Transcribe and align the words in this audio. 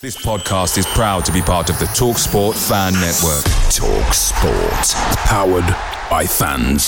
This 0.00 0.16
podcast 0.16 0.78
is 0.78 0.86
proud 0.86 1.24
to 1.24 1.32
be 1.32 1.42
part 1.42 1.70
of 1.70 1.78
the 1.80 1.86
Talk 1.86 2.18
Sport 2.18 2.56
Fan 2.56 2.92
Network. 2.92 3.42
Talk 3.68 4.14
Sport. 4.14 4.94
Powered 5.26 5.66
by 6.08 6.24
fans. 6.24 6.86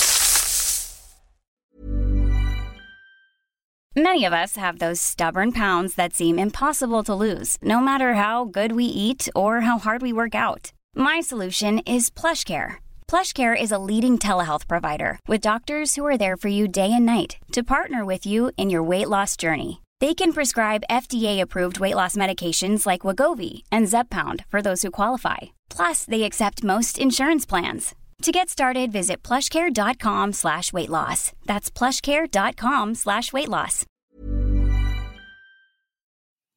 Many 3.97 4.23
of 4.23 4.31
us 4.31 4.55
have 4.55 4.79
those 4.79 5.01
stubborn 5.01 5.51
pounds 5.51 5.95
that 5.95 6.13
seem 6.13 6.39
impossible 6.39 7.03
to 7.03 7.13
lose, 7.13 7.57
no 7.61 7.81
matter 7.81 8.13
how 8.13 8.45
good 8.45 8.71
we 8.71 8.85
eat 8.85 9.27
or 9.35 9.59
how 9.59 9.77
hard 9.77 10.01
we 10.01 10.13
work 10.13 10.33
out. 10.33 10.71
My 10.95 11.19
solution 11.19 11.79
is 11.79 12.09
PlushCare. 12.09 12.75
PlushCare 13.09 13.61
is 13.61 13.73
a 13.73 13.83
leading 13.89 14.19
telehealth 14.19 14.69
provider 14.69 15.19
with 15.27 15.41
doctors 15.41 15.97
who 15.97 16.05
are 16.05 16.17
there 16.17 16.37
for 16.37 16.47
you 16.47 16.65
day 16.65 16.93
and 16.93 17.05
night 17.05 17.35
to 17.51 17.61
partner 17.61 18.05
with 18.05 18.25
you 18.25 18.51
in 18.55 18.69
your 18.69 18.83
weight 18.83 19.09
loss 19.09 19.35
journey. 19.35 19.80
They 20.01 20.15
can 20.15 20.33
prescribe 20.33 20.83
FDA-approved 20.89 21.79
weight 21.79 21.93
loss 21.93 22.15
medications 22.15 22.87
like 22.87 23.01
Wegovy 23.01 23.61
and 23.71 23.85
Zepbound 23.85 24.45
for 24.49 24.59
those 24.59 24.81
who 24.81 24.89
qualify. 24.89 25.37
Plus, 25.69 26.05
they 26.05 26.23
accept 26.23 26.63
most 26.63 26.97
insurance 26.97 27.45
plans. 27.45 27.93
To 28.23 28.31
get 28.31 28.49
started, 28.49 28.91
visit 28.91 29.21
plushcare.com 29.21 30.33
slash 30.33 30.73
weight 30.73 30.89
loss. 30.89 31.33
That's 31.45 31.69
plushcare.com 31.69 32.95
slash 32.95 33.31
weight 33.31 33.47
loss. 33.47 33.85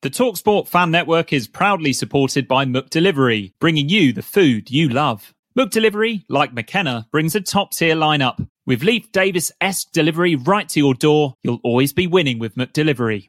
The 0.01 0.11
TalkSport 0.11 0.69
Fan 0.69 0.91
Network 0.91 1.31
is 1.31 1.47
proudly 1.47 1.93
supported 1.93 2.49
by 2.49 2.65
McDelivery, 2.65 3.53
bringing 3.61 3.91
you 3.91 4.15
the 4.15 4.23
food 4.23 4.71
you 4.71 4.89
love. 4.89 5.35
McDelivery, 5.59 6.25
like 6.31 6.55
McKenna, 6.55 7.07
brings 7.13 7.35
a 7.35 7.43
top-tier 7.43 7.95
lineup. 7.95 8.49
With 8.67 8.83
Leif 8.83 9.13
Davis-esque 9.13 9.93
delivery 9.93 10.35
right 10.35 10.67
to 10.71 10.81
your 10.81 10.95
door, 10.95 11.35
you'll 11.43 11.61
always 11.63 11.93
be 11.93 12.07
winning 12.07 12.39
with 12.39 12.55
McDelivery. 12.57 13.29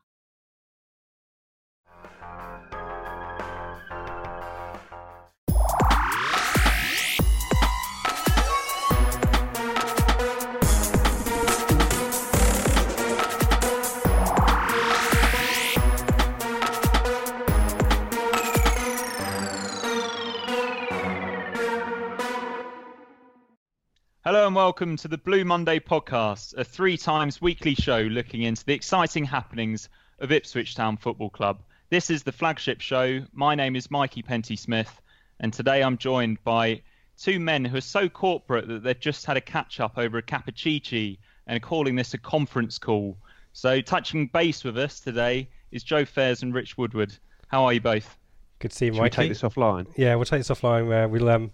and 24.51 24.55
welcome 24.57 24.97
to 24.97 25.07
the 25.07 25.17
Blue 25.17 25.45
Monday 25.45 25.79
podcast, 25.79 26.53
a 26.57 26.65
three 26.65 26.97
times 26.97 27.41
weekly 27.41 27.73
show 27.73 28.01
looking 28.01 28.41
into 28.41 28.65
the 28.65 28.73
exciting 28.73 29.23
happenings 29.23 29.87
of 30.19 30.29
Ipswich 30.29 30.75
Town 30.75 30.97
Football 30.97 31.29
Club. 31.29 31.61
This 31.89 32.09
is 32.09 32.23
the 32.23 32.33
flagship 32.33 32.81
show. 32.81 33.21
My 33.31 33.55
name 33.55 33.77
is 33.77 33.89
Mikey 33.89 34.23
Penty 34.23 34.57
Smith, 34.57 35.01
and 35.39 35.53
today 35.53 35.81
I'm 35.81 35.97
joined 35.97 36.43
by 36.43 36.81
two 37.17 37.39
men 37.39 37.63
who 37.63 37.77
are 37.77 37.81
so 37.81 38.09
corporate 38.09 38.67
that 38.67 38.83
they've 38.83 38.99
just 38.99 39.25
had 39.25 39.37
a 39.37 39.41
catch 39.41 39.79
up 39.79 39.97
over 39.97 40.17
a 40.17 40.21
cappuccino 40.21 41.17
and 41.47 41.55
are 41.55 41.65
calling 41.65 41.95
this 41.95 42.13
a 42.13 42.17
conference 42.17 42.77
call. 42.77 43.15
So, 43.53 43.79
touching 43.79 44.27
base 44.27 44.65
with 44.65 44.77
us 44.77 44.99
today 44.99 45.47
is 45.71 45.81
Joe 45.81 46.03
Fairs 46.03 46.43
and 46.43 46.53
Rich 46.53 46.77
Woodward. 46.77 47.17
How 47.47 47.63
are 47.63 47.71
you 47.71 47.79
both? 47.79 48.17
Good 48.59 48.71
to 48.71 48.77
see 48.77 48.87
you, 48.87 48.95
Should 48.95 49.01
we 49.01 49.09
take 49.11 49.29
this 49.29 49.43
offline? 49.43 49.87
Yeah, 49.95 50.15
we'll 50.15 50.25
take 50.25 50.41
this 50.41 50.49
offline. 50.49 50.87
Where 50.89 51.07
we'll 51.07 51.29
um, 51.29 51.51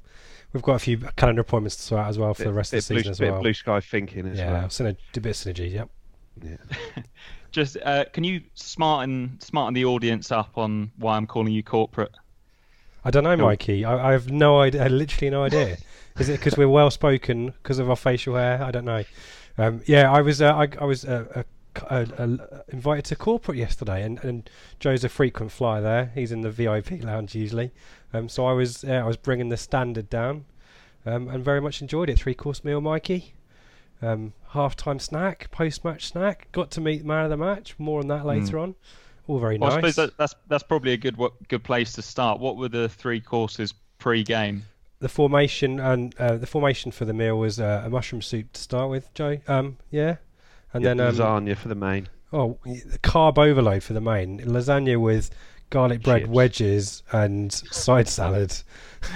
we've 0.57 0.63
got 0.63 0.75
a 0.75 0.79
few 0.79 0.97
calendar 1.15 1.41
appointments 1.41 1.75
to 1.77 1.81
sort 1.83 2.01
out 2.01 2.09
as 2.09 2.17
well 2.17 2.33
for 2.33 2.43
Bit- 2.43 2.49
the 2.49 2.53
rest 2.53 2.73
of 2.73 2.85
the 2.85 2.93
blue, 2.93 2.99
season 2.99 3.11
as 3.11 3.19
bit 3.19 3.31
well. 3.31 3.41
blue 3.41 3.53
sky 3.53 3.79
thinking 3.79 4.27
as 4.27 4.37
yeah, 4.37 4.51
well. 4.51 4.67
synergy, 4.67 4.97
a 5.15 5.21
bit 5.21 5.29
of 5.29 5.35
synergy. 5.55 5.71
Yep. 5.71 5.89
Yeah. 6.43 6.57
Just 7.51 7.77
uh, 7.83 8.05
can 8.11 8.23
you 8.23 8.41
smarten 8.55 9.37
smarten 9.39 9.73
the 9.73 9.85
audience 9.85 10.31
up 10.31 10.57
on 10.57 10.91
why 10.97 11.15
I'm 11.15 11.27
calling 11.27 11.53
you 11.53 11.63
corporate? 11.63 12.11
I 13.05 13.11
don't 13.11 13.23
know, 13.23 13.37
Cool. 13.37 13.45
Mikey. 13.45 13.85
I, 13.85 14.09
I 14.09 14.11
have 14.11 14.29
no 14.31 14.59
idea. 14.59 14.83
I 14.83 14.87
literally 14.87 15.29
no 15.29 15.43
idea. 15.43 15.77
Is 16.19 16.29
it 16.29 16.39
because 16.39 16.57
we're 16.57 16.67
well 16.67 16.91
spoken 16.91 17.53
because 17.61 17.79
of 17.79 17.89
our 17.89 17.95
facial 17.95 18.35
hair? 18.35 18.61
I 18.61 18.71
don't 18.71 18.85
know. 18.85 19.03
Um, 19.57 19.81
yeah, 19.85 20.11
I 20.11 20.21
was 20.21 20.41
uh, 20.41 20.53
I, 20.53 20.67
I 20.81 20.85
was 20.85 21.05
uh, 21.05 21.25
uh, 21.35 21.43
uh, 21.89 22.05
uh, 22.17 22.37
invited 22.69 23.05
to 23.05 23.15
corporate 23.15 23.57
yesterday, 23.57 24.03
and, 24.03 24.23
and 24.23 24.49
Joe's 24.79 25.03
a 25.03 25.09
frequent 25.09 25.51
flyer 25.51 25.81
there. 25.81 26.11
He's 26.15 26.31
in 26.31 26.41
the 26.41 26.49
VIP 26.51 27.03
lounge 27.03 27.33
usually. 27.35 27.71
Um, 28.13 28.29
so 28.29 28.45
I 28.45 28.53
was 28.53 28.83
uh, 28.83 28.91
I 28.93 29.03
was 29.05 29.17
bringing 29.17 29.49
the 29.49 29.57
standard 29.57 30.09
down, 30.09 30.45
um, 31.05 31.27
and 31.27 31.43
very 31.43 31.61
much 31.61 31.81
enjoyed 31.81 32.09
it. 32.09 32.17
Three 32.19 32.33
course 32.33 32.63
meal, 32.63 32.81
Mikey. 32.81 33.33
Um, 34.01 34.33
half 34.49 34.75
time 34.75 34.99
snack, 34.99 35.49
post 35.51 35.83
match 35.83 36.05
snack. 36.07 36.47
Got 36.51 36.71
to 36.71 36.81
meet 36.81 36.99
the 36.99 37.07
man 37.07 37.25
of 37.25 37.29
the 37.31 37.37
match. 37.37 37.75
More 37.79 37.99
on 37.99 38.07
that 38.09 38.25
later 38.25 38.59
on. 38.59 38.75
All 39.27 39.39
very 39.39 39.57
Well, 39.57 39.71
I 39.71 39.81
nice. 39.81 39.95
suppose 39.95 39.95
that, 40.09 40.17
that's 40.17 40.35
that's 40.47 40.63
probably 40.63 40.93
a 40.93 40.97
good 40.97 41.17
wa- 41.17 41.31
good 41.49 41.63
place 41.63 41.93
to 41.93 42.01
start. 42.01 42.39
What 42.39 42.57
were 42.57 42.69
the 42.69 42.87
three 42.89 43.19
courses 43.19 43.73
pre-game? 43.99 44.63
the 44.99 45.09
formation 45.09 45.79
and 45.79 46.15
uh, 46.17 46.37
the 46.37 46.47
formation 46.47 46.91
for 46.91 47.05
the 47.05 47.13
meal 47.13 47.37
was 47.37 47.59
uh, 47.59 47.83
a 47.85 47.89
mushroom 47.89 48.19
soup 48.19 48.51
to 48.53 48.59
start 48.59 48.89
with, 48.89 49.13
Joe. 49.13 49.37
Um, 49.47 49.77
yeah, 49.91 50.15
and 50.73 50.83
Yeah, 50.83 50.95
then 50.95 50.99
um, 51.01 51.13
lasagna 51.13 51.55
for 51.55 51.67
the 51.67 51.75
main. 51.75 52.09
oh, 52.33 52.57
carb 53.03 53.37
overload 53.37 53.83
for 53.83 53.93
the 53.93 54.01
main 54.01 54.39
lasagna 54.39 54.99
with 54.99 55.29
garlic 55.69 56.01
bread 56.03 56.21
Chips. 56.21 56.31
wedges 56.31 57.03
and 57.11 57.51
side 57.51 58.07
salad, 58.07 58.53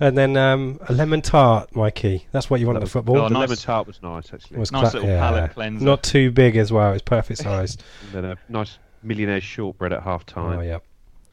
and 0.00 0.16
then 0.18 0.36
um, 0.36 0.78
a 0.88 0.92
lemon 0.92 1.22
tart, 1.22 1.74
Mikey. 1.74 2.26
That's 2.32 2.50
what 2.50 2.60
you 2.60 2.66
want 2.66 2.76
at 2.76 2.84
the 2.84 2.90
football. 2.90 3.16
Oh, 3.18 3.28
the 3.28 3.34
nice. 3.34 3.40
lemon 3.40 3.56
tart 3.56 3.86
was 3.86 4.02
nice 4.02 4.32
actually. 4.32 4.58
Was 4.58 4.72
Nice 4.72 4.90
cla- 4.90 5.00
little 5.00 5.16
palate 5.18 5.54
cleanser. 5.54 5.84
Not 5.84 6.02
too 6.02 6.30
big 6.30 6.56
as 6.56 6.72
well. 6.72 6.92
It's 6.92 7.02
perfect 7.02 7.40
sized. 7.42 7.82
And 8.02 8.12
then 8.12 8.24
a 8.32 8.38
nice 8.48 8.78
millionaire 9.02 9.40
shortbread 9.40 9.92
at 9.92 10.02
half 10.02 10.26
time. 10.26 10.58
oh 10.58 10.62
yeah. 10.62 10.78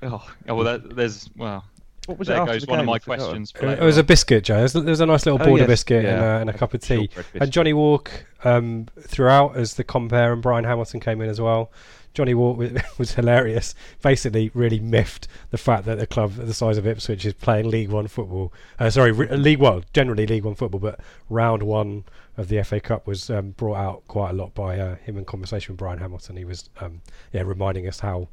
Oh, 0.02 0.26
oh, 0.48 0.56
well, 0.56 0.64
that, 0.64 0.96
there's 0.96 1.30
well, 1.36 1.66
What 2.06 2.18
was 2.20 2.30
it 2.30 2.32
there 2.32 2.46
goes 2.46 2.64
the 2.64 2.72
one 2.72 2.80
of 2.80 2.86
my 2.86 3.00
questions. 3.00 3.54
It, 3.62 3.80
it 3.80 3.82
was 3.84 3.98
a 3.98 4.04
biscuit, 4.04 4.46
Joe. 4.46 4.60
There's, 4.60 4.72
there's 4.72 5.02
a 5.02 5.06
nice 5.06 5.26
little 5.26 5.42
Oh, 5.42 5.46
border 5.46 5.64
yes, 5.64 5.68
biscuit 5.68 6.04
yeah. 6.06 6.14
and, 6.14 6.22
uh, 6.22 6.40
and 6.42 6.50
a 6.50 6.54
cup 6.54 6.74
of 6.74 6.80
tea. 6.82 7.10
And. 7.34 7.52
Johnny 7.52 7.74
Wark 7.74 8.26
um, 8.46 8.88
throughout 9.02 9.58
as 9.58 9.74
the 9.74 9.84
compare 9.84 10.32
and 10.32 10.42
Brian 10.42 10.64
Hamilton 10.64 11.02
came 11.02 11.20
in 11.20 11.30
as 11.30 11.42
well. 11.42 11.70
Johnny 12.14 12.34
Wark 12.34 12.58
was, 12.58 12.72
was 12.98 13.14
hilarious. 13.14 13.76
Basically, 14.02 14.52
really 14.54 14.80
miffed 14.80 15.28
the 15.52 15.58
fact 15.58 15.86
that 15.86 16.00
the 16.00 16.08
club 16.08 16.34
the 16.34 16.54
size 16.54 16.78
of 16.78 16.88
Ipswich 16.88 17.26
is 17.26 17.34
playing 17.34 17.70
League 17.70 17.90
One 17.90 18.08
football. 18.08 18.54
Uh, 18.80 18.90
sorry, 18.90 19.12
re- 19.12 19.36
League 19.36 19.60
One, 19.60 19.84
generally 19.94 20.26
League 20.26 20.44
One 20.44 20.56
football, 20.56 20.80
but 20.80 21.00
round 21.30 21.64
one 21.64 22.06
of 22.38 22.48
the 22.48 22.64
FA 22.64 22.80
Cup 22.80 23.06
was 23.06 23.30
um, 23.30 23.52
brought 23.52 23.78
out 23.78 24.08
quite 24.08 24.32
a 24.32 24.34
lot 24.34 24.54
by 24.54 24.80
uh, 24.80 24.96
him 24.96 25.18
in 25.18 25.26
conversation 25.26 25.74
with 25.74 25.80
Brian 25.80 26.00
Hamilton. 26.00 26.38
He 26.38 26.46
was, 26.46 26.70
um, 26.80 27.02
yeah, 27.34 27.42
reminding 27.42 27.88
us 27.88 28.00
how 28.00 28.30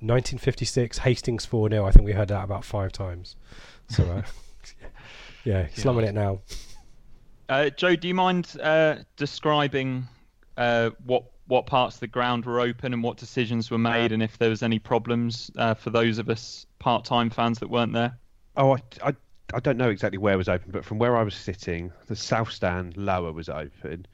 1956 0.00 0.98
Hastings 0.98 1.44
4 1.44 1.70
0. 1.70 1.86
I 1.86 1.90
think 1.90 2.04
we 2.04 2.12
heard 2.12 2.28
that 2.28 2.44
about 2.44 2.64
five 2.64 2.92
times. 2.92 3.36
So, 3.88 4.04
uh, 4.04 4.22
yeah, 5.44 5.66
slumming 5.74 6.04
it 6.04 6.14
now. 6.14 6.40
Uh, 7.48 7.70
Joe, 7.70 7.96
do 7.96 8.08
you 8.08 8.14
mind 8.14 8.56
uh, 8.62 8.96
describing 9.16 10.08
uh, 10.56 10.90
what 11.04 11.24
what 11.46 11.66
parts 11.66 11.96
of 11.96 12.00
the 12.00 12.06
ground 12.06 12.44
were 12.44 12.60
open 12.60 12.92
and 12.92 13.02
what 13.02 13.16
decisions 13.16 13.70
were 13.70 13.78
made, 13.78 14.12
and 14.12 14.22
if 14.22 14.38
there 14.38 14.50
was 14.50 14.62
any 14.62 14.78
problems 14.78 15.50
uh, 15.56 15.74
for 15.74 15.90
those 15.90 16.18
of 16.18 16.28
us 16.28 16.66
part-time 16.78 17.30
fans 17.30 17.58
that 17.58 17.68
weren't 17.68 17.92
there? 17.92 18.16
Oh, 18.56 18.76
I, 18.76 19.08
I, 19.08 19.14
I 19.54 19.60
don't 19.60 19.76
know 19.76 19.90
exactly 19.90 20.18
where 20.18 20.34
it 20.34 20.38
was 20.38 20.48
open, 20.48 20.70
but 20.70 20.84
from 20.84 20.98
where 20.98 21.16
I 21.16 21.22
was 21.22 21.34
sitting, 21.34 21.92
the 22.06 22.16
south 22.16 22.52
stand 22.52 22.96
lower 22.96 23.32
was 23.32 23.48
open. 23.48 24.06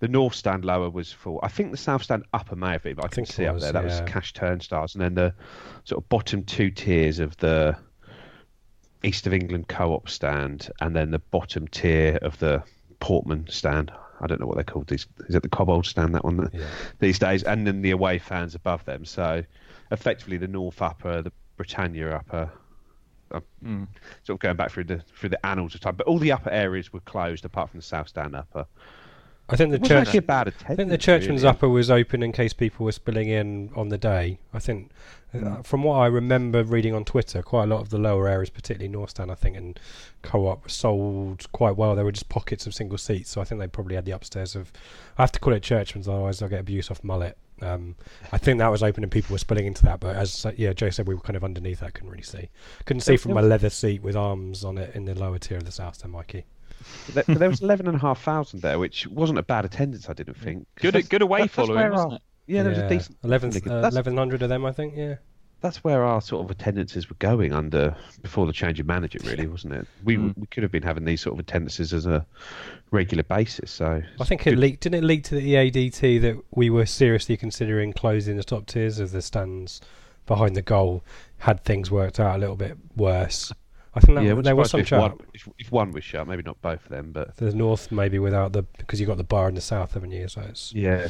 The 0.00 0.08
north 0.08 0.34
stand 0.34 0.64
lower 0.64 0.88
was 0.88 1.12
full. 1.12 1.40
I 1.42 1.48
think 1.48 1.72
the 1.72 1.76
south 1.76 2.04
stand 2.04 2.24
upper 2.32 2.54
may 2.54 2.72
have 2.72 2.84
been, 2.84 2.94
but 2.94 3.04
I, 3.04 3.08
can 3.08 3.16
think 3.16 3.30
it 3.30 3.32
see 3.32 3.46
up 3.46 3.54
was, 3.54 3.64
there. 3.64 3.72
That 3.72 3.84
yeah. 3.84 4.00
was 4.00 4.10
cash 4.10 4.32
turnstiles, 4.32 4.94
and 4.94 5.02
then 5.02 5.14
the 5.14 5.34
sort 5.84 6.02
of 6.02 6.08
bottom 6.08 6.44
two 6.44 6.70
tiers 6.70 7.18
of 7.18 7.36
the 7.38 7.76
East 9.02 9.26
of 9.26 9.32
England 9.32 9.68
co-op 9.68 10.08
stand, 10.08 10.70
and 10.80 10.94
then 10.94 11.10
the 11.10 11.18
bottom 11.18 11.66
tier 11.68 12.18
of 12.22 12.38
the 12.38 12.62
Portman 13.00 13.46
stand. 13.48 13.90
I 14.20 14.26
don't 14.26 14.40
know 14.40 14.46
what 14.46 14.56
they're 14.56 14.64
called. 14.64 14.88
These 14.88 15.06
is 15.28 15.34
it 15.34 15.42
the 15.42 15.48
Cobbold 15.48 15.86
stand 15.86 16.14
that 16.14 16.24
one 16.24 16.48
Yeah. 16.52 16.60
these 16.98 17.18
days, 17.18 17.42
and 17.44 17.66
then 17.66 17.82
the 17.82 17.90
away 17.92 18.18
fans 18.18 18.54
above 18.54 18.84
them. 18.84 19.04
So 19.04 19.44
effectively, 19.90 20.36
the 20.36 20.48
North 20.48 20.80
upper, 20.82 21.22
the 21.22 21.32
Britannia 21.56 22.16
upper. 22.16 22.50
I'm 23.30 23.42
Mm. 23.62 23.86
sort 24.24 24.36
of 24.36 24.40
going 24.40 24.56
back 24.56 24.70
through 24.70 24.84
the 24.84 24.98
through 25.00 25.28
the 25.28 25.46
annals 25.46 25.74
of 25.74 25.80
time, 25.82 25.96
but 25.96 26.06
all 26.06 26.18
the 26.18 26.32
upper 26.32 26.50
areas 26.50 26.92
were 26.92 27.00
closed 27.00 27.44
apart 27.44 27.70
from 27.70 27.78
the 27.78 27.84
South 27.84 28.08
Stand 28.08 28.34
upper. 28.34 28.66
I 29.50 29.56
think 29.56 29.70
the 29.70 29.78
church. 29.78 30.06
actually 30.08 30.18
a 30.18 30.22
bad 30.22 30.52
I 30.68 30.74
think 30.74 30.90
the 30.90 30.98
churchman's 30.98 31.42
really. 31.42 31.50
upper 31.54 31.68
was 31.68 31.90
open 31.90 32.22
in 32.22 32.32
case 32.32 32.52
people 32.52 32.84
were 32.84 32.92
spilling 32.92 33.28
in 33.28 33.70
on 33.74 33.88
the 33.88 33.96
day. 33.98 34.38
I 34.52 34.58
think, 34.58 34.90
Hmm. 35.32 35.46
uh, 35.46 35.62
from 35.62 35.82
what 35.82 35.96
I 35.96 36.06
remember 36.06 36.62
reading 36.64 36.94
on 36.94 37.04
Twitter, 37.04 37.42
quite 37.42 37.64
a 37.64 37.66
lot 37.66 37.80
of 37.80 37.90
the 37.90 37.98
lower 37.98 38.28
areas, 38.28 38.48
particularly 38.50 38.88
North 38.88 39.10
Stand, 39.10 39.30
I 39.30 39.34
think, 39.34 39.56
and 39.56 39.78
Co-op, 40.22 40.70
sold 40.70 41.50
quite 41.52 41.76
well. 41.76 41.94
There 41.94 42.04
were 42.04 42.12
just 42.12 42.28
pockets 42.30 42.66
of 42.66 42.74
single 42.74 42.96
seats, 42.98 43.30
so 43.30 43.40
I 43.40 43.44
think 43.44 43.60
they 43.60 43.66
probably 43.68 43.94
had 43.94 44.04
the 44.06 44.12
upstairs 44.12 44.56
of. 44.56 44.72
I 45.18 45.22
have 45.22 45.32
to 45.32 45.40
call 45.40 45.52
it 45.52 45.62
churchman's, 45.62 46.08
otherwise 46.08 46.40
I'll 46.40 46.48
get 46.48 46.60
abuse 46.60 46.90
off 46.90 47.04
mullet. 47.04 47.36
Um, 47.60 47.96
I 48.32 48.38
think 48.38 48.58
that 48.60 48.68
was 48.70 48.82
open 48.84 49.02
and 49.02 49.10
people 49.10 49.34
were 49.34 49.38
spilling 49.38 49.66
into 49.66 49.82
that, 49.84 49.98
but 50.00 50.14
as 50.14 50.46
yeah, 50.56 50.72
Joe 50.72 50.90
said, 50.90 51.08
we 51.08 51.14
were 51.14 51.20
kind 51.20 51.36
of 51.36 51.42
underneath 51.44 51.80
that. 51.80 51.92
Couldn't 51.92 52.10
really 52.10 52.22
see. 52.22 52.48
Couldn't 52.86 53.00
see 53.00 53.16
from 53.16 53.36
a 53.36 53.42
leather 53.42 53.68
seat 53.70 54.00
with 54.00 54.14
arms 54.16 54.64
on 54.64 54.78
it 54.78 54.94
in 54.94 55.04
the 55.04 55.14
lower 55.14 55.38
tier 55.38 55.56
of 55.58 55.64
the 55.64 55.72
south 55.72 55.96
stand, 55.96 56.12
Mikey. 56.12 56.44
There, 57.12 57.24
there 57.26 57.48
was 57.50 57.60
eleven 57.60 57.88
and 57.88 57.96
a 57.96 57.98
half 57.98 58.22
thousand 58.22 58.62
there, 58.62 58.78
which 58.78 59.08
wasn't 59.08 59.40
a 59.40 59.42
bad 59.42 59.64
attendance. 59.64 60.08
I 60.08 60.12
didn't 60.12 60.36
think. 60.36 60.68
Good, 60.76 61.08
good 61.10 61.22
away 61.22 61.40
that's- 61.40 61.56
that's 61.56 61.68
following, 61.68 61.90
wasn't 61.90 62.12
it? 62.14 62.22
Yeah, 62.48 62.62
there 62.62 62.70
was 62.70 62.78
a 62.78 62.88
decent. 62.88 63.16
11, 63.22 63.50
uh, 63.68 63.80
1100 63.82 64.42
of 64.42 64.48
them, 64.48 64.64
I 64.64 64.72
think. 64.72 64.94
Yeah. 64.96 65.16
that's 65.60 65.82
where 65.82 66.04
our 66.04 66.20
sort 66.20 66.44
of 66.44 66.50
attendances 66.52 67.10
were 67.10 67.16
going 67.18 67.52
under 67.52 67.96
before 68.22 68.46
the 68.46 68.52
change 68.52 68.78
of 68.78 68.86
manager, 68.86 69.18
really, 69.24 69.46
wasn't 69.48 69.74
it? 69.74 69.86
We 70.04 70.16
Mm. 70.16 70.38
we 70.38 70.46
could 70.46 70.62
have 70.62 70.70
been 70.70 70.84
having 70.84 71.04
these 71.04 71.20
sort 71.20 71.34
of 71.34 71.40
attendances 71.40 71.92
as 71.92 72.06
a 72.06 72.24
regular 72.92 73.24
basis. 73.24 73.70
So 73.72 74.02
I 74.20 74.24
think 74.24 74.46
it 74.46 74.56
leaked. 74.56 74.82
Didn't 74.84 75.02
it 75.02 75.06
leak 75.06 75.24
to 75.24 75.34
the 75.34 75.54
EADT 75.54 76.20
that 76.22 76.36
we 76.52 76.70
were 76.70 76.86
seriously 76.86 77.36
considering 77.36 77.92
closing 77.92 78.36
the 78.36 78.44
top 78.44 78.66
tiers 78.66 78.98
of 79.00 79.10
the 79.10 79.20
stands 79.20 79.80
behind 80.26 80.54
the 80.54 80.62
goal 80.62 81.02
had 81.38 81.64
things 81.64 81.90
worked 81.90 82.20
out 82.20 82.36
a 82.36 82.38
little 82.38 82.56
bit 82.56 82.76
worse. 82.96 83.52
I 83.94 84.00
think 84.00 84.16
that, 84.18 84.24
yeah, 84.24 84.34
there 84.40 84.54
was 84.54 84.70
some 84.70 84.80
if 84.80 84.92
one, 84.92 85.18
if, 85.34 85.48
if 85.58 85.72
one 85.72 85.90
was 85.90 86.04
shut, 86.04 86.28
maybe 86.28 86.42
not 86.44 86.60
both 86.62 86.84
of 86.84 86.88
them, 86.90 87.10
but 87.10 87.36
The 87.36 87.52
north 87.52 87.90
maybe 87.90 88.18
without 88.20 88.52
the 88.52 88.62
because 88.76 89.00
you 89.00 89.06
got 89.06 89.16
the 89.16 89.24
bar 89.24 89.48
in 89.48 89.56
the 89.56 89.60
south, 89.60 89.94
haven't 89.94 90.12
you? 90.12 90.28
So 90.28 90.42
it's 90.42 90.72
yeah, 90.72 91.08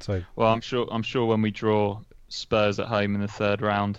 so 0.00 0.22
Well, 0.36 0.52
I'm 0.52 0.60
sure. 0.60 0.86
I'm 0.90 1.02
sure 1.02 1.26
when 1.26 1.42
we 1.42 1.50
draw 1.50 2.00
Spurs 2.28 2.78
at 2.78 2.86
home 2.86 3.14
in 3.14 3.20
the 3.20 3.28
third 3.28 3.60
round, 3.62 3.98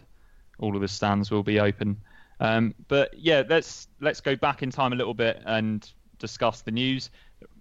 all 0.59 0.75
of 0.75 0.81
the 0.81 0.87
stands 0.87 1.31
will 1.31 1.43
be 1.43 1.59
open. 1.59 1.97
Um, 2.39 2.73
but 2.87 3.13
yeah, 3.17 3.43
let's 3.49 3.87
let's 3.99 4.21
go 4.21 4.35
back 4.35 4.63
in 4.63 4.69
time 4.71 4.93
a 4.93 4.95
little 4.95 5.13
bit 5.13 5.41
and 5.45 5.89
discuss 6.19 6.61
the 6.61 6.71
news. 6.71 7.09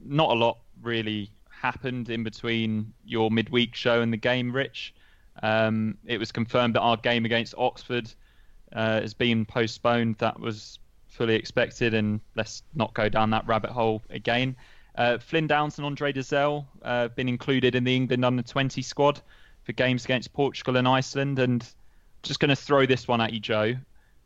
Not 0.05 0.31
a 0.31 0.35
lot 0.35 0.59
really 0.83 1.31
happened 1.51 2.11
in 2.11 2.23
between 2.23 2.93
your 3.05 3.31
midweek 3.31 3.75
show 3.75 4.01
and 4.01 4.13
the 4.13 4.19
game, 4.19 4.53
Rich. 4.53 4.95
Um, 5.43 5.99
it 6.05 6.19
was 6.19 6.33
confirmed 6.33 6.75
that 6.75 6.81
our 6.81 6.97
game 6.97 7.25
against 7.25 7.55
Oxford 7.57 8.13
uh, 8.73 9.01
has 9.01 9.15
been 9.15 9.45
postponed. 9.45 10.17
That 10.19 10.39
was 10.39 10.79
fully 11.09 11.35
expected, 11.35 11.95
and 11.95 12.21
let's 12.35 12.63
not 12.75 12.95
go 12.95 13.09
down 13.09 13.31
that 13.31 13.47
rabbit 13.47 13.71
hole 13.71 14.03
again. 14.11 14.57
Uh, 14.99 15.17
Flynn 15.17 15.47
Downes 15.47 15.79
and 15.79 15.87
Andre 15.87 16.13
Dozzell 16.13 16.67
uh, 16.83 17.07
been 17.09 17.29
included 17.29 17.77
in 17.77 17.85
the 17.85 17.95
England 17.95 18.25
under 18.25 18.43
20 18.43 18.83
squad 18.83 19.21
for 19.63 19.73
games 19.73 20.05
against 20.05 20.33
Portugal 20.33 20.77
and 20.77 20.89
Iceland. 20.89 21.39
And 21.39 21.65
just 22.25 22.41
going 22.41 22.49
to 22.49 22.57
throw 22.57 22.85
this 22.85 23.07
one 23.07 23.21
at 23.21 23.33
you, 23.33 23.39
Joe. 23.39 23.77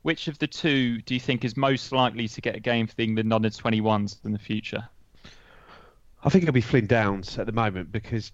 Which 0.00 0.28
of 0.28 0.38
the 0.38 0.46
two 0.46 1.02
do 1.02 1.12
you 1.12 1.20
think 1.20 1.44
is 1.44 1.58
most 1.58 1.92
likely 1.92 2.26
to 2.26 2.40
get 2.40 2.56
a 2.56 2.60
game 2.60 2.86
for 2.86 2.94
the 2.94 3.04
England 3.04 3.32
under 3.34 3.50
21s 3.50 4.24
in 4.24 4.32
the 4.32 4.38
future? 4.38 4.88
I 6.24 6.30
think 6.30 6.44
it'll 6.44 6.54
be 6.54 6.62
Flynn 6.62 6.86
Downes 6.86 7.38
at 7.38 7.44
the 7.44 7.52
moment 7.52 7.92
because 7.92 8.32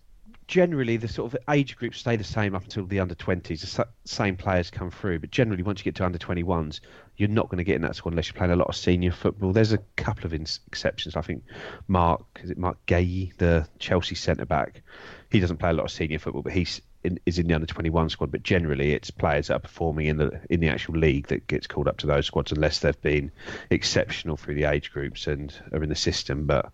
generally 0.49 0.97
the 0.97 1.07
sort 1.07 1.33
of 1.33 1.39
age 1.51 1.77
groups 1.77 1.99
stay 1.99 2.17
the 2.17 2.25
same 2.25 2.55
up 2.55 2.65
until 2.65 2.87
the 2.87 2.99
under 2.99 3.15
20s. 3.15 3.61
The 3.61 3.87
same 4.05 4.37
players 4.37 4.71
come 4.71 4.91
through, 4.91 5.21
but 5.21 5.31
generally 5.31 5.63
once 5.63 5.81
you 5.81 5.85
get 5.85 5.95
to 5.97 6.07
under 6.07 6.19
21s, 6.19 6.81
you're 7.19 7.29
not 7.29 7.49
going 7.49 7.59
to 7.59 7.65
get 7.65 7.77
in 7.77 7.83
that 7.83 7.95
squad 7.95 8.13
unless 8.13 8.29
you're 8.29 8.39
playing 8.39 8.53
a 8.53 8.57
lot 8.57 8.69
of 8.69 8.75
senior 8.75 9.13
football. 9.13 9.53
There's 9.53 9.73
a 9.73 9.79
couple 9.97 10.25
of 10.25 10.33
ins- 10.33 10.61
exceptions. 10.67 11.17
I 11.17 11.21
think 11.21 11.45
Marc, 11.87 12.23
is 12.43 12.51
it 12.51 12.57
Marc 12.59 12.79
Guehi, 12.87 13.37
the 13.37 13.69
Chelsea 13.79 14.15
centre 14.15 14.47
back? 14.47 14.83
He 15.31 15.39
doesn't 15.39 15.59
play 15.59 15.71
a 15.71 15.75
lot 15.75 15.85
of 15.85 15.91
senior 15.91 16.19
football, 16.19 16.43
but 16.43 16.55
he's 16.55 16.81
in, 17.05 17.21
is 17.27 17.39
in 17.39 17.47
the 17.47 17.55
under 17.55 17.67
21 17.67 18.09
squad. 18.09 18.33
But 18.33 18.43
generally, 18.43 18.93
it's 18.93 19.11
players 19.11 19.49
that 19.49 19.55
are 19.55 19.61
performing 19.61 20.07
in 20.07 20.17
the 20.17 20.41
in 20.49 20.61
the 20.61 20.69
actual 20.69 20.95
league 20.95 21.27
that 21.27 21.47
gets 21.47 21.67
called 21.67 21.89
up 21.89 21.99
to 21.99 22.07
those 22.07 22.27
squads 22.27 22.53
unless 22.53 22.79
they've 22.81 23.01
been 23.03 23.31
exceptional 23.71 24.39
through 24.39 24.55
the 24.55 24.65
age 24.65 24.91
groups 24.93 25.27
and 25.27 25.55
are 25.73 25.83
in 25.83 25.91
the 25.91 25.95
system. 25.95 26.47
But 26.47 26.73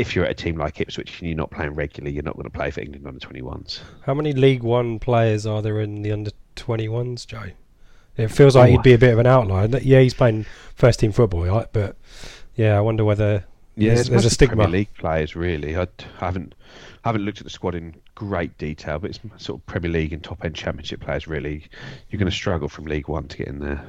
if 0.00 0.16
you're 0.16 0.24
at 0.24 0.30
a 0.30 0.34
team 0.34 0.56
like 0.56 0.80
Ipswich 0.80 1.20
and 1.20 1.28
you're 1.28 1.36
not 1.36 1.50
playing 1.50 1.74
regularly, 1.74 2.14
you're 2.14 2.22
not 2.24 2.34
going 2.34 2.44
to 2.44 2.50
play 2.50 2.70
for 2.70 2.80
England 2.80 3.06
under 3.06 3.20
21s. 3.20 3.80
how 4.06 4.14
many 4.14 4.32
League 4.32 4.62
One 4.62 4.98
players 4.98 5.44
are 5.46 5.60
there 5.60 5.80
in 5.80 6.02
the 6.02 6.10
under 6.12 6.30
twenty 6.56 6.88
ones, 6.88 7.26
Joe? 7.26 7.50
It 8.16 8.28
feels 8.28 8.56
like 8.56 8.70
he'd 8.70 8.82
be 8.82 8.92
a 8.92 8.98
bit 8.98 9.12
of 9.12 9.18
an 9.18 9.26
outlier. 9.26 9.68
Yeah, 9.82 10.00
he's 10.00 10.14
playing 10.14 10.44
first 10.74 11.00
team 11.00 11.12
football, 11.12 11.44
right? 11.44 11.66
But 11.72 11.96
yeah, 12.54 12.76
I 12.76 12.80
wonder 12.80 13.04
whether 13.04 13.44
Yeah, 13.76 13.94
there's, 13.94 14.08
there's 14.08 14.24
a 14.24 14.30
stigma. 14.30 14.56
Premier 14.64 14.78
League 14.80 14.94
players, 14.94 15.36
really. 15.36 15.76
I 15.76 15.86
haven't 16.18 16.54
haven't 17.04 17.24
looked 17.24 17.38
at 17.38 17.44
the 17.44 17.50
squad 17.50 17.74
in 17.74 17.94
great 18.14 18.56
detail, 18.58 18.98
but 18.98 19.10
it's 19.10 19.20
sort 19.42 19.60
of 19.60 19.66
Premier 19.66 19.90
League 19.90 20.12
and 20.12 20.22
top 20.22 20.44
end 20.44 20.54
Championship 20.54 21.00
players. 21.00 21.26
Really, 21.28 21.64
you're 22.10 22.18
going 22.18 22.30
to 22.30 22.36
struggle 22.36 22.68
from 22.68 22.84
League 22.86 23.08
One 23.08 23.28
to 23.28 23.36
get 23.38 23.48
in 23.48 23.58
there. 23.60 23.82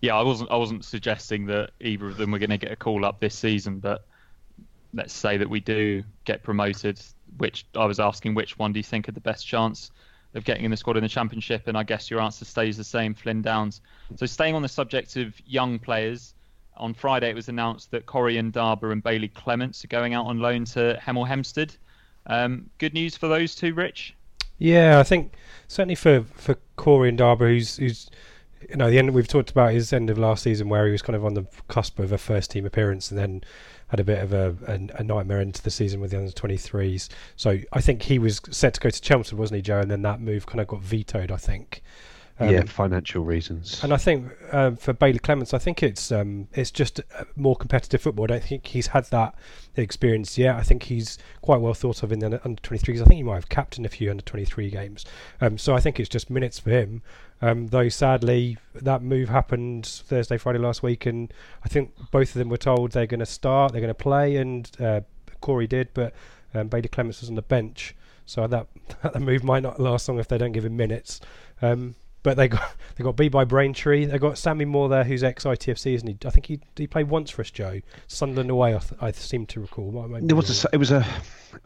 Yeah, 0.00 0.16
I 0.16 0.22
wasn't. 0.22 0.50
I 0.50 0.56
wasn't 0.56 0.84
suggesting 0.84 1.46
that 1.46 1.70
either 1.80 2.08
of 2.08 2.16
them 2.16 2.32
were 2.32 2.38
going 2.38 2.50
to 2.50 2.58
get 2.58 2.72
a 2.72 2.76
call 2.76 3.04
up 3.04 3.20
this 3.20 3.34
season, 3.36 3.78
but 3.78 4.06
let's 4.94 5.12
say 5.12 5.36
that 5.36 5.48
we 5.48 5.60
do 5.60 6.02
get 6.24 6.42
promoted. 6.42 7.00
Which 7.38 7.66
I 7.74 7.86
was 7.86 7.98
asking, 7.98 8.34
which 8.34 8.58
one 8.58 8.72
do 8.72 8.78
you 8.78 8.84
think 8.84 9.06
had 9.06 9.14
the 9.14 9.20
best 9.20 9.46
chance 9.46 9.90
of 10.34 10.44
getting 10.44 10.64
in 10.64 10.70
the 10.70 10.76
squad 10.76 10.96
in 10.98 11.02
the 11.02 11.08
championship? 11.08 11.66
And 11.66 11.78
I 11.78 11.82
guess 11.82 12.10
your 12.10 12.20
answer 12.20 12.44
stays 12.44 12.76
the 12.76 12.84
same, 12.84 13.14
Flynn 13.14 13.40
Downes. 13.40 13.80
So 14.16 14.26
staying 14.26 14.54
on 14.54 14.60
the 14.60 14.68
subject 14.68 15.16
of 15.16 15.34
young 15.46 15.78
players, 15.78 16.34
on 16.76 16.94
Friday 16.94 17.30
it 17.30 17.34
was 17.34 17.48
announced 17.48 17.90
that 17.90 18.06
Corrie 18.06 18.36
Ndaba 18.36 18.92
and 18.92 19.02
Bailey 19.02 19.28
Clements 19.28 19.84
are 19.84 19.88
going 19.88 20.14
out 20.14 20.26
on 20.26 20.40
loan 20.40 20.64
to 20.66 20.98
Hemel 21.02 21.26
Hempstead. 21.26 21.74
Um, 22.26 22.70
good 22.78 22.94
news 22.94 23.16
for 23.16 23.28
those 23.28 23.54
two, 23.54 23.74
Rich. 23.74 24.14
Yeah, 24.58 24.98
I 24.98 25.02
think 25.02 25.34
certainly 25.68 25.94
for 25.94 26.24
for 26.34 26.56
Corrie 26.76 27.12
Ndaba, 27.12 27.48
who's 27.48 27.76
who's 27.76 28.10
you 28.68 28.76
know 28.76 28.90
the 28.90 28.98
end 28.98 29.12
we've 29.12 29.28
talked 29.28 29.50
about 29.50 29.72
his 29.72 29.92
end 29.92 30.08
of 30.08 30.18
last 30.18 30.42
season 30.42 30.68
where 30.68 30.86
he 30.86 30.92
was 30.92 31.02
kind 31.02 31.16
of 31.16 31.24
on 31.24 31.34
the 31.34 31.46
cusp 31.68 31.98
of 31.98 32.12
a 32.12 32.18
first 32.18 32.50
team 32.50 32.64
appearance 32.64 33.10
and 33.10 33.18
then 33.18 33.42
had 33.92 34.00
a 34.00 34.04
bit 34.04 34.22
of 34.22 34.32
a, 34.32 34.56
a, 34.66 35.00
a 35.00 35.04
nightmare 35.04 35.42
into 35.42 35.62
the 35.62 35.70
season 35.70 36.00
with 36.00 36.12
the 36.12 36.16
under 36.16 36.32
23s. 36.32 37.10
So 37.36 37.58
I 37.74 37.82
think 37.82 38.00
he 38.00 38.18
was 38.18 38.40
set 38.50 38.72
to 38.72 38.80
go 38.80 38.88
to 38.88 39.00
Chelmsford, 39.02 39.38
wasn't 39.38 39.56
he, 39.56 39.62
Joe? 39.62 39.80
And 39.80 39.90
then 39.90 40.00
that 40.00 40.18
move 40.18 40.46
kind 40.46 40.62
of 40.62 40.66
got 40.66 40.80
vetoed, 40.80 41.30
I 41.30 41.36
think. 41.36 41.82
Um, 42.40 42.48
yeah, 42.48 42.62
financial 42.62 43.22
reasons. 43.22 43.84
And 43.84 43.92
I 43.92 43.98
think 43.98 44.32
um, 44.50 44.76
for 44.76 44.94
Bailey 44.94 45.18
Clements, 45.18 45.52
I 45.52 45.58
think 45.58 45.82
it's 45.82 46.10
um, 46.10 46.48
it's 46.54 46.70
just 46.70 47.00
uh, 47.18 47.24
more 47.36 47.54
competitive 47.54 48.00
football. 48.00 48.24
I 48.24 48.28
don't 48.28 48.42
think 48.42 48.66
he's 48.66 48.86
had 48.86 49.04
that 49.10 49.34
experience 49.76 50.38
yet. 50.38 50.56
I 50.56 50.62
think 50.62 50.84
he's 50.84 51.18
quite 51.42 51.60
well 51.60 51.74
thought 51.74 52.02
of 52.02 52.12
in 52.12 52.20
the 52.20 52.40
under 52.46 52.62
23s. 52.62 53.02
I 53.02 53.04
think 53.04 53.16
he 53.16 53.22
might 53.22 53.34
have 53.34 53.50
captained 53.50 53.84
a 53.84 53.90
few 53.90 54.10
under 54.10 54.22
23 54.22 54.70
games. 54.70 55.04
Um, 55.42 55.58
so 55.58 55.74
I 55.74 55.80
think 55.80 56.00
it's 56.00 56.08
just 56.08 56.30
minutes 56.30 56.58
for 56.58 56.70
him. 56.70 57.02
Um, 57.42 57.66
though 57.66 57.88
sadly, 57.88 58.56
that 58.72 59.02
move 59.02 59.28
happened 59.28 59.84
Thursday, 59.84 60.38
Friday 60.38 60.60
last 60.60 60.82
week, 60.82 61.06
and 61.06 61.32
I 61.64 61.68
think 61.68 61.92
both 62.12 62.28
of 62.28 62.34
them 62.34 62.48
were 62.48 62.56
told 62.56 62.92
they're 62.92 63.06
going 63.06 63.20
to 63.20 63.26
start, 63.26 63.72
they're 63.72 63.80
going 63.80 63.88
to 63.88 63.94
play, 63.94 64.36
and 64.36 64.70
uh, 64.80 65.00
Corrie 65.40 65.66
did, 65.66 65.88
but 65.92 66.14
um, 66.54 66.68
Bailey 66.68 66.88
Clements 66.88 67.20
was 67.20 67.28
on 67.28 67.34
the 67.34 67.42
bench. 67.42 67.96
So 68.26 68.46
that 68.46 68.68
that 69.02 69.20
move 69.20 69.42
might 69.42 69.64
not 69.64 69.80
last 69.80 70.08
long 70.08 70.20
if 70.20 70.28
they 70.28 70.38
don't 70.38 70.52
give 70.52 70.64
him 70.64 70.76
minutes. 70.76 71.20
Um, 71.60 71.96
but 72.22 72.36
they 72.36 72.48
got 72.48 72.74
they 72.96 73.04
got 73.04 73.16
beat 73.16 73.30
by 73.30 73.44
Braintree. 73.44 74.04
They 74.06 74.18
got 74.18 74.38
Sammy 74.38 74.64
Moore 74.64 74.88
there, 74.88 75.04
who's 75.04 75.22
ex 75.24 75.44
ITFC, 75.44 75.94
isn't 75.94 76.08
he? 76.08 76.16
I 76.26 76.30
think 76.30 76.46
he 76.46 76.60
he 76.76 76.86
played 76.86 77.08
once 77.08 77.30
for 77.30 77.42
us, 77.42 77.50
Joe. 77.50 77.80
Sunderland 78.06 78.50
away, 78.50 78.74
I, 78.74 78.78
th- 78.78 79.00
I 79.00 79.10
seem 79.12 79.46
to 79.46 79.60
recall. 79.60 79.90
There 80.20 80.36
was 80.36 80.64
a, 80.64 80.68
it 80.72 80.76
was 80.76 80.90
a, 80.90 81.06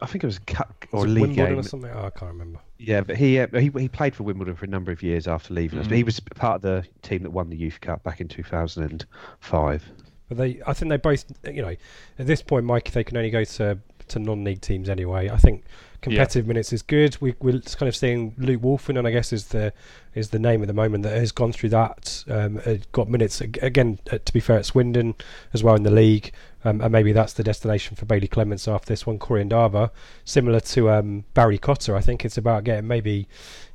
I 0.01 0.05
think 0.05 0.23
it 0.23 0.27
was 0.27 0.37
a 0.37 0.41
cup 0.41 0.85
or 0.91 1.01
Was 1.01 1.11
league 1.11 1.21
Wimbledon 1.21 1.53
game. 1.53 1.59
or 1.59 1.63
something. 1.63 1.91
Oh, 1.91 2.05
I 2.05 2.09
can't 2.09 2.31
remember. 2.31 2.59
Yeah, 2.79 3.01
but 3.01 3.15
he, 3.17 3.39
uh, 3.39 3.47
he 3.59 3.71
he 3.77 3.87
played 3.89 4.15
for 4.15 4.23
Wimbledon 4.23 4.55
for 4.55 4.65
a 4.65 4.69
number 4.69 4.91
of 4.91 5.01
years 5.03 5.27
after 5.27 5.53
leaving 5.53 5.79
us. 5.79 5.87
But 5.87 5.97
he 5.97 6.03
Mm. 6.03 6.07
was 6.07 6.19
part 6.19 6.55
of 6.57 6.61
the 6.61 6.85
team 7.01 7.23
that 7.23 7.31
won 7.31 7.49
the 7.49 7.57
youth 7.57 7.79
cup 7.81 8.03
back 8.03 8.21
in 8.21 8.27
2005. 8.27 9.83
But 10.29 10.37
they, 10.37 10.61
I 10.67 10.73
think 10.73 10.89
they 10.89 10.97
both, 10.97 11.25
you 11.45 11.61
know, 11.61 11.75
at 12.19 12.27
this 12.27 12.41
point, 12.41 12.65
Mike, 12.65 12.91
they 12.91 13.03
can 13.03 13.17
only 13.17 13.29
go 13.29 13.43
to 13.43 13.79
to 14.09 14.19
non-league 14.19 14.61
teams 14.61 14.87
anyway. 14.89 15.29
I 15.29 15.35
think 15.37 15.65
competitive 16.01 16.47
minutes 16.47 16.71
is 16.73 16.81
good. 16.81 17.17
We, 17.19 17.35
we're 17.39 17.59
kind 17.61 17.87
of 17.87 17.95
seeing 17.95 18.35
Luke 18.37 18.61
Woolfenden, 18.61 18.99
and 18.99 19.07
I 19.07 19.11
guess 19.11 19.33
is 19.33 19.47
the 19.47 19.73
is 20.13 20.29
the 20.29 20.39
name 20.39 20.61
at 20.61 20.67
the 20.67 20.73
moment 20.73 21.03
that 21.03 21.17
has 21.17 21.31
gone 21.31 21.51
through 21.51 21.69
that. 21.69 22.23
Um, 22.29 22.61
uh, 22.65 22.75
got 22.91 23.09
minutes 23.09 23.41
again. 23.41 23.99
Uh, 24.11 24.17
to 24.23 24.33
be 24.33 24.39
fair, 24.39 24.57
at 24.57 24.65
Swindon 24.65 25.15
as 25.53 25.63
well 25.63 25.75
in 25.75 25.83
the 25.83 25.91
league, 25.91 26.31
um, 26.63 26.81
and 26.81 26.91
maybe 26.91 27.11
that's 27.11 27.33
the 27.33 27.43
destination 27.43 27.95
for 27.95 28.05
Bailey 28.05 28.27
Clements 28.27 28.67
after 28.67 28.87
this 28.87 29.05
one. 29.05 29.19
Corey 29.19 29.41
and 29.41 29.89
similar 30.25 30.59
to 30.59 30.89
um, 30.89 31.25
Barry 31.33 31.57
Cotter. 31.57 31.95
I 31.95 32.01
think 32.01 32.25
it's 32.25 32.37
about 32.37 32.63
getting 32.63 32.87
maybe 32.87 33.27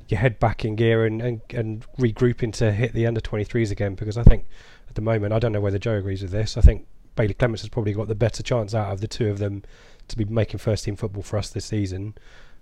your 0.09 0.19
head 0.19 0.39
back 0.39 0.65
in 0.65 0.75
gear 0.75 1.05
and, 1.05 1.21
and, 1.21 1.41
and 1.49 1.85
regrouping 1.97 2.53
to 2.53 2.71
hit 2.71 2.93
the 2.93 3.07
under 3.07 3.21
23s 3.21 3.71
again 3.71 3.95
because 3.95 4.17
I 4.17 4.23
think 4.23 4.45
at 4.89 4.95
the 4.95 5.01
moment 5.01 5.33
I 5.33 5.39
don't 5.39 5.51
know 5.51 5.61
whether 5.61 5.79
Joe 5.79 5.95
agrees 5.95 6.21
with 6.21 6.31
this. 6.31 6.57
I 6.57 6.61
think 6.61 6.85
Bailey 7.15 7.33
Clements 7.33 7.61
has 7.61 7.69
probably 7.69 7.93
got 7.93 8.07
the 8.07 8.15
better 8.15 8.43
chance 8.43 8.73
out 8.73 8.91
of 8.91 9.01
the 9.01 9.07
two 9.07 9.29
of 9.29 9.39
them 9.39 9.63
to 10.07 10.17
be 10.17 10.25
making 10.25 10.59
first 10.59 10.85
team 10.85 10.95
football 10.95 11.23
for 11.23 11.37
us 11.37 11.49
this 11.49 11.65
season. 11.65 12.15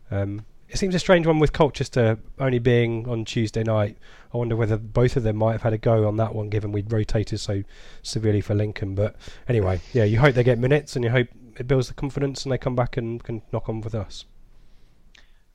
Um, 0.09 0.45
it 0.69 0.77
seems 0.77 0.95
a 0.95 0.99
strange 0.99 1.27
one 1.27 1.39
with 1.39 1.51
Colchester 1.51 2.17
only 2.39 2.59
being 2.59 3.07
on 3.09 3.25
Tuesday 3.25 3.63
night. 3.63 3.97
I 4.33 4.37
wonder 4.37 4.55
whether 4.55 4.77
both 4.77 5.17
of 5.17 5.23
them 5.23 5.35
might 5.35 5.51
have 5.51 5.63
had 5.63 5.73
a 5.73 5.77
go 5.77 6.07
on 6.07 6.15
that 6.17 6.33
one, 6.33 6.49
given 6.49 6.71
we'd 6.71 6.91
rotated 6.91 7.41
so 7.41 7.63
severely 8.03 8.39
for 8.39 8.55
Lincoln. 8.55 8.95
But 8.95 9.15
anyway, 9.49 9.81
yeah, 9.91 10.05
you 10.05 10.19
hope 10.19 10.33
they 10.33 10.43
get 10.43 10.57
minutes 10.59 10.95
and 10.95 11.03
you 11.03 11.11
hope 11.11 11.27
it 11.57 11.67
builds 11.67 11.89
the 11.89 11.93
confidence 11.93 12.43
and 12.43 12.51
they 12.51 12.57
come 12.57 12.75
back 12.75 12.95
and 12.95 13.21
can 13.21 13.41
knock 13.51 13.67
on 13.67 13.81
with 13.81 13.93
us. 13.93 14.23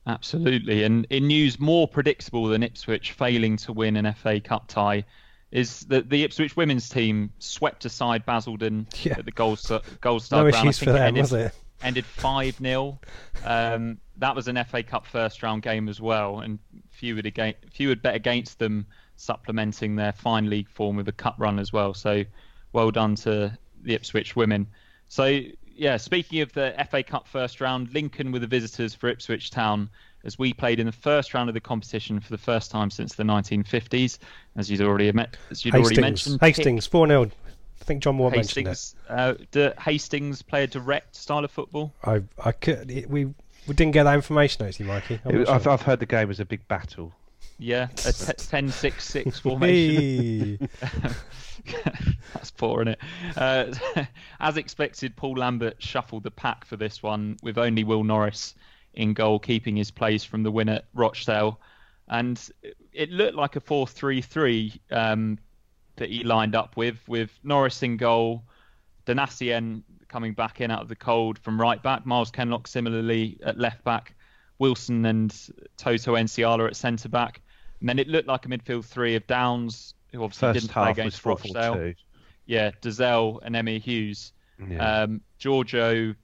Absolutely. 0.05 0.83
And 0.83 1.05
in 1.09 1.27
news 1.27 1.59
more 1.59 1.87
predictable 1.87 2.45
than 2.47 2.63
Ipswich 2.63 3.11
failing 3.11 3.57
to 3.57 3.73
win 3.73 3.97
an 3.97 4.13
FA 4.13 4.39
Cup 4.39 4.67
tie 4.67 5.03
is 5.51 5.81
that 5.85 6.09
the 6.09 6.23
Ipswich 6.23 6.55
women's 6.55 6.89
team 6.89 7.31
swept 7.39 7.85
aside 7.85 8.25
Basildon 8.25 8.87
Yeah. 9.01 9.15
at 9.17 9.25
the 9.25 9.31
Gold 9.31 9.59
Gold 9.67 9.83
No 10.03 10.17
Star 10.19 10.49
Ground. 10.49 10.67
Issues 10.67 10.79
for 10.79 10.91
them, 10.91 11.15
was 11.15 11.33
it? 11.33 11.53
Ended 11.81 12.05
5 12.05 12.57
0. 12.57 12.99
Um, 13.45 13.97
that 14.17 14.35
was 14.35 14.47
an 14.47 14.63
FA 14.65 14.83
Cup 14.83 15.05
first 15.05 15.43
round 15.43 15.61
game 15.61 15.89
as 15.89 16.01
well, 16.01 16.39
and 16.39 16.59
few 16.89 17.15
would 17.15 17.55
few 17.71 17.89
would 17.89 18.01
bet 18.01 18.15
against 18.15 18.59
them 18.59 18.85
supplementing 19.15 19.95
their 19.95 20.13
fine 20.13 20.49
league 20.49 20.69
form 20.69 20.95
with 20.95 21.07
a 21.07 21.11
cup 21.11 21.35
run 21.37 21.59
as 21.59 21.73
well. 21.73 21.93
So 21.93 22.23
well 22.73 22.91
done 22.91 23.15
to 23.15 23.57
the 23.83 23.93
Ipswich 23.93 24.35
women. 24.35 24.67
So 25.07 25.41
yeah, 25.75 25.97
speaking 25.97 26.41
of 26.41 26.51
the 26.53 26.73
FA 26.89 27.03
Cup 27.03 27.27
first 27.27 27.61
round, 27.61 27.93
Lincoln 27.93 28.31
were 28.31 28.39
the 28.39 28.47
visitors 28.47 28.93
for 28.93 29.09
Ipswich 29.09 29.51
Town 29.51 29.89
as 30.23 30.37
we 30.37 30.53
played 30.53 30.79
in 30.79 30.85
the 30.85 30.91
first 30.91 31.33
round 31.33 31.49
of 31.49 31.53
the 31.53 31.61
competition 31.61 32.19
for 32.19 32.29
the 32.29 32.37
first 32.37 32.71
time 32.71 32.89
since 32.89 33.15
the 33.15 33.23
1950s, 33.23 34.17
as 34.55 34.69
you'd 34.69 34.81
already 34.81 35.09
as 35.51 35.63
you'd 35.63 35.73
Hastings, 35.73 35.75
already 35.75 36.01
mentioned. 36.01 36.39
Hastings, 36.41 36.87
four 36.87 37.07
0 37.07 37.31
I 37.79 37.83
think 37.85 38.03
John 38.03 38.15
Moore 38.15 38.31
mentioned 38.31 38.67
it. 38.67 38.69
Hastings, 38.71 38.95
uh, 39.09 39.35
do 39.51 39.71
Hastings 39.79 40.41
play 40.41 40.63
a 40.63 40.67
direct 40.67 41.15
style 41.15 41.45
of 41.45 41.51
football? 41.51 41.93
I, 42.03 42.23
I 42.43 42.51
could, 42.51 42.89
it- 42.91 43.09
we, 43.09 43.25
we 43.25 43.73
didn't 43.75 43.91
get 43.93 44.03
that 44.03 44.15
information 44.15 44.65
actually, 44.65 44.87
Mikey. 44.87 45.19
I'm 45.25 45.35
It- 45.35 45.39
not 45.47 45.49
I've. 45.49 45.67
I've 45.67 45.81
heard 45.81 45.99
the 45.99 46.05
game 46.05 46.27
was 46.27 46.39
a 46.39 46.45
big 46.45 46.67
battle. 46.67 47.13
Yeah, 47.59 47.83
a 47.91 47.95
t- 47.95 48.33
10-6-6 48.33 49.41
formation. 49.41 50.69
Hey. 50.81 50.93
That's 52.33 52.51
poor, 52.51 52.81
isn't 52.81 52.89
it? 52.89 52.99
Uh, 53.35 54.05
as 54.39 54.57
expected, 54.57 55.15
Paul 55.15 55.37
Lambert 55.37 55.81
shuffled 55.81 56.23
the 56.23 56.31
pack 56.31 56.65
for 56.65 56.77
this 56.77 57.01
one 57.03 57.37
with 57.43 57.57
only 57.57 57.83
Will 57.83 58.03
Norris 58.03 58.55
in 58.93 59.13
goal, 59.13 59.39
keeping 59.39 59.75
his 59.75 59.91
place 59.91 60.23
from 60.23 60.43
the 60.43 60.51
win 60.51 60.69
at 60.69 60.85
Rochdale. 60.93 61.59
And 62.07 62.39
it 62.93 63.09
looked 63.11 63.35
like 63.35 63.55
a 63.55 63.59
4 63.59 63.85
3 63.87 64.21
3 64.21 64.81
um, 64.91 65.39
that 65.97 66.09
he 66.09 66.23
lined 66.23 66.55
up 66.55 66.77
with, 66.77 66.97
with 67.07 67.37
Norris 67.43 67.83
in 67.83 67.97
goal, 67.97 68.43
Donacien 69.05 69.83
coming 70.07 70.33
back 70.33 70.61
in 70.61 70.71
out 70.71 70.81
of 70.81 70.87
the 70.87 70.95
cold 70.95 71.37
from 71.39 71.59
right 71.59 71.81
back, 71.81 72.05
Myles 72.05 72.31
Kenlock 72.31 72.67
similarly 72.67 73.37
at 73.43 73.59
left 73.59 73.83
back, 73.83 74.15
Wilson 74.59 75.05
and 75.05 75.35
Toto 75.77 76.15
Nsiala 76.15 76.67
at 76.67 76.75
centre 76.75 77.09
back. 77.09 77.41
And 77.79 77.89
then 77.89 77.99
it 77.99 78.07
looked 78.07 78.27
like 78.27 78.45
a 78.45 78.49
midfield 78.49 78.85
three 78.85 79.15
of 79.15 79.27
Downes, 79.27 79.93
who 80.11 80.23
obviously 80.23 80.47
First 80.47 80.59
didn't 80.61 80.71
play 80.71 80.91
against 80.91 81.21
4 81.21 81.33
Rochdale. 81.33 81.93
Yeah, 82.45 82.71
Dozzell 82.81 83.39
and 83.43 83.55
Emyr 83.55 83.83
Huws. 83.83 84.31
Yeah. 84.67 85.01
Um, 85.01 85.21
Georgiou 85.39 86.15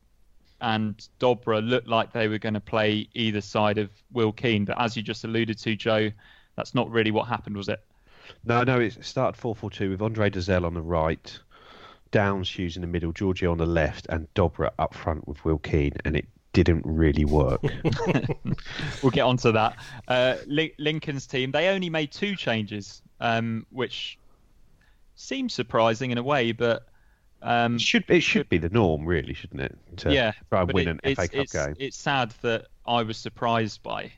and 0.61 1.07
Dobra 1.19 1.67
looked 1.67 1.87
like 1.89 2.13
they 2.13 2.27
were 2.27 2.39
going 2.39 2.53
to 2.53 2.61
play 2.61 3.09
either 3.13 3.41
side 3.41 3.77
of 3.77 3.91
Will 4.11 4.31
Keane, 4.31 4.65
but 4.65 4.79
as 4.81 4.95
you 4.95 5.03
just 5.03 5.25
alluded 5.25 5.57
to, 5.59 5.75
Joe, 5.75 6.09
that's 6.55 6.73
not 6.73 6.89
really 6.89 7.11
what 7.11 7.27
happened, 7.27 7.57
was 7.57 7.67
it? 7.67 7.83
No, 8.45 8.63
no, 8.63 8.79
it 8.79 9.03
started 9.03 9.39
4 9.39 9.55
4 9.55 9.69
2 9.69 9.89
with 9.91 10.01
Andre 10.01 10.29
Dozzell 10.29 10.65
on 10.65 10.73
the 10.73 10.81
right, 10.81 11.39
Downes 12.11 12.49
Huws 12.49 12.75
in 12.75 12.81
the 12.81 12.87
middle, 12.87 13.11
Georgiou 13.13 13.51
on 13.51 13.57
the 13.57 13.65
left, 13.65 14.05
and 14.09 14.31
Dobra 14.33 14.71
up 14.79 14.93
front 14.93 15.27
with 15.27 15.43
Will 15.45 15.57
Keane, 15.59 15.93
and 16.05 16.15
it 16.15 16.27
didn't 16.53 16.83
really 16.85 17.25
work. 17.25 17.61
We'll 19.01 19.11
get 19.11 19.21
onto 19.23 19.51
that. 19.51 19.75
Uh, 20.07 20.37
Lincoln's 20.47 21.27
team, 21.27 21.51
they 21.51 21.67
only 21.69 21.89
made 21.89 22.11
two 22.11 22.35
changes, 22.35 23.01
um, 23.19 23.65
which 23.69 24.17
seems 25.15 25.53
surprising 25.53 26.11
in 26.11 26.17
a 26.17 26.23
way, 26.23 26.51
but 26.53 26.87
um, 27.41 27.75
it 27.75 27.81
should 27.81 28.05
it 28.07 28.21
should 28.21 28.47
be 28.47 28.57
the 28.57 28.69
norm, 28.69 29.05
really, 29.05 29.33
shouldn't 29.33 29.61
it? 29.61 29.77
To 29.97 30.13
yeah, 30.13 30.31
try 30.49 30.61
and 30.61 30.67
but 30.67 30.75
win 30.75 30.87
it- 30.87 30.91
an 30.91 30.99
it's, 31.03 31.19
FA 31.19 31.27
Cup 31.27 31.43
it's, 31.43 31.51
game. 31.53 31.75
It's 31.79 31.97
sad 31.97 32.33
that 32.41 32.67
I 32.85 33.03
was 33.03 33.17
surprised 33.17 33.83
by 33.83 34.11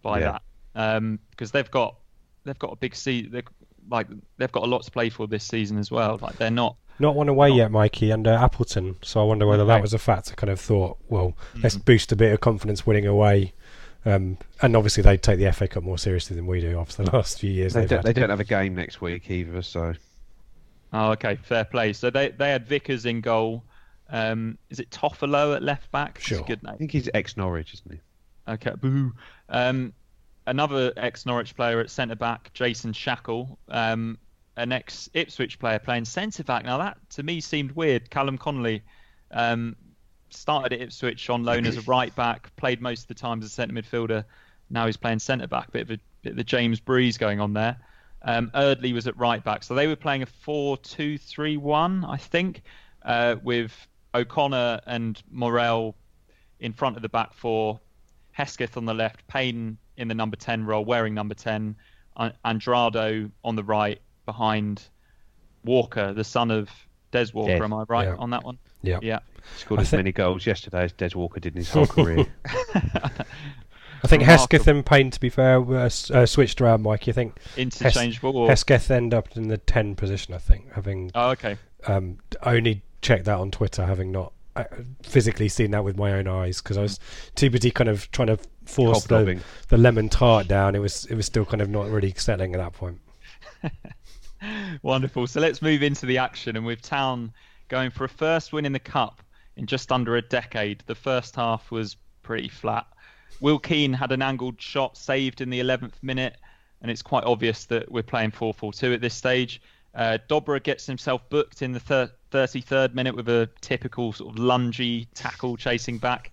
by 0.00 0.20
Yeah. 0.20 0.38
that 0.74 0.96
um, 0.96 1.18
because 1.30 1.50
they've 1.50 1.70
got 1.70 1.96
they've 2.44 2.58
got 2.58 2.72
a 2.72 2.76
big 2.76 2.94
season. 2.94 3.32
They've, 3.32 3.46
like 3.90 4.06
they've 4.38 4.52
got 4.52 4.62
a 4.62 4.66
lot 4.66 4.82
to 4.84 4.90
play 4.90 5.10
for 5.10 5.26
this 5.26 5.44
season 5.44 5.78
as 5.78 5.90
well. 5.90 6.18
Like 6.20 6.36
they're 6.36 6.50
not. 6.50 6.76
Not 7.00 7.16
one 7.16 7.28
away 7.28 7.50
yet, 7.50 7.72
Mikey, 7.72 8.12
under 8.12 8.30
uh, 8.32 8.44
Appleton. 8.44 8.94
So 9.02 9.20
I 9.20 9.24
wonder 9.24 9.46
whether 9.48 9.64
that 9.64 9.82
was 9.82 9.92
a 9.94 9.98
factor. 9.98 10.32
I 10.32 10.34
kind 10.36 10.50
of 10.50 10.60
thought, 10.60 10.96
well, 11.08 11.34
Mm. 11.56 11.64
let's 11.64 11.76
boost 11.76 12.12
a 12.12 12.16
bit 12.16 12.32
of 12.32 12.40
confidence 12.40 12.86
winning 12.86 13.06
away. 13.06 13.52
Um, 14.06 14.38
and 14.62 14.76
obviously 14.76 15.02
they 15.02 15.16
take 15.16 15.38
the 15.38 15.50
FA 15.52 15.66
Cup 15.66 15.82
more 15.82 15.98
seriously 15.98 16.36
than 16.36 16.46
we 16.46 16.60
do 16.60 16.78
after 16.78 17.02
the 17.02 17.10
last 17.16 17.40
few 17.40 17.50
years 17.50 17.72
They 17.72 17.86
don't, 17.86 18.04
they 18.04 18.12
don't 18.12 18.28
have 18.30 18.38
a 18.38 18.44
game 18.44 18.74
next 18.74 19.00
week 19.00 19.28
either, 19.30 19.60
so 19.62 19.94
Oh, 20.92 21.10
okay, 21.12 21.34
fair 21.36 21.64
play. 21.64 21.92
So 21.94 22.10
they 22.10 22.28
they 22.28 22.50
had 22.50 22.66
Vickers 22.66 23.06
in 23.06 23.20
goal. 23.20 23.64
Um, 24.10 24.58
is 24.70 24.78
it 24.78 24.90
Toffolo 24.90 25.56
at 25.56 25.62
left 25.62 25.90
back? 25.90 26.18
It's 26.18 26.30
a 26.30 26.34
Sure. 26.36 26.44
good 26.44 26.62
night. 26.62 26.74
I 26.74 26.76
think 26.76 26.92
he's 26.92 27.08
ex 27.14 27.36
Norwich, 27.36 27.74
isn't 27.74 27.92
he? 27.92 28.52
Okay, 28.52 28.72
boo. 28.80 29.12
Um, 29.48 29.92
another 30.46 30.92
ex 30.96 31.26
Norwich 31.26 31.54
player 31.56 31.80
at 31.80 31.90
centre 31.90 32.16
back, 32.16 32.50
Jason 32.54 32.92
Shackell. 32.92 33.56
Um, 33.68 34.18
an 34.56 34.72
ex 34.72 35.08
Ipswich 35.14 35.58
player 35.58 35.78
playing 35.78 36.04
centre 36.04 36.44
back. 36.44 36.64
Now 36.64 36.78
that 36.78 36.98
to 37.10 37.22
me 37.22 37.40
seemed 37.40 37.72
weird. 37.72 38.10
Callum 38.10 38.38
Connolly 38.38 38.82
um, 39.30 39.76
started 40.30 40.72
at 40.72 40.80
Ipswich 40.80 41.28
on 41.30 41.44
loan 41.44 41.66
as 41.66 41.76
a 41.76 41.82
right 41.82 42.14
back, 42.14 42.54
played 42.56 42.80
most 42.80 43.02
of 43.02 43.08
the 43.08 43.14
time 43.14 43.40
as 43.40 43.46
a 43.46 43.50
centre 43.50 43.74
midfielder. 43.74 44.24
Now 44.70 44.86
he's 44.86 44.96
playing 44.96 45.18
centre 45.18 45.46
back. 45.46 45.72
Bit 45.72 45.82
of 45.82 45.90
a 45.92 45.98
bit 46.22 46.30
of 46.30 46.36
the 46.36 46.44
James 46.44 46.80
Breeze 46.80 47.18
going 47.18 47.40
on 47.40 47.52
there. 47.52 47.76
Um, 48.22 48.50
Eardley 48.54 48.92
was 48.92 49.06
at 49.06 49.16
right 49.18 49.44
back, 49.44 49.62
so 49.62 49.74
they 49.74 49.86
were 49.86 49.96
playing 49.96 50.22
a 50.22 50.26
4-2-3-1, 50.26 52.08
I 52.08 52.16
think, 52.16 52.62
uh, 53.02 53.36
with 53.42 53.86
O'Connor 54.14 54.80
and 54.86 55.22
Morrell 55.30 55.94
in 56.58 56.72
front 56.72 56.96
of 56.96 57.02
the 57.02 57.08
back 57.10 57.34
four, 57.34 57.80
Hesketh 58.32 58.78
on 58.78 58.86
the 58.86 58.94
left, 58.94 59.26
Payne 59.26 59.76
in 59.96 60.08
the 60.08 60.14
number 60.14 60.36
10 60.36 60.64
role, 60.66 60.84
wearing 60.84 61.14
number 61.14 61.34
10, 61.34 61.76
An- 62.16 62.32
Andrade 62.44 63.30
on 63.44 63.56
the 63.56 63.64
right 63.64 64.00
behind 64.26 64.82
Walker, 65.64 66.12
the 66.12 66.24
son 66.24 66.50
of 66.50 66.68
Des 67.10 67.26
Walker. 67.32 67.58
Des, 67.58 67.64
Am 67.64 67.72
I 67.72 67.84
right 67.88 68.08
yeah. 68.08 68.16
on 68.16 68.30
that 68.30 68.44
one? 68.44 68.58
Yeah. 68.82 68.98
Yeah. 69.02 69.20
He 69.54 69.60
scored 69.60 69.80
I 69.80 69.82
as 69.82 69.90
thi- 69.90 69.96
many 69.98 70.12
goals 70.12 70.46
yesterday 70.46 70.84
as 70.84 70.92
Des 70.92 71.10
Walker 71.14 71.40
did 71.40 71.54
in 71.54 71.58
his 71.58 71.70
whole 71.70 71.86
career. 71.88 72.26
I 74.02 74.06
think 74.06 74.20
Remarkable. 74.22 74.26
Hesketh 74.26 74.66
and 74.68 74.84
Payne, 74.84 75.10
to 75.10 75.20
be 75.20 75.30
fair, 75.30 75.60
were 75.60 75.78
uh, 76.12 76.26
switched 76.26 76.60
around, 76.60 76.82
Mike. 76.82 77.06
You 77.06 77.12
think 77.14 77.38
Interchangeable. 77.56 78.36
or... 78.36 78.48
Hesketh 78.48 78.90
end 78.90 79.14
up 79.14 79.34
in 79.36 79.48
the 79.48 79.56
10 79.56 79.94
position, 79.94 80.34
I 80.34 80.38
think, 80.38 80.72
having 80.72 81.10
Oh, 81.14 81.30
okay. 81.30 81.56
um, 81.86 82.18
only 82.42 82.82
checked 83.00 83.24
that 83.24 83.38
on 83.38 83.50
Twitter, 83.50 83.86
having 83.86 84.12
not 84.12 84.32
uh, 84.56 84.64
physically 85.02 85.48
seen 85.48 85.70
that 85.70 85.84
with 85.84 85.96
my 85.96 86.12
own 86.12 86.28
eyes, 86.28 86.60
because 86.60 86.76
I 86.76 86.82
was 86.82 87.00
too 87.34 87.48
busy 87.48 87.70
kind 87.70 87.88
of 87.88 88.10
trying 88.10 88.28
to 88.28 88.38
force 88.64 89.04
the, 89.04 89.40
the 89.68 89.78
lemon 89.78 90.08
tart 90.08 90.48
down. 90.48 90.74
It 90.74 90.80
was 90.80 91.04
it 91.06 91.14
was 91.14 91.26
still 91.26 91.44
kind 91.44 91.62
of 91.62 91.68
not 91.68 91.88
really 91.88 92.12
settling 92.16 92.54
at 92.54 92.58
that 92.58 92.72
point. 92.72 93.00
Wonderful. 94.82 95.26
So 95.26 95.40
let's 95.40 95.62
move 95.62 95.82
into 95.82 96.06
the 96.06 96.18
action. 96.18 96.56
And 96.56 96.66
with 96.66 96.82
Town 96.82 97.32
going 97.68 97.90
for 97.90 98.04
a 98.04 98.08
first 98.08 98.52
win 98.52 98.64
in 98.64 98.72
the 98.72 98.78
Cup 98.78 99.22
in 99.56 99.66
just 99.66 99.92
under 99.92 100.16
a 100.16 100.22
decade, 100.22 100.82
the 100.86 100.94
first 100.94 101.36
half 101.36 101.70
was 101.70 101.96
pretty 102.22 102.48
flat. 102.48 102.86
Will 103.40 103.58
Keane 103.58 103.92
had 103.92 104.12
an 104.12 104.22
angled 104.22 104.60
shot 104.60 104.96
saved 104.96 105.40
in 105.40 105.50
the 105.50 105.60
11th 105.60 106.02
minute, 106.02 106.36
and 106.82 106.90
it's 106.90 107.02
quite 107.02 107.24
obvious 107.24 107.64
that 107.66 107.90
we're 107.90 108.02
playing 108.02 108.30
4 108.30 108.54
4 108.54 108.72
2 108.72 108.92
at 108.92 109.00
this 109.00 109.14
stage. 109.14 109.60
Uh, 109.94 110.18
Dobra 110.28 110.62
gets 110.62 110.86
himself 110.86 111.28
booked 111.28 111.62
in 111.62 111.72
the 111.72 111.80
thir- 111.80 112.10
33rd 112.32 112.94
minute 112.94 113.14
with 113.14 113.28
a 113.28 113.48
typical 113.60 114.12
sort 114.12 114.36
of 114.36 114.42
lungy 114.42 115.06
tackle 115.14 115.56
chasing 115.56 115.98
back. 115.98 116.32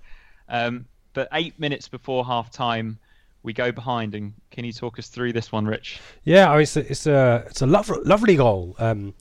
Um, 0.50 0.86
but 1.14 1.28
eight 1.34 1.60
minutes 1.60 1.88
before 1.88 2.26
half 2.26 2.52
time, 2.52 3.00
we 3.44 3.54
go 3.54 3.72
behind. 3.72 4.16
And 4.16 4.34
can 4.52 4.66
you 4.66 4.74
talk 4.74 5.00
us 5.00 5.08
through 5.08 5.34
this 5.34 5.52
one, 5.52 5.66
Rich? 5.66 6.00
Yeah, 6.24 6.56
it's 6.58 6.78
a 6.78 6.92
it's 6.92 7.08
a, 7.08 7.44
it's 7.48 7.62
a 7.62 7.68
lovely, 7.68 8.00
lovely 8.04 8.36
goal. 8.36 8.76
Um, 8.80 9.14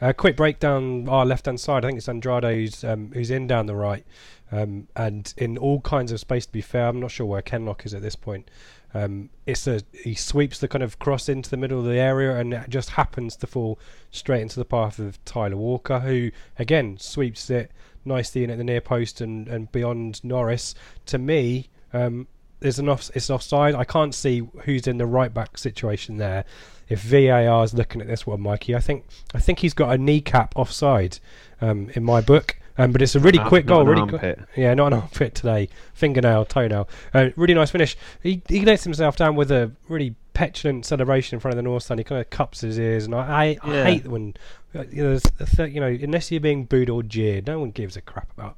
a 0.00 0.12
quick 0.12 0.36
breakdown 0.36 1.08
our 1.08 1.24
left 1.24 1.46
hand 1.46 1.60
side. 1.60 1.84
I 1.84 1.88
think 1.88 1.98
it's 1.98 2.08
Andrade 2.08 2.44
who's 2.44 2.84
um, 2.84 3.10
who's 3.12 3.30
in 3.30 3.46
down 3.46 3.66
the 3.66 3.74
right, 3.74 4.04
um, 4.52 4.88
and 4.94 5.32
in 5.36 5.56
all 5.58 5.80
kinds 5.80 6.12
of 6.12 6.20
space. 6.20 6.46
To 6.46 6.52
be 6.52 6.60
fair, 6.60 6.88
I'm 6.88 7.00
not 7.00 7.10
sure 7.10 7.26
where 7.26 7.42
Kenlock 7.42 7.86
is 7.86 7.94
at 7.94 8.02
this 8.02 8.16
point. 8.16 8.50
Um, 8.94 9.30
it's 9.46 9.66
a 9.66 9.82
he 9.92 10.14
sweeps 10.14 10.58
the 10.58 10.68
kind 10.68 10.82
of 10.82 10.98
cross 10.98 11.28
into 11.28 11.50
the 11.50 11.56
middle 11.56 11.78
of 11.78 11.84
the 11.86 11.98
area, 11.98 12.36
and 12.36 12.52
it 12.54 12.68
just 12.68 12.90
happens 12.90 13.36
to 13.36 13.46
fall 13.46 13.78
straight 14.10 14.42
into 14.42 14.58
the 14.58 14.64
path 14.64 14.98
of 14.98 15.22
Tyler 15.24 15.56
Walker, 15.56 16.00
who 16.00 16.30
again 16.58 16.98
sweeps 16.98 17.50
it 17.50 17.70
nicely 18.06 18.44
in 18.44 18.50
at 18.50 18.58
the 18.58 18.64
near 18.64 18.80
post 18.80 19.20
and, 19.20 19.48
and 19.48 19.70
beyond 19.72 20.22
Norris. 20.24 20.74
To 21.06 21.18
me, 21.18 21.68
um, 21.92 22.26
there's 22.60 22.78
an 22.78 22.88
off, 22.88 23.10
it's 23.14 23.28
offside. 23.30 23.74
I 23.74 23.84
can't 23.84 24.14
see 24.14 24.42
who's 24.64 24.86
in 24.86 24.98
the 24.98 25.06
right 25.06 25.32
back 25.32 25.58
situation 25.58 26.16
there. 26.16 26.44
If 26.88 27.02
VAR 27.02 27.64
is 27.64 27.74
looking 27.74 28.00
at 28.00 28.06
this 28.06 28.26
one, 28.26 28.40
Mikey, 28.40 28.74
I 28.76 28.80
think 28.80 29.04
I 29.34 29.40
think 29.40 29.58
he's 29.58 29.74
got 29.74 29.92
a 29.92 29.98
kneecap 29.98 30.54
offside 30.56 31.18
um, 31.60 31.90
in 31.94 32.04
my 32.04 32.20
book. 32.20 32.56
Um, 32.78 32.92
but 32.92 33.00
it's 33.00 33.14
a 33.14 33.20
really 33.20 33.38
Not- 33.38 33.48
quick 33.48 33.64
not 33.64 33.72
goal. 33.72 33.80
an 33.80 33.86
Really, 33.88 34.00
armpit. 34.02 34.38
qu- 34.54 34.60
yeah, 34.60 34.74
not 34.74 34.88
an 34.92 35.00
armpit 35.00 35.34
today. 35.34 35.68
Fingernail, 35.94 36.44
toenail. 36.44 36.88
Uh, 37.14 37.30
really 37.34 37.54
nice 37.54 37.70
finish. 37.70 37.96
He 38.22 38.42
he 38.48 38.64
lets 38.66 38.84
himself 38.84 39.16
down 39.16 39.34
with 39.34 39.50
a 39.50 39.72
really 39.88 40.14
petulant 40.36 40.84
celebration 40.84 41.36
in 41.36 41.40
front 41.40 41.54
of 41.54 41.56
the 41.56 41.62
North 41.62 41.84
Stand. 41.84 41.98
He 41.98 42.04
kind 42.04 42.20
of 42.20 42.28
cups 42.28 42.60
his 42.60 42.78
ears, 42.78 43.06
and 43.06 43.14
I 43.14 43.58
I, 43.62 43.70
I 43.70 43.82
hate 43.84 44.06
when 44.06 44.34
uh, 44.74 44.84
you 44.90 45.02
know, 45.02 45.16
there's 45.16 45.22
th- 45.56 45.72
you 45.72 45.80
know 45.80 45.86
unless 45.86 46.30
you're 46.30 46.40
being 46.40 46.66
booed 46.66 46.90
or 46.90 47.02
jeered, 47.02 47.46
no 47.46 47.58
one 47.58 47.70
gives 47.70 47.96
a 47.96 48.02
crap 48.02 48.30
about 48.36 48.56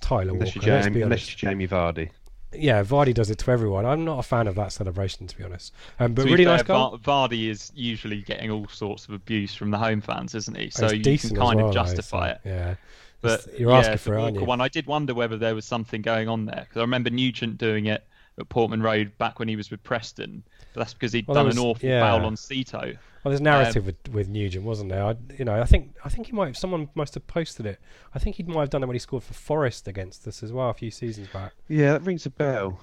Tyler 0.00 0.32
Unless 0.32 0.56
Walker. 0.56 0.68
you're, 0.68 0.82
Jamie, 0.82 1.02
unless 1.02 1.30
you're 1.42 1.50
Jamie 1.50 1.68
Vardy. 1.68 2.10
Yeah, 2.52 2.82
Vardy 2.82 3.14
does 3.14 3.30
it 3.30 3.38
to 3.38 3.50
everyone. 3.52 3.86
I'm 3.86 4.04
not 4.04 4.18
a 4.18 4.22
fan 4.24 4.48
of 4.48 4.56
that 4.56 4.72
celebration, 4.72 5.28
to 5.28 5.38
be 5.38 5.44
honest. 5.44 5.72
Um, 6.00 6.14
but 6.14 6.24
To 6.24 6.30
really 6.30 6.44
fair, 6.44 6.56
nice 6.56 6.64
goal. 6.64 6.98
Vardy 6.98 7.48
is 7.48 7.70
usually 7.76 8.22
getting 8.22 8.50
all 8.50 8.66
sorts 8.66 9.04
of 9.06 9.14
abuse 9.14 9.54
from 9.54 9.70
the 9.70 9.78
home 9.78 10.00
fans, 10.00 10.34
isn't 10.34 10.56
he? 10.56 10.68
So 10.70 10.86
It's 10.86 11.06
you 11.06 11.16
can 11.16 11.36
kind 11.36 11.58
well, 11.58 11.68
of 11.68 11.74
though, 11.74 11.80
justify 11.80 12.30
so, 12.30 12.32
it. 12.32 12.40
Yeah. 12.44 12.74
But 13.20 13.46
You're 13.56 13.70
yeah, 13.70 13.78
asking 13.78 13.92
the 13.92 13.98
for 13.98 14.14
it, 14.14 14.20
aren't 14.22 14.34
you? 14.40 14.44
one. 14.44 14.60
I 14.60 14.66
did 14.66 14.86
wonder 14.86 15.14
whether 15.14 15.36
there 15.36 15.54
was 15.54 15.64
something 15.64 16.02
going 16.02 16.28
on 16.28 16.46
there 16.46 16.62
because 16.66 16.78
I 16.78 16.80
remember 16.80 17.10
Nugent 17.10 17.56
doing 17.56 17.86
it 17.86 18.04
at 18.36 18.48
Portman 18.48 18.82
Road 18.82 19.16
back 19.18 19.38
when 19.38 19.46
he 19.46 19.54
was 19.54 19.70
with 19.70 19.82
Preston. 19.84 20.42
But 20.72 20.80
that's 20.80 20.94
because 20.94 21.12
he'd 21.12 21.26
Well, 21.26 21.34
there 21.34 21.44
done 21.44 21.52
an 21.52 21.58
awful 21.58 21.88
yeah. 21.88 22.00
foul 22.00 22.24
on 22.26 22.36
Cito. 22.36 22.80
Well, 23.22 23.30
there's 23.30 23.40
narrative 23.40 23.84
with, 23.84 23.96
with 24.12 24.28
Nugent, 24.28 24.64
wasn't 24.64 24.90
there? 24.90 25.04
I, 25.04 25.16
you 25.38 25.44
know, 25.44 25.60
I 25.60 25.64
think 25.66 25.94
I 26.04 26.08
think 26.08 26.28
he 26.28 26.32
might. 26.32 26.56
Someone 26.56 26.88
must 26.94 27.14
have 27.14 27.26
posted 27.26 27.66
it. 27.66 27.78
I 28.14 28.18
think 28.18 28.36
he 28.36 28.42
might 28.44 28.60
have 28.62 28.70
done 28.70 28.82
it 28.82 28.86
when 28.86 28.94
he 28.94 29.00
scored 29.00 29.24
for 29.24 29.34
Forest 29.34 29.88
against 29.88 30.26
us 30.26 30.42
as 30.42 30.52
well 30.52 30.70
a 30.70 30.74
few 30.74 30.90
seasons 30.90 31.28
back. 31.28 31.52
Yeah, 31.68 31.92
that 31.92 32.02
rings 32.02 32.24
a 32.24 32.30
bell. 32.30 32.80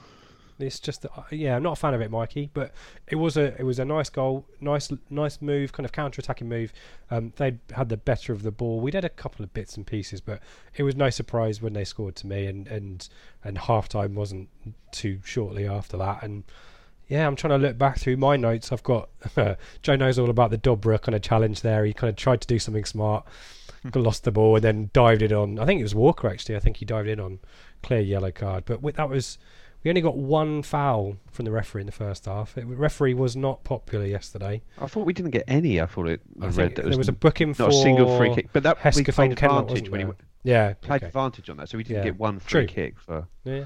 It's 0.60 0.80
just, 0.80 1.04
that- 1.04 1.12
yeah, 1.32 1.56
I'm 1.56 1.62
not 1.62 1.74
a 1.74 1.76
fan 1.76 1.94
of 1.94 2.02
it, 2.02 2.10
Mikey, 2.10 2.50
but 2.54 2.72
it 3.08 3.16
was 3.16 3.38
a 3.38 3.60
it 3.60 3.64
was 3.64 3.78
a 3.80 3.86
nice 3.86 4.10
goal, 4.10 4.46
nice 4.60 4.92
nice 5.10 5.40
move, 5.42 5.72
kind 5.72 5.86
of 5.86 5.92
counter 5.92 6.20
attacking 6.20 6.50
move. 6.50 6.74
Um, 7.10 7.32
they 7.38 7.58
had 7.76 7.90
the 7.90 7.98
better 7.98 8.34
of 8.34 8.44
the 8.44 8.52
ball. 8.52 8.80
We 8.80 8.90
did 8.92 9.06
a 9.06 9.10
couple 9.10 9.44
of 9.44 9.54
bits 9.54 9.78
and 9.78 9.86
pieces, 9.88 10.20
but 10.22 10.40
it 10.76 10.84
was 10.84 10.96
no 10.96 11.10
surprise 11.12 11.62
when 11.62 11.74
they 11.74 11.84
scored 11.84 12.16
to 12.18 12.28
me, 12.28 12.46
and 12.48 12.68
and 12.68 13.08
and 13.44 13.58
half 13.58 13.88
time 13.90 14.14
wasn't 14.16 14.50
too 14.92 15.20
shortly 15.24 15.68
after 15.68 15.98
that, 15.98 16.22
and. 16.22 16.44
Yeah, 17.08 17.26
I'm 17.26 17.36
trying 17.36 17.60
to 17.60 17.68
look 17.68 17.78
back 17.78 17.98
through 18.00 18.18
my 18.18 18.36
notes. 18.36 18.72
I've 18.72 18.84
got 18.84 19.10
Joe 19.82 19.96
knows 19.96 20.20
all 20.20 20.30
about 20.30 20.52
the 20.52 20.58
Dobra 20.58 21.02
kind 21.02 21.16
of 21.16 21.22
challenge 21.22 21.62
there. 21.62 21.86
He 21.86 21.94
kind 21.94 22.10
of 22.10 22.16
tried 22.16 22.42
to 22.42 22.48
do 22.48 22.60
something 22.60 22.86
smart, 22.86 23.26
hmm. 23.82 24.00
lost 24.00 24.24
the 24.24 24.32
ball, 24.32 24.56
and 24.56 24.64
then 24.64 24.90
dived 24.94 25.22
it 25.22 25.32
on. 25.32 25.60
I 25.60 25.66
think 25.66 25.80
it 25.80 25.84
was 25.84 25.96
Walker 25.96 26.28
actually. 26.28 26.56
I 26.56 26.60
think 26.60 26.78
he 26.78 26.86
dived 26.86 27.08
in 27.08 27.20
on 27.20 27.40
clear 27.84 28.02
yellow 28.02 28.32
card. 28.32 28.66
But 28.66 28.82
with, 28.82 28.96
that 28.96 29.10
was 29.10 29.38
we 29.84 29.90
only 29.90 30.02
got 30.02 30.18
one 30.18 30.64
foul 30.64 31.18
from 31.32 31.46
the 31.46 31.52
referee 31.52 31.82
in 31.82 31.86
the 31.86 31.92
first 31.94 32.26
half. 32.26 32.58
It, 32.58 32.66
referee 32.66 33.14
was 33.14 33.36
not 33.36 33.64
popular 33.64 34.06
yesterday. 34.06 34.62
I 34.80 34.88
thought 34.88 35.06
we 35.06 35.14
didn't 35.14 35.32
get 35.32 35.46
any. 35.48 35.80
I 35.80 35.86
thought 35.86 36.08
it. 36.08 36.22
I, 36.42 36.48
I 36.48 36.50
read 36.50 36.76
that 36.76 36.86
there 36.86 36.98
was 36.98 37.08
a 37.08 37.14
booking 37.14 37.50
not 37.50 37.58
for 37.58 37.70
a 37.70 37.72
single 37.72 38.18
free 38.18 38.34
kick, 38.34 38.50
but 38.52 38.64
that 38.64 38.78
we 38.78 38.82
Hesketh 38.82 39.16
played 39.16 39.32
advantage 39.32 39.70
wasn't 39.70 39.90
when 39.92 40.00
he 40.02 40.06
went- 40.06 40.20
Yeah, 40.44 40.74
played 40.74 40.98
okay. 40.98 41.08
advantage 41.08 41.50
on 41.50 41.58
that, 41.58 41.70
so 41.70 41.78
we 41.78 41.84
didn't 41.84 42.00
Yeah. 42.00 42.12
get 42.12 42.20
one 42.20 42.40
free 42.40 42.66
True. 42.66 42.68
kick 42.68 43.00
for 43.00 43.28
yeah, 43.44 43.66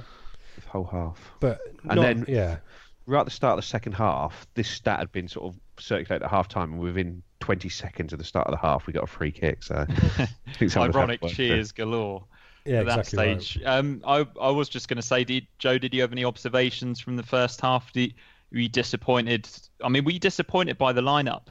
the 0.57 0.69
whole 0.69 0.83
half. 0.85 1.31
but 1.39 1.59
And 1.89 1.95
not, 1.95 2.01
then- 2.01 2.25
yeah, 2.27 2.57
Right 3.05 3.21
at 3.21 3.25
the 3.25 3.31
start 3.31 3.57
of 3.57 3.63
the 3.63 3.67
second 3.67 3.93
half, 3.93 4.47
this 4.53 4.69
stat 4.69 4.99
had 4.99 5.11
been 5.11 5.27
sort 5.27 5.53
of 5.53 5.59
circulated 5.81 6.23
at 6.23 6.29
half 6.29 6.47
time, 6.47 6.73
and 6.73 6.81
within 6.81 7.23
20 7.39 7.67
seconds 7.69 8.13
of 8.13 8.19
the 8.19 8.25
start 8.25 8.47
of 8.47 8.51
the 8.51 8.57
half, 8.57 8.87
we 8.87 8.93
got 8.93 9.03
a 9.03 9.07
free 9.07 9.31
kick. 9.31 9.63
So 9.63 9.85
I 9.89 10.27
think 10.57 10.71
someone 10.71 10.91
had 10.91 10.95
Ironic 10.95 11.19
to 11.21 11.25
work 11.27 11.33
cheers 11.33 11.71
galore 11.71 12.25
yeah, 12.65 12.79
at 12.79 12.85
that 12.85 12.99
exactly 12.99 13.27
right. 13.27 13.41
stage. 13.41 13.63
Um, 13.65 14.01
I 14.05 14.25
I 14.39 14.49
was 14.49 14.69
just 14.69 14.87
going 14.87 14.97
to 14.97 15.07
say, 15.07 15.23
did 15.23 15.47
Joe? 15.59 15.77
Did 15.77 15.93
you 15.93 16.01
have 16.01 16.11
any 16.11 16.25
observations 16.25 16.99
from 16.99 17.17
the 17.17 17.23
first 17.23 17.61
half? 17.61 17.91
Did, 17.91 18.13
were 18.51 18.59
you 18.59 18.69
disappointed? 18.69 19.49
I 19.83 19.89
mean, 19.89 20.05
were 20.05 20.11
you 20.11 20.19
disappointed 20.19 20.77
by 20.77 20.93
the 20.93 21.01
lineup? 21.01 21.47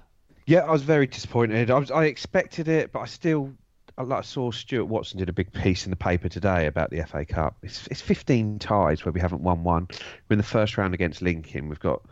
Yeah, 0.46 0.60
I 0.60 0.70
was 0.70 0.82
very 0.82 1.06
disappointed. 1.06 1.70
I 1.70 1.78
was 1.78 1.90
I 1.90 2.04
expected 2.04 2.68
it, 2.68 2.92
but 2.92 3.00
I 3.00 3.06
still 3.06 3.52
I 4.10 4.22
saw 4.22 4.50
Stuart 4.50 4.86
Watson 4.86 5.18
did 5.18 5.28
a 5.28 5.32
big 5.32 5.52
piece 5.52 5.84
in 5.84 5.90
the 5.90 5.96
paper 5.96 6.28
today 6.28 6.66
about 6.66 6.90
the 6.90 7.02
FA 7.02 7.24
Cup. 7.24 7.56
It's 7.62 7.86
it's 7.88 8.00
15 8.00 8.58
ties 8.58 9.04
where 9.04 9.12
we 9.12 9.20
haven't 9.20 9.42
won 9.42 9.62
one. 9.62 9.88
We're 10.28 10.34
in 10.34 10.38
the 10.38 10.44
first 10.44 10.78
round 10.78 10.94
against 10.94 11.22
Lincoln. 11.22 11.68
We've 11.68 11.80
got 11.80 12.02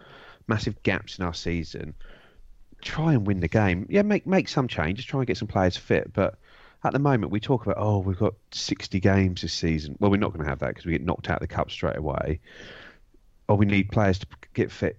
massive 0.47 0.83
gaps 0.83 1.19
in 1.19 1.25
our 1.25 1.35
season. 1.35 1.95
Try 2.83 3.15
and 3.15 3.27
win 3.27 3.41
the 3.41 3.49
game. 3.49 3.87
Yeah, 3.89 4.03
make 4.03 4.27
make 4.27 4.49
some 4.49 4.69
changes. 4.69 5.05
Try 5.05 5.21
and 5.21 5.27
get 5.27 5.39
some 5.39 5.49
players 5.49 5.77
fit. 5.77 6.13
But 6.13 6.39
at 6.85 6.93
the 6.93 6.99
moment, 6.99 7.33
we 7.33 7.41
talk 7.41 7.65
about 7.65 7.79
oh 7.79 7.99
we've 7.99 8.19
got 8.19 8.35
60 8.51 9.01
games 9.01 9.43
this 9.43 9.53
season. 9.53 9.97
Well, 9.99 10.11
we're 10.11 10.19
not 10.19 10.33
going 10.33 10.45
to 10.45 10.51
have 10.51 10.59
that 10.61 10.69
because 10.69 10.85
we 10.85 10.93
get 10.93 11.05
knocked 11.05 11.31
out 11.31 11.43
of 11.43 11.49
the 11.49 11.55
cup 11.55 11.71
straight 11.71 11.97
away. 11.97 12.41
Or 13.49 13.57
we 13.57 13.65
need 13.65 13.91
players 13.91 14.19
to 14.19 14.27
get 14.53 14.71
fit 14.71 14.99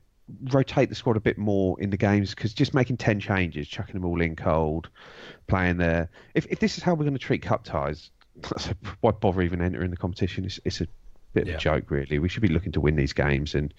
rotate 0.51 0.89
the 0.89 0.95
squad 0.95 1.17
a 1.17 1.19
bit 1.19 1.37
more 1.37 1.79
in 1.81 1.89
the 1.89 1.97
games 1.97 2.31
because 2.33 2.53
just 2.53 2.73
making 2.73 2.97
10 2.97 3.19
changes, 3.19 3.67
chucking 3.67 3.93
them 3.93 4.05
all 4.05 4.21
in 4.21 4.35
cold, 4.35 4.89
playing 5.47 5.77
there. 5.77 6.09
If, 6.35 6.45
if 6.47 6.59
this 6.59 6.77
is 6.77 6.83
how 6.83 6.93
we're 6.93 7.05
going 7.05 7.13
to 7.13 7.19
treat 7.19 7.41
cup 7.41 7.63
ties, 7.63 8.11
why 9.01 9.11
bother 9.11 9.41
even 9.41 9.61
entering 9.61 9.91
the 9.91 9.97
competition? 9.97 10.45
It's, 10.45 10.59
it's 10.65 10.81
a 10.81 10.87
bit 11.33 11.47
Yeah. 11.47 11.53
of 11.53 11.57
a 11.57 11.61
joke, 11.61 11.91
really. 11.91 12.19
We 12.19 12.29
should 12.29 12.41
be 12.41 12.47
looking 12.49 12.71
to 12.73 12.81
win 12.81 12.95
these 12.95 13.13
games 13.13 13.55
and 13.55 13.73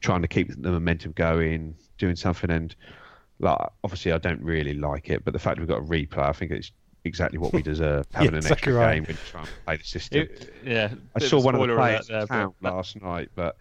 trying 0.00 0.22
to 0.22 0.28
keep 0.28 0.48
the 0.48 0.70
momentum 0.70 1.12
going, 1.12 1.74
doing 1.98 2.16
something. 2.16 2.50
And 2.50 2.74
like, 3.38 3.58
obviously, 3.84 4.12
I 4.12 4.18
don't 4.18 4.42
really 4.42 4.74
like 4.74 5.08
it, 5.10 5.24
but 5.24 5.32
the 5.32 5.38
fact 5.38 5.58
we've 5.58 5.68
got 5.68 5.78
a 5.78 5.84
replay, 5.84 6.28
I 6.28 6.32
think 6.32 6.50
it's 6.52 6.72
exactly 7.04 7.38
what 7.38 7.52
we 7.52 7.62
deserve 7.72 8.06
having 8.12 8.30
an 8.30 8.36
exactly 8.36 8.52
extra 8.54 8.74
right. 8.74 8.94
game 8.94 9.04
when 9.04 9.16
you 9.16 9.22
try 9.30 9.40
and 9.40 9.50
play 9.64 9.76
the 9.76 9.84
system. 9.84 10.20
It- 10.22 10.52
yeah, 10.64 10.92
I 11.14 11.20
saw 11.20 11.40
one 11.40 11.54
of 11.54 11.66
the 11.66 11.74
players 11.74 12.06
there, 12.08 12.26
but 12.26 12.52
last 12.60 13.00
night, 13.00 13.30
but 13.34 13.56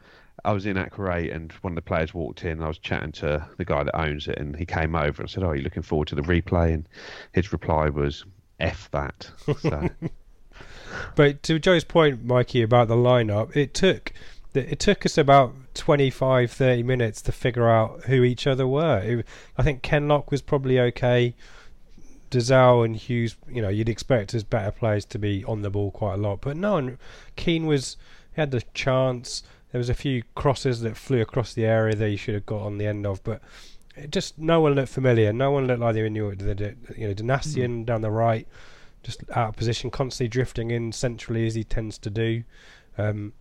I 0.46 0.54
was 0.54 0.66
in 0.66 0.78
Aquarate 0.78 1.34
and 1.34 1.52
one 1.62 1.74
of 1.74 1.76
the 1.76 1.82
players 1.82 2.14
walked 2.14 2.46
in. 2.46 2.62
I 2.62 2.68
was 2.68 2.78
chatting 2.78 3.12
to 3.14 3.48
the 3.58 3.66
guy 3.66 3.84
that 3.84 4.00
owns 4.00 4.28
it, 4.28 4.38
and 4.38 4.56
he 4.56 4.66
came 4.66 4.96
over 4.96 5.22
and 5.22 5.30
said, 5.30 5.44
"Oh, 5.44 5.50
are 5.50 5.56
you 5.56 5.64
looking 5.64 5.84
forward 5.84 6.08
to 6.10 6.16
the 6.16 6.22
replay?" 6.22 6.74
And 6.74 6.88
his 7.34 7.52
reply 7.52 7.90
was, 7.90 8.26
"F 8.60 8.90
that." 8.92 9.30
So, 9.60 9.90
But 11.16 11.44
to 11.44 11.60
Joe's 11.60 11.84
point, 11.84 12.24
Mikey, 12.24 12.62
about 12.62 12.88
the 12.88 12.96
lineup, 12.96 13.56
it 13.56 13.74
took 13.74 14.12
it 14.54 14.80
took 14.80 15.06
us 15.06 15.18
about 15.18 15.54
25, 15.76 16.52
30 16.52 16.84
minutes 16.84 17.22
to 17.22 17.32
figure 17.32 17.70
out 17.70 18.06
who 18.06 18.24
each 18.24 18.48
other 18.48 18.68
were. 18.68 19.00
It, 19.00 19.26
I 19.58 19.64
think 19.64 19.84
Ken 19.84 20.04
Kenlock 20.04 20.32
was 20.32 20.42
probably 20.42 20.80
okay. 20.80 21.36
Dozzell 22.32 22.86
and 22.86 22.96
Huws, 22.96 23.36
you 23.48 23.62
know, 23.62 23.70
you'd 23.70 23.90
expect 23.90 24.34
as 24.34 24.44
better 24.44 24.72
players 24.72 25.06
to 25.06 25.20
be 25.20 25.44
on 25.46 25.62
the 25.62 25.70
ball 25.70 25.92
quite 25.92 26.16
a 26.16 26.18
lot, 26.18 26.42
but 26.42 26.58
no 26.58 26.74
one. 26.74 26.98
Keane 27.36 27.66
was 27.66 27.98
he 28.36 28.42
had 28.42 28.52
the 28.52 28.62
chance. 28.74 29.44
There 29.72 29.80
was 29.80 29.90
a 29.90 29.94
few 29.94 30.24
crosses 30.36 30.82
that 30.82 30.98
flew 30.98 31.22
across 31.22 31.54
the 31.54 31.66
area 31.66 31.96
that 31.96 32.10
you 32.10 32.18
should 32.18 32.34
have 32.34 32.46
got 32.46 32.62
on 32.62 32.78
the 32.78 32.88
end 32.88 33.06
of, 33.06 33.24
but 33.24 33.42
it 33.96 34.12
just 34.12 34.38
no 34.38 34.62
one 34.62 34.74
looked 34.74 34.90
familiar. 34.90 35.32
No 35.34 35.52
one 35.52 35.68
looked 35.68 35.82
like 35.82 35.96
they 35.96 36.10
knew 36.10 36.34
they 36.36 36.54
did. 36.54 36.78
You 36.98 37.08
know, 37.08 37.14
Donacien 37.14 37.86
down 37.86 38.02
the 38.02 38.12
right, 38.12 38.48
just 39.04 39.24
out 39.32 39.50
of 39.50 39.56
position, 39.56 39.92
constantly 39.92 40.30
drifting 40.30 40.72
in 40.72 40.92
centrally 40.92 41.46
as 41.46 41.56
he 41.56 41.64
tends 41.64 41.98
to 42.00 42.10
do. 42.10 42.44
Um, 42.98 43.34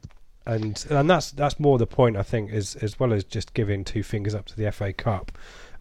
and 0.49 0.85
and 0.89 1.09
that's 1.09 1.31
that's 1.31 1.61
more 1.61 1.79
the 1.79 1.87
point 1.87 2.17
I 2.17 2.23
think, 2.23 2.51
is 2.51 2.75
as 2.77 2.99
well 2.99 3.13
as 3.13 3.23
just 3.23 3.55
giving 3.55 3.85
two 3.85 4.03
fingers 4.03 4.35
up 4.35 4.47
to 4.47 4.57
the 4.57 4.73
FA 4.73 4.93
Cup, 4.93 5.31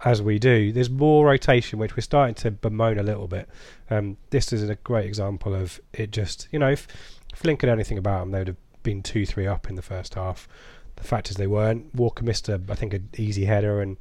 as 0.03 0.21
we 0.21 0.39
do. 0.39 0.71
There's 0.73 0.89
more 0.89 1.25
rotation, 1.25 1.79
which 1.79 1.95
we're 1.95 2.01
starting 2.01 2.35
to 2.35 2.51
bemoan 2.51 2.99
a 2.99 3.03
little 3.03 3.27
bit. 3.27 3.47
Um, 3.89 4.17
this 4.29 4.51
is 4.51 4.67
a 4.69 4.75
great 4.75 5.05
example 5.05 5.55
of 5.55 5.79
it. 5.93 6.11
Just 6.11 6.49
you 6.51 6.59
know, 6.59 6.69
if, 6.69 6.87
if 7.33 7.45
Lincoln 7.45 7.69
had 7.69 7.77
anything 7.77 7.97
about 7.97 8.19
them, 8.19 8.31
they 8.31 8.39
would 8.39 8.47
have 8.47 8.66
been 8.87 9.03
two, 9.03 9.25
three 9.25 9.45
up 9.45 9.69
in 9.69 9.75
the 9.75 9.81
first 9.81 10.13
half. 10.13 10.47
The 10.95 11.03
fact 11.03 11.29
is 11.29 11.35
they 11.35 11.45
weren't. 11.45 11.93
Walker 11.93 12.23
missed 12.23 12.47
a, 12.47 12.61
I 12.69 12.75
think, 12.75 12.93
an 12.93 13.09
easy 13.17 13.43
header, 13.43 13.81
and 13.81 13.97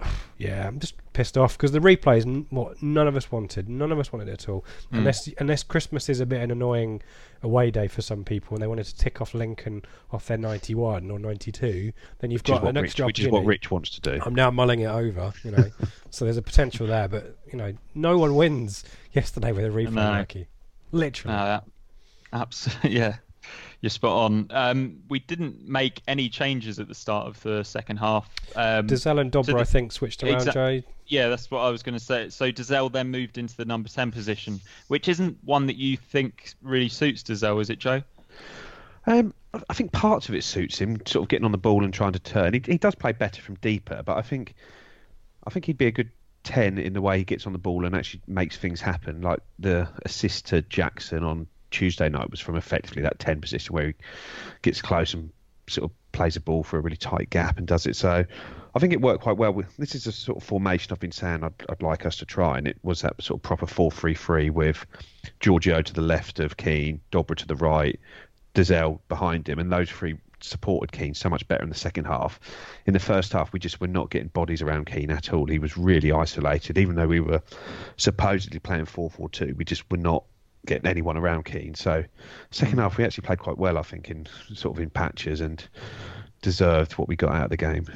yeah, 0.38 0.66
I'm 0.66 0.80
just 0.80 0.94
pissed 1.12 1.38
off 1.38 1.56
because 1.56 1.70
the 1.70 1.78
replay 1.78 2.18
is 2.18 2.26
n- 2.26 2.46
what 2.50 2.82
none 2.82 3.06
of 3.06 3.14
us 3.14 3.30
wanted. 3.30 3.68
None 3.68 3.92
of 3.92 4.00
us 4.00 4.12
wanted 4.12 4.28
it 4.28 4.32
at 4.32 4.48
all. 4.48 4.64
Hmm. 4.90 4.98
Unless 4.98 5.28
unless 5.38 5.62
Christmas 5.62 6.08
is 6.08 6.18
a 6.18 6.26
bit 6.26 6.42
an 6.42 6.50
annoying 6.50 7.00
away 7.44 7.70
day 7.70 7.86
for 7.86 8.02
some 8.02 8.24
people, 8.24 8.56
and 8.56 8.62
they 8.62 8.66
wanted 8.66 8.86
to 8.86 8.96
tick 8.96 9.20
off 9.20 9.34
Lincoln 9.34 9.82
off 10.10 10.26
their 10.26 10.36
91 10.36 11.12
or 11.12 11.18
92, 11.20 11.92
then 12.18 12.32
you've 12.32 12.40
which, 12.40 12.48
got 12.48 12.64
an 12.64 12.74
Rich, 12.74 12.84
extra 12.84 13.06
which 13.06 13.20
is 13.20 13.28
what. 13.28 13.44
Rich 13.44 13.70
wants 13.70 13.90
to 13.90 14.00
do. 14.00 14.20
I'm 14.26 14.34
now 14.34 14.50
mulling 14.50 14.80
it 14.80 14.86
over, 14.86 15.32
you 15.44 15.52
know. 15.52 15.70
so 16.10 16.24
there's 16.24 16.38
a 16.38 16.42
potential 16.42 16.88
there, 16.88 17.06
but 17.06 17.38
you 17.52 17.56
know, 17.56 17.72
no 17.94 18.18
one 18.18 18.34
wins 18.34 18.82
yesterday 19.12 19.52
with 19.52 19.64
a 19.64 19.68
replay, 19.68 19.92
No. 19.92 20.44
Literally. 20.90 21.36
No, 21.36 21.60
absolutely, 22.32 22.90
yeah. 22.98 23.16
You're 23.84 23.90
spot 23.90 24.12
on. 24.16 24.46
Um, 24.48 25.00
we 25.10 25.18
didn't 25.18 25.68
make 25.68 26.00
any 26.08 26.30
changes 26.30 26.78
at 26.80 26.88
the 26.88 26.94
start 26.94 27.26
of 27.26 27.42
the 27.42 27.62
second 27.64 27.98
half. 27.98 28.30
Um, 28.56 28.86
Dozzell 28.86 29.20
and 29.20 29.30
Dobra, 29.30 29.44
so 29.44 29.52
the- 29.52 29.58
I 29.58 29.64
think, 29.64 29.92
switched 29.92 30.22
around, 30.22 30.36
Exact- 30.36 30.54
Joe. 30.54 30.80
yeah, 31.06 31.28
that's 31.28 31.50
what 31.50 31.58
I 31.60 31.68
was 31.68 31.82
going 31.82 31.92
to 31.92 32.02
say. 32.02 32.30
So 32.30 32.50
Dozzell 32.50 32.90
then 32.90 33.10
moved 33.10 33.36
into 33.36 33.54
the 33.54 33.66
number 33.66 33.90
10 33.90 34.10
position, 34.10 34.62
which 34.88 35.06
isn't 35.06 35.36
one 35.44 35.66
that 35.66 35.76
you 35.76 35.98
think 35.98 36.54
really 36.62 36.88
suits 36.88 37.22
Dozzell, 37.24 37.60
is 37.60 37.68
it, 37.68 37.78
Joe? 37.78 38.02
Um, 39.06 39.34
I- 39.52 39.60
I 39.68 39.74
think 39.74 39.92
parts 39.92 40.30
of 40.30 40.34
it 40.34 40.44
suits 40.44 40.78
him, 40.78 41.02
sort 41.04 41.24
of 41.24 41.28
getting 41.28 41.44
on 41.44 41.52
the 41.52 41.58
ball 41.58 41.84
and 41.84 41.92
trying 41.92 42.14
to 42.14 42.18
turn. 42.18 42.54
He, 42.54 42.62
he 42.64 42.78
does 42.78 42.94
play 42.94 43.12
better 43.12 43.42
from 43.42 43.56
deeper, 43.56 44.02
but 44.02 44.16
I 44.16 44.22
think 44.22 44.54
I 45.46 45.50
think 45.50 45.66
he'd 45.66 45.76
be 45.76 45.88
a 45.88 45.92
good 45.92 46.08
ten 46.42 46.78
in 46.78 46.94
the 46.94 47.02
way 47.02 47.18
he 47.18 47.24
gets 47.24 47.46
on 47.46 47.52
the 47.52 47.58
ball 47.58 47.84
and 47.84 47.94
actually 47.94 48.22
makes 48.26 48.56
things 48.56 48.80
happen. 48.80 49.20
Like 49.20 49.40
the 49.58 49.90
assist 50.06 50.46
to 50.46 50.62
Jackson 50.62 51.22
on 51.22 51.48
Tuesday 51.74 52.08
night 52.08 52.30
was 52.30 52.40
from 52.40 52.56
effectively 52.56 53.02
that 53.02 53.18
ten 53.18 53.40
position 53.40 53.74
where 53.74 53.88
he 53.88 53.94
gets 54.62 54.80
close 54.80 55.12
and 55.12 55.30
sort 55.68 55.90
of 55.90 56.12
plays 56.12 56.36
a 56.36 56.40
ball 56.40 56.62
for 56.62 56.78
a 56.78 56.80
really 56.80 56.96
tight 56.96 57.30
gap 57.30 57.58
and 57.58 57.66
does 57.66 57.86
it. 57.86 57.96
So 57.96 58.24
I 58.74 58.78
think 58.78 58.92
it 58.92 59.00
worked 59.00 59.22
quite 59.22 59.36
well. 59.36 59.60
This 59.78 59.94
is 59.94 60.06
a 60.06 60.12
sort 60.12 60.38
of 60.38 60.44
formation 60.44 60.92
I've 60.92 61.00
been 61.00 61.10
saying 61.12 61.42
I'd, 61.42 61.54
I'd 61.68 61.82
like 61.82 62.06
us 62.06 62.16
to 62.18 62.26
try, 62.26 62.58
and 62.58 62.68
it 62.68 62.78
was 62.82 63.02
that 63.02 63.20
sort 63.20 63.38
of 63.38 63.42
proper 63.42 63.66
four-three-three 63.66 64.50
with 64.50 64.86
Georgiou 65.40 65.84
to 65.84 65.92
the 65.92 66.02
left 66.02 66.38
of 66.38 66.56
Keane, 66.56 67.00
Dobra 67.10 67.36
to 67.36 67.46
the 67.46 67.56
right, 67.56 67.98
Dozzell 68.54 69.00
behind 69.08 69.48
him, 69.48 69.58
and 69.58 69.72
those 69.72 69.90
three 69.90 70.16
supported 70.40 70.92
Keane 70.92 71.14
so 71.14 71.28
much 71.28 71.46
better 71.48 71.62
in 71.62 71.70
the 71.70 71.74
second 71.74 72.04
half. 72.04 72.38
In 72.86 72.92
the 72.92 73.00
first 73.00 73.32
half, 73.32 73.52
we 73.52 73.58
just 73.58 73.80
were 73.80 73.88
not 73.88 74.10
getting 74.10 74.28
bodies 74.28 74.62
around 74.62 74.86
Keane 74.86 75.10
at 75.10 75.32
all. 75.32 75.46
He 75.46 75.58
was 75.58 75.76
really 75.76 76.12
isolated, 76.12 76.78
even 76.78 76.94
though 76.94 77.08
we 77.08 77.20
were 77.20 77.42
supposedly 77.96 78.60
playing 78.60 78.84
4 78.84 79.10
4 79.10 79.28
2. 79.28 79.54
We 79.56 79.64
just 79.64 79.90
were 79.90 79.96
not 79.96 80.24
getting 80.66 80.88
anyone 80.88 81.16
around 81.16 81.44
Keane. 81.44 81.74
So, 81.74 82.04
second 82.50 82.78
half, 82.78 82.96
we 82.96 83.04
actually 83.04 83.26
played 83.26 83.38
quite 83.38 83.58
well, 83.58 83.78
I 83.78 83.82
think, 83.82 84.10
in 84.10 84.26
sort 84.54 84.76
of 84.76 84.82
in 84.82 84.90
patches 84.90 85.40
and 85.40 85.66
deserved 86.42 86.92
what 86.92 87.08
we 87.08 87.16
got 87.16 87.32
out 87.32 87.44
of 87.44 87.50
the 87.50 87.56
game. 87.56 87.86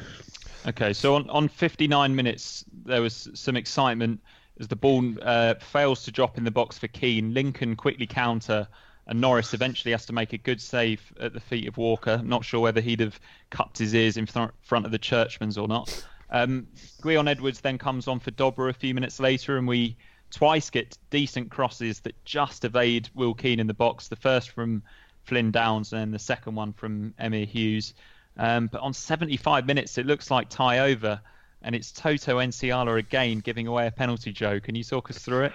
Okay, 0.66 0.92
so 0.92 1.14
on, 1.14 1.28
on 1.30 1.48
59 1.48 2.14
minutes, 2.14 2.64
there 2.84 3.00
was 3.00 3.28
some 3.34 3.56
excitement. 3.56 4.20
as 4.58 4.68
the 4.68 4.76
ball 4.76 5.14
uh, 5.22 5.54
fails 5.54 6.04
to 6.04 6.10
drop 6.10 6.36
in 6.36 6.44
the 6.44 6.50
box 6.50 6.78
for 6.78 6.88
Keane. 6.88 7.32
Lincoln 7.32 7.76
quickly 7.76 8.06
counter, 8.06 8.66
and 9.06 9.20
Norris 9.20 9.54
eventually 9.54 9.92
has 9.92 10.04
to 10.06 10.12
make 10.12 10.32
a 10.32 10.38
good 10.38 10.60
save 10.60 11.12
at 11.20 11.32
the 11.32 11.40
feet 11.40 11.68
of 11.68 11.76
Walker. 11.76 12.20
Not 12.24 12.44
sure 12.44 12.60
whether 12.60 12.80
he'd 12.80 13.00
have 13.00 13.18
cupped 13.50 13.78
his 13.78 13.94
ears 13.94 14.16
in 14.16 14.26
front 14.26 14.86
of 14.86 14.90
the 14.90 14.98
Churchmans 14.98 15.60
or 15.60 15.68
not. 15.68 16.06
Um, 16.30 16.66
Gwion 17.00 17.28
Edwards 17.28 17.60
then 17.60 17.78
comes 17.78 18.06
on 18.06 18.20
for 18.20 18.30
Dobra 18.32 18.68
a 18.68 18.74
few 18.74 18.94
minutes 18.94 19.18
later, 19.18 19.56
and 19.56 19.66
we 19.66 19.96
twice 20.30 20.70
get 20.70 20.96
decent 21.10 21.50
crosses 21.50 22.00
that 22.00 22.14
just 22.24 22.64
evade 22.64 23.08
Will 23.14 23.34
Keane 23.34 23.60
in 23.60 23.66
the 23.66 23.74
box. 23.74 24.08
The 24.08 24.16
first 24.16 24.50
from 24.50 24.82
Flynn 25.24 25.50
Downes, 25.50 25.92
and 25.92 26.00
then 26.00 26.10
the 26.10 26.18
second 26.18 26.54
one 26.54 26.72
from 26.72 27.14
Emyr 27.20 27.46
Huws. 27.46 27.92
Um, 28.36 28.68
but 28.68 28.80
on 28.80 28.94
75 28.94 29.66
minutes, 29.66 29.98
it 29.98 30.06
looks 30.06 30.30
like 30.30 30.48
tie 30.48 30.90
over 30.90 31.20
and 31.62 31.74
it's 31.74 31.92
Toto 31.92 32.38
Nsiala 32.38 32.98
again 32.98 33.40
giving 33.40 33.66
away 33.66 33.86
a 33.86 33.90
penalty. 33.90 34.32
Joe, 34.32 34.60
can 34.60 34.74
you 34.74 34.84
talk 34.84 35.10
us 35.10 35.18
through 35.18 35.44
it? 35.44 35.52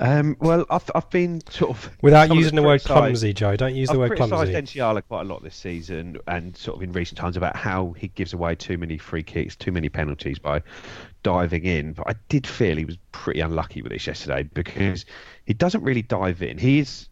Um, 0.00 0.36
well, 0.40 0.64
I've, 0.70 0.90
I've 0.94 1.10
been 1.10 1.42
sort 1.50 1.70
of 1.70 1.90
without 2.00 2.34
using 2.34 2.56
the 2.56 2.62
word 2.62 2.82
clumsy, 2.82 3.34
Joe. 3.34 3.56
Don't 3.56 3.74
use 3.74 3.90
I've 3.90 3.94
the 3.94 4.00
word 4.00 4.16
clumsy. 4.16 4.34
I've 4.34 4.64
Nsiala 4.64 5.02
quite 5.06 5.22
a 5.22 5.24
lot 5.24 5.42
this 5.42 5.54
season, 5.54 6.16
and 6.26 6.56
sort 6.56 6.78
of 6.78 6.82
in 6.82 6.92
recent 6.92 7.18
times 7.18 7.36
about 7.36 7.56
how 7.56 7.92
he 7.92 8.08
gives 8.08 8.32
away 8.32 8.54
too 8.54 8.78
many 8.78 8.96
free 8.96 9.22
kicks, 9.22 9.54
too 9.54 9.70
many 9.70 9.90
penalties 9.90 10.38
by 10.38 10.62
diving 11.22 11.64
in. 11.64 11.92
But 11.92 12.08
I 12.08 12.14
did 12.30 12.46
feel 12.46 12.76
he 12.76 12.86
was 12.86 12.96
pretty 13.12 13.40
unlucky 13.40 13.82
with 13.82 13.92
this 13.92 14.06
yesterday 14.06 14.44
because 14.44 15.04
he 15.44 15.52
doesn't 15.52 15.82
really 15.82 16.02
dive 16.02 16.42
in. 16.42 16.56
He 16.56 16.78
is 16.78 17.08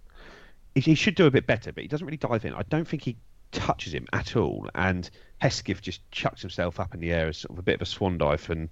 he, 0.75 0.95
should 0.95 1.17
do 1.17 1.27
a 1.27 1.31
bit 1.31 1.47
better, 1.47 1.73
but 1.73 1.83
he 1.83 1.89
doesn't 1.89 2.07
really 2.07 2.17
dive 2.17 2.45
in. 2.45 2.55
I 2.55 2.63
don't 2.63 2.87
think 2.87 3.03
he 3.03 3.17
touches 3.53 3.93
him 3.93 4.07
at 4.13 4.37
all, 4.37 4.69
and 4.75 5.11
Hesketh 5.39 5.83
just 5.83 6.09
chucks 6.13 6.41
himself 6.41 6.81
up 6.81 6.95
in 6.95 7.01
the 7.01 7.13
air 7.13 7.29
as 7.29 7.39
sort 7.39 7.53
of 7.53 7.59
a 7.59 7.63
bit 7.63 7.75
of 7.75 7.83
a 7.83 7.87
swan 7.87 8.19
dive 8.19 8.49
and 8.51 8.69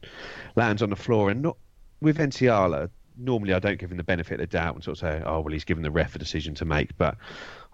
lands 0.56 0.82
on 0.82 0.90
the 0.90 0.96
floor. 0.96 1.30
And 1.30 1.42
not 1.42 1.56
with 2.00 2.18
Nsiala, 2.18 2.88
normally 3.18 3.52
I 3.52 3.58
don't 3.58 3.78
give 3.78 3.90
him 3.90 3.96
the 3.96 4.04
benefit 4.04 4.34
of 4.34 4.40
the 4.40 4.46
doubt 4.46 4.74
and 4.74 4.84
sort 4.84 4.96
of 4.96 5.00
say, 5.00 5.22
oh 5.24 5.40
well, 5.40 5.52
he's 5.52 5.64
given 5.64 5.82
the 5.82 5.90
ref 5.90 6.14
a 6.14 6.18
decision 6.18 6.54
to 6.56 6.64
make. 6.64 6.96
But 6.96 7.16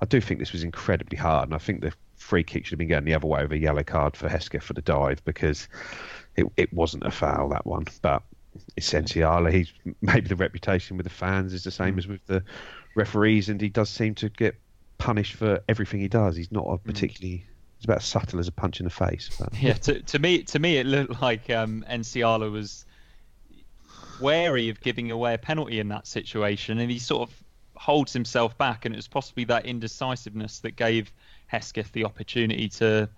I 0.01 0.07
do 0.07 0.21
think 0.21 0.41
this 0.41 0.53
was 0.53 0.65
incredibly 0.65 1.19
hard, 1.19 1.49
and 1.49 1.55
I 1.55 1.59
think 1.59 1.83
the 1.83 1.93
free 2.17 2.43
kick 2.43 2.65
should 2.65 2.73
have 2.73 2.79
been 2.79 2.89
going 2.89 3.05
the 3.05 3.15
other 3.15 3.27
way 3.27 3.43
with 3.43 3.53
a 3.53 3.59
yellow 3.59 3.83
card 3.83 4.17
for 4.17 4.29
Hesketh 4.29 4.63
for 4.63 4.73
the 4.73 4.83
dive 4.83 5.25
because 5.25 5.69
it 6.37 6.47
it 6.57 6.73
wasn't 6.73 7.05
a 7.05 7.11
foul 7.11 7.49
that 7.51 7.67
one, 7.67 7.87
but. 8.03 8.23
It's 8.77 8.93
Nsiala. 8.93 9.53
He's 9.53 9.73
maybe 10.01 10.29
the 10.29 10.37
reputation 10.37 10.97
with 10.97 11.03
the 11.03 11.11
fans 11.11 11.53
is 11.53 11.65
the 11.65 11.73
same 11.73 11.97
mm. 11.97 11.99
as 11.99 12.07
with 12.07 12.25
the 12.27 12.45
referees, 12.95 13.49
and 13.49 13.61
he 13.61 13.69
does 13.69 13.91
seem 13.91 14.15
to 14.15 14.29
get 14.29 14.55
punished 14.99 15.35
for 15.35 15.61
everything 15.69 16.01
he 16.01 16.07
does. 16.07 16.37
He's 16.37 16.53
not 16.53 16.65
a 16.67 16.77
hmm. 16.77 16.89
particularly. 16.89 17.45
He's 17.79 17.85
about 17.85 17.99
as 17.99 18.05
subtle 18.05 18.39
as 18.39 18.49
a 18.49 18.53
punch 18.53 18.81
in 18.81 18.85
the 18.85 18.91
face. 18.91 19.31
But. 19.39 19.61
Yeah, 19.61 19.73
to, 19.73 20.01
to 20.01 20.19
me, 20.19 20.45
to 20.45 20.59
me, 20.59 20.79
it 20.79 20.87
looked 20.87 21.21
like 21.21 21.51
um, 21.51 21.85
Nsiala 21.91 22.51
was 22.51 22.87
wary 24.25 24.69
of 24.71 24.81
giving 24.81 25.11
away 25.11 25.35
a 25.35 25.39
penalty 25.39 25.79
in 25.79 25.89
that 25.89 26.07
situation, 26.07 26.79
and 26.79 26.91
he 26.91 26.99
sort 26.99 27.29
of 27.29 27.45
holds 27.77 28.13
himself 28.13 28.57
back, 28.59 28.85
and 28.85 28.95
it 28.95 28.99
was 28.99 29.09
possibly 29.09 29.45
that 29.45 29.67
indecisiveness 29.67 30.61
that 30.61 30.77
gave 30.77 31.13
Hesketh 31.47 31.93
the 31.93 32.05
opportunity 32.05 32.69
to 32.69 33.09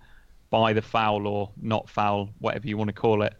buy 0.49 0.73
the 0.73 0.81
foul 0.81 1.27
or 1.27 1.49
not 1.61 1.89
foul, 1.89 2.29
whatever 2.39 2.67
you 2.67 2.77
want 2.77 2.89
to 2.89 2.93
call 2.93 3.21
it. 3.21 3.33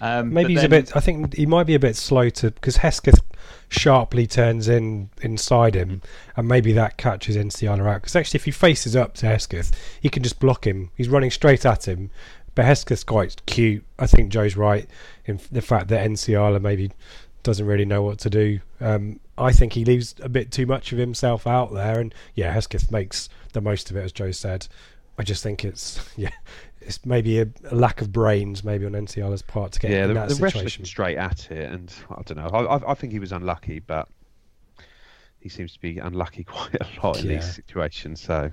Um, 0.00 0.32
Maybe 0.32 0.54
he's 0.54 0.62
then... 0.62 0.72
a 0.72 0.82
bit. 0.82 0.96
I 0.96 1.00
think 1.00 1.34
he 1.34 1.46
might 1.46 1.64
be 1.64 1.74
a 1.74 1.78
bit 1.78 1.94
slow 1.94 2.30
to 2.30 2.50
because 2.50 2.78
Hesketh 2.78 3.20
sharply 3.68 4.26
turns 4.26 4.66
in 4.68 5.10
inside 5.20 5.74
him, 5.74 6.00
and 6.36 6.48
maybe 6.48 6.72
that 6.72 6.96
catches 6.96 7.36
Nsiala 7.36 7.86
out. 7.86 8.00
Because 8.00 8.16
actually, 8.16 8.38
if 8.38 8.46
he 8.46 8.50
faces 8.50 8.96
up 8.96 9.14
to 9.14 9.26
Hesketh, 9.26 9.72
he 10.00 10.08
can 10.08 10.22
just 10.22 10.40
block 10.40 10.66
him. 10.66 10.90
He's 10.96 11.08
running 11.08 11.30
straight 11.30 11.66
at 11.66 11.86
him. 11.86 12.10
Hesketh's 12.64 13.04
quite 13.04 13.40
cute. 13.46 13.84
I 13.98 14.06
think 14.06 14.30
Joe's 14.30 14.56
right 14.56 14.88
in 15.26 15.40
the 15.52 15.62
fact 15.62 15.88
that 15.88 16.08
Nsiala 16.08 16.60
maybe 16.60 16.90
doesn't 17.42 17.66
really 17.66 17.84
know 17.84 18.02
what 18.02 18.18
to 18.20 18.30
do. 18.30 18.60
Um, 18.80 19.20
I 19.38 19.52
think 19.52 19.72
he 19.72 19.84
leaves 19.84 20.14
a 20.22 20.28
bit 20.28 20.50
too 20.50 20.66
much 20.66 20.92
of 20.92 20.98
himself 20.98 21.46
out 21.46 21.72
there, 21.72 22.00
and 22.00 22.14
yeah, 22.34 22.52
Hesketh 22.52 22.90
makes 22.90 23.28
the 23.52 23.60
most 23.60 23.90
of 23.90 23.96
it, 23.96 24.04
as 24.04 24.12
Joe 24.12 24.30
said. 24.30 24.66
I 25.18 25.22
just 25.22 25.42
think 25.42 25.64
it's 25.64 26.00
yeah, 26.16 26.30
it's 26.80 27.04
maybe 27.04 27.40
a, 27.40 27.48
a, 27.70 27.74
lack 27.74 28.00
of 28.00 28.12
brains, 28.12 28.64
maybe 28.64 28.86
on 28.86 28.92
Nsiala's 28.92 29.42
part 29.42 29.72
to 29.72 29.80
get 29.80 29.90
yeah, 29.90 30.02
in 30.04 30.08
the, 30.08 30.14
that 30.14 30.28
the 30.28 30.34
situation. 30.34 30.84
straight 30.84 31.16
at 31.16 31.50
it, 31.50 31.70
and 31.70 31.92
I 32.10 32.22
don't 32.22 32.38
know. 32.38 32.48
I, 32.48 32.90
I, 32.90 32.94
think 32.94 33.12
he 33.12 33.18
was 33.18 33.32
unlucky, 33.32 33.80
but 33.80 34.08
he 35.40 35.48
seems 35.48 35.72
to 35.72 35.80
be 35.80 35.98
unlucky 35.98 36.44
quite 36.44 36.74
a 36.80 36.86
lot 37.02 37.20
in 37.20 37.26
yeah. 37.26 37.36
these 37.36 37.54
situations. 37.54 38.20
So. 38.20 38.52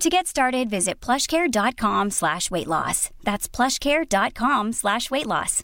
To 0.00 0.10
get 0.10 0.26
started, 0.26 0.68
visit 0.68 1.00
plushcare.com 1.00 2.10
slash 2.10 2.50
weight 2.50 2.66
loss. 2.66 3.10
That's 3.24 3.48
plushcare.com 3.48 4.72
slash 4.72 5.10
weight 5.10 5.26
loss. 5.26 5.62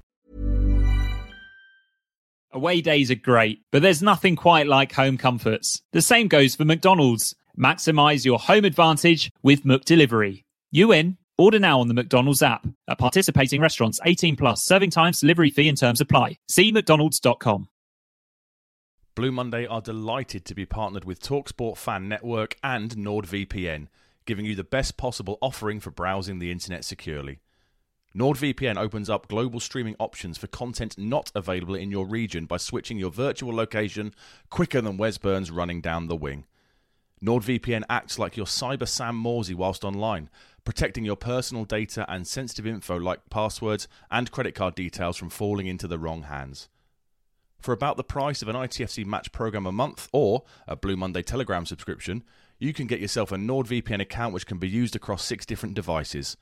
Away 2.54 2.80
days 2.82 3.10
are 3.10 3.14
great, 3.14 3.60
but 3.70 3.80
there's 3.82 4.02
nothing 4.02 4.36
quite 4.36 4.66
like 4.66 4.92
home 4.92 5.16
comforts. 5.16 5.82
The 5.92 6.02
same 6.02 6.28
goes 6.28 6.54
for 6.54 6.64
McDonald's. 6.64 7.34
Maximize 7.58 8.24
your 8.24 8.38
home 8.38 8.64
advantage 8.64 9.30
with 9.42 9.64
McDelivery. 9.64 10.44
You 10.70 10.92
in? 10.92 11.16
Order 11.38 11.58
now 11.58 11.80
on 11.80 11.88
the 11.88 11.94
McDonald's 11.94 12.42
app. 12.42 12.66
At 12.88 12.98
participating 12.98 13.60
restaurants, 13.60 14.00
18 14.04 14.36
plus, 14.36 14.64
serving 14.64 14.90
times, 14.90 15.20
delivery 15.20 15.50
fee 15.50 15.68
and 15.68 15.78
terms 15.78 16.00
apply. 16.00 16.38
See 16.48 16.72
McDonald's.com. 16.72 17.68
Blue 19.14 19.32
Monday 19.32 19.66
are 19.66 19.82
delighted 19.82 20.44
to 20.46 20.54
be 20.54 20.64
partnered 20.64 21.04
with 21.04 21.20
TalkSport 21.20 21.76
Fan 21.76 22.08
Network 22.08 22.56
and 22.62 22.96
NordVPN, 22.96 23.88
giving 24.24 24.44
you 24.44 24.54
the 24.54 24.64
best 24.64 24.96
possible 24.96 25.38
offering 25.40 25.80
for 25.80 25.90
browsing 25.90 26.38
the 26.38 26.50
internet 26.50 26.84
securely. 26.84 27.40
NordVPN 28.14 28.76
opens 28.76 29.08
up 29.08 29.28
global 29.28 29.58
streaming 29.58 29.96
options 29.98 30.36
for 30.36 30.46
content 30.46 30.98
not 30.98 31.32
available 31.34 31.74
in 31.74 31.90
your 31.90 32.06
region 32.06 32.44
by 32.44 32.58
switching 32.58 32.98
your 32.98 33.10
virtual 33.10 33.54
location 33.54 34.14
quicker 34.50 34.82
than 34.82 34.98
Wes 34.98 35.16
Burns 35.16 35.50
running 35.50 35.80
down 35.80 36.08
the 36.08 36.16
wing. 36.16 36.44
NordVPN 37.24 37.84
acts 37.88 38.18
like 38.18 38.36
your 38.36 38.46
cyber 38.46 38.86
Sam 38.86 39.16
Morsey 39.16 39.54
whilst 39.54 39.84
online, 39.84 40.28
protecting 40.64 41.04
your 41.04 41.16
personal 41.16 41.64
data 41.64 42.04
and 42.08 42.26
sensitive 42.26 42.66
info 42.66 42.96
like 42.96 43.30
passwords 43.30 43.88
and 44.10 44.30
credit 44.30 44.54
card 44.54 44.74
details 44.74 45.16
from 45.16 45.30
falling 45.30 45.66
into 45.66 45.88
the 45.88 45.98
wrong 45.98 46.24
hands. 46.24 46.68
For 47.60 47.72
about 47.72 47.96
the 47.96 48.04
price 48.04 48.42
of 48.42 48.48
an 48.48 48.56
ITFC 48.56 49.06
match 49.06 49.30
program 49.30 49.66
a 49.66 49.72
month 49.72 50.08
or 50.12 50.42
a 50.66 50.74
Blue 50.74 50.96
Monday 50.96 51.22
Telegram 51.22 51.64
subscription, 51.64 52.24
you 52.62 52.72
can 52.72 52.86
get 52.86 53.00
yourself 53.00 53.32
a 53.32 53.36
NordVPN 53.36 54.00
account 54.00 54.32
which 54.32 54.46
can 54.46 54.58
be 54.58 54.68
used 54.68 54.94
across 54.94 55.24
six 55.24 55.44
different 55.44 55.74
devices. 55.74 56.36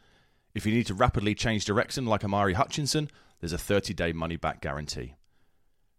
If 0.55 0.67
you 0.67 0.75
need 0.75 0.87
to 0.87 0.95
rapidly 0.95 1.35
change 1.35 1.65
direction 1.65 2.05
like 2.05 2.23
Omari 2.23 2.53
Hutchinson, 2.53 3.11
there's 3.41 3.55
a 3.55 3.59
30 3.59 3.95
day 3.95 4.13
money 4.13 4.37
back 4.37 4.61
guarantee. 4.61 5.15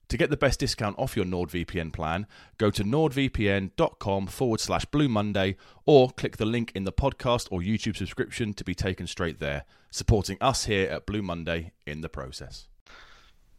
To 0.09 0.17
get 0.17 0.29
the 0.29 0.37
best 0.37 0.59
discount 0.59 0.99
off 0.99 1.15
your 1.15 1.25
NordVPN 1.25 1.91
plan, 1.91 2.27
go 2.57 2.69
to 2.69 2.83
nordvpn.com 2.83 4.27
forward 4.27 4.59
slash 4.59 4.85
Blue 4.85 5.07
Monday 5.09 5.55
or 5.85 6.11
click 6.11 6.37
the 6.37 6.45
link 6.45 6.71
in 6.75 6.83
the 6.83 6.91
podcast 6.91 7.47
or 7.49 7.61
YouTube 7.61 7.95
subscription 7.95 8.53
to 8.53 8.63
be 8.63 8.75
taken 8.75 9.07
straight 9.07 9.39
there, 9.39 9.63
supporting 9.89 10.37
us 10.39 10.65
here 10.65 10.87
at 10.89 11.07
Blue 11.07 11.23
Monday 11.23 11.71
in 11.87 12.01
the 12.01 12.09
process. 12.09 12.67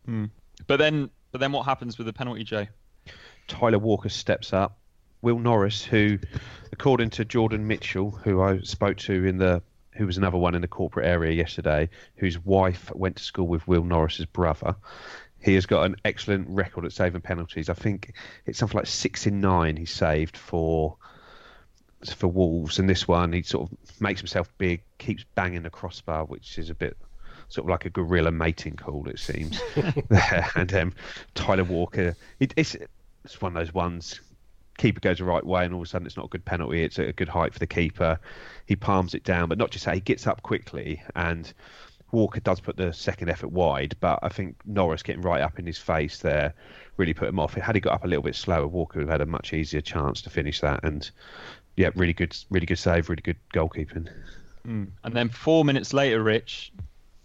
Mm. 0.06 0.30
But 0.66 0.76
then, 0.76 1.10
but 1.32 1.40
then, 1.40 1.50
what 1.52 1.64
happens 1.64 1.98
with 1.98 2.06
the 2.06 2.12
penalty, 2.12 2.44
Jay? 2.44 2.68
Tyler 3.48 3.78
Walker 3.78 4.10
steps 4.10 4.52
up. 4.52 4.78
Will 5.22 5.38
Norris, 5.38 5.84
who, 5.84 6.18
according 6.72 7.10
to 7.10 7.24
Jordan 7.24 7.66
Mitchell, 7.66 8.10
who 8.10 8.42
I 8.42 8.58
spoke 8.60 8.98
to 8.98 9.24
in 9.24 9.38
the 9.38 9.62
who 9.94 10.06
was 10.06 10.16
another 10.16 10.38
one 10.38 10.54
in 10.54 10.62
the 10.62 10.68
corporate 10.68 11.06
area 11.06 11.32
yesterday, 11.32 11.90
whose 12.16 12.38
wife 12.38 12.90
went 12.94 13.16
to 13.16 13.22
school 13.22 13.46
with 13.46 13.66
Will 13.68 13.84
Norris's 13.84 14.24
brother 14.26 14.74
he 15.42 15.54
has 15.54 15.66
got 15.66 15.84
an 15.84 15.96
excellent 16.04 16.48
record 16.48 16.84
at 16.84 16.92
saving 16.92 17.20
penalties. 17.20 17.68
I 17.68 17.74
think 17.74 18.14
it's 18.46 18.58
something 18.58 18.76
like 18.76 18.86
six 18.86 19.26
in 19.26 19.40
nine 19.40 19.76
he 19.76 19.86
saved 19.86 20.36
for 20.36 20.96
for 22.16 22.26
Wolves, 22.28 22.78
and 22.78 22.88
this 22.88 23.06
one 23.06 23.32
he 23.32 23.42
sort 23.42 23.70
of 23.70 24.00
makes 24.00 24.20
himself 24.20 24.48
big, 24.58 24.82
keeps 24.98 25.24
banging 25.34 25.62
the 25.62 25.70
crossbar, 25.70 26.24
which 26.24 26.58
is 26.58 26.70
a 26.70 26.74
bit 26.74 26.96
sort 27.48 27.66
of 27.66 27.70
like 27.70 27.84
a 27.84 27.90
gorilla 27.90 28.32
mating 28.32 28.74
call, 28.74 29.08
it 29.08 29.18
seems. 29.18 29.60
and 30.56 30.72
um, 30.74 30.92
Tyler 31.34 31.64
Walker, 31.64 32.16
it, 32.40 32.54
it's 32.56 32.76
it's 33.24 33.40
one 33.40 33.56
of 33.56 33.64
those 33.64 33.74
ones. 33.74 34.20
Keeper 34.82 34.98
goes 34.98 35.18
the 35.18 35.24
right 35.24 35.46
way, 35.46 35.64
and 35.64 35.72
all 35.72 35.80
of 35.80 35.86
a 35.86 35.88
sudden 35.88 36.06
it's 36.08 36.16
not 36.16 36.26
a 36.26 36.28
good 36.28 36.44
penalty. 36.44 36.82
It's 36.82 36.98
a 36.98 37.12
good 37.12 37.28
height 37.28 37.52
for 37.52 37.60
the 37.60 37.68
keeper. 37.68 38.18
He 38.66 38.74
palms 38.74 39.14
it 39.14 39.22
down, 39.22 39.48
but 39.48 39.56
not 39.56 39.70
just 39.70 39.84
that. 39.84 39.94
He 39.94 40.00
gets 40.00 40.26
up 40.26 40.42
quickly 40.42 41.00
and 41.14 41.52
Walker 42.10 42.40
does 42.40 42.58
put 42.58 42.76
the 42.76 42.92
second 42.92 43.28
effort 43.28 43.52
wide, 43.52 43.94
but 44.00 44.18
I 44.24 44.28
think 44.28 44.56
Norris 44.66 45.04
getting 45.04 45.22
right 45.22 45.40
up 45.40 45.60
in 45.60 45.66
his 45.66 45.78
face 45.78 46.18
there 46.18 46.52
really 46.96 47.14
put 47.14 47.28
him 47.28 47.38
off. 47.38 47.54
Had 47.54 47.76
he 47.76 47.80
got 47.80 47.94
up 47.94 48.04
a 48.04 48.08
little 48.08 48.24
bit 48.24 48.34
slower, 48.34 48.66
Walker 48.66 48.98
would 48.98 49.08
have 49.08 49.20
had 49.20 49.20
a 49.20 49.30
much 49.30 49.52
easier 49.52 49.80
chance 49.80 50.20
to 50.22 50.30
finish 50.30 50.60
that. 50.62 50.80
And 50.82 51.08
yeah, 51.76 51.90
really 51.94 52.12
good, 52.12 52.36
really 52.50 52.66
good 52.66 52.78
save, 52.78 53.08
really 53.08 53.22
good 53.22 53.38
goalkeeping. 53.54 54.08
Mm. 54.66 54.88
And 55.04 55.14
then 55.14 55.28
four 55.28 55.64
minutes 55.64 55.92
later, 55.92 56.20
Rich, 56.24 56.72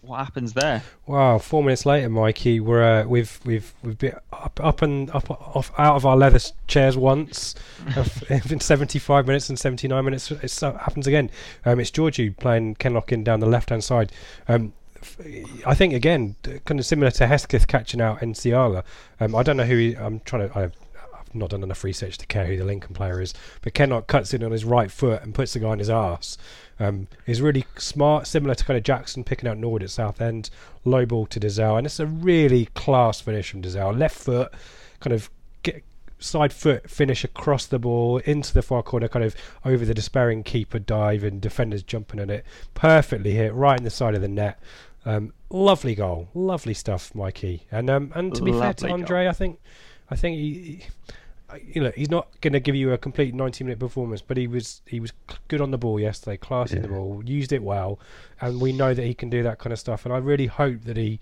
what 0.01 0.19
happens 0.19 0.53
there? 0.53 0.83
Wow, 1.05 1.37
four 1.37 1.63
minutes 1.63 1.85
later, 1.85 2.09
Mikey, 2.09 2.59
we're 2.59 2.83
uh, 2.83 3.05
we've 3.05 3.39
we've 3.45 3.73
we've 3.83 3.97
been 3.97 4.15
up 4.31 4.59
up 4.63 4.81
and 4.81 5.09
up 5.11 5.29
off 5.29 5.71
out 5.77 5.95
of 5.95 6.05
our 6.05 6.15
leather 6.15 6.39
chairs 6.67 6.95
once. 6.95 7.55
in 8.29 8.59
75 8.59 9.27
minutes 9.27 9.49
and 9.49 9.57
79 9.59 10.05
minutes, 10.05 10.31
it 10.31 10.59
happens 10.59 11.07
again. 11.07 11.29
Um, 11.65 11.79
it's 11.79 11.91
Georgiou 11.91 12.37
playing 12.37 12.75
Kenlock 12.75 13.11
in 13.11 13.23
down 13.23 13.39
the 13.39 13.47
left 13.47 13.69
hand 13.69 13.83
side. 13.83 14.11
Um, 14.47 14.73
I 15.65 15.73
think 15.73 15.93
again, 15.93 16.35
kind 16.65 16.79
of 16.79 16.85
similar 16.85 17.11
to 17.11 17.27
Hesketh 17.27 17.67
catching 17.67 18.01
out 18.01 18.19
Nsiala. 18.19 18.83
Um, 19.19 19.35
I 19.35 19.43
don't 19.43 19.57
know 19.57 19.65
who 19.65 19.77
he, 19.77 19.95
I'm 19.95 20.19
trying 20.21 20.49
to. 20.49 20.57
I, 20.57 20.63
I've 20.63 21.35
not 21.35 21.49
done 21.49 21.63
enough 21.63 21.83
research 21.83 22.17
to 22.19 22.25
care 22.25 22.45
who 22.45 22.57
the 22.57 22.65
Lincoln 22.65 22.93
player 22.93 23.21
is, 23.21 23.33
but 23.61 23.73
Kenlock 23.73 24.07
cuts 24.07 24.33
in 24.33 24.43
on 24.43 24.51
his 24.51 24.63
right 24.63 24.91
foot 24.91 25.21
and 25.23 25.33
puts 25.33 25.53
the 25.53 25.59
guy 25.59 25.69
on 25.69 25.79
his 25.79 25.89
ass. 25.89 26.37
Um, 26.79 27.07
is 27.25 27.41
really 27.41 27.65
smart, 27.77 28.27
similar 28.27 28.53
to 28.53 28.63
kind 28.63 28.77
of 28.77 28.83
Jackson 28.83 29.23
picking 29.23 29.49
out 29.49 29.57
Norwood 29.57 29.83
at 29.83 29.89
Southend. 29.89 30.49
Low 30.85 31.05
ball 31.05 31.25
to 31.27 31.39
Dozzell, 31.39 31.77
and 31.77 31.87
it's 31.87 31.99
a 31.99 32.05
really 32.05 32.67
class 32.67 33.19
finish 33.19 33.51
from 33.51 33.63
Dozzell. 33.63 33.97
Left 33.97 34.15
foot, 34.15 34.53
kind 34.99 35.13
of 35.13 35.29
get, 35.63 35.83
side 36.19 36.53
foot 36.53 36.89
finish 36.89 37.23
across 37.23 37.65
the 37.65 37.79
ball 37.79 38.17
into 38.19 38.53
the 38.53 38.61
far 38.61 38.83
corner, 38.83 39.07
kind 39.07 39.25
of 39.25 39.35
over 39.65 39.85
the 39.85 39.93
despairing 39.93 40.43
keeper 40.43 40.79
dive 40.79 41.23
and 41.23 41.41
defenders 41.41 41.83
jumping 41.83 42.19
on 42.19 42.29
it. 42.29 42.45
Perfectly 42.73 43.31
hit 43.31 43.53
right 43.53 43.77
in 43.77 43.83
the 43.83 43.89
side 43.89 44.15
of 44.15 44.21
the 44.21 44.27
net. 44.27 44.59
Um, 45.05 45.33
lovely 45.49 45.95
goal, 45.95 46.29
lovely 46.33 46.73
stuff, 46.73 47.15
Mikey. 47.15 47.63
And 47.71 47.89
um, 47.89 48.11
and 48.13 48.33
to 48.35 48.43
be 48.43 48.51
lovely 48.51 48.61
fair 48.61 48.73
to 48.73 48.89
Andre, 48.89 49.23
goal. 49.23 49.29
I 49.29 49.33
think 49.33 49.59
I 50.09 50.15
think 50.15 50.37
he, 50.37 50.53
he 50.53 50.83
you 51.65 51.81
know 51.81 51.91
he's 51.95 52.09
not 52.09 52.29
going 52.41 52.53
to 52.53 52.59
give 52.59 52.75
you 52.75 52.91
a 52.91 52.97
complete 52.97 53.33
90 53.33 53.63
minute 53.63 53.79
performance 53.79 54.21
but 54.21 54.35
he 54.37 54.47
was 54.47 54.81
he 54.85 54.99
was 54.99 55.13
good 55.47 55.61
on 55.61 55.71
the 55.71 55.77
ball 55.77 55.99
yesterday 55.99 56.35
class 56.35 56.73
yeah. 56.73 56.79
the 56.79 56.87
ball 56.87 57.21
used 57.25 57.53
it 57.53 57.63
well 57.63 57.99
and 58.41 58.59
we 58.59 58.73
know 58.73 58.93
that 58.93 59.03
he 59.03 59.13
can 59.13 59.29
do 59.29 59.43
that 59.43 59.57
kind 59.59 59.71
of 59.71 59.79
stuff 59.79 60.05
and 60.05 60.13
I 60.13 60.17
really 60.17 60.47
hope 60.47 60.81
that 60.83 60.97
he 60.97 61.19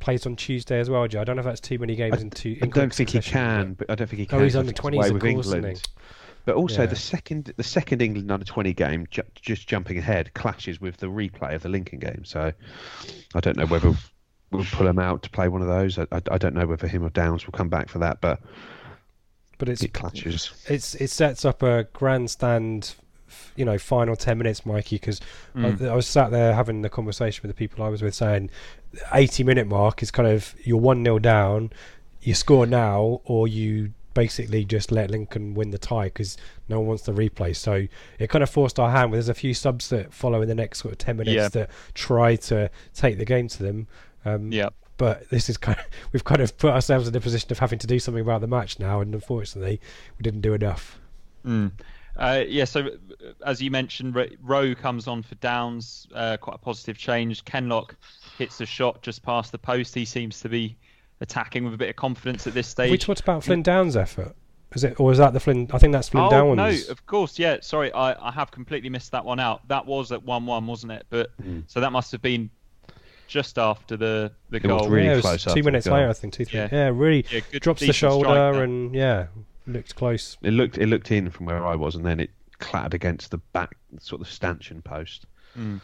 plays 0.00 0.26
on 0.26 0.36
Tuesday 0.36 0.78
as 0.78 0.88
well 0.88 1.06
Joe. 1.06 1.20
I 1.20 1.24
don't 1.24 1.36
know 1.36 1.40
if 1.40 1.46
that's 1.46 1.60
too 1.60 1.78
many 1.78 1.96
games 1.96 2.18
I, 2.18 2.20
in 2.20 2.30
two 2.30 2.56
I 2.62 2.66
don't 2.66 2.94
think 2.94 3.10
he 3.10 3.20
can 3.20 3.74
but 3.74 3.90
I 3.90 3.94
don't 3.94 4.06
think 4.08 4.20
he 4.20 4.26
can 4.26 4.40
oh 4.40 4.44
he's 4.44 4.56
under 4.56 4.72
20s 4.72 5.12
with 5.12 5.22
course, 5.22 5.52
England 5.52 5.88
but 6.46 6.54
also 6.54 6.82
yeah. 6.82 6.86
the 6.86 6.96
second 6.96 7.52
the 7.56 7.62
second 7.62 8.00
England 8.00 8.30
under 8.30 8.46
20 8.46 8.72
game 8.72 9.06
ju- 9.10 9.22
just 9.34 9.68
jumping 9.68 9.98
ahead 9.98 10.32
clashes 10.32 10.80
with 10.80 10.96
the 10.96 11.08
replay 11.08 11.54
of 11.54 11.62
the 11.62 11.68
Lincoln 11.68 11.98
game 11.98 12.24
so 12.24 12.52
I 13.34 13.40
don't 13.40 13.56
know 13.56 13.66
whether 13.66 13.94
we'll 14.50 14.64
pull 14.64 14.86
him 14.86 14.98
out 14.98 15.22
to 15.24 15.30
play 15.30 15.48
one 15.48 15.60
of 15.60 15.68
those 15.68 15.98
I, 15.98 16.06
I, 16.10 16.22
I 16.30 16.38
don't 16.38 16.54
know 16.54 16.66
whether 16.66 16.88
him 16.88 17.04
or 17.04 17.10
Downes 17.10 17.44
will 17.44 17.52
come 17.52 17.68
back 17.68 17.90
for 17.90 17.98
that 17.98 18.22
but 18.22 18.40
but 19.58 19.68
it's 19.68 19.82
it 19.82 19.92
clashes. 19.92 20.52
It's 20.66 20.94
it 20.94 21.10
sets 21.10 21.44
up 21.44 21.62
a 21.62 21.84
grandstand, 21.92 22.94
you 23.56 23.64
know, 23.64 23.78
final 23.78 24.16
ten 24.16 24.38
minutes, 24.38 24.64
Mikey. 24.64 24.96
Because 24.96 25.20
mm. 25.54 25.82
I, 25.82 25.92
I, 25.92 25.94
was 25.94 26.06
sat 26.06 26.30
there 26.30 26.54
having 26.54 26.82
the 26.82 26.88
conversation 26.88 27.42
with 27.42 27.54
the 27.54 27.58
people 27.58 27.84
I 27.84 27.88
was 27.88 28.00
with, 28.00 28.14
saying, 28.14 28.50
eighty 29.12 29.44
minute 29.44 29.66
mark 29.66 30.02
is 30.02 30.10
kind 30.10 30.28
of 30.28 30.54
you're 30.64 30.78
one 30.78 31.04
0 31.04 31.18
down, 31.18 31.70
you 32.22 32.34
score 32.34 32.66
now, 32.66 33.20
or 33.24 33.48
you 33.48 33.92
basically 34.14 34.64
just 34.64 34.90
let 34.90 35.10
Lincoln 35.10 35.54
win 35.54 35.70
the 35.70 35.78
tie 35.78 36.06
because 36.06 36.36
no 36.68 36.78
one 36.78 36.88
wants 36.88 37.04
the 37.04 37.12
replay. 37.12 37.54
So 37.54 37.86
it 38.18 38.30
kind 38.30 38.42
of 38.42 38.50
forced 38.50 38.78
our 38.78 38.90
hand. 38.90 39.10
With 39.10 39.18
there's 39.18 39.28
a 39.28 39.34
few 39.34 39.54
subs 39.54 39.88
that 39.90 40.14
follow 40.14 40.40
in 40.40 40.48
the 40.48 40.54
next 40.54 40.80
sort 40.80 40.92
of 40.92 40.98
ten 40.98 41.16
minutes 41.16 41.34
yeah. 41.34 41.48
that 41.48 41.70
try 41.94 42.36
to 42.36 42.70
take 42.94 43.18
the 43.18 43.24
game 43.24 43.48
to 43.48 43.62
them. 43.62 43.88
Um, 44.24 44.52
yeah 44.52 44.70
but 44.98 45.30
this 45.30 45.48
is 45.48 45.56
kind 45.56 45.78
of 45.78 45.84
we've 46.12 46.24
kind 46.24 46.42
of 46.42 46.56
put 46.58 46.72
ourselves 46.72 47.08
in 47.08 47.16
a 47.16 47.20
position 47.20 47.50
of 47.50 47.58
having 47.58 47.78
to 47.78 47.86
do 47.86 47.98
something 47.98 48.22
about 48.22 48.42
the 48.42 48.46
match 48.46 48.78
now, 48.78 49.00
and 49.00 49.14
unfortunately, 49.14 49.80
we 50.18 50.22
didn't 50.22 50.42
do 50.42 50.52
enough. 50.52 51.00
Mm. 51.46 51.72
Uh, 52.16 52.44
yeah, 52.46 52.64
so 52.64 52.90
as 53.46 53.62
you 53.62 53.70
mentioned, 53.70 54.16
Rowe 54.42 54.74
comes 54.74 55.06
on 55.06 55.22
for 55.22 55.36
Downes, 55.36 56.08
uh, 56.14 56.36
quite 56.36 56.56
a 56.56 56.58
positive 56.58 56.98
change. 56.98 57.44
Kenlock 57.44 57.94
hits 58.36 58.60
a 58.60 58.66
shot 58.66 59.02
just 59.02 59.22
past 59.22 59.52
the 59.52 59.58
post. 59.58 59.94
He 59.94 60.04
seems 60.04 60.40
to 60.40 60.48
be 60.48 60.76
attacking 61.20 61.64
with 61.64 61.74
a 61.74 61.76
bit 61.76 61.90
of 61.90 61.96
confidence 61.96 62.46
at 62.48 62.54
this 62.54 62.66
stage. 62.66 62.90
We 62.90 62.98
talked 62.98 63.20
about 63.20 63.44
Flynn 63.44 63.62
Downes' 63.62 63.96
effort. 63.96 64.34
Is 64.74 64.84
it, 64.84 65.00
or 65.00 65.12
is 65.12 65.18
that 65.18 65.32
the 65.32 65.40
Flynn? 65.40 65.68
I 65.72 65.78
think 65.78 65.92
that's 65.92 66.10
Flynn 66.10 66.24
oh, 66.24 66.30
Downes. 66.30 66.56
no, 66.56 66.92
of 66.92 67.06
course, 67.06 67.38
yeah. 67.38 67.58
Sorry, 67.62 67.90
I, 67.92 68.28
I 68.28 68.32
have 68.32 68.50
completely 68.50 68.90
missed 68.90 69.12
that 69.12 69.24
one 69.24 69.40
out. 69.40 69.66
That 69.68 69.86
was 69.86 70.12
at 70.12 70.22
one-one, 70.22 70.66
wasn't 70.66 70.92
it? 70.92 71.06
But 71.08 71.30
mm. 71.40 71.62
so 71.66 71.80
that 71.80 71.90
must 71.90 72.12
have 72.12 72.20
been 72.20 72.50
just 73.28 73.58
after 73.58 73.96
the 73.96 74.32
the 74.50 74.56
it 74.56 74.64
goal. 74.64 74.80
Was 74.80 74.88
really 74.88 75.06
yeah, 75.06 75.20
close. 75.20 75.44
two 75.44 75.62
minutes 75.62 75.86
later, 75.86 76.08
I 76.08 76.12
think. 76.12 76.34
Two, 76.34 76.44
three. 76.44 76.58
Yeah, 76.58 76.68
yeah 76.72 76.90
really 76.92 77.24
yeah, 77.30 77.40
good, 77.52 77.62
drops 77.62 77.80
the 77.80 77.92
shoulder 77.92 78.64
and 78.64 78.92
yeah, 78.94 79.26
looked 79.68 79.94
close. 79.94 80.36
It 80.42 80.50
looked 80.50 80.78
it 80.78 80.86
looked 80.86 81.12
in 81.12 81.30
from 81.30 81.46
where 81.46 81.64
I 81.64 81.76
was, 81.76 81.94
and 81.94 82.04
then 82.04 82.18
it 82.18 82.30
clattered 82.58 82.94
against 82.94 83.30
the 83.30 83.38
back 83.38 83.76
sort 84.00 84.20
of 84.20 84.28
stanchion 84.28 84.82
post. 84.82 85.26
Mm. 85.56 85.80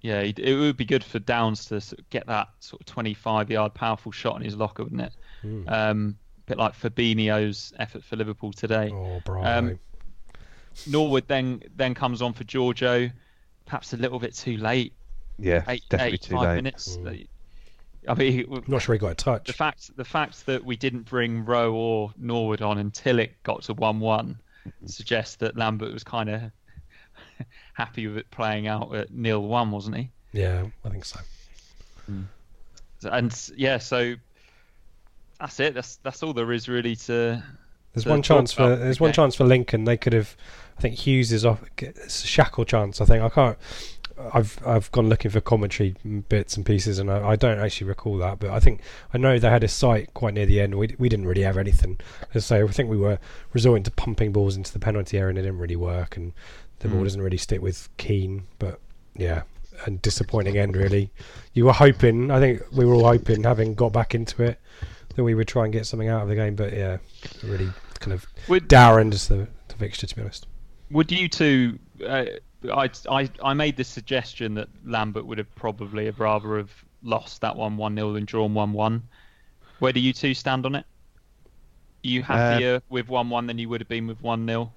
Yeah, 0.00 0.20
it 0.20 0.58
would 0.58 0.78
be 0.78 0.86
good 0.86 1.04
for 1.04 1.18
Downes 1.18 1.66
to 1.66 1.96
get 2.08 2.26
that 2.26 2.48
sort 2.60 2.80
of 2.80 2.86
25 2.86 3.50
yard 3.50 3.74
powerful 3.74 4.10
shot 4.10 4.36
in 4.36 4.42
his 4.42 4.56
locker, 4.56 4.82
wouldn't 4.82 5.02
it? 5.02 5.12
Mm. 5.44 5.70
Um, 5.70 6.16
a 6.38 6.48
bit 6.48 6.58
like 6.58 6.72
Fabinho's 6.72 7.74
effort 7.78 8.02
for 8.02 8.16
Liverpool 8.16 8.52
today. 8.52 8.90
Oh, 8.90 9.20
bravo. 9.24 9.46
Um, 9.46 9.78
Norwood 10.86 11.28
then 11.28 11.62
then 11.76 11.94
comes 11.94 12.22
on 12.22 12.32
for 12.32 12.44
Georgiou, 12.44 13.12
perhaps 13.66 13.92
a 13.92 13.98
little 13.98 14.18
bit 14.18 14.34
too 14.34 14.56
late. 14.56 14.94
Yeah, 15.40 15.64
eight, 15.68 15.82
definitely 15.88 16.14
eight, 16.14 16.22
too 16.22 16.34
five 16.34 16.48
late. 16.48 16.54
minutes. 16.56 16.96
Mm. 16.96 17.26
I 18.08 18.14
mean, 18.14 18.46
I'm 18.50 18.64
not 18.66 18.82
sure 18.82 18.94
he 18.94 18.98
got 18.98 19.12
a 19.12 19.14
touch. 19.14 19.46
The 19.46 19.52
fact 19.52 19.96
the 19.96 20.04
fact 20.04 20.46
that 20.46 20.64
we 20.64 20.76
didn't 20.76 21.02
bring 21.02 21.44
Rowe 21.44 21.72
or 21.72 22.12
Norwood 22.16 22.62
on 22.62 22.78
until 22.78 23.18
it 23.18 23.42
got 23.42 23.62
to 23.64 23.74
one-one 23.74 24.38
mm-hmm. 24.66 24.86
suggests 24.86 25.36
that 25.36 25.56
Lambert 25.56 25.92
was 25.92 26.02
kind 26.02 26.30
of 26.30 26.42
happy 27.74 28.06
with 28.06 28.16
it 28.18 28.30
playing 28.30 28.66
out 28.66 28.94
at 28.94 29.12
nil 29.12 29.42
one, 29.42 29.70
wasn't 29.70 29.96
he? 29.96 30.10
Yeah, 30.32 30.66
I 30.84 30.88
think 30.88 31.04
so. 31.04 31.20
Mm. 32.10 32.24
And 33.04 33.50
yeah, 33.56 33.78
so 33.78 34.14
that's 35.38 35.60
it. 35.60 35.74
That's 35.74 35.96
that's 35.96 36.22
all 36.22 36.32
there 36.32 36.52
is 36.52 36.68
really 36.68 36.96
to. 36.96 37.42
There's 37.92 38.04
to 38.04 38.10
one 38.10 38.22
chance 38.22 38.52
for 38.52 38.76
there's 38.76 39.00
one 39.00 39.12
chance 39.12 39.34
for 39.34 39.44
Lincoln. 39.44 39.84
They 39.84 39.96
could 39.96 40.12
have, 40.12 40.36
I 40.78 40.80
think 40.80 40.96
Huws 40.96 41.32
is 41.32 41.44
off. 41.44 41.62
It's 41.78 42.24
a 42.24 42.26
Shackell 42.26 42.66
chance. 42.66 43.00
I 43.00 43.04
think 43.04 43.22
I 43.22 43.28
can't. 43.28 43.58
I've 44.32 44.58
I've 44.66 44.90
gone 44.92 45.08
looking 45.08 45.30
for 45.30 45.40
commentary 45.40 45.94
bits 46.28 46.56
and 46.56 46.64
pieces, 46.66 46.98
and 46.98 47.10
I, 47.10 47.30
I, 47.30 47.36
don't 47.36 47.58
actually 47.58 47.88
recall 47.88 48.18
that. 48.18 48.38
But 48.38 48.50
I 48.50 48.60
think 48.60 48.82
I 49.14 49.18
know 49.18 49.38
they 49.38 49.48
had 49.48 49.64
a 49.64 49.68
sight 49.68 50.12
quite 50.14 50.34
near 50.34 50.46
the 50.46 50.60
end. 50.60 50.74
We 50.74 50.94
we 50.98 51.08
didn't 51.08 51.26
really 51.26 51.42
have 51.42 51.56
anything. 51.56 51.98
As 52.34 52.50
I 52.50 52.56
say, 52.56 52.62
I 52.62 52.66
think 52.68 52.90
we 52.90 52.96
were 52.96 53.18
resorting 53.52 53.82
to 53.84 53.90
pumping 53.90 54.32
balls 54.32 54.56
into 54.56 54.72
the 54.72 54.78
penalty 54.78 55.18
area, 55.18 55.30
and 55.30 55.38
it 55.38 55.42
didn't 55.42 55.58
really 55.58 55.76
work. 55.76 56.16
And 56.16 56.32
the 56.80 56.88
mm. 56.88 56.92
ball 56.92 57.04
doesn't 57.04 57.22
really 57.22 57.36
stick 57.36 57.62
with 57.62 57.88
Keane. 57.96 58.44
But 58.58 58.80
yeah, 59.16 59.42
and 59.86 60.00
disappointing 60.02 60.56
end 60.56 60.76
really. 60.76 61.10
You 61.52 61.66
were 61.66 61.72
hoping, 61.72 62.30
I 62.30 62.40
think 62.40 62.62
we 62.72 62.84
were 62.84 62.94
all 62.94 63.04
hoping, 63.04 63.44
having 63.44 63.74
got 63.74 63.92
back 63.92 64.14
into 64.14 64.42
it, 64.42 64.60
that 65.14 65.24
we 65.24 65.34
would 65.34 65.48
try 65.48 65.64
and 65.64 65.72
get 65.72 65.86
something 65.86 66.08
out 66.08 66.22
of 66.22 66.28
the 66.28 66.34
game. 66.34 66.54
But 66.54 66.72
yeah, 66.72 66.98
really 67.42 67.70
kind 67.98 68.12
of 68.12 68.26
would, 68.48 68.68
Darren 68.68 69.12
is 69.12 69.28
the, 69.28 69.48
the 69.68 69.74
fixture 69.74 70.06
to 70.06 70.16
be 70.16 70.22
honest. 70.22 70.46
Would 70.90 71.12
you 71.12 71.28
two? 71.28 71.78
Uh, 72.04 72.24
I, 72.64 72.90
I, 73.08 73.30
I 73.42 73.54
made 73.54 73.76
the 73.76 73.84
suggestion 73.84 74.54
that 74.54 74.68
Lambert 74.84 75.26
would 75.26 75.38
have 75.38 75.54
probably 75.54 76.06
have 76.06 76.20
rather 76.20 76.58
have 76.58 76.72
lost 77.02 77.40
that 77.40 77.56
one 77.56 77.76
one 77.76 77.94
0 77.96 78.12
than 78.12 78.24
drawn 78.24 78.54
one 78.54 78.72
one. 78.72 79.02
Where 79.78 79.92
do 79.92 80.00
you 80.00 80.12
two 80.12 80.34
stand 80.34 80.66
on 80.66 80.74
it? 80.74 80.84
Are 82.04 82.08
you 82.08 82.22
happier 82.22 82.76
uh, 82.76 82.80
with 82.88 83.08
one 83.08 83.30
one 83.30 83.46
than 83.46 83.58
you 83.58 83.68
would 83.68 83.80
have 83.80 83.88
been 83.88 84.06
with 84.06 84.20
one 84.22 84.46
0 84.46 84.72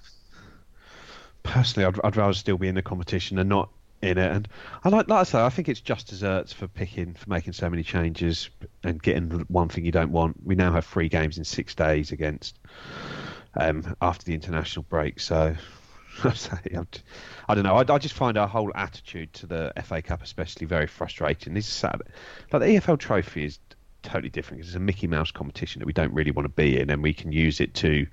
Personally, 1.44 1.86
I'd, 1.86 2.00
I'd 2.04 2.16
rather 2.16 2.34
still 2.34 2.58
be 2.58 2.70
in 2.70 2.76
the 2.76 2.82
competition 2.82 3.38
and 3.38 3.50
not 3.50 3.70
in 4.02 4.18
it. 4.18 4.32
And 4.32 4.48
I 4.84 4.90
like, 4.90 5.08
like 5.10 5.20
I 5.20 5.24
say, 5.24 5.42
I 5.42 5.50
think 5.50 5.68
it's 5.68 5.82
just 5.82 6.08
desserts 6.08 6.54
for 6.54 6.68
picking, 6.68 7.14
for 7.14 7.30
making 7.30 7.54
so 7.54 7.70
many 7.70 7.84
changes 7.84 8.50
and 8.84 9.02
getting 9.02 9.30
the 9.30 9.38
one 9.50 9.68
thing 9.68 9.86
you 9.86 9.92
don't 9.92 10.12
want. 10.12 10.38
We 10.46 10.56
now 10.56 10.72
have 10.72 10.86
three 10.86 11.10
games 11.10 11.38
in 11.38 11.44
six 11.44 11.76
days 11.76 12.12
against 12.12 12.58
um, 13.56 13.96
after 14.02 14.26
the 14.26 14.34
international 14.34 14.86
break, 14.90 15.20
so 15.20 15.56
I 16.24 17.56
don't 17.56 17.64
know. 17.64 17.76
I, 17.76 17.86
I, 17.88 17.98
just 17.98 18.14
find 18.14 18.38
our 18.38 18.48
whole 18.48 18.72
attitude 18.76 19.34
to 19.34 19.48
the 19.48 19.74
FA 19.84 20.02
Cup, 20.02 20.22
especially, 20.22 20.68
very 20.68 20.88
frustrating. 20.88 21.54
This 21.54 21.68
is 21.68 21.74
sad. 21.74 22.02
Like 22.52 22.62
the 22.62 22.68
EFL 22.68 23.00
Trophy 23.00 23.46
is 23.46 23.60
totally 24.04 24.30
different 24.30 24.60
because 24.60 24.70
it's 24.70 24.76
a 24.76 24.80
Mickey 24.80 25.08
Mouse 25.08 25.32
competition 25.32 25.80
that 25.80 25.86
we 25.86 25.94
don't 25.94 26.14
really 26.14 26.32
want 26.32 26.46
to 26.46 26.50
be 26.50 26.80
in, 26.80 26.90
and 26.90 27.02
we 27.02 27.14
can 27.14 27.32
use 27.32 27.60
it 27.60 27.74
to 27.76 28.06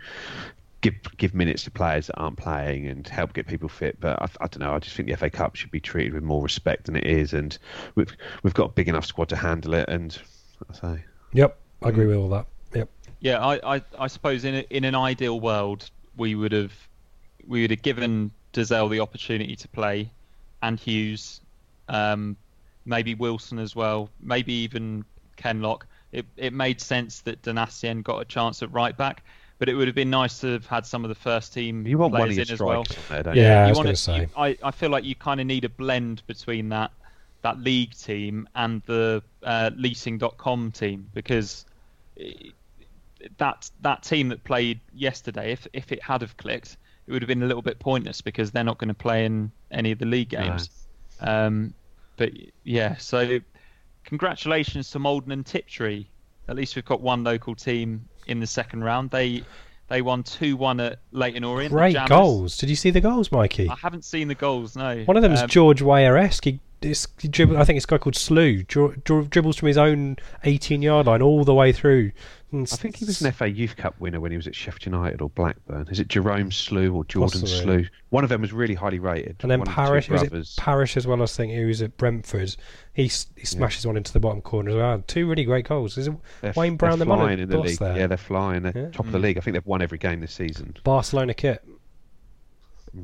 give 0.81 0.95
give 1.19 1.35
minutes 1.35 1.65
to 1.65 1.71
players 1.71 2.07
that 2.07 2.17
aren't 2.17 2.39
playing 2.39 2.87
and 2.87 3.07
help 3.07 3.33
get 3.33 3.47
people 3.47 3.69
fit. 3.69 4.01
But 4.01 4.21
I, 4.21 4.27
I, 4.41 4.47
don't 4.47 4.61
know. 4.61 4.75
I 4.75 4.79
just 4.79 4.97
think 4.97 5.09
the 5.09 5.17
FA 5.17 5.31
Cup 5.31 5.57
should 5.57 5.71
be 5.71 5.81
treated 5.81 6.15
with 6.15 6.23
more 6.23 6.43
respect 6.43 6.87
than 6.87 6.97
it 6.97 7.07
is, 7.07 7.33
and 7.33 7.57
we've 7.95 8.17
we've 8.43 8.55
got 8.55 8.65
a 8.65 8.73
big 8.73 8.89
enough 8.89 9.05
squad 9.05 9.29
to 9.31 9.37
handle 9.37 9.75
it. 9.75 9.89
And 9.89 10.17
I 10.71 10.75
say, 10.75 11.05
yep, 11.33 11.59
I 11.83 11.89
agree 11.91 12.07
with 12.07 12.17
all 12.17 12.31
that. 12.31 12.47
Yep. 12.75 12.89
Yeah, 13.21 13.45
I 13.45 13.77
I, 13.77 13.83
I 13.99 14.07
suppose 14.07 14.45
in 14.45 14.55
a, 14.55 14.67
in 14.71 14.85
an 14.85 14.95
ideal 14.95 15.39
world 15.39 15.91
we 16.17 16.35
would 16.35 16.53
have 16.53 16.73
we 17.47 17.63
would 17.63 17.71
have 17.71 17.83
given 17.83 18.31
Dozzell 18.53 18.91
the 18.91 19.01
opportunity 19.01 19.57
to 19.57 19.69
play, 19.69 20.11
and 20.63 20.79
Huws, 20.79 21.41
um, 21.89 22.37
maybe 22.85 23.15
Wilson 23.15 23.59
as 23.59 23.75
well, 23.77 24.11
maybe 24.21 24.53
even 24.53 25.05
Kenlock. 25.37 25.87
It 26.13 26.27
it 26.37 26.53
made 26.53 26.81
sense 26.81 27.21
that 27.23 27.43
Donacien 27.43 28.03
got 28.03 28.21
a 28.21 28.25
chance 28.25 28.63
at 28.63 28.73
right 28.73 28.97
back, 28.97 29.23
but 29.59 29.69
it 29.69 29.75
would 29.75 29.87
have 29.89 29.95
been 29.95 30.11
nice 30.11 30.41
to 30.41 30.49
have 30.53 30.67
had 30.67 30.85
some 30.87 31.05
of 31.05 31.09
the 31.09 31.15
first 31.15 31.53
team 31.55 31.87
You 31.87 31.99
want 31.99 32.13
one 32.13 32.23
players 32.23 32.33
of 32.39 32.39
your 32.39 32.47
in 32.49 32.55
as 32.55 32.61
well. 32.61 32.85
there, 33.09 33.23
don't 33.23 33.37
Yeah, 33.37 33.63
I 33.65 33.67
you 33.67 33.69
was 33.71 33.79
want 33.79 33.87
going 33.87 33.95
to 33.95 33.97
to 33.97 34.03
say. 34.03 34.21
you- 34.23 34.29
I, 34.37 34.59
I 34.63 34.71
feel 34.71 34.91
like 34.91 35.05
you 35.05 35.15
kind 35.15 35.41
of 35.41 35.47
need 35.47 35.65
a 35.65 35.69
blend 35.69 36.23
between 36.27 36.69
that 36.71 36.91
that 37.43 37.59
league 37.59 37.95
team 37.97 38.47
and 38.55 38.83
the 38.87 39.23
uh, 39.43 39.71
leasing.com 39.75 40.73
team 40.73 41.09
because 41.15 41.65
i- 42.21 42.53
that 43.39 43.71
that 43.83 44.03
team 44.03 44.29
that 44.29 44.43
played 44.45 44.81
yesterday 44.93 45.53
if 45.53 45.67
if 45.73 45.93
it 45.93 46.03
had 46.03 46.23
have 46.23 46.37
clicked 46.37 46.77
it 47.11 47.13
would 47.13 47.23
have 47.23 47.29
been 47.29 47.43
a 47.43 47.47
little 47.47 47.61
bit 47.63 47.81
pointless 47.81 48.21
because 48.21 48.53
they're 48.53 48.63
not 48.63 48.79
going 48.79 48.87
to 48.89 48.95
play 48.95 49.25
in 49.25 49.51
any 49.73 49.91
of 49.91 49.99
the 49.99 50.07
league 50.07 50.29
games 50.29 50.71
um, 51.21 51.75
but 52.17 52.31
yeah 52.63 52.97
so 52.99 53.41
congratulations 54.05 54.91
to 54.93 54.99
Maldon 55.01 55.33
and 55.33 55.45
Tiptree 55.45 56.07
at 56.49 56.55
least 56.57 56.77
we've 56.77 56.85
got 56.85 57.01
one 57.01 57.25
local 57.25 57.55
team 57.57 58.05
in 58.29 58.39
the 58.39 58.47
second 58.47 58.85
round 58.85 59.11
they 59.11 59.43
they 59.89 60.03
won 60.03 60.23
2-1 60.23 60.87
at 60.87 61.01
Leyton 61.11 61.43
Orient 61.43 61.73
Great 61.73 61.97
goals. 62.07 62.57
Did 62.57 62.71
you 62.71 62.77
see 62.77 62.91
the 62.91 63.01
goals, 63.01 63.33
Mikey? 63.33 63.69
I 63.69 63.75
haven't 63.75 64.05
seen 64.05 64.29
the 64.29 64.37
goals. 64.37 64.77
No. 64.77 65.03
One 65.03 65.17
of 65.17 65.23
them 65.25 65.33
is 65.33 65.43
Um, 65.43 65.49
George 65.49 65.83
Weah-esque. 65.83 66.45
He, 66.45 66.61
he 66.81 67.27
dribble, 67.27 67.57
I 67.57 67.65
think 67.65 67.77
it's 67.77 67.87
a 67.87 67.89
guy 67.89 67.99
called 67.99 68.15
Slew. 68.15 68.63
Dri- 68.63 68.95
dri- 69.03 69.25
dribbles 69.27 69.57
from 69.57 69.67
his 69.67 69.77
own 69.77 70.15
18-yard 70.45 71.07
line 71.09 71.23
all 71.23 71.43
the 71.43 71.55
way 71.55 71.73
through. 71.73 72.13
And 72.53 72.69
I 72.73 72.77
think 72.77 72.97
he 72.97 73.05
was 73.05 73.23
an 73.23 73.31
FA 73.31 73.49
Youth 73.49 73.77
Cup 73.77 73.95
winner 74.01 74.19
when 74.21 74.33
he 74.33 74.37
was 74.37 74.47
at 74.49 74.57
Sheffield 74.57 74.87
United 74.87 75.21
or 75.21 75.31
Blackburn. 75.31 75.87
Is 75.89 76.01
it 76.01 76.09
Jerome 76.09 76.51
Slew 76.51 76.93
or 76.95 77.05
Jordan 77.05 77.43
Possibly. 77.43 77.63
Slew? 77.83 77.87
One 78.09 78.25
of 78.25 78.31
them 78.31 78.41
was 78.41 78.53
really 78.53 78.75
highly 78.75 78.99
rated. 78.99 79.37
And 79.43 79.51
then 79.51 79.61
One 79.61 79.69
the 79.69 79.73
Parish, 79.73 80.09
was 80.09 80.23
it 80.23 80.31
brothers. 80.31 80.57
Parish 80.59 80.97
as 80.97 81.07
well? 81.07 81.19
I 81.19 81.21
was 81.21 81.37
thinking 81.37 81.57
he 81.59 81.65
was 81.65 81.81
at 81.81 81.97
Brentford. 81.97 82.57
He 82.93 83.05
he 83.05 83.47
smashes 83.47 83.87
one 83.87 83.97
into 83.97 84.13
the 84.13 84.19
bottom 84.19 84.41
corner 84.41 84.71
as 84.71 84.77
well. 84.77 85.05
Two 85.07 85.29
really 85.29 85.45
great 85.45 85.69
goals. 85.69 85.97
Is 85.97 86.09
it 86.09 86.15
They're- 86.41 86.53
Wayne 86.57 86.77
Brown 86.77 86.99
the 86.99 87.07
man 87.07 87.39
in 87.39 87.49
the 87.49 87.57
boss 87.57 87.67
league. 87.67 87.79
there? 87.79 87.97
Yeah, 87.97 88.07
they're 88.09 88.17
flying. 88.17 88.63
They're 88.63 88.73
Yeah. 88.77 88.91
top 88.91 89.07
of 89.07 89.13
the 89.13 89.19
league. 89.21 89.39
I 89.39 89.43
think 89.43 89.55
they've 89.55 89.67
won 89.67 89.81
every 89.81 89.99
game 89.99 90.21
this 90.21 90.33
season. 90.33 90.77
Barcelona 90.83 91.35
kit. 91.35 91.65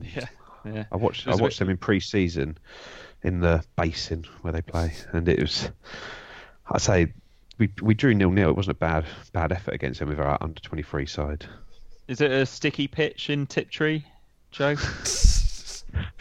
Yeah. 0.03 0.27
Yeah. 0.65 0.85
I 0.91 0.97
watched 0.97 1.27
I 1.27 1.31
It 1.31 1.35
was 1.35 1.41
a 1.41 1.43
watched 1.45 1.59
bit- 1.61 1.67
them 1.67 1.71
in 1.71 1.77
pre-season 1.77 2.59
in 3.23 3.41
the 3.41 3.63
basin 3.77 4.25
where 4.43 4.53
they 4.53 4.63
play, 4.63 4.93
and 5.13 5.29
it 5.29 5.41
was 5.41 5.71
I'd 6.69 6.81
say 6.81 7.13
we 7.59 7.71
we 7.83 7.95
drew 7.95 8.15
nil 8.15 8.31
nil. 8.31 8.51
It 8.51 8.57
wasn't 8.57 8.77
a 8.77 8.81
bad 8.81 9.05
bad 9.33 9.53
effort 9.53 9.75
against 9.75 10.01
them 10.01 10.09
with 10.09 10.21
our 10.21 10.39
under 10.41 10.61
twenty 10.61 10.83
three 10.83 11.07
side. 11.07 11.47
Is 12.09 12.21
it 12.21 12.31
a 12.31 12.47
sticky 12.47 12.89
pitch 12.89 13.31
in 13.31 13.47
Tiptree, 13.47 14.05
Joe? 14.51 14.77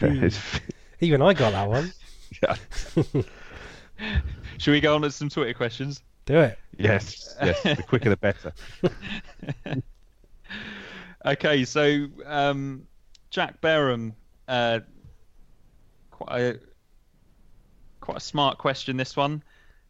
Even 1.00 1.22
I 1.22 1.34
got 1.34 1.52
that 1.52 1.68
one. 1.68 1.92
yeah. 2.42 2.56
Should 4.58 4.72
we 4.72 4.80
go 4.80 4.94
on 4.94 5.02
to 5.02 5.10
some 5.10 5.28
Twitter 5.28 5.54
questions? 5.54 6.02
Do 6.24 6.40
it. 6.40 6.58
Yes, 6.76 7.36
yes. 7.40 7.62
The 7.62 7.82
quicker 7.82 8.10
the 8.10 8.16
better. 8.16 8.52
Okay, 11.26 11.64
so 11.64 12.06
um, 12.24 12.86
Jack 13.30 13.60
Barham, 13.60 14.14
uh, 14.46 14.80
quite 16.12 16.40
a 16.40 16.60
quite 18.00 18.18
a 18.18 18.20
smart 18.20 18.58
question. 18.58 18.96
This 18.96 19.16
one. 19.16 19.42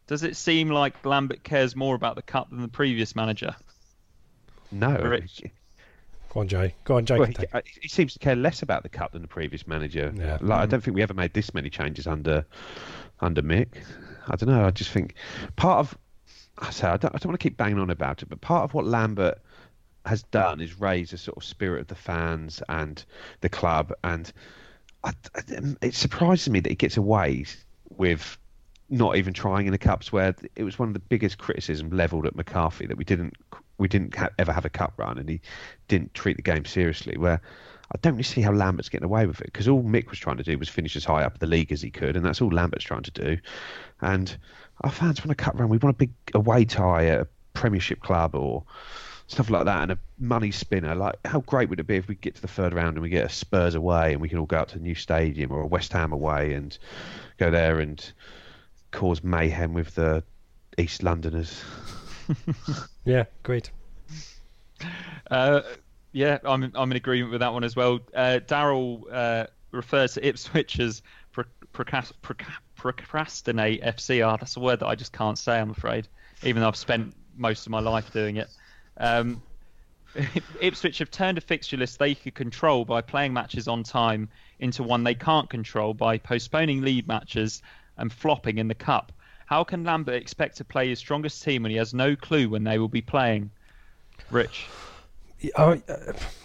Does 0.07 0.23
it 0.23 0.35
seem 0.37 0.69
like 0.69 1.05
Lambert 1.05 1.43
cares 1.43 1.75
more 1.75 1.95
about 1.95 2.15
the 2.15 2.21
cup 2.21 2.49
than 2.49 2.61
the 2.61 2.67
previous 2.67 3.15
manager? 3.15 3.55
No, 4.71 4.95
Rich. 4.97 5.43
Go 6.33 6.41
on, 6.41 6.47
Jay. 6.47 6.73
Go 6.83 6.97
on, 6.97 7.05
Jay. 7.05 7.17
Well, 7.17 7.27
he, 7.27 7.33
take 7.33 7.43
it. 7.45 7.49
uh, 7.55 7.61
he 7.81 7.87
seems 7.87 8.13
to 8.13 8.19
care 8.19 8.35
less 8.35 8.61
about 8.61 8.83
the 8.83 8.89
cup 8.89 9.11
than 9.13 9.21
the 9.21 9.27
previous 9.27 9.65
manager. 9.67 10.13
Yeah. 10.15 10.37
Like, 10.41 10.59
I 10.59 10.65
don't 10.65 10.81
think 10.83 10.95
we 10.95 11.01
ever 11.01 11.13
made 11.13 11.33
this 11.33 11.53
many 11.53 11.69
changes 11.69 12.07
under 12.07 12.45
under 13.19 13.41
Mick. 13.41 13.69
I 14.27 14.35
don't 14.35 14.49
know. 14.49 14.65
I 14.65 14.71
just 14.71 14.91
think 14.91 15.15
part 15.55 15.79
of 15.79 15.97
I 16.59 16.69
say 16.71 16.87
I 16.87 16.97
don't, 16.97 17.13
I 17.15 17.17
don't 17.17 17.27
want 17.31 17.39
to 17.39 17.43
keep 17.43 17.57
banging 17.57 17.79
on 17.79 17.89
about 17.89 18.21
it, 18.21 18.29
but 18.29 18.41
part 18.41 18.63
of 18.63 18.73
what 18.73 18.85
Lambert 18.85 19.39
has 20.05 20.23
done 20.23 20.61
is 20.61 20.79
raise 20.79 21.13
a 21.13 21.17
sort 21.17 21.37
of 21.37 21.43
spirit 21.43 21.81
of 21.81 21.87
the 21.87 21.95
fans 21.95 22.61
and 22.69 23.03
the 23.41 23.49
club, 23.49 23.93
and 24.03 24.31
I, 25.03 25.11
I- 25.35 25.75
it 25.81 25.93
surprises 25.93 26.49
me 26.49 26.59
that 26.61 26.69
he 26.69 26.75
gets 26.75 26.97
away 26.97 27.45
with 27.89 28.37
not 28.89 29.17
even 29.17 29.33
trying 29.33 29.65
in 29.65 29.71
the 29.71 29.77
cups, 29.77 30.11
where 30.11 30.35
it 30.55 30.63
was 30.63 30.79
one 30.79 30.87
of 30.87 30.93
the 30.93 30.99
biggest 30.99 31.37
criticism 31.37 31.89
levelled 31.89 32.25
at 32.25 32.35
McCarthy 32.35 32.85
that 32.85 32.97
we 32.97 33.03
didn't 33.03 33.35
we 33.77 33.87
didn't 33.87 34.15
ha- 34.15 34.29
ever 34.39 34.51
have 34.51 34.65
a 34.65 34.69
cup 34.69 34.93
run, 34.97 35.17
and 35.17 35.29
he 35.29 35.41
didn't 35.87 36.13
treat 36.13 36.37
the 36.37 36.43
game 36.43 36.65
seriously. 36.65 37.17
Where 37.17 37.41
I 37.91 37.97
don't 38.01 38.13
really 38.13 38.23
see 38.23 38.41
how 38.41 38.51
Lambert's 38.51 38.89
getting 38.89 39.05
away 39.05 39.25
with 39.25 39.39
it 39.41 39.47
because 39.47 39.67
all 39.67 39.83
Mick 39.83 40.09
was 40.09 40.19
trying 40.19 40.37
to 40.37 40.43
do 40.43 40.57
was 40.57 40.69
finish 40.69 40.95
as 40.95 41.05
high 41.05 41.23
up 41.23 41.39
the 41.39 41.47
league 41.47 41.71
as 41.71 41.81
he 41.81 41.91
could, 41.91 42.15
and 42.15 42.25
that's 42.25 42.41
all 42.41 42.49
Lambert's 42.49 42.85
trying 42.85 43.03
to 43.03 43.11
do. 43.11 43.37
And 44.01 44.35
our 44.81 44.91
fans 44.91 45.21
want 45.21 45.31
a 45.31 45.35
cup 45.35 45.59
run. 45.59 45.69
We 45.69 45.77
want 45.77 45.95
a 45.95 45.97
big 45.97 46.11
away 46.33 46.65
tie 46.65 47.07
at 47.07 47.21
a 47.21 47.27
Premiership 47.53 48.01
club 48.01 48.35
or 48.35 48.63
stuff 49.27 49.49
like 49.49 49.65
that, 49.65 49.83
and 49.83 49.91
a 49.91 49.99
money 50.19 50.51
spinner. 50.51 50.95
Like, 50.95 51.15
how 51.25 51.41
great 51.41 51.69
would 51.69 51.79
it 51.79 51.87
be 51.87 51.97
if 51.97 52.07
we 52.07 52.15
get 52.15 52.35
to 52.35 52.41
the 52.41 52.47
third 52.47 52.73
round 52.73 52.95
and 52.95 53.01
we 53.01 53.09
get 53.09 53.25
a 53.25 53.29
Spurs 53.29 53.75
away 53.75 54.13
and 54.13 54.21
we 54.21 54.29
can 54.29 54.37
all 54.37 54.45
go 54.45 54.57
out 54.57 54.69
to 54.69 54.77
the 54.77 54.83
new 54.83 54.95
stadium 54.95 55.51
or 55.51 55.61
a 55.61 55.67
West 55.67 55.91
Ham 55.93 56.13
away 56.13 56.53
and 56.53 56.77
go 57.37 57.51
there 57.51 57.79
and 57.79 58.11
cause 58.91 59.23
mayhem 59.23 59.73
with 59.73 59.95
the 59.95 60.23
East 60.77 61.03
Londoners. 61.03 61.63
Yeah, 63.05 63.23
great. 63.43 63.71
Uh, 65.31 65.61
yeah, 66.11 66.39
I'm 66.43 66.71
I'm 66.75 66.91
in 66.91 66.97
agreement 66.97 67.31
with 67.31 67.39
that 67.39 67.53
one 67.53 67.63
as 67.63 67.75
well. 67.75 67.99
Uh, 68.13 68.39
Daryl 68.45 69.03
uh, 69.09 69.47
refers 69.71 70.15
to 70.15 70.27
Ipswich 70.27 70.77
as 70.79 71.01
pro- 71.31 71.45
procrast- 71.73 72.11
proc- 72.21 72.43
procrastinate 72.75 73.81
FC. 73.81 74.27
Ah, 74.27 74.35
that's 74.35 74.57
a 74.57 74.59
word 74.59 74.79
that 74.81 74.87
I 74.87 74.95
just 74.95 75.13
can't 75.13 75.37
say. 75.37 75.57
I'm 75.57 75.69
afraid, 75.69 76.09
even 76.43 76.61
though 76.61 76.67
I've 76.67 76.75
spent 76.75 77.15
most 77.37 77.65
of 77.65 77.71
my 77.71 77.79
life 77.79 78.11
doing 78.11 78.37
it. 78.37 78.49
Um, 78.97 79.41
Ipswich 80.61 80.97
have 80.97 81.11
turned 81.11 81.37
a 81.37 81.41
fixture 81.41 81.77
list 81.77 81.99
they 81.99 82.15
could 82.15 82.35
control 82.35 82.83
by 82.83 83.01
playing 83.01 83.33
matches 83.33 83.67
on 83.67 83.83
time 83.83 84.29
into 84.59 84.83
one 84.83 85.03
they 85.03 85.15
can't 85.15 85.49
control 85.49 85.93
by 85.93 86.17
postponing 86.17 86.81
league 86.81 87.07
matches 87.07 87.61
and 87.97 88.11
flopping 88.11 88.57
in 88.57 88.67
the 88.67 88.75
cup. 88.75 89.11
How 89.45 89.63
can 89.63 89.83
Lambert 89.83 90.15
expect 90.15 90.57
to 90.57 90.65
play 90.65 90.89
his 90.89 90.99
strongest 90.99 91.43
team 91.43 91.63
when 91.63 91.71
he 91.71 91.77
has 91.77 91.93
no 91.93 92.15
clue 92.15 92.49
when 92.49 92.63
they 92.63 92.79
will 92.79 92.89
be 92.89 93.01
playing? 93.01 93.49
Rich. 94.29 94.67
Uh, 95.55 95.77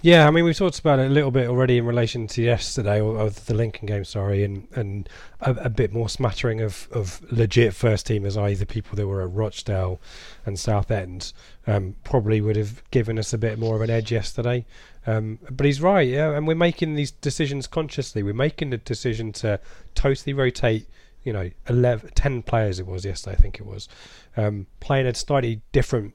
yeah, 0.03 0.29
I 0.29 0.31
mean 0.31 0.45
we've 0.45 0.57
talked 0.57 0.79
about 0.79 0.99
it 0.99 1.07
a 1.07 1.15
little 1.15 1.31
bit 1.31 1.49
already 1.49 1.79
in 1.79 1.87
relation 1.87 2.27
to 2.27 2.43
yesterday 2.43 3.01
or, 3.01 3.17
or 3.17 3.31
the 3.31 3.55
Lincoln 3.55 3.87
game, 3.87 4.05
sorry, 4.05 4.45
and 4.45 4.69
and 4.75 5.09
a, 5.41 5.53
a 5.53 5.71
bit 5.71 5.95
more 5.95 6.11
smattering 6.11 6.61
of, 6.61 6.89
of 6.93 7.23
legit 7.33 7.75
first 7.75 8.07
teamers, 8.07 8.37
i.e. 8.37 8.55
the 8.55 8.67
people 8.67 8.97
that 8.97 9.07
were 9.07 9.23
at 9.23 9.31
Rochdale 9.31 9.99
and 10.45 10.59
Southend, 10.59 11.33
um, 11.67 11.97
probably 12.05 12.43
would 12.43 12.57
have 12.57 12.83
given 12.91 13.19
us 13.19 13.33
a 13.33 13.39
bit 13.39 13.59
more 13.59 13.77
of 13.77 13.81
an 13.81 13.89
edge 13.89 14.13
yesterday. 14.13 14.67
Um, 15.07 15.39
but 15.51 15.65
he's 15.65 15.81
right, 15.81 16.07
yeah, 16.07 16.37
and 16.37 16.47
we're 16.47 16.55
making 16.55 16.95
these 16.95 17.13
decisions 17.13 17.67
consciously. 17.67 18.23
We're 18.23 18.35
making 18.35 18.71
the 18.71 18.77
decision 18.77 19.33
to 19.35 19.59
totally 19.95 20.35
rotate. 20.35 20.87
You 21.25 21.33
know, 21.33 21.51
11, 21.69 22.11
10 22.15 22.43
players 22.43 22.79
it 22.81 22.87
was 22.87 23.05
yesterday, 23.05 23.37
I 23.37 23.41
think 23.41 23.61
it 23.61 23.67
was, 23.67 23.89
um, 24.37 24.67
playing 24.81 25.07
a 25.07 25.15
slightly 25.15 25.61
different 25.73 26.15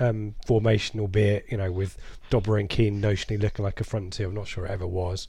um, 0.00 0.34
formation, 0.46 1.00
albeit 1.00 1.46
you 1.50 1.56
know 1.56 1.70
with 1.70 1.96
Dobra 2.30 2.60
and 2.60 2.68
Keane 2.68 3.00
notionally 3.00 3.40
looking 3.40 3.64
like 3.64 3.80
a 3.80 3.84
front 3.84 4.12
two. 4.12 4.26
I'm 4.26 4.34
not 4.34 4.48
sure 4.48 4.66
it 4.66 4.70
ever 4.70 4.86
was. 4.86 5.28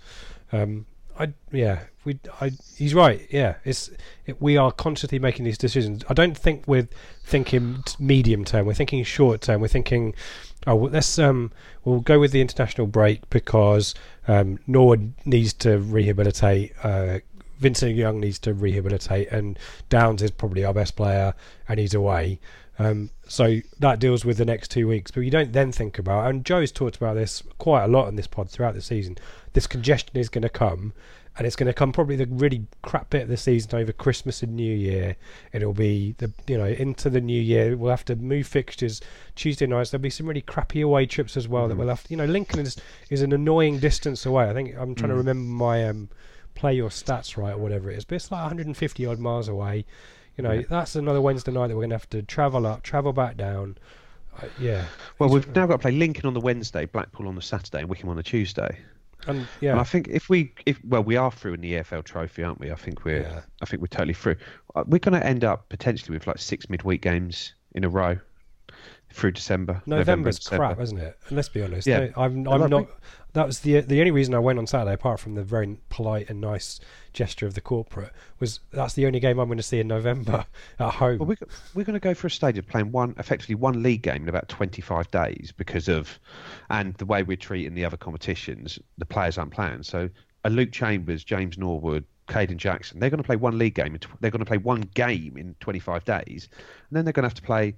Um, 0.51 0.85
I 1.19 1.33
yeah, 1.51 1.83
we 2.03 2.19
I 2.39 2.51
he's 2.75 2.93
right. 2.93 3.27
Yeah, 3.29 3.55
it's 3.63 3.91
it, 4.25 4.41
we 4.41 4.57
are 4.57 4.71
constantly 4.71 5.19
making 5.19 5.45
these 5.45 5.57
decisions. 5.57 6.03
I 6.09 6.13
don't 6.13 6.37
think 6.37 6.63
we're 6.67 6.87
thinking 7.23 7.83
medium 7.99 8.45
term. 8.45 8.65
We're 8.65 8.73
thinking 8.73 9.03
short 9.03 9.41
term. 9.41 9.61
We're 9.61 9.67
thinking. 9.67 10.13
Oh, 10.67 10.75
well, 10.75 10.91
let's 10.91 11.17
um, 11.17 11.51
we'll 11.83 12.01
go 12.01 12.19
with 12.19 12.31
the 12.31 12.41
international 12.41 12.85
break 12.85 13.27
because 13.31 13.95
um, 14.27 14.59
Norwood 14.67 15.13
needs 15.25 15.53
to 15.53 15.79
rehabilitate. 15.79 16.73
Uh, 16.83 17.19
Vincent 17.61 17.95
Young 17.95 18.19
needs 18.19 18.39
to 18.39 18.53
rehabilitate, 18.53 19.31
and 19.31 19.57
Downes 19.87 20.23
is 20.23 20.31
probably 20.31 20.65
our 20.65 20.73
best 20.73 20.95
player, 20.95 21.35
and 21.69 21.79
he's 21.79 21.93
away. 21.93 22.39
Um, 22.79 23.11
so 23.27 23.59
that 23.79 23.99
deals 23.99 24.25
with 24.25 24.37
the 24.37 24.45
next 24.45 24.71
two 24.71 24.87
weeks. 24.87 25.11
But 25.11 25.21
you 25.21 25.29
don't 25.29 25.53
then 25.53 25.71
think 25.71 25.99
about, 25.99 26.27
and 26.27 26.43
Joe's 26.43 26.71
talked 26.71 26.97
about 26.97 27.13
this 27.13 27.43
quite 27.59 27.83
a 27.83 27.87
lot 27.87 28.07
in 28.07 28.15
this 28.15 28.25
pod 28.25 28.49
throughout 28.49 28.73
the 28.73 28.81
season. 28.81 29.17
This 29.53 29.67
congestion 29.67 30.17
is 30.17 30.27
going 30.27 30.41
to 30.41 30.49
come, 30.49 30.93
and 31.37 31.45
it's 31.45 31.55
going 31.55 31.67
to 31.67 31.73
come 31.73 31.91
probably 31.91 32.15
the 32.15 32.25
really 32.25 32.65
crap 32.81 33.11
bit 33.11 33.23
of 33.23 33.29
the 33.29 33.37
season 33.37 33.79
over 33.79 33.91
Christmas 33.91 34.41
and 34.41 34.55
New 34.55 34.75
Year. 34.75 35.15
It'll 35.53 35.71
be 35.71 36.15
the 36.17 36.33
you 36.47 36.57
know 36.57 36.65
into 36.65 37.11
the 37.11 37.21
new 37.21 37.39
year. 37.39 37.77
We'll 37.77 37.91
have 37.91 38.05
to 38.05 38.15
move 38.15 38.47
fixtures 38.47 39.01
Tuesday 39.35 39.67
nights. 39.67 39.91
There'll 39.91 40.01
be 40.01 40.09
some 40.09 40.25
really 40.25 40.41
crappy 40.41 40.81
away 40.81 41.05
trips 41.05 41.37
as 41.37 41.47
well 41.47 41.67
that 41.67 41.77
we'll 41.77 41.89
have. 41.89 42.03
To, 42.05 42.09
you 42.09 42.17
know, 42.17 42.25
Lincoln 42.25 42.61
is 42.61 42.75
is 43.11 43.21
an 43.21 43.33
annoying 43.33 43.77
distance 43.77 44.25
away. 44.25 44.49
I 44.49 44.53
think 44.53 44.75
I'm 44.75 44.95
trying 44.95 45.09
to 45.09 45.15
remember 45.15 45.47
my 45.47 45.87
um, 45.87 46.09
play 46.61 46.75
your 46.75 46.89
stats 46.89 47.35
right 47.37 47.53
or 47.53 47.57
whatever 47.57 47.89
it 47.89 47.97
is, 47.97 48.05
but 48.05 48.15
it's 48.15 48.31
like 48.31 48.41
150 48.41 49.05
odd 49.07 49.17
miles 49.19 49.47
away. 49.47 49.83
You 50.37 50.43
know, 50.43 50.61
that's 50.69 50.95
another 50.95 51.19
Wednesday 51.19 51.51
night 51.51 51.67
that 51.67 51.75
we're 51.75 51.81
going 51.81 51.89
to 51.89 51.95
have 51.95 52.09
to 52.11 52.21
travel 52.21 52.65
up, 52.67 52.83
travel 52.83 53.11
back 53.13 53.35
down. 53.35 53.77
Uh, 54.41 54.45
yeah. 54.59 54.85
Well, 55.19 55.29
we've 55.29 55.47
now 55.55 55.65
got 55.65 55.73
to 55.73 55.79
play 55.79 55.91
Lincoln 55.91 56.27
on 56.27 56.33
the 56.33 56.39
Wednesday, 56.39 56.85
Blackpool 56.85 57.27
on 57.27 57.35
the 57.35 57.41
Saturday, 57.41 57.79
and 57.79 57.89
Wycombe 57.89 58.11
on 58.11 58.15
the 58.15 58.23
Tuesday. 58.23 58.77
And 59.27 59.47
yeah, 59.59 59.71
And 59.71 59.79
I 59.79 59.83
think 59.83 60.07
if 60.07 60.29
we, 60.29 60.53
if 60.65 60.79
well, 60.85 61.03
we 61.03 61.15
are 61.15 61.31
through 61.31 61.55
in 61.55 61.61
the 61.61 61.73
EFL 61.73 62.03
Trophy, 62.03 62.43
aren't 62.43 62.59
we? 62.59 62.71
I 62.71 62.75
think 62.75 63.03
we're, 63.05 63.21
Yeah. 63.23 63.41
I 63.61 63.65
think 63.65 63.81
we're 63.81 63.87
totally 63.87 64.13
through. 64.13 64.35
Uh, 64.75 64.83
We're 64.87 64.99
going 64.99 65.19
to 65.19 65.25
end 65.25 65.43
up 65.43 65.67
potentially 65.69 66.15
with 66.15 66.27
like 66.27 66.37
six 66.37 66.69
midweek 66.69 67.01
games 67.01 67.53
in 67.73 67.83
a 67.83 67.89
row 67.89 68.17
through 69.11 69.31
December. 69.31 69.81
November 69.85 69.97
November's 69.97 70.39
December. 70.39 70.65
crap, 70.67 70.79
isn't 70.79 70.97
it? 70.97 71.17
And 71.27 71.35
let's 71.35 71.49
be 71.49 71.61
honest. 71.61 71.85
Yeah. 71.87 72.07
I'm, 72.15 72.47
I'm 72.47 72.69
not. 72.69 72.87
That 73.33 73.45
was 73.45 73.61
the 73.61 73.79
the 73.81 73.99
only 73.99 74.11
reason 74.11 74.33
I 74.33 74.39
went 74.39 74.59
on 74.59 74.67
Saturday, 74.67 74.93
apart 74.93 75.19
from 75.19 75.35
the 75.35 75.43
very 75.43 75.77
polite 75.89 76.29
and 76.29 76.41
nice 76.41 76.79
gesture 77.13 77.45
of 77.45 77.53
the 77.53 77.61
corporate, 77.61 78.11
was 78.39 78.59
that's 78.71 78.93
the 78.93 79.05
only 79.05 79.19
game 79.19 79.39
I'm 79.39 79.47
going 79.47 79.57
to 79.57 79.63
see 79.63 79.79
in 79.79 79.87
November 79.87 80.45
at 80.79 80.93
home. 80.95 81.19
Well, 81.19 81.27
we're, 81.29 81.47
we're 81.73 81.85
going 81.85 81.93
to 81.93 81.99
go 81.99 82.13
for 82.13 82.27
a 82.27 82.31
stage 82.31 82.57
of 82.57 82.67
playing 82.67 82.91
one, 82.91 83.15
effectively 83.17 83.55
one 83.55 83.81
league 83.83 84.01
game 84.01 84.23
in 84.23 84.29
about 84.29 84.49
25 84.49 85.09
days 85.11 85.53
because 85.55 85.87
of, 85.87 86.19
and 86.69 86.93
the 86.95 87.05
way 87.05 87.23
we're 87.23 87.37
treating 87.37 87.73
the 87.73 87.85
other 87.85 87.97
competitions, 87.97 88.79
the 88.97 89.05
players 89.05 89.37
aren't 89.37 89.51
playing. 89.51 89.83
So, 89.83 90.09
a 90.43 90.49
Luke 90.49 90.71
Chambers, 90.71 91.23
James 91.23 91.57
Norwood, 91.57 92.03
Kayden 92.27 92.57
Jackson, 92.57 92.99
they're 92.99 93.09
going 93.09 93.21
to 93.21 93.27
play 93.27 93.35
one 93.35 93.57
league 93.57 93.75
game. 93.75 93.97
They're 94.19 94.31
going 94.31 94.39
to 94.39 94.45
play 94.45 94.57
one 94.57 94.81
game 94.93 95.37
in 95.37 95.55
25 95.59 96.03
days, 96.03 96.49
and 96.89 96.97
then 96.97 97.05
they're 97.05 97.13
going 97.13 97.23
to 97.23 97.29
have 97.29 97.35
to 97.35 97.41
play 97.41 97.75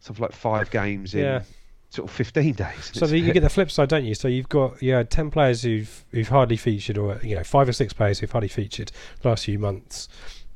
something 0.00 0.22
like 0.22 0.32
five 0.32 0.70
games 0.70 1.14
in 1.14 1.20
Yeah. 1.24 1.42
Sort 1.90 2.08
of 2.10 2.14
15 2.14 2.54
days. 2.54 2.90
So 2.92 3.06
the, 3.06 3.18
you 3.18 3.32
get 3.32 3.40
the 3.40 3.48
flip 3.48 3.70
side, 3.70 3.88
don't 3.88 4.04
you? 4.04 4.14
So 4.14 4.28
you've 4.28 4.48
got 4.48 4.82
yeah 4.82 5.02
ten 5.04 5.30
players 5.30 5.62
who've 5.62 6.04
who've 6.10 6.28
hardly 6.28 6.56
featured, 6.56 6.98
or 6.98 7.18
you 7.22 7.34
know 7.36 7.44
five 7.44 7.68
or 7.68 7.72
six 7.72 7.92
players 7.92 8.18
who've 8.18 8.30
hardly 8.30 8.48
featured 8.48 8.92
the 9.22 9.28
last 9.28 9.44
few 9.46 9.58
months, 9.58 10.08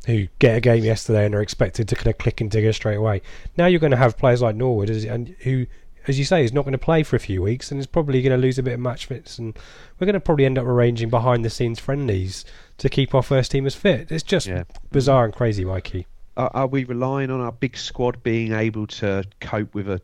who 0.06 0.28
get 0.38 0.56
a 0.56 0.60
game 0.60 0.84
yesterday 0.84 1.24
and 1.26 1.34
are 1.34 1.42
expected 1.42 1.88
to 1.88 1.94
kind 1.94 2.08
of 2.08 2.18
click 2.18 2.40
and 2.40 2.50
digger 2.50 2.72
straight 2.72 2.96
away. 2.96 3.22
Now 3.56 3.66
you're 3.66 3.80
going 3.80 3.92
to 3.92 3.96
have 3.96 4.16
players 4.18 4.42
like 4.42 4.56
Norwood, 4.56 4.90
as- 4.90 5.04
and 5.04 5.34
who, 5.40 5.66
as 6.06 6.18
you 6.18 6.24
say, 6.24 6.44
is 6.44 6.52
not 6.52 6.62
going 6.62 6.72
to 6.72 6.78
play 6.78 7.02
for 7.02 7.16
a 7.16 7.20
few 7.20 7.40
weeks 7.40 7.70
and 7.70 7.80
is 7.80 7.86
probably 7.86 8.20
going 8.22 8.38
to 8.38 8.42
lose 8.42 8.58
a 8.58 8.62
bit 8.62 8.74
of 8.74 8.80
match 8.80 9.06
fits, 9.06 9.38
and 9.38 9.56
we're 9.98 10.04
going 10.06 10.14
to 10.14 10.20
probably 10.20 10.44
end 10.44 10.58
up 10.58 10.66
arranging 10.66 11.08
behind 11.08 11.44
the 11.44 11.50
scenes 11.50 11.78
friendlies 11.80 12.44
to 12.78 12.88
keep 12.88 13.14
our 13.14 13.22
first 13.22 13.52
teamers 13.52 13.74
fit. 13.76 14.10
It's 14.12 14.22
just 14.24 14.46
Yeah. 14.46 14.64
bizarre 14.90 15.24
and 15.24 15.32
crazy, 15.32 15.64
Mikey. 15.64 16.06
are, 16.36 16.50
are 16.52 16.66
we 16.66 16.84
relying 16.84 17.30
on 17.30 17.40
our 17.40 17.52
big 17.52 17.76
squad 17.76 18.22
being 18.22 18.52
able 18.52 18.86
to 18.88 19.24
cope 19.40 19.74
with 19.74 19.88
a 19.88 20.00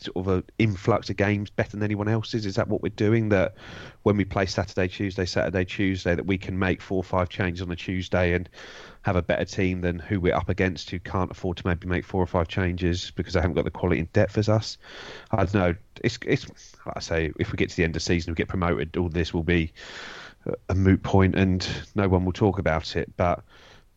sort 0.00 0.16
of 0.16 0.28
a 0.28 0.44
influx 0.58 1.10
of 1.10 1.16
games 1.16 1.50
better 1.50 1.72
than 1.72 1.82
anyone 1.82 2.08
else's? 2.08 2.46
Is 2.46 2.56
that 2.56 2.68
what 2.68 2.82
we're 2.82 2.90
doing? 2.90 3.28
That 3.30 3.54
when 4.02 4.16
we 4.16 4.24
play 4.24 4.46
Saturday, 4.46 4.88
Tuesday, 4.88 5.24
Saturday, 5.24 5.64
Tuesday, 5.64 6.14
that 6.14 6.26
we 6.26 6.38
can 6.38 6.58
make 6.58 6.80
four 6.80 6.98
or 6.98 7.04
five 7.04 7.28
changes 7.28 7.62
on 7.62 7.70
a 7.70 7.76
Tuesday 7.76 8.34
and 8.34 8.48
have 9.02 9.16
a 9.16 9.22
better 9.22 9.44
team 9.44 9.80
than 9.80 9.98
who 9.98 10.20
we're 10.20 10.34
up 10.34 10.48
against 10.48 10.90
who 10.90 10.98
can't 10.98 11.30
afford 11.30 11.56
to 11.56 11.66
maybe 11.66 11.86
make 11.86 12.04
four 12.04 12.22
or 12.22 12.26
five 12.26 12.48
changes 12.48 13.10
because 13.12 13.34
they 13.34 13.40
haven't 13.40 13.54
got 13.54 13.64
the 13.64 13.70
quality 13.70 14.00
and 14.00 14.12
depth 14.12 14.38
as 14.38 14.48
us. 14.48 14.78
I 15.30 15.36
don't 15.36 15.54
know. 15.54 15.74
It's 16.02 16.18
it's 16.26 16.48
like 16.86 16.96
I 16.96 17.00
say 17.00 17.32
if 17.38 17.52
we 17.52 17.56
get 17.56 17.70
to 17.70 17.76
the 17.76 17.84
end 17.84 17.90
of 17.90 17.94
the 17.94 18.00
season, 18.00 18.32
we 18.32 18.36
get 18.36 18.48
promoted. 18.48 18.96
All 18.96 19.08
this 19.08 19.32
will 19.34 19.44
be 19.44 19.72
a 20.68 20.74
moot 20.74 21.02
point 21.02 21.34
and 21.34 21.66
no 21.94 22.08
one 22.08 22.24
will 22.24 22.32
talk 22.32 22.58
about 22.58 22.96
it. 22.96 23.12
But 23.16 23.42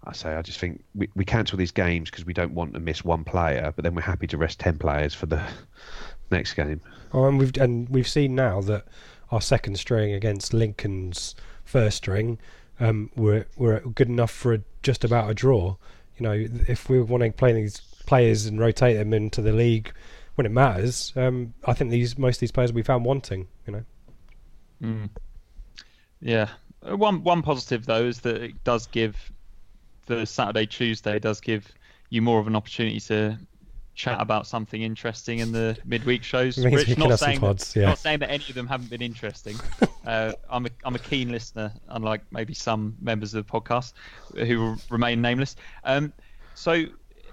I 0.04 0.14
say 0.14 0.34
I 0.34 0.42
just 0.42 0.60
think 0.60 0.84
we, 0.96 1.10
we 1.16 1.26
cancel 1.26 1.58
these 1.58 1.72
games 1.72 2.10
because 2.10 2.26
we 2.26 2.34
don't 2.34 2.54
want 2.54 2.74
to 2.74 2.80
miss 2.80 3.06
one 3.06 3.24
player, 3.24 3.72
but 3.76 3.84
then 3.84 3.96
we're 3.96 4.02
happy 4.02 4.28
to 4.28 4.38
rest 4.38 4.60
ten 4.60 4.78
players 4.78 5.14
for 5.14 5.28
the 5.28 5.42
next 6.32 6.54
game. 6.54 6.82
Oh, 7.14 7.26
and 7.26 7.38
we've 7.40 7.56
and 7.58 7.88
we've 7.90 8.08
seen 8.08 8.36
now 8.36 8.62
that 8.62 8.86
our 9.32 9.42
second 9.42 9.78
string 9.78 10.14
against 10.14 10.54
Lincoln's 10.54 11.36
first 11.64 11.98
string 11.98 12.40
um, 12.80 13.10
were 13.16 13.46
were 13.58 13.80
good 13.80 14.10
enough 14.10 14.32
for 14.32 14.54
a, 14.54 14.62
just 14.84 15.04
about 15.04 15.30
a 15.30 15.34
draw. 15.34 15.76
You 16.18 16.24
know, 16.24 16.48
if 16.68 16.90
we 16.90 17.02
want 17.02 17.24
to 17.24 17.32
play 17.32 17.54
these 17.54 17.80
players 18.06 18.46
and 18.46 18.60
rotate 18.60 18.98
them 18.98 19.14
into 19.14 19.42
the 19.42 19.54
league 19.54 19.92
when 20.36 20.46
it 20.46 20.52
matters, 20.52 21.14
um, 21.16 21.54
I 21.66 21.74
think 21.74 21.92
these 21.92 22.18
most 22.18 22.38
of 22.38 22.40
these 22.42 22.52
players 22.52 22.74
we 22.74 22.84
found 22.84 23.06
wanting. 23.06 23.48
You 23.66 23.74
know, 23.74 23.86
Mm. 24.82 25.10
Yeah. 26.20 26.50
One 26.82 27.24
one 27.24 27.42
positive 27.42 27.86
though 27.86 28.06
is 28.06 28.22
that 28.22 28.42
it 28.42 28.64
does 28.64 28.88
give 28.88 29.32
the 30.20 30.26
Saturday 30.26 30.66
Tuesday 30.66 31.20
does 31.20 31.40
give 31.40 31.72
you 32.10 32.22
more 32.22 32.40
of 32.40 32.48
an 32.48 32.56
opportunity 32.56 33.00
to 33.00 33.38
chat 33.94 34.20
about 34.20 34.48
something 34.48 34.82
interesting 34.82 35.40
in 35.40 35.52
the 35.52 35.78
midweek 35.86 36.24
shows. 36.24 36.58
It 36.58 36.66
means 36.66 36.88
we 36.88 36.94
Rich, 36.94 36.98
not 36.98 37.20
saying 37.20 37.40
pods, 37.40 37.74
that, 37.74 37.80
yeah. 37.80 37.88
not 37.88 37.98
saying 37.98 38.20
that 38.20 38.30
any 38.30 38.44
of 38.50 38.56
them 38.56 38.68
haven't 38.68 38.90
been 38.90 39.02
interesting. 39.02 39.56
uh, 40.06 40.34
I'm 40.50 40.66
a 40.66 40.70
I'm 40.84 40.96
a 40.96 41.00
keen 41.00 41.32
listener, 41.32 41.72
unlike 41.90 42.22
maybe 42.32 42.54
some 42.54 42.96
members 43.02 43.34
of 43.34 43.46
the 43.46 43.52
podcast 43.52 43.94
who 44.36 44.60
will 44.60 44.78
remain 44.90 45.22
nameless. 45.22 45.56
Um, 45.84 46.14
so 46.56 46.86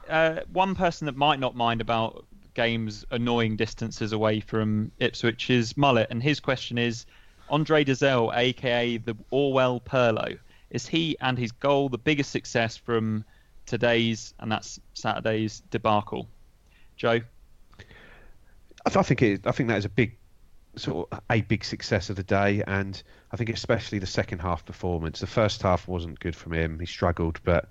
uh, 0.09 0.41
one 0.53 0.74
person 0.74 1.07
that 1.07 1.16
might 1.16 1.41
not 1.41 1.57
mind 1.57 1.81
about 1.81 2.24
games 2.55 3.05
annoying 3.11 3.57
distances 3.57 4.12
away 4.12 4.41
from 4.41 4.91
Ipswich 4.99 5.51
is 5.51 5.76
Mullet, 5.76 6.09
and 6.11 6.22
his 6.22 6.41
question 6.41 6.79
is 6.79 7.07
Andre 7.49 7.85
Dozzell, 7.85 8.37
aka 8.37 8.99
the 8.99 9.16
Orwell 9.31 9.81
Pirlo, 9.81 10.39
is 10.71 10.87
he 10.87 11.16
and 11.21 11.39
his 11.39 11.53
goal 11.53 11.89
the 11.89 11.99
biggest 11.99 12.31
success 12.31 12.77
from 12.77 13.25
today's 13.66 14.35
and 14.39 14.51
that's 14.51 14.81
Saturday's 14.95 15.62
debacle? 15.71 16.29
Joe, 16.97 17.21
I, 18.87 18.91
th- 18.91 18.97
I 18.97 19.03
think 19.03 19.23
it, 19.23 19.47
I 19.47 19.53
think 19.53 19.69
that 19.69 19.79
is 19.79 19.85
a 19.85 19.91
big 19.91 20.16
sort 20.77 21.09
of 21.11 21.21
a 21.31 21.41
big 21.43 21.64
success 21.64 22.11
of 22.11 22.16
the 22.16 22.23
day, 22.23 22.62
and 22.66 23.01
I 23.33 23.37
think 23.37 23.51
especially 23.51 23.99
the 23.99 24.07
second 24.07 24.41
half 24.41 24.64
performance. 24.64 25.21
The 25.21 25.27
first 25.27 25.62
half 25.62 25.89
wasn't 25.89 26.21
good 26.21 26.37
from 26.37 26.53
him; 26.53 26.79
he 26.79 26.87
struggled, 26.87 27.41
but. 27.45 27.69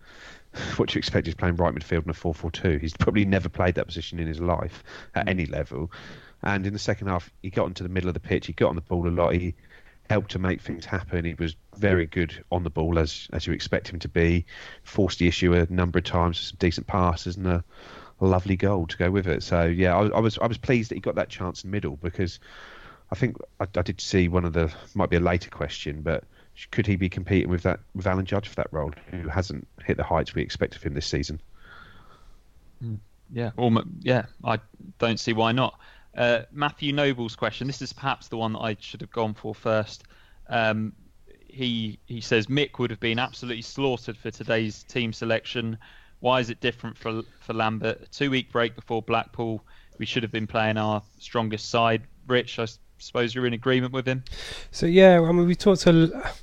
What 0.77 0.95
you 0.95 0.99
expect? 0.99 1.27
He's 1.27 1.35
playing 1.35 1.57
right 1.57 1.75
midfield 1.75 2.05
in 2.05 2.09
a 2.09 2.13
4 2.13 2.33
4 2.33 2.49
2. 2.49 2.77
He's 2.77 2.95
probably 2.95 3.25
never 3.25 3.47
played 3.47 3.75
that 3.75 3.85
position 3.85 4.17
in 4.17 4.25
his 4.25 4.39
life 4.39 4.83
at 5.13 5.23
hmm. 5.23 5.29
any 5.29 5.45
level. 5.45 5.91
And 6.41 6.65
in 6.65 6.73
the 6.73 6.79
second 6.79 7.07
half, 7.07 7.31
he 7.43 7.51
got 7.51 7.67
into 7.67 7.83
the 7.83 7.89
middle 7.89 8.07
of 8.07 8.15
the 8.15 8.19
pitch. 8.19 8.47
He 8.47 8.53
got 8.53 8.69
on 8.69 8.75
the 8.75 8.81
ball 8.81 9.07
a 9.07 9.11
lot. 9.11 9.33
He 9.33 9.53
helped 10.09 10.31
to 10.31 10.39
make 10.39 10.61
things 10.61 10.85
happen. 10.85 11.25
He 11.25 11.33
was 11.33 11.55
very 11.77 12.05
good 12.05 12.43
on 12.51 12.63
the 12.63 12.69
ball, 12.69 12.97
as 12.99 13.27
as 13.33 13.45
you 13.45 13.53
expect 13.53 13.89
him 13.89 13.99
to 13.99 14.07
be. 14.07 14.45
Forced 14.83 15.19
the 15.19 15.27
issue 15.27 15.53
a 15.53 15.65
number 15.69 15.99
of 15.99 16.05
times, 16.05 16.39
with 16.39 16.45
some 16.47 16.57
decent 16.59 16.87
passes 16.87 17.37
and 17.37 17.47
a, 17.47 17.63
lovely 18.19 18.55
goal 18.55 18.87
to 18.87 18.97
go 18.97 19.11
with 19.11 19.27
it. 19.27 19.43
So 19.43 19.65
yeah, 19.65 19.95
I, 19.95 20.07
I 20.07 20.19
was 20.19 20.39
I 20.39 20.47
was 20.47 20.57
pleased 20.57 20.89
that 20.89 20.95
he 20.95 21.01
got 21.01 21.15
that 21.15 21.29
chance 21.29 21.63
in 21.63 21.69
the 21.69 21.75
middle 21.75 21.97
because 21.97 22.39
I 23.11 23.15
think 23.15 23.37
I, 23.59 23.67
I 23.75 23.81
did 23.83 24.01
see 24.01 24.27
one 24.27 24.45
of 24.45 24.53
the 24.53 24.73
might 24.95 25.09
be 25.09 25.17
a 25.17 25.21
later 25.21 25.49
question, 25.49 26.01
but 26.01 26.23
could 26.71 26.87
he 26.87 26.95
be 26.95 27.09
competing 27.09 27.49
with 27.49 27.63
that 27.63 27.79
with 27.93 28.07
Alan 28.07 28.25
Judge 28.25 28.47
for 28.47 28.55
that 28.55 28.67
role, 28.71 28.91
who 29.11 29.27
hasn't 29.27 29.67
hit 29.85 29.97
the 29.97 30.03
heights 30.03 30.33
we 30.33 30.41
expect 30.41 30.75
of 30.75 30.83
him 30.83 30.93
this 30.93 31.05
season? 31.05 31.39
Mm, 32.83 32.97
yeah, 33.31 33.51
or 33.57 33.71
yeah, 34.01 34.25
I 34.43 34.59
don't 34.97 35.19
see 35.19 35.33
why 35.33 35.51
not. 35.51 35.79
Uh, 36.17 36.41
Matthew 36.51 36.91
Noble's 36.93 37.35
question. 37.35 37.67
This 37.67 37.81
is 37.81 37.93
perhaps 37.93 38.27
the 38.27 38.37
one 38.37 38.53
that 38.53 38.59
I 38.59 38.75
should 38.79 39.01
have 39.01 39.11
gone 39.11 39.35
for 39.35 39.53
first. 39.53 40.03
Um, 40.49 40.93
he 41.47 41.99
he 42.05 42.21
says 42.21 42.47
Mick 42.47 42.79
would 42.79 42.89
have 42.89 42.99
been 42.99 43.19
absolutely 43.19 43.61
slaughtered 43.61 44.17
for 44.17 44.31
today's 44.31 44.83
team 44.83 45.13
selection. 45.13 45.77
Why 46.19 46.39
is 46.39 46.49
it 46.49 46.59
different 46.59 46.97
for 46.97 47.21
for 47.39 47.53
Lambert? 47.53 48.01
A 48.01 48.07
two 48.07 48.31
week 48.31 48.51
break 48.51 48.75
before 48.75 49.01
Blackpool. 49.01 49.63
We 49.99 50.05
should 50.05 50.23
have 50.23 50.31
been 50.31 50.47
playing 50.47 50.77
our 50.77 51.01
strongest 51.19 51.69
side. 51.69 52.03
Rich, 52.27 52.59
I 52.59 52.67
suppose 52.97 53.33
you're 53.33 53.47
in 53.47 53.53
agreement 53.53 53.93
with 53.93 54.07
him. 54.07 54.23
So 54.71 54.85
yeah, 54.85 55.21
I 55.21 55.31
mean, 55.31 55.47
we 55.47 55.55
talked 55.55 55.85
a, 55.87 56.33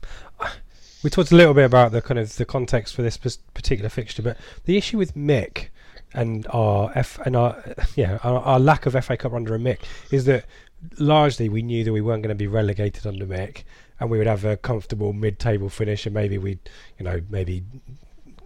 we 1.03 1.11
talked 1.11 1.33
a 1.33 1.37
little 1.37 1.55
bit 1.55 1.65
about 1.65 1.93
the 1.93 2.01
kind 2.01 2.19
of 2.19 2.37
the 2.37 2.45
context 2.45 2.95
for 2.95 3.03
this 3.03 3.17
particular 3.17 3.89
fixture, 3.89 4.23
but 4.23 4.39
the 4.65 4.77
issue 4.77 4.99
with 4.99 5.15
Mick 5.15 5.69
and 6.15 6.47
our 6.51 6.93
F 6.95 7.19
and 7.27 7.37
our 7.37 7.63
yeah 7.97 8.19
our, 8.23 8.41
our 8.41 8.61
lack 8.61 8.87
of 8.87 8.93
FA 9.05 9.17
Cup 9.17 9.33
under 9.33 9.55
a 9.55 9.59
Mick 9.59 9.81
is 10.11 10.25
that 10.25 10.47
largely 10.99 11.49
we 11.49 11.63
knew 11.63 11.85
that 11.85 11.93
we 11.93 12.01
weren't 12.01 12.23
going 12.23 12.35
to 12.35 12.35
be 12.35 12.47
relegated 12.47 13.07
under 13.07 13.27
Mick, 13.27 13.65
and 14.01 14.11
we 14.11 14.19
would 14.19 14.27
have 14.27 14.45
a 14.45 14.57
comfortable 14.57 15.13
mid-table 15.13 15.69
finish, 15.69 16.07
and 16.07 16.15
maybe 16.15 16.39
we'd 16.39 16.61
you 16.99 17.05
know 17.05 17.21
maybe 17.29 17.65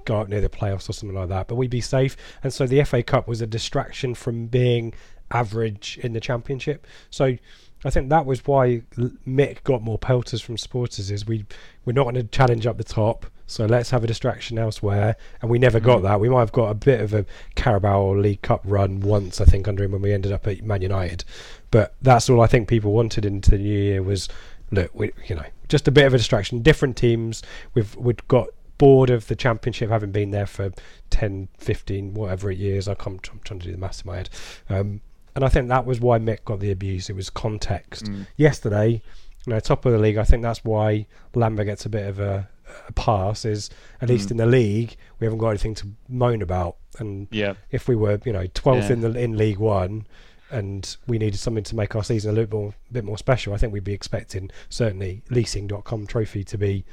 go 0.05 0.21
up 0.21 0.29
near 0.29 0.41
the 0.41 0.49
playoffs 0.49 0.89
or 0.89 0.93
something 0.95 1.17
like 1.17 1.29
that, 1.29 1.49
but 1.49 1.57
we'd 1.57 1.71
be 1.71 1.83
safe. 1.83 2.17
And 2.43 2.53
so 2.53 2.67
the 2.67 2.83
FA 2.85 3.03
Cup 3.03 3.29
was 3.29 3.43
a 3.43 3.47
distraction 3.47 4.15
from 4.15 4.47
being 4.47 4.95
average 5.31 5.99
in 6.03 6.15
the 6.15 6.21
Championship. 6.21 6.87
So 7.11 7.37
I 7.85 7.91
think 7.91 8.09
that 8.09 8.25
was 8.25 8.47
why 8.47 8.83
Mick 8.97 9.63
got 9.65 9.83
more 9.83 9.99
pelters 9.99 10.41
from 10.41 10.57
supporters. 10.57 11.11
Is 11.11 11.27
we 11.27 11.45
we're 11.85 11.93
not 11.93 12.05
going 12.05 12.15
to 12.15 12.25
challenge 12.25 12.67
up 12.67 12.79
the 12.79 12.85
top, 12.85 13.27
so 13.49 13.65
let's 13.65 13.89
have 13.91 14.05
a 14.05 14.07
distraction 14.07 14.59
elsewhere. 14.59 15.17
And 15.41 15.51
we 15.51 15.59
never 15.59 15.81
got 15.81 16.03
that. 16.03 16.21
We 16.21 16.29
might 16.29 16.41
have 16.41 16.53
got 16.53 16.69
a 16.71 16.75
bit 16.75 17.01
of 17.01 17.15
a 17.15 17.25
Carabao 17.55 18.13
League 18.13 18.43
Cup 18.43 18.61
run 18.63 19.01
once, 19.01 19.41
I 19.41 19.47
think, 19.47 19.67
under 19.67 19.83
him 19.83 19.93
when 19.93 20.03
we 20.03 20.13
ended 20.13 20.33
up 20.33 20.47
at 20.47 20.63
Man 20.63 20.83
United. 20.83 21.25
But 21.71 21.95
that's 22.03 22.29
all 22.29 22.43
I 22.43 22.47
think 22.47 22.69
people 22.69 22.93
wanted 22.93 23.25
into 23.25 23.51
the 23.51 23.59
new 23.59 23.79
year 23.79 24.03
was 24.03 24.29
look, 24.71 24.95
we, 24.95 25.13
you 25.27 25.35
know, 25.35 25.47
just 25.69 25.89
a 25.89 25.91
bit 25.91 26.07
of 26.07 26.13
a 26.13 26.19
distraction. 26.19 26.61
Different 26.61 26.97
teams. 26.97 27.43
We've 27.73 27.97
we've 27.97 28.29
got 28.29 28.49
bored 28.77 29.09
of 29.09 29.27
the 29.29 29.35
championship 29.35 29.91
having 29.91 30.13
been 30.13 30.31
there 30.31 30.47
for 30.47 30.71
10 31.11 31.49
15 31.59 32.15
whatever 32.15 32.49
years 32.49 32.87
i 32.87 32.95
come 32.95 33.19
i'm 33.33 33.41
trying 33.41 33.59
to 33.59 33.67
do 33.67 33.73
the 33.73 33.77
maths 33.77 34.03
in 34.03 34.07
my 34.07 34.19
head 34.19 34.31
um, 34.71 35.01
and 35.35 35.45
i 35.45 35.49
think 35.49 35.67
that 35.69 35.85
was 35.85 35.99
why 35.99 36.17
mick 36.17 36.45
got 36.45 36.61
the 36.61 36.71
abuse 36.71 37.11
it 37.11 37.17
was 37.17 37.29
context 37.29 38.09
yesterday 38.37 39.03
you 39.47 39.53
know 39.53 39.59
top 39.59 39.85
of 39.85 39.91
the 39.91 39.99
league 39.99 40.17
i 40.17 40.23
think 40.23 40.45
that's 40.45 40.65
why 40.65 41.05
lambert 41.35 41.67
gets 41.67 41.87
a 41.87 41.89
bit 41.89 42.07
of 42.07 42.21
a 42.21 42.49
pass 42.95 43.45
is 43.45 43.71
at 44.01 44.09
least 44.09 44.31
in 44.31 44.37
the 44.37 44.47
league 44.47 44.97
we 45.21 45.25
haven't 45.25 45.39
got 45.39 45.51
anything 45.51 45.75
to 45.75 45.87
moan 46.09 46.43
about 46.43 46.77
and 46.99 47.29
Yeah. 47.31 47.55
if 47.71 47.89
we 47.89 47.95
were 47.97 48.21
you 48.25 48.33
know 48.33 48.47
12th 48.49 48.89
Yeah. 48.89 48.93
in 48.93 49.01
the 49.01 49.19
in 49.19 49.37
league 49.37 49.59
one 49.59 50.07
and 50.51 50.97
we 51.07 51.19
needed 51.19 51.39
something 51.39 51.65
to 51.65 51.77
make 51.77 51.95
our 51.95 52.03
season 52.03 52.31
a 52.31 52.35
little 52.35 52.59
more, 52.59 52.75
bit 52.91 53.05
more 53.05 53.19
special, 53.19 53.53
I 53.53 53.59
think 53.59 53.73
we'd 53.73 53.85
be 53.85 53.93
expecting 53.93 54.51
certainly 54.71 55.23
leasing.com 55.29 56.07
trophy 56.07 56.43
to 56.45 56.57
be 56.57 56.85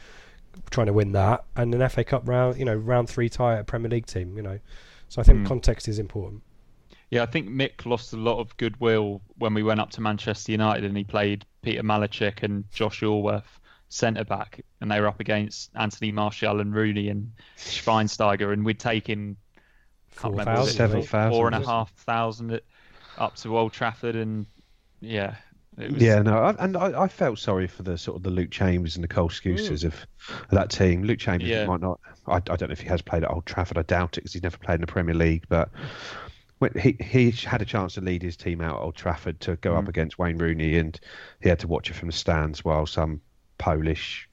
trying 0.72 0.88
to 0.88 0.94
win 0.94 1.14
that, 1.14 1.46
and 1.56 1.74
an 1.74 1.88
FA 1.90 2.04
Cup 2.04 2.28
round, 2.28 2.58
you 2.60 2.66
know, 2.66 2.76
round 2.76 3.10
three 3.10 3.30
tie 3.30 3.54
at 3.56 3.62
a 3.62 3.64
Premier 3.64 3.90
League 3.90 4.08
team, 4.08 4.36
you 4.36 4.44
know. 4.44 4.60
So 5.08 5.22
I 5.22 5.24
think 5.24 5.40
Mm. 5.40 5.46
context 5.48 5.88
is 5.88 6.00
important. 6.00 6.42
Yeah, 7.10 7.24
I 7.24 7.28
think 7.28 7.48
Mick 7.48 7.86
lost 7.86 8.12
a 8.12 8.18
lot 8.18 8.40
of 8.40 8.56
goodwill 8.58 9.22
when 9.38 9.54
we 9.54 9.64
went 9.64 9.80
up 9.80 9.90
to 9.92 10.02
Manchester 10.02 10.52
United 10.52 10.84
and 10.84 10.98
he 10.98 11.04
played 11.06 11.46
Peter 11.62 11.82
Malarczyk 11.84 12.44
and 12.44 12.70
Josh 12.72 13.00
Yorwerth 13.02 13.60
centre 13.90 14.24
back, 14.24 14.62
and 14.82 14.92
they 14.92 15.00
were 15.00 15.08
up 15.08 15.20
against 15.20 15.72
Anthony 15.76 16.12
Martial 16.12 16.60
and 16.60 16.74
Rooney 16.74 17.10
and 17.10 17.32
Schweinsteiger, 17.58 18.52
and 18.52 18.66
we'd 18.66 18.80
taken 18.80 19.38
can't 20.16 20.32
remember, 20.32 20.62
was 20.62 20.80
it 20.80 20.90
4,000, 20.90 21.32
four- 21.32 21.48
and 21.48 21.56
a 21.56 21.60
7,000, 21.60 21.66
half 21.66 21.92
thousand 21.92 22.62
up 23.18 23.36
to 23.38 23.58
Old 23.58 23.74
Trafford, 23.74 24.16
and 24.16 24.46
yeah, 25.02 25.36
it 25.78 25.92
was, 25.92 26.02
Yeah, 26.02 26.22
no, 26.22 26.38
I, 26.38 26.56
and 26.64 26.78
I, 26.78 27.04
I 27.04 27.08
felt 27.08 27.40
sorry 27.40 27.68
for 27.68 27.84
the 27.84 27.98
sort 27.98 28.18
of 28.18 28.24
the 28.24 28.30
Luke 28.30 28.52
Chambers 28.52 28.96
and 28.96 29.04
the 29.04 29.08
Cole 29.08 29.30
Skuses 29.30 29.84
of, 29.84 29.94
mm. 29.94 30.44
of 30.44 30.52
that 30.52 30.70
team. 30.70 31.04
Luke 31.04 31.20
Chambers 31.20 31.50
Yeah. 31.50 31.66
might 31.66 31.82
not. 31.82 32.00
I, 32.28 32.36
I 32.36 32.40
don't 32.40 32.64
know 32.64 32.74
if 32.74 32.82
he 32.82 32.88
has 32.88 33.02
played 33.02 33.24
at 33.24 33.32
Old 33.32 33.46
Trafford. 33.46 33.78
I 33.78 33.84
doubt 33.84 34.18
it 34.18 34.22
because 34.22 34.34
he's 34.34 34.44
never 34.44 34.58
played 34.58 34.76
in 34.76 34.82
the 34.82 34.88
Premier 34.88 35.16
League. 35.16 35.46
But 35.50 35.70
when 36.60 36.72
he 36.74 36.96
he 37.02 37.32
had 37.32 37.62
a 37.62 37.66
chance 37.66 37.96
to 37.96 38.02
lead 38.02 38.24
his 38.24 38.38
team 38.38 38.62
out 38.62 38.78
at 38.78 38.82
Old 38.82 38.96
Trafford 38.96 39.40
to 39.42 39.58
go 39.58 39.76
up 39.76 39.86
mm. 39.86 39.90
against 39.90 40.18
Wayne 40.18 40.38
Rooney, 40.38 40.78
and 40.78 40.98
he 41.42 41.50
had 41.50 41.60
to 41.60 41.68
watch 41.68 41.90
it 41.90 41.94
from 41.94 42.08
the 42.08 42.14
stands 42.14 42.64
while 42.64 42.86
some 42.86 43.22
Polish 43.58 44.30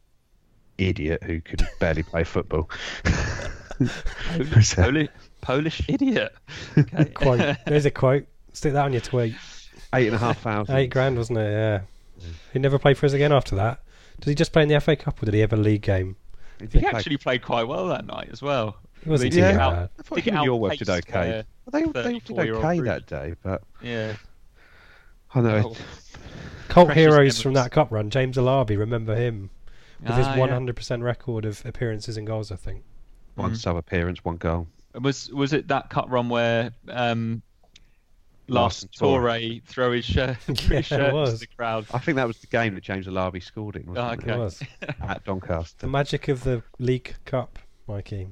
idiot 0.78 1.22
who 1.22 1.40
could 1.40 1.66
barely 1.80 2.02
play 2.02 2.24
football. 2.24 2.68
Polish, 3.04 4.74
Polish, 4.76 5.08
Polish 5.40 5.82
idiot. 5.88 6.34
Okay. 6.76 7.04
Quote. 7.14 7.56
There's 7.66 7.86
a 7.86 7.90
quote. 7.90 8.26
Stick 8.52 8.72
that 8.74 8.84
on 8.84 8.92
your 8.92 9.00
tweet. 9.00 9.34
Eight 9.94 10.06
and 10.06 10.16
a 10.16 10.18
half 10.18 10.40
thousand. 10.40 10.74
Eight 10.76 10.88
grand, 10.90 11.16
wasn't 11.16 11.38
it? 11.38 11.50
Yeah. 11.50 11.80
He 12.52 12.58
never 12.58 12.78
played 12.78 12.96
for 12.98 13.06
us 13.06 13.12
again 13.12 13.32
after 13.32 13.56
that. 13.56 13.80
Did 14.20 14.28
he 14.30 14.34
just 14.34 14.52
play 14.52 14.62
in 14.62 14.68
the 14.68 14.80
FA 14.80 14.94
Cup 14.96 15.20
or 15.22 15.26
did 15.26 15.34
he 15.34 15.40
have 15.40 15.52
a 15.52 15.56
league 15.56 15.82
game? 15.82 16.16
He 16.58 16.66
He 16.66 16.68
did 16.68 16.82
play- 16.82 16.90
actually 16.90 17.16
played 17.16 17.42
quite 17.42 17.64
well 17.66 17.88
that 17.88 18.06
night 18.06 18.28
as 18.30 18.40
well. 18.40 18.76
It 19.04 19.08
wasn't 19.08 19.32
They 19.32 19.40
too 19.40 19.46
out- 19.58 19.90
I 19.98 20.02
thought 20.02 20.14
Did 20.16 20.24
him 20.26 20.34
it 20.36 20.38
Yorwerth 20.46 20.78
did 20.78 20.88
okay. 20.88 21.44
Well, 21.66 21.72
they, 21.72 21.82
they 22.02 22.12
did 22.12 22.24
34-year-old 22.24 22.64
okay 22.64 22.80
that 22.80 23.06
day, 23.06 23.34
but 23.42 23.62
Yeah. 23.82 24.14
I 25.34 25.40
know. 25.40 25.74
Oh. 25.74 25.76
Cult 26.72 26.86
Precious 26.88 27.00
heroes 27.02 27.42
from 27.42 27.52
that 27.54 27.70
cup 27.70 27.90
run. 27.90 28.10
James 28.10 28.36
Alabi, 28.36 28.78
remember 28.78 29.14
him 29.14 29.50
with 30.00 30.16
his 30.16 30.26
Ah, 30.26 30.34
yeah. 30.36 30.46
100% 30.48 31.02
record 31.02 31.44
of 31.44 31.64
appearances 31.66 32.16
and 32.16 32.26
goals. 32.26 32.50
I 32.50 32.56
think. 32.56 32.82
One 33.34 33.52
Mhm. 33.52 33.56
sub 33.56 33.76
appearance, 33.76 34.24
one 34.24 34.36
goal. 34.36 34.66
Was 35.00 35.30
was 35.30 35.52
it 35.52 35.68
that 35.68 35.88
cut 35.90 36.10
run 36.10 36.28
where 36.28 36.72
um, 36.88 37.42
Larson 38.48 38.88
last 38.88 38.98
Torre. 38.98 39.20
Torre 39.38 39.60
throw 39.64 39.92
his 39.92 40.04
shirt, 40.04 40.36
threw 40.40 40.76
his 40.76 40.86
shirt 40.86 41.10
to 41.26 41.36
the 41.36 41.46
crowd? 41.56 41.86
I 41.94 41.98
think 41.98 42.16
that 42.16 42.26
was 42.26 42.38
the 42.38 42.46
game 42.48 42.74
that 42.74 42.82
James 42.84 43.06
Alabi 43.06 43.42
scored 43.42 43.76
in, 43.76 43.86
wasn't 43.86 44.06
Oh, 44.06 44.10
it? 44.10 44.18
okay. 44.20 44.32
It 44.32 44.38
was 44.38 44.62
At 45.00 45.24
Doncaster. 45.24 45.76
the 45.86 45.86
magic 45.86 46.28
of 46.28 46.44
the 46.44 46.62
League 46.78 47.14
Cup, 47.24 47.58
Mikey. 47.88 48.28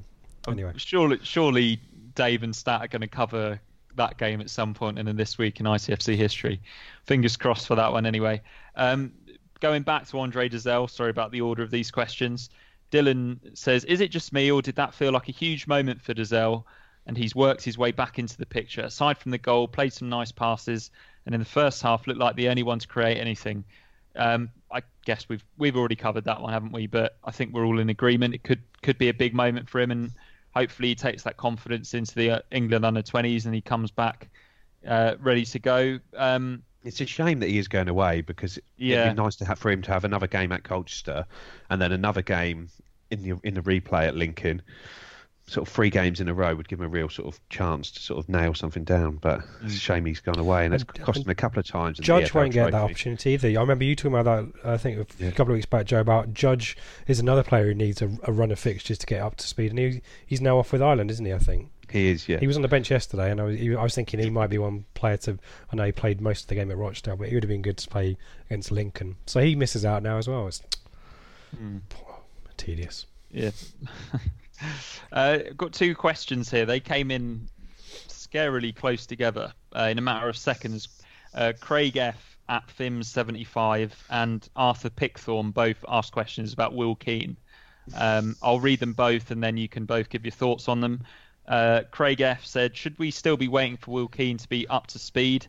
Anyway, 0.48 0.72
Surely, 0.76 1.18
surely 1.22 1.80
Dave 2.14 2.42
and 2.42 2.54
Stat 2.54 2.80
are 2.82 2.88
going 2.88 3.02
to 3.02 3.06
cover 3.08 3.60
that 4.00 4.16
game 4.18 4.40
at 4.40 4.50
some 4.50 4.74
point 4.74 4.98
in 4.98 5.16
this 5.16 5.38
week 5.38 5.60
in 5.60 5.66
ICFC 5.66 6.16
history. 6.16 6.60
Fingers 7.04 7.36
crossed 7.36 7.66
for 7.66 7.74
that 7.74 7.92
one 7.92 8.06
anyway. 8.06 8.40
Um, 8.76 9.12
going 9.60 9.82
back 9.82 10.08
to 10.08 10.18
Andre 10.18 10.48
Dozzell, 10.48 10.88
sorry 10.88 11.10
about 11.10 11.30
the 11.30 11.42
order 11.42 11.62
of 11.62 11.70
these 11.70 11.90
questions. 11.90 12.50
Dylan 12.90 13.38
says, 13.56 13.84
Is 13.84 14.00
it 14.00 14.10
just 14.10 14.32
me 14.32 14.50
or 14.50 14.62
did 14.62 14.76
that 14.76 14.94
feel 14.94 15.12
like 15.12 15.28
a 15.28 15.32
huge 15.32 15.66
moment 15.66 16.00
for 16.00 16.14
Dozzell? 16.14 16.64
And 17.06 17.16
he's 17.16 17.34
worked 17.34 17.62
his 17.62 17.78
way 17.78 17.92
back 17.92 18.18
into 18.18 18.36
the 18.36 18.46
picture. 18.46 18.82
Aside 18.82 19.18
from 19.18 19.30
the 19.30 19.38
goal, 19.38 19.68
played 19.68 19.92
some 19.92 20.08
nice 20.08 20.32
passes, 20.32 20.90
and 21.26 21.34
in 21.34 21.40
the 21.40 21.46
first 21.46 21.82
half 21.82 22.06
looked 22.06 22.20
like 22.20 22.36
the 22.36 22.48
only 22.48 22.62
one 22.62 22.78
to 22.78 22.86
create 22.86 23.18
anything. 23.18 23.64
Um, 24.16 24.50
I 24.70 24.82
guess 25.04 25.28
we've 25.28 25.44
we've 25.56 25.76
already 25.76 25.96
covered 25.96 26.24
that 26.24 26.40
one, 26.40 26.52
haven't 26.52 26.72
we? 26.72 26.86
But 26.86 27.16
I 27.24 27.30
think 27.30 27.52
we're 27.52 27.64
all 27.64 27.80
in 27.80 27.90
agreement. 27.90 28.34
It 28.34 28.42
could 28.42 28.62
could 28.82 28.98
be 28.98 29.08
a 29.08 29.14
big 29.14 29.34
moment 29.34 29.68
for 29.68 29.80
him, 29.80 29.90
and 29.90 30.10
hopefully 30.54 30.88
he 30.88 30.94
takes 30.94 31.22
that 31.24 31.36
confidence 31.36 31.94
into 31.94 32.14
the 32.14 32.30
uh, 32.30 32.38
England 32.50 32.84
under 32.84 33.02
20s 33.02 33.44
and 33.46 33.54
he 33.54 33.60
comes 33.60 33.90
back 33.90 34.28
uh, 34.86 35.14
ready 35.20 35.44
to 35.44 35.58
go. 35.58 35.98
Um, 36.16 36.62
It's 36.84 37.00
a 37.00 37.06
shame 37.06 37.40
that 37.40 37.48
he 37.48 37.58
is 37.58 37.68
going 37.68 37.88
away 37.88 38.20
because 38.22 38.58
Yeah. 38.76 39.02
it'd 39.02 39.16
be 39.16 39.22
nice 39.22 39.36
to 39.36 39.44
have 39.44 39.58
for 39.58 39.70
him 39.70 39.82
to 39.82 39.92
have 39.92 40.04
another 40.04 40.26
game 40.26 40.52
at 40.52 40.62
Colchester 40.64 41.26
and 41.68 41.80
then 41.80 41.92
another 41.92 42.22
game 42.22 42.68
in 43.10 43.22
the 43.22 43.38
in 43.44 43.54
the 43.54 43.60
replay 43.62 44.06
at 44.06 44.16
Lincoln. 44.16 44.62
Sort 45.50 45.66
of 45.66 45.74
three 45.74 45.90
games 45.90 46.20
in 46.20 46.28
a 46.28 46.34
row 46.34 46.54
would 46.54 46.68
give 46.68 46.78
him 46.78 46.86
a 46.86 46.88
real 46.88 47.08
sort 47.08 47.26
of 47.26 47.40
chance 47.48 47.90
to 47.90 48.00
sort 48.00 48.20
of 48.20 48.28
nail 48.28 48.54
something 48.54 48.84
down. 48.84 49.16
But 49.16 49.40
it's 49.64 49.74
a 49.74 49.78
mm. 49.78 49.80
shame 49.80 50.04
he's 50.04 50.20
gone 50.20 50.38
away, 50.38 50.64
and 50.64 50.72
it's 50.72 50.84
cost 50.84 51.18
um, 51.18 51.24
him 51.24 51.30
a 51.30 51.34
couple 51.34 51.58
of 51.58 51.66
times. 51.66 51.98
in 51.98 52.02
the 52.02 52.06
Judge 52.06 52.30
EFL 52.30 52.34
won't 52.36 52.52
get 52.52 52.70
that 52.70 52.82
opportunity 52.82 53.30
either. 53.30 53.48
I 53.48 53.60
remember 53.60 53.82
you 53.82 53.96
talking 53.96 54.16
about 54.16 54.52
that. 54.54 54.68
I 54.68 54.76
think 54.76 54.98
a 54.98 55.24
Yeah. 55.24 55.30
couple 55.32 55.52
of 55.52 55.56
weeks 55.56 55.66
back, 55.66 55.86
Joe. 55.86 55.98
About 55.98 56.32
Judge 56.32 56.76
is 57.08 57.18
another 57.18 57.42
player 57.42 57.66
who 57.66 57.74
needs 57.74 58.00
a, 58.00 58.16
a 58.22 58.32
run 58.32 58.52
of 58.52 58.60
fixtures 58.60 58.96
to 58.98 59.06
get 59.06 59.20
up 59.20 59.34
to 59.36 59.46
speed, 59.46 59.70
and 59.70 59.78
he, 59.80 60.02
he's 60.24 60.40
now 60.40 60.56
off 60.56 60.72
with 60.72 60.82
Ireland, 60.82 61.10
isn't 61.10 61.26
he? 61.26 61.32
I 61.32 61.38
think 61.38 61.70
He 61.90 62.10
is, 62.10 62.28
yeah. 62.28 62.38
he 62.38 62.46
was 62.46 62.54
on 62.54 62.62
the 62.62 62.68
bench 62.68 62.88
yesterday, 62.88 63.32
and 63.32 63.40
I 63.40 63.44
was 63.44 63.58
he, 63.58 63.74
I 63.74 63.82
was 63.82 63.94
thinking 63.96 64.20
he 64.20 64.30
might 64.30 64.50
be 64.50 64.58
one 64.58 64.84
player 64.94 65.16
to. 65.18 65.36
I 65.72 65.76
know 65.76 65.84
he 65.84 65.92
played 65.92 66.20
most 66.20 66.42
of 66.42 66.48
the 66.48 66.54
game 66.54 66.70
at 66.70 66.78
Rochdale, 66.78 67.16
but 67.16 67.28
he 67.28 67.34
would 67.34 67.42
have 67.42 67.48
been 67.48 67.62
good 67.62 67.78
to 67.78 67.88
play 67.88 68.16
against 68.46 68.70
Lincoln. 68.70 69.16
So 69.26 69.40
he 69.40 69.56
misses 69.56 69.84
out 69.84 70.04
now 70.04 70.18
as 70.18 70.28
well. 70.28 70.46
It's 70.46 70.62
hmm. 71.58 71.78
tedious. 72.56 73.06
yeah. 73.32 73.50
uh, 75.12 75.38
got 75.56 75.72
two 75.72 75.94
questions 75.94 76.50
here. 76.50 76.66
They 76.66 76.80
came 76.80 77.10
in 77.10 77.48
scarily 78.08 78.74
close 78.74 79.06
together 79.06 79.52
uh, 79.74 79.88
in 79.90 79.98
a 79.98 80.02
matter 80.02 80.28
of 80.28 80.36
seconds. 80.36 80.88
Uh, 81.34 81.52
Craig 81.60 81.96
F 81.96 82.36
at 82.48 82.66
Fims75 82.68 83.92
and 84.10 84.48
Arthur 84.56 84.90
Pickthorn 84.90 85.52
both 85.52 85.84
asked 85.88 86.12
questions 86.12 86.52
about 86.52 86.74
Will 86.74 86.96
Keane. 86.96 87.36
Um, 87.94 88.36
I'll 88.42 88.60
read 88.60 88.80
them 88.80 88.92
both 88.92 89.30
and 89.30 89.42
then 89.42 89.56
you 89.56 89.68
can 89.68 89.84
both 89.84 90.08
give 90.10 90.24
your 90.24 90.32
thoughts 90.32 90.68
on 90.68 90.80
them. 90.80 91.04
Uh, 91.46 91.82
Craig 91.90 92.20
F 92.20 92.44
said, 92.44 92.76
Should 92.76 92.98
we 92.98 93.10
still 93.10 93.36
be 93.36 93.48
waiting 93.48 93.76
for 93.76 93.92
Will 93.92 94.08
Keane 94.08 94.38
to 94.38 94.48
be 94.48 94.66
up 94.68 94.86
to 94.88 94.98
speed? 94.98 95.46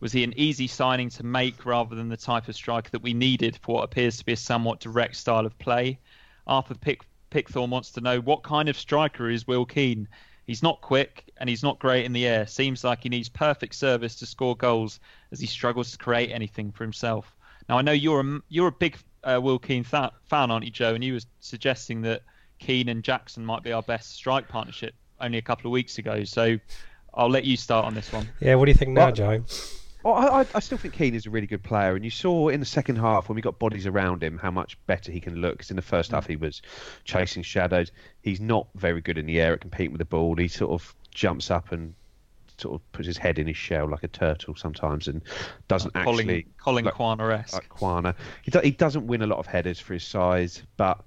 Was 0.00 0.12
he 0.12 0.24
an 0.24 0.34
easy 0.36 0.66
signing 0.66 1.10
to 1.10 1.24
make 1.24 1.64
rather 1.64 1.94
than 1.94 2.08
the 2.08 2.16
type 2.16 2.48
of 2.48 2.56
striker 2.56 2.90
that 2.90 3.02
we 3.02 3.14
needed 3.14 3.58
for 3.62 3.76
what 3.76 3.84
appears 3.84 4.16
to 4.18 4.24
be 4.24 4.32
a 4.32 4.36
somewhat 4.36 4.80
direct 4.80 5.16
style 5.16 5.46
of 5.46 5.56
play? 5.58 5.98
Arthur 6.46 6.74
Pick- 6.74 7.04
Pickthorn 7.32 7.70
wants 7.70 7.90
to 7.92 8.00
know 8.02 8.20
what 8.20 8.42
kind 8.42 8.68
of 8.68 8.76
striker 8.78 9.30
is 9.30 9.46
Will 9.46 9.64
Keane? 9.64 10.06
He's 10.46 10.62
not 10.62 10.80
quick 10.82 11.24
and 11.38 11.48
he's 11.48 11.62
not 11.62 11.78
great 11.78 12.04
in 12.04 12.12
the 12.12 12.26
air. 12.26 12.46
Seems 12.46 12.84
like 12.84 13.02
he 13.02 13.08
needs 13.08 13.28
perfect 13.30 13.74
service 13.74 14.16
to 14.16 14.26
score 14.26 14.54
goals 14.54 15.00
as 15.30 15.40
he 15.40 15.46
struggles 15.46 15.92
to 15.92 15.98
create 15.98 16.30
anything 16.30 16.72
for 16.72 16.84
himself. 16.84 17.34
Now 17.68 17.78
I 17.78 17.82
know 17.82 17.92
you're 17.92 18.20
a 18.20 18.40
you're 18.48 18.68
a 18.68 18.72
big 18.72 18.98
uh, 19.24 19.40
Will 19.42 19.58
Keane 19.58 19.84
fa- 19.84 20.12
fan, 20.26 20.50
aren't 20.50 20.64
you, 20.66 20.70
Joe? 20.70 20.94
And 20.94 21.02
you 21.02 21.14
were 21.14 21.20
suggesting 21.40 22.02
that 22.02 22.22
Keane 22.58 22.88
and 22.88 23.02
Jackson 23.02 23.46
might 23.46 23.62
be 23.62 23.72
our 23.72 23.82
best 23.82 24.14
strike 24.14 24.48
partnership 24.48 24.94
only 25.20 25.38
a 25.38 25.42
couple 25.42 25.68
of 25.68 25.72
weeks 25.72 25.96
ago. 25.98 26.24
So 26.24 26.58
I'll 27.14 27.30
let 27.30 27.44
you 27.44 27.56
start 27.56 27.86
on 27.86 27.94
this 27.94 28.12
one. 28.12 28.28
Yeah, 28.40 28.56
what 28.56 28.66
do 28.66 28.72
you 28.72 28.76
think 28.76 28.90
now, 28.90 29.06
Well- 29.06 29.12
Joe? 29.12 29.44
Oh, 30.04 30.12
well, 30.12 30.34
I, 30.34 30.46
I- 30.54 30.60
still 30.60 30.78
think 30.78 30.94
Keane 30.94 31.14
is 31.14 31.26
a 31.26 31.30
really 31.30 31.46
good 31.46 31.62
player, 31.62 31.94
and 31.94 32.04
you 32.04 32.10
saw 32.10 32.48
in 32.48 32.60
the 32.60 32.66
second 32.66 32.96
half 32.96 33.28
when 33.28 33.36
we 33.36 33.42
got 33.42 33.58
bodies 33.58 33.86
around 33.86 34.22
him 34.22 34.38
how 34.38 34.50
much 34.50 34.76
better 34.86 35.12
he 35.12 35.20
can 35.20 35.36
look. 35.36 35.54
Because 35.54 35.70
in 35.70 35.76
the 35.76 35.82
first 35.82 36.10
mm. 36.10 36.14
half 36.14 36.26
he 36.26 36.36
was 36.36 36.62
chasing 37.04 37.42
shadows. 37.42 37.92
He's 38.22 38.40
not 38.40 38.66
very 38.74 39.00
good 39.00 39.18
in 39.18 39.26
the 39.26 39.40
air 39.40 39.52
at 39.52 39.60
competing 39.60 39.92
with 39.92 40.00
the 40.00 40.04
ball. 40.04 40.36
He 40.36 40.48
sort 40.48 40.72
of 40.72 40.94
jumps 41.12 41.50
up 41.50 41.72
and 41.72 41.94
sort 42.58 42.74
of 42.74 42.92
puts 42.92 43.06
his 43.06 43.18
head 43.18 43.38
in 43.38 43.46
his 43.46 43.56
shell 43.56 43.88
like 43.88 44.02
a 44.02 44.08
turtle 44.08 44.54
sometimes, 44.54 45.08
and 45.08 45.22
doesn't 45.68 45.92
Colin, 45.94 46.20
actually 46.20 46.46
Colin 46.58 46.84
like- 46.84 46.94
Quaner-esque. 46.94 47.54
like 47.54 47.68
Quaner. 47.68 48.14
He, 48.42 48.50
do, 48.50 48.60
he 48.60 48.70
doesn't 48.70 49.06
win 49.06 49.22
a 49.22 49.26
lot 49.26 49.38
of 49.38 49.46
headers 49.46 49.80
for 49.80 49.94
his 49.94 50.04
size, 50.04 50.62
but 50.76 51.02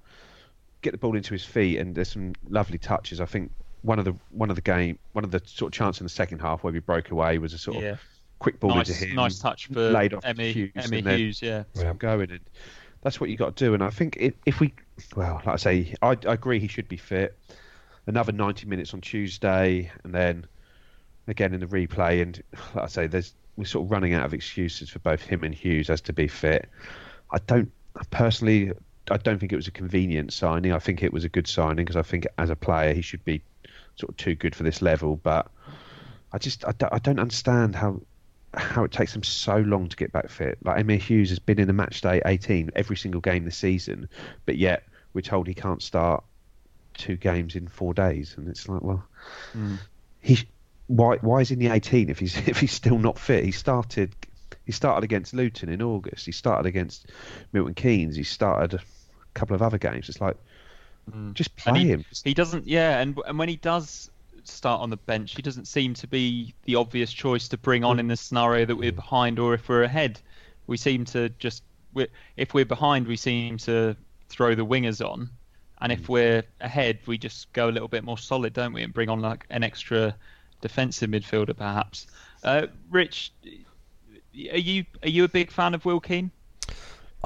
get 0.81 0.91
the 0.91 0.97
ball 0.97 1.15
into 1.15 1.33
his 1.33 1.45
feet, 1.45 1.79
and 1.79 1.95
there's 1.95 2.11
some 2.11 2.33
lovely 2.49 2.77
touches. 2.77 3.19
I 3.19 3.25
think 3.25 3.51
one 3.81 3.99
of 3.99 4.05
the 4.05 4.15
one 4.31 4.49
of 4.49 4.55
the 4.55 4.61
game, 4.61 4.99
one 5.13 5.23
of 5.23 5.31
the 5.31 5.41
sort 5.45 5.73
of 5.73 5.77
chances 5.77 6.01
in 6.01 6.05
the 6.05 6.09
second 6.09 6.39
half 6.39 6.63
where 6.63 6.73
we 6.73 6.79
broke 6.79 7.11
away 7.11 7.37
was 7.37 7.53
a 7.53 7.57
sort 7.57 7.77
of 7.77 7.83
yeah, 7.83 7.95
quick 8.39 8.59
ball 8.59 8.75
nice, 8.75 8.89
into 8.89 9.05
him, 9.05 9.15
nice 9.15 9.39
touch 9.39 9.67
for 9.67 9.91
laid 9.91 10.13
off 10.13 10.23
to 10.23 10.33
Emyr 10.33 10.53
Huws, 10.53 10.73
Emyr 10.73 10.97
and 10.97 11.05
then 11.05 11.19
Huws. 11.19 11.41
Yeah, 11.41 11.63
Yeah. 11.75 11.93
going, 11.93 12.31
and 12.31 12.41
that's 13.01 13.19
what 13.19 13.29
you 13.29 13.37
got 13.37 13.55
to 13.55 13.65
do. 13.65 13.73
And 13.73 13.83
I 13.83 13.89
think 13.89 14.17
if, 14.19 14.33
if 14.45 14.59
we, 14.59 14.73
well, 15.15 15.41
like 15.45 15.53
I 15.53 15.57
say, 15.57 15.95
I, 16.01 16.09
I 16.09 16.33
agree 16.33 16.59
he 16.59 16.67
should 16.67 16.87
be 16.87 16.97
fit. 16.97 17.37
Another 18.07 18.31
90 18.31 18.67
minutes 18.67 18.93
on 18.93 19.01
Tuesday, 19.01 19.91
and 20.03 20.13
then 20.13 20.45
again 21.27 21.53
in 21.53 21.59
the 21.59 21.67
replay. 21.67 22.21
And 22.21 22.41
like 22.75 22.83
I 22.83 22.87
say, 22.87 23.07
there's 23.07 23.33
we're 23.57 23.65
sort 23.65 23.85
of 23.85 23.91
running 23.91 24.13
out 24.13 24.25
of 24.25 24.33
excuses 24.33 24.89
for 24.89 24.99
both 24.99 25.21
him 25.21 25.43
and 25.43 25.55
Huws 25.55 25.89
as 25.89 26.01
to 26.01 26.13
be 26.13 26.27
fit. 26.27 26.69
I 27.31 27.37
don't 27.47 27.71
personally. 28.11 28.71
I 29.09 29.17
don't 29.17 29.39
think 29.39 29.53
it 29.53 29.55
was 29.55 29.67
a 29.67 29.71
convenient 29.71 30.33
signing. 30.33 30.71
I 30.73 30.79
think 30.79 31.03
it 31.03 31.13
was 31.13 31.23
a 31.23 31.29
good 31.29 31.47
signing 31.47 31.85
because 31.85 31.95
I 31.95 32.01
think 32.01 32.25
as 32.37 32.49
a 32.49 32.55
player 32.55 32.93
he 32.93 33.01
should 33.01 33.23
be 33.23 33.41
sort 33.95 34.09
of 34.09 34.17
too 34.17 34.35
good 34.35 34.55
for 34.55 34.63
this 34.63 34.81
level. 34.81 35.17
But 35.17 35.47
I 36.33 36.37
just 36.37 36.65
I 36.67 36.71
don't, 36.73 36.93
I 36.93 36.99
don't 36.99 37.19
understand 37.19 37.75
how 37.75 38.01
how 38.57 38.83
it 38.83 38.91
takes 38.91 39.15
him 39.15 39.23
so 39.23 39.57
long 39.57 39.89
to 39.89 39.95
get 39.95 40.11
back 40.11 40.29
fit. 40.29 40.57
Like 40.63 40.85
Emyr 40.85 40.99
Huws 40.99 41.29
has 41.29 41.39
been 41.39 41.59
in 41.59 41.67
the 41.67 41.73
match 41.73 42.01
day 42.01 42.21
18 42.25 42.71
every 42.75 42.97
single 42.97 43.21
game 43.21 43.45
this 43.45 43.57
season, 43.57 44.09
but 44.45 44.57
yet 44.57 44.83
we're 45.13 45.21
told 45.21 45.47
he 45.47 45.53
can't 45.53 45.81
start 45.81 46.23
two 46.93 47.15
games 47.15 47.55
in 47.55 47.67
four 47.67 47.93
days, 47.93 48.35
and 48.37 48.47
it's 48.47 48.67
like, 48.67 48.81
well, 48.81 49.03
mm. 49.53 49.77
he 50.21 50.39
why 50.87 51.17
why 51.17 51.39
is 51.39 51.49
he 51.49 51.53
in 51.53 51.59
the 51.59 51.69
18 51.69 52.09
if 52.09 52.19
he's 52.19 52.35
if 52.47 52.59
he's 52.59 52.71
still 52.71 52.97
not 52.97 53.19
fit? 53.19 53.43
He 53.43 53.51
started 53.51 54.15
he 54.65 54.71
started 54.71 55.03
against 55.03 55.33
Luton 55.33 55.69
in 55.69 55.81
August. 55.81 56.25
He 56.25 56.31
started 56.31 56.67
against 56.67 57.11
Milton 57.51 57.75
Keynes. 57.75 58.15
He 58.15 58.23
started 58.23 58.79
a 58.79 58.83
couple 59.33 59.55
of 59.55 59.61
other 59.61 59.77
games. 59.77 60.09
It's 60.09 60.21
like 60.21 60.37
mm. 61.11 61.33
just 61.33 61.55
play 61.55 61.79
he, 61.79 61.87
him. 61.87 62.05
he 62.23 62.33
doesn't, 62.33 62.67
yeah, 62.67 62.99
and 62.99 63.17
and 63.27 63.37
when 63.37 63.49
he 63.49 63.57
does 63.57 64.09
start 64.47 64.81
on 64.81 64.89
the 64.89 64.97
bench, 64.97 65.35
he 65.35 65.41
doesn't 65.41 65.65
seem 65.65 65.93
to 65.95 66.07
be 66.07 66.53
the 66.63 66.75
obvious 66.75 67.11
choice 67.11 67.47
to 67.49 67.57
bring 67.57 67.83
on 67.83 67.97
mm. 67.97 68.01
in 68.01 68.07
the 68.07 68.17
scenario 68.17 68.65
that 68.65 68.75
we're 68.75 68.91
mm. 68.91 68.95
behind 68.95 69.39
or 69.39 69.53
if 69.53 69.67
we're 69.69 69.83
ahead. 69.83 70.19
We 70.67 70.77
seem 70.77 71.05
to 71.05 71.29
just, 71.29 71.63
we 71.93 72.07
if 72.37 72.53
we're 72.53 72.65
behind, 72.65 73.07
we 73.07 73.15
seem 73.15 73.57
to 73.59 73.95
throw 74.29 74.55
the 74.55 74.65
wingers 74.65 75.07
on, 75.07 75.29
and 75.81 75.91
if 75.91 76.03
mm. 76.03 76.09
we're 76.09 76.43
ahead, 76.61 76.99
we 77.05 77.17
just 77.17 77.51
go 77.53 77.69
a 77.69 77.71
little 77.71 77.87
bit 77.87 78.03
more 78.03 78.17
solid, 78.17 78.53
don't 78.53 78.73
we, 78.73 78.83
and 78.83 78.93
bring 78.93 79.09
on 79.09 79.21
like 79.21 79.45
an 79.49 79.63
extra 79.63 80.15
defensive 80.61 81.09
midfielder 81.09 81.55
perhaps. 81.55 82.07
Uh, 82.43 82.67
Rich, 82.89 83.33
are 83.43 84.57
you 84.57 84.85
are 85.03 85.09
you 85.09 85.23
a 85.23 85.29
big 85.29 85.51
fan 85.51 85.73
of 85.73 85.85
Will 85.85 85.99
Keane? 85.99 86.31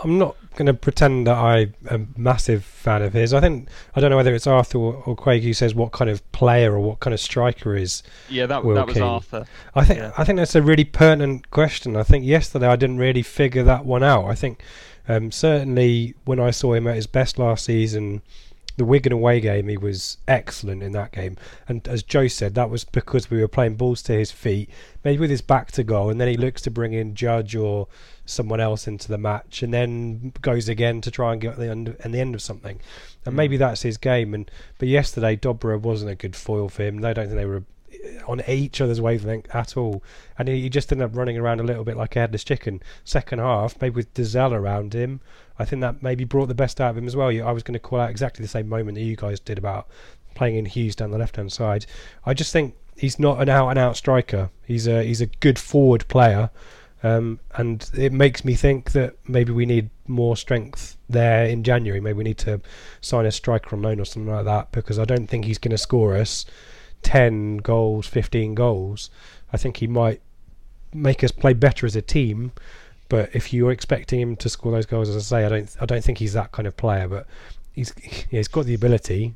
I'm 0.03 0.17
not 0.17 0.35
going 0.55 0.65
to 0.65 0.73
pretend 0.73 1.27
that 1.27 1.37
I'm 1.37 1.73
a 1.89 1.99
massive 2.17 2.63
fan 2.63 3.01
of 3.01 3.13
his. 3.13 3.33
I 3.33 3.39
think 3.39 3.69
I 3.95 4.01
don't 4.01 4.09
know 4.09 4.17
whether 4.17 4.33
it's 4.33 4.47
Arthur 4.47 4.77
or, 4.77 5.03
or 5.05 5.15
Craig 5.15 5.43
who 5.43 5.53
says 5.53 5.73
what 5.73 5.91
kind 5.91 6.09
of 6.09 6.29
player 6.31 6.73
or 6.73 6.79
what 6.79 6.99
kind 6.99 7.13
of 7.13 7.19
striker 7.19 7.75
is. 7.75 8.03
Yeah, 8.29 8.45
that 8.47 8.63
Will 8.63 8.75
that 8.75 8.87
was. 8.87 8.97
Arthur. 8.97 9.45
I 9.75 9.85
think 9.85 9.99
Yeah. 9.99 10.11
I 10.17 10.23
think 10.23 10.37
that's 10.37 10.55
a 10.55 10.61
really 10.61 10.85
pertinent 10.85 11.49
question. 11.51 11.95
I 11.95 12.03
think 12.03 12.25
yesterday 12.25 12.67
I 12.67 12.75
didn't 12.75 12.97
really 12.97 13.23
figure 13.23 13.63
that 13.63 13.85
one 13.85 14.03
out. 14.03 14.25
I 14.25 14.35
think 14.35 14.61
um, 15.07 15.31
certainly 15.31 16.13
when 16.25 16.39
I 16.39 16.51
saw 16.51 16.73
him 16.73 16.87
at 16.87 16.95
his 16.95 17.07
best 17.07 17.39
last 17.39 17.65
season, 17.65 18.21
the 18.79 18.85
Wigan 18.85 19.11
away 19.11 19.41
game, 19.41 19.67
he 19.67 19.77
was 19.77 20.17
excellent 20.25 20.81
in 20.81 20.93
that 20.93 21.11
game. 21.11 21.35
And 21.67 21.85
as 21.85 22.01
Joe 22.01 22.29
said, 22.29 22.55
that 22.55 22.69
was 22.69 22.85
because 22.85 23.29
we 23.29 23.41
were 23.41 23.49
playing 23.49 23.75
balls 23.75 24.01
to 24.03 24.13
his 24.13 24.31
feet, 24.31 24.69
maybe 25.03 25.19
with 25.19 25.29
his 25.29 25.41
back 25.41 25.73
to 25.73 25.83
goal, 25.83 26.09
and 26.09 26.19
then 26.19 26.29
he 26.29 26.37
looks 26.37 26.61
to 26.61 26.71
bring 26.71 26.93
in 26.93 27.13
Judge 27.13 27.57
or 27.57 27.89
someone 28.25 28.61
else 28.61 28.87
into 28.87 29.09
the 29.09 29.17
match, 29.17 29.61
and 29.61 29.73
then 29.73 30.31
goes 30.41 30.69
again 30.69 31.01
to 31.01 31.11
try 31.11 31.33
and 31.33 31.41
get 31.41 31.57
the 31.57 31.69
end 31.69 31.93
and 31.99 32.13
the 32.13 32.21
end 32.21 32.33
of 32.35 32.41
something. 32.41 32.79
And 33.25 33.33
hmm. 33.33 33.37
maybe 33.37 33.57
that's 33.57 33.81
his 33.81 33.97
game. 33.97 34.33
And 34.33 34.49
but 34.77 34.87
yesterday, 34.87 35.35
Dobra 35.35 35.77
wasn't 35.77 36.11
a 36.11 36.15
good 36.15 36.37
foil 36.37 36.69
for 36.69 36.83
him. 36.83 37.03
I 37.03 37.11
don't 37.11 37.25
think 37.25 37.37
they 37.37 37.45
were 37.45 37.63
on 38.27 38.41
each 38.47 38.81
other's 38.81 39.01
wavelength 39.01 39.53
at 39.53 39.75
all. 39.77 40.03
And 40.37 40.47
he, 40.47 40.69
just 40.69 40.91
ended 40.91 41.05
up 41.05 41.15
running 41.15 41.37
around 41.37 41.59
a 41.59 41.63
little 41.63 41.83
bit 41.83 41.97
like 41.97 42.15
a 42.15 42.19
headless 42.19 42.43
chicken. 42.43 42.81
Second 43.03 43.39
half, 43.39 43.79
maybe 43.81 43.95
with 43.95 44.13
Dozzell 44.13 44.51
around 44.51 44.93
him, 44.93 45.21
I 45.57 45.65
think 45.65 45.81
that 45.81 46.01
maybe 46.01 46.23
brought 46.23 46.47
the 46.47 46.55
best 46.55 46.79
out 46.79 46.91
of 46.91 46.97
him 46.97 47.07
as 47.07 47.15
well. 47.15 47.29
I 47.29 47.51
was 47.51 47.63
going 47.63 47.73
to 47.73 47.79
call 47.79 47.99
out 47.99 48.09
exactly 48.09 48.43
the 48.43 48.49
same 48.49 48.69
moment 48.69 48.95
that 48.95 49.03
you 49.03 49.15
guys 49.15 49.39
did 49.39 49.57
about 49.57 49.87
playing 50.35 50.55
in 50.55 50.65
Huws 50.65 50.95
down 50.95 51.11
the 51.11 51.17
left 51.17 51.35
hand 51.35 51.51
side. 51.51 51.85
I 52.25 52.33
just 52.33 52.53
think 52.53 52.75
he's 52.95 53.19
not 53.19 53.41
an 53.41 53.49
out 53.49 53.69
and 53.69 53.79
out 53.79 53.97
striker. 53.97 54.49
He's 54.65 54.87
a 54.87 55.03
he's 55.03 55.21
a 55.21 55.25
good 55.25 55.59
forward 55.59 56.07
player. 56.07 56.49
Um, 57.01 57.39
and 57.55 57.89
it 57.97 58.11
makes 58.11 58.43
me 58.43 58.55
think 58.55 58.91
that 58.91 59.15
maybe 59.25 59.53
we 59.53 59.65
need 59.65 59.89
more 60.07 60.35
strength 60.35 60.97
there 61.07 61.45
in 61.45 61.63
January. 61.63 62.01
Maybe 62.01 62.17
we 62.17 62.23
need 62.25 62.37
to 62.39 62.59
sign 62.99 63.25
a 63.25 63.31
striker 63.31 63.75
on 63.75 63.81
loan 63.81 64.01
or 64.01 64.05
something 64.05 64.33
like 64.33 64.45
that 64.45 64.73
because 64.73 64.99
I 64.99 65.05
don't 65.05 65.27
think 65.27 65.45
he's 65.45 65.57
going 65.57 65.71
to 65.71 65.77
score 65.77 66.17
us 66.17 66.45
10 67.03 67.57
goals, 67.57 68.07
15 68.07 68.55
goals. 68.55 69.09
I 69.51 69.57
think 69.57 69.77
he 69.77 69.87
might 69.87 70.21
make 70.93 71.23
us 71.23 71.31
play 71.31 71.53
better 71.53 71.85
as 71.85 71.95
a 71.95 72.01
team. 72.01 72.51
But 73.09 73.31
if 73.33 73.51
you're 73.51 73.71
expecting 73.71 74.21
him 74.21 74.35
to 74.37 74.49
score 74.49 74.71
those 74.71 74.85
goals, 74.85 75.09
as 75.09 75.15
I 75.15 75.19
say, 75.19 75.45
I 75.45 75.49
don't, 75.49 75.75
I 75.81 75.85
don't 75.85 76.03
think 76.03 76.19
he's 76.19 76.33
that 76.33 76.51
kind 76.51 76.67
of 76.67 76.77
player. 76.77 77.07
But 77.07 77.25
he's, 77.73 77.93
yeah, 78.03 78.37
he's 78.37 78.47
got 78.47 78.65
the 78.65 78.75
ability. 78.75 79.35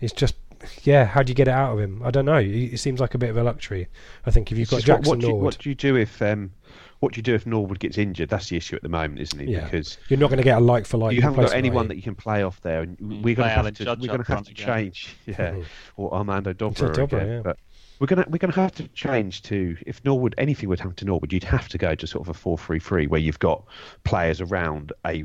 It's 0.00 0.12
just, 0.12 0.34
yeah, 0.82 1.06
how 1.06 1.22
do 1.22 1.30
you 1.30 1.34
get 1.34 1.48
it 1.48 1.52
out 1.52 1.72
of 1.72 1.80
him? 1.80 2.02
I 2.04 2.10
don't 2.10 2.26
know. 2.26 2.36
It 2.36 2.78
seems 2.78 3.00
like 3.00 3.14
a 3.14 3.18
bit 3.18 3.30
of 3.30 3.36
a 3.36 3.42
luxury. 3.42 3.88
I 4.26 4.30
think 4.30 4.52
if 4.52 4.58
you've 4.58 4.70
got 4.70 4.82
just 4.82 4.88
what, 4.88 4.96
Jackson 4.96 5.10
what, 5.10 5.20
do 5.20 5.26
you, 5.26 5.32
Norwood, 5.32 5.44
what 5.44 5.58
do 5.58 5.68
you 5.68 5.74
do 5.74 5.96
if 5.96 6.20
um, 6.20 6.52
what 7.00 7.12
do 7.12 7.18
you 7.18 7.22
do 7.22 7.34
if 7.34 7.46
Norwood 7.46 7.78
gets 7.78 7.96
injured? 7.98 8.28
That's 8.28 8.48
the 8.48 8.56
issue 8.56 8.76
at 8.76 8.82
the 8.82 8.88
moment, 8.88 9.20
isn't 9.20 9.40
it? 9.40 9.48
Yeah. 9.48 9.64
Because 9.64 9.98
you're 10.08 10.18
not 10.18 10.28
going 10.30 10.38
to 10.38 10.44
get 10.44 10.58
a 10.58 10.60
like 10.60 10.84
for 10.86 10.98
like. 10.98 11.14
you 11.14 11.22
haven't 11.22 11.44
got 11.44 11.54
anyone 11.54 11.86
are 11.86 11.88
that 11.88 11.94
you? 11.94 11.98
you 11.98 12.02
can 12.02 12.14
play 12.14 12.42
off 12.42 12.60
there, 12.62 12.82
and 12.82 12.98
Mm, 12.98 13.22
we're 13.22 13.34
going 13.36 13.48
to 13.48 13.54
have 13.54 13.72
to 13.74 13.84
we're 14.00 14.06
going 14.08 14.22
to 14.24 14.32
have 14.34 14.44
to 14.44 14.54
change, 14.54 15.14
yeah, 15.26 15.54
or 15.96 16.12
Armando 16.14 16.52
Dobra, 16.52 16.74
To 16.76 16.84
Dobra, 16.84 17.04
again. 17.04 17.28
yeah. 17.28 17.40
But 17.42 17.58
we're 18.00 18.06
gonna 18.06 18.24
we're 18.28 18.38
gonna 18.38 18.52
have 18.54 18.74
to 18.76 18.86
change 18.88 19.42
to 19.42 19.76
if 19.86 20.04
Norwood 20.04 20.34
anything 20.38 20.68
would 20.68 20.78
happen 20.80 20.94
to 20.96 21.04
Norwood, 21.04 21.32
you'd 21.32 21.42
have 21.44 21.68
to 21.70 21.78
go 21.78 21.94
to 21.94 22.06
sort 22.06 22.22
of 22.22 22.28
a 22.28 22.34
four-three-three 22.34 23.06
where 23.08 23.20
you've 23.20 23.38
got 23.40 23.64
players 24.04 24.40
around 24.40 24.92
a 25.06 25.24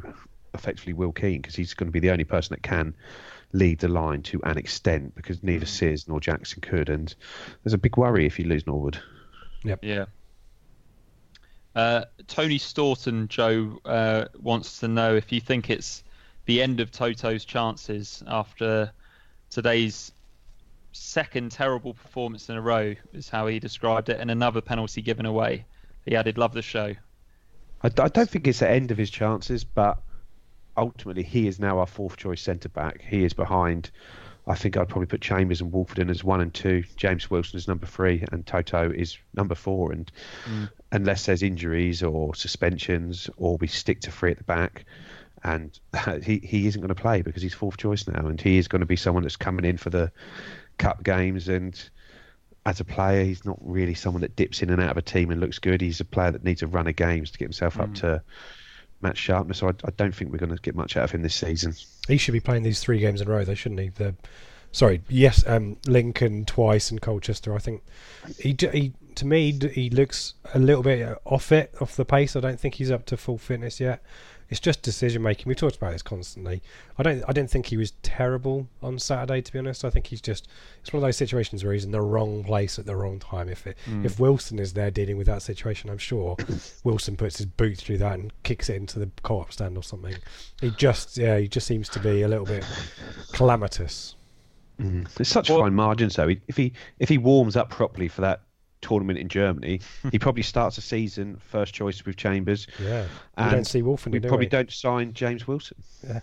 effectively 0.55 0.93
Will 0.93 1.11
Keane 1.11 1.41
because 1.41 1.55
he's 1.55 1.73
going 1.73 1.87
to 1.87 1.91
be 1.91 1.99
the 1.99 2.11
only 2.11 2.23
person 2.23 2.53
that 2.53 2.61
can 2.63 2.95
lead 3.53 3.79
the 3.79 3.87
line 3.87 4.21
to 4.23 4.39
an 4.43 4.57
extent 4.57 5.13
because 5.15 5.37
Mm. 5.39 5.43
neither 5.43 5.65
Sears 5.65 6.07
nor 6.07 6.19
Jackson 6.19 6.61
could, 6.61 6.89
and 6.89 7.13
there's 7.63 7.73
a 7.73 7.77
big 7.79 7.97
worry 7.97 8.25
if 8.25 8.37
you 8.39 8.45
lose 8.45 8.65
Norwood. 8.67 8.99
Yep. 9.63 9.79
Yeah. 9.83 10.05
Uh, 11.75 12.05
Tony 12.27 12.57
Staunton, 12.57 13.27
Joe, 13.27 13.79
uh, 13.85 14.25
wants 14.39 14.79
to 14.79 14.87
know 14.87 15.15
if 15.15 15.31
you 15.31 15.41
think 15.41 15.69
it's 15.69 16.03
the 16.45 16.61
end 16.61 16.79
of 16.79 16.91
Toto's 16.91 17.45
chances 17.45 18.23
after 18.27 18.91
today's 19.49 20.11
second 20.91 21.51
terrible 21.51 21.93
performance 21.93 22.49
in 22.49 22.55
a 22.55 22.61
row, 22.61 22.93
is 23.13 23.29
how 23.29 23.47
he 23.47 23.59
described 23.59 24.09
it, 24.09 24.19
and 24.19 24.29
another 24.29 24.61
penalty 24.61 25.01
given 25.01 25.25
away. 25.25 25.65
He 26.05 26.15
added, 26.15 26.37
"Love 26.37 26.53
the 26.53 26.61
show." 26.61 26.93
I, 27.81 27.87
I 27.87 27.89
don't 27.89 28.29
think 28.29 28.47
it's 28.47 28.59
the 28.59 28.69
end 28.69 28.91
of 28.91 28.97
his 28.97 29.09
chances, 29.09 29.63
but 29.63 29.97
ultimately 30.77 31.23
he 31.23 31.47
is 31.47 31.59
now 31.59 31.79
our 31.79 31.87
fourth 31.87 32.17
choice 32.17 32.41
centre 32.41 32.69
back. 32.69 33.01
He 33.01 33.23
is 33.23 33.33
behind. 33.33 33.89
I 34.45 34.55
think 34.55 34.75
I'd 34.75 34.89
probably 34.89 35.05
put 35.07 35.21
Chambers 35.21 35.61
and 35.61 35.71
Woolfenden 35.71 35.99
in 35.99 36.09
as 36.09 36.23
one 36.23 36.41
and 36.41 36.53
two. 36.53 36.83
James 36.97 37.29
Wilson 37.29 37.57
is 37.57 37.67
number 37.67 37.85
three, 37.85 38.25
and 38.31 38.45
Toto 38.45 38.91
is 38.91 39.17
number 39.33 39.55
four. 39.55 39.93
And 39.93 40.11
unless 40.93 41.25
there's 41.25 41.43
injuries 41.43 42.03
or 42.03 42.33
suspensions, 42.35 43.29
or 43.35 43.57
we 43.57 43.67
stick 43.67 43.99
to 44.01 44.11
three 44.11 44.31
at 44.31 44.37
the 44.37 44.43
back, 44.45 44.85
and 45.43 45.77
he 46.23 46.39
he 46.39 46.67
isn't 46.67 46.79
going 46.79 46.87
to 46.87 46.95
play 46.95 47.21
because 47.21 47.41
he's 47.41 47.53
fourth 47.53 47.77
choice 47.77 48.07
now, 48.07 48.27
and 48.27 48.39
he 48.39 48.57
is 48.57 48.69
going 48.69 48.79
to 48.79 48.85
be 48.85 48.95
someone 48.95 49.23
that's 49.23 49.35
coming 49.35 49.65
in 49.65 49.77
for 49.77 49.89
the 49.89 50.11
cup 50.77 51.03
games 51.03 51.49
and 51.49 51.89
as 52.65 52.79
a 52.79 52.85
player, 52.85 53.25
he's 53.25 53.43
not 53.43 53.57
really 53.61 53.93
someone 53.93 54.21
that 54.21 54.35
dips 54.35 54.61
in 54.61 54.69
and 54.69 54.81
out 54.81 54.91
of 54.91 54.97
a 54.97 55.01
team 55.01 55.31
and 55.31 55.41
looks 55.41 55.59
good. 55.59 55.81
He's 55.81 55.99
a 55.99 56.05
player 56.05 56.31
that 56.31 56.45
needs 56.45 56.61
a 56.61 56.67
run 56.67 56.87
of 56.87 56.95
games 56.95 57.31
to 57.31 57.37
get 57.37 57.45
himself 57.45 57.77
up 57.77 57.93
to 57.95 58.23
match 59.01 59.17
sharpness. 59.17 59.57
So 59.57 59.67
I, 59.67 59.71
I 59.83 59.91
don't 59.97 60.15
think 60.15 60.31
we're 60.31 60.37
going 60.37 60.55
to 60.55 60.61
get 60.61 60.73
much 60.73 60.95
out 60.95 61.03
of 61.03 61.11
him 61.11 61.23
this 61.23 61.35
season. 61.35 61.75
He 62.07 62.15
should 62.15 62.31
be 62.31 62.39
playing 62.39 62.63
these 62.63 62.79
three 62.79 62.99
games 62.99 63.19
in 63.19 63.27
a 63.27 63.31
row, 63.31 63.43
though, 63.43 63.53
shouldn't 63.53 63.81
he? 63.81 63.89
The 63.89 64.15
sorry, 64.71 65.01
yes, 65.09 65.43
um, 65.45 65.75
Lincoln 65.85 66.45
twice 66.45 66.89
and 66.89 67.01
Colchester. 67.01 67.53
I 67.53 67.59
think 67.59 67.83
he, 68.39 68.55
he 68.71 68.93
to 69.15 69.25
me 69.25 69.57
he 69.73 69.89
looks 69.89 70.33
a 70.53 70.59
little 70.59 70.83
bit 70.83 71.17
off 71.25 71.51
it, 71.51 71.73
off 71.81 71.95
the 71.95 72.05
pace. 72.05 72.35
I 72.35 72.39
don't 72.39 72.59
think 72.59 72.75
he's 72.75 72.91
up 72.91 73.05
to 73.07 73.17
full 73.17 73.37
fitness 73.37 73.79
yet. 73.79 74.03
It's 74.49 74.59
just 74.59 74.83
decision 74.83 75.23
making. 75.23 75.45
We 75.47 75.55
talked 75.55 75.77
about 75.77 75.93
this 75.93 76.03
constantly. 76.03 76.61
I 76.97 77.03
don't. 77.03 77.23
I 77.27 77.31
didn't 77.31 77.49
think 77.49 77.65
he 77.67 77.77
was 77.77 77.91
terrible 78.03 78.67
on 78.83 78.99
Saturday. 78.99 79.41
To 79.41 79.51
be 79.51 79.57
honest, 79.57 79.83
I 79.83 79.89
think 79.89 80.07
he's 80.07 80.21
just. 80.21 80.47
It's 80.81 80.93
one 80.93 81.01
of 81.01 81.07
those 81.07 81.17
situations 81.17 81.63
where 81.63 81.73
he's 81.73 81.85
in 81.85 81.91
the 81.91 82.01
wrong 82.01 82.43
place 82.43 82.77
at 82.77 82.85
the 82.85 82.95
wrong 82.95 83.19
time. 83.19 83.49
If 83.49 83.65
it, 83.65 83.77
mm. 83.87 84.05
if 84.05 84.19
Wilson 84.19 84.59
is 84.59 84.73
there 84.73 84.91
dealing 84.91 85.17
with 85.17 85.25
that 85.27 85.41
situation, 85.41 85.89
I'm 85.89 85.97
sure 85.97 86.37
Wilson 86.83 87.17
puts 87.17 87.37
his 87.37 87.47
boot 87.47 87.77
through 87.77 87.97
that 87.99 88.19
and 88.19 88.31
kicks 88.43 88.69
it 88.69 88.75
into 88.75 88.99
the 88.99 89.09
co-op 89.23 89.51
stand 89.51 89.75
or 89.75 89.81
something. 89.81 90.15
He 90.61 90.69
just, 90.71 91.17
yeah, 91.17 91.39
he 91.39 91.47
just 91.47 91.65
seems 91.65 91.89
to 91.89 91.99
be 91.99 92.21
a 92.21 92.27
little 92.27 92.45
bit 92.45 92.63
calamitous. 93.31 94.15
Mm. 94.79 95.11
There's 95.13 95.29
such 95.29 95.49
Well- 95.49 95.61
fine 95.61 95.73
margins 95.73 96.15
though. 96.15 96.29
If 96.47 96.57
he 96.57 96.73
if 96.99 97.09
he 97.09 97.17
warms 97.17 97.55
up 97.55 97.69
properly 97.69 98.07
for 98.07 98.21
that 98.21 98.41
tournament 98.83 99.17
in 99.17 99.29
Germany, 99.29 99.81
he 100.11 100.19
probably 100.19 100.43
starts 100.43 100.75
the 100.75 100.81
season 100.81 101.39
first 101.49 101.73
choice 101.73 102.05
with 102.05 102.15
Chambers. 102.17 102.67
Yeah, 102.79 103.03
we 103.03 103.07
And 103.37 103.51
don't 103.51 103.65
see 103.67 103.81
Wolfen. 103.81 104.11
We 104.11 104.19
do 104.19 104.27
probably 104.27 104.45
we? 104.45 104.49
don't 104.49 104.71
sign 104.71 105.13
James 105.13 105.47
Wilson. 105.47 105.77
Yeah, 106.07 106.19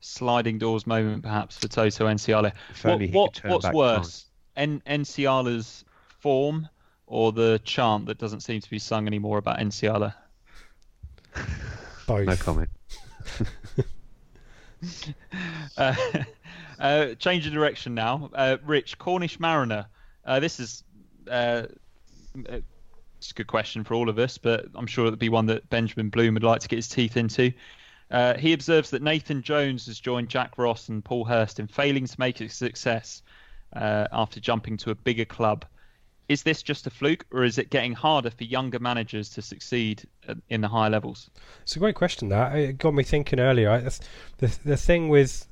Sliding 0.00 0.58
doors 0.58 0.86
moment, 0.86 1.22
perhaps, 1.22 1.58
for 1.58 1.68
Toto 1.68 2.06
Nsiala. 2.06 2.52
What, 2.82 3.00
what, 3.12 3.40
what's 3.44 3.64
back 3.66 3.74
worse, 3.74 4.26
N- 4.56 4.82
Nsiala's 4.84 5.84
form 6.18 6.68
or 7.06 7.30
the 7.30 7.60
chant 7.64 8.06
that 8.06 8.18
doesn't 8.18 8.40
seem 8.40 8.60
to 8.60 8.70
be 8.70 8.80
sung 8.80 9.06
anymore 9.06 9.38
about 9.38 9.58
Nsiala? 9.58 10.14
Both. 12.08 12.26
No 12.26 12.36
comment. 12.36 12.70
Uh, 15.76 15.94
uh, 16.80 17.14
change 17.14 17.46
of 17.46 17.52
direction 17.52 17.94
now. 17.94 18.28
Uh, 18.34 18.56
Rich, 18.64 18.98
Cornish 18.98 19.38
Mariner. 19.38 19.86
Uh, 20.24 20.40
this 20.40 20.60
is 20.60 20.84
uh, 21.30 21.64
uh, 22.48 22.60
it's 23.18 23.30
a 23.30 23.34
good 23.34 23.46
question 23.46 23.84
for 23.84 23.94
all 23.94 24.08
of 24.08 24.18
us, 24.18 24.38
but 24.38 24.66
I'm 24.74 24.86
sure 24.86 25.06
it'll 25.06 25.16
be 25.16 25.28
one 25.28 25.46
that 25.46 25.68
Benjamin 25.70 26.08
Bloom 26.08 26.34
would 26.34 26.42
like 26.42 26.60
to 26.60 26.68
get 26.68 26.76
his 26.76 26.88
teeth 26.88 27.16
into. 27.16 27.52
Uh, 28.10 28.36
he 28.36 28.52
observes 28.52 28.90
that 28.90 29.00
Nathan 29.00 29.42
Jones 29.42 29.86
has 29.86 30.00
joined 30.00 30.28
Jack 30.28 30.58
Ross 30.58 30.88
and 30.88 31.04
Paul 31.04 31.24
Hurst 31.24 31.60
in 31.60 31.66
failing 31.66 32.06
to 32.06 32.14
make 32.18 32.40
a 32.40 32.48
success 32.48 33.22
uh, 33.74 34.08
after 34.12 34.40
jumping 34.40 34.76
to 34.78 34.90
a 34.90 34.94
bigger 34.94 35.24
club. 35.24 35.64
Is 36.28 36.42
this 36.42 36.62
just 36.62 36.86
a 36.86 36.90
fluke, 36.90 37.26
or 37.30 37.44
is 37.44 37.58
it 37.58 37.70
getting 37.70 37.92
harder 37.92 38.30
for 38.30 38.44
younger 38.44 38.78
managers 38.78 39.28
to 39.30 39.42
succeed 39.42 40.04
in 40.48 40.60
the 40.60 40.68
higher 40.68 40.90
levels? 40.90 41.30
It's 41.62 41.76
a 41.76 41.78
great 41.78 41.94
question. 41.94 42.28
That 42.28 42.56
it 42.56 42.78
got 42.78 42.94
me 42.94 43.02
thinking 43.02 43.38
earlier. 43.38 43.88
The 44.38 44.58
the 44.64 44.76
thing 44.76 45.08
with 45.08 45.46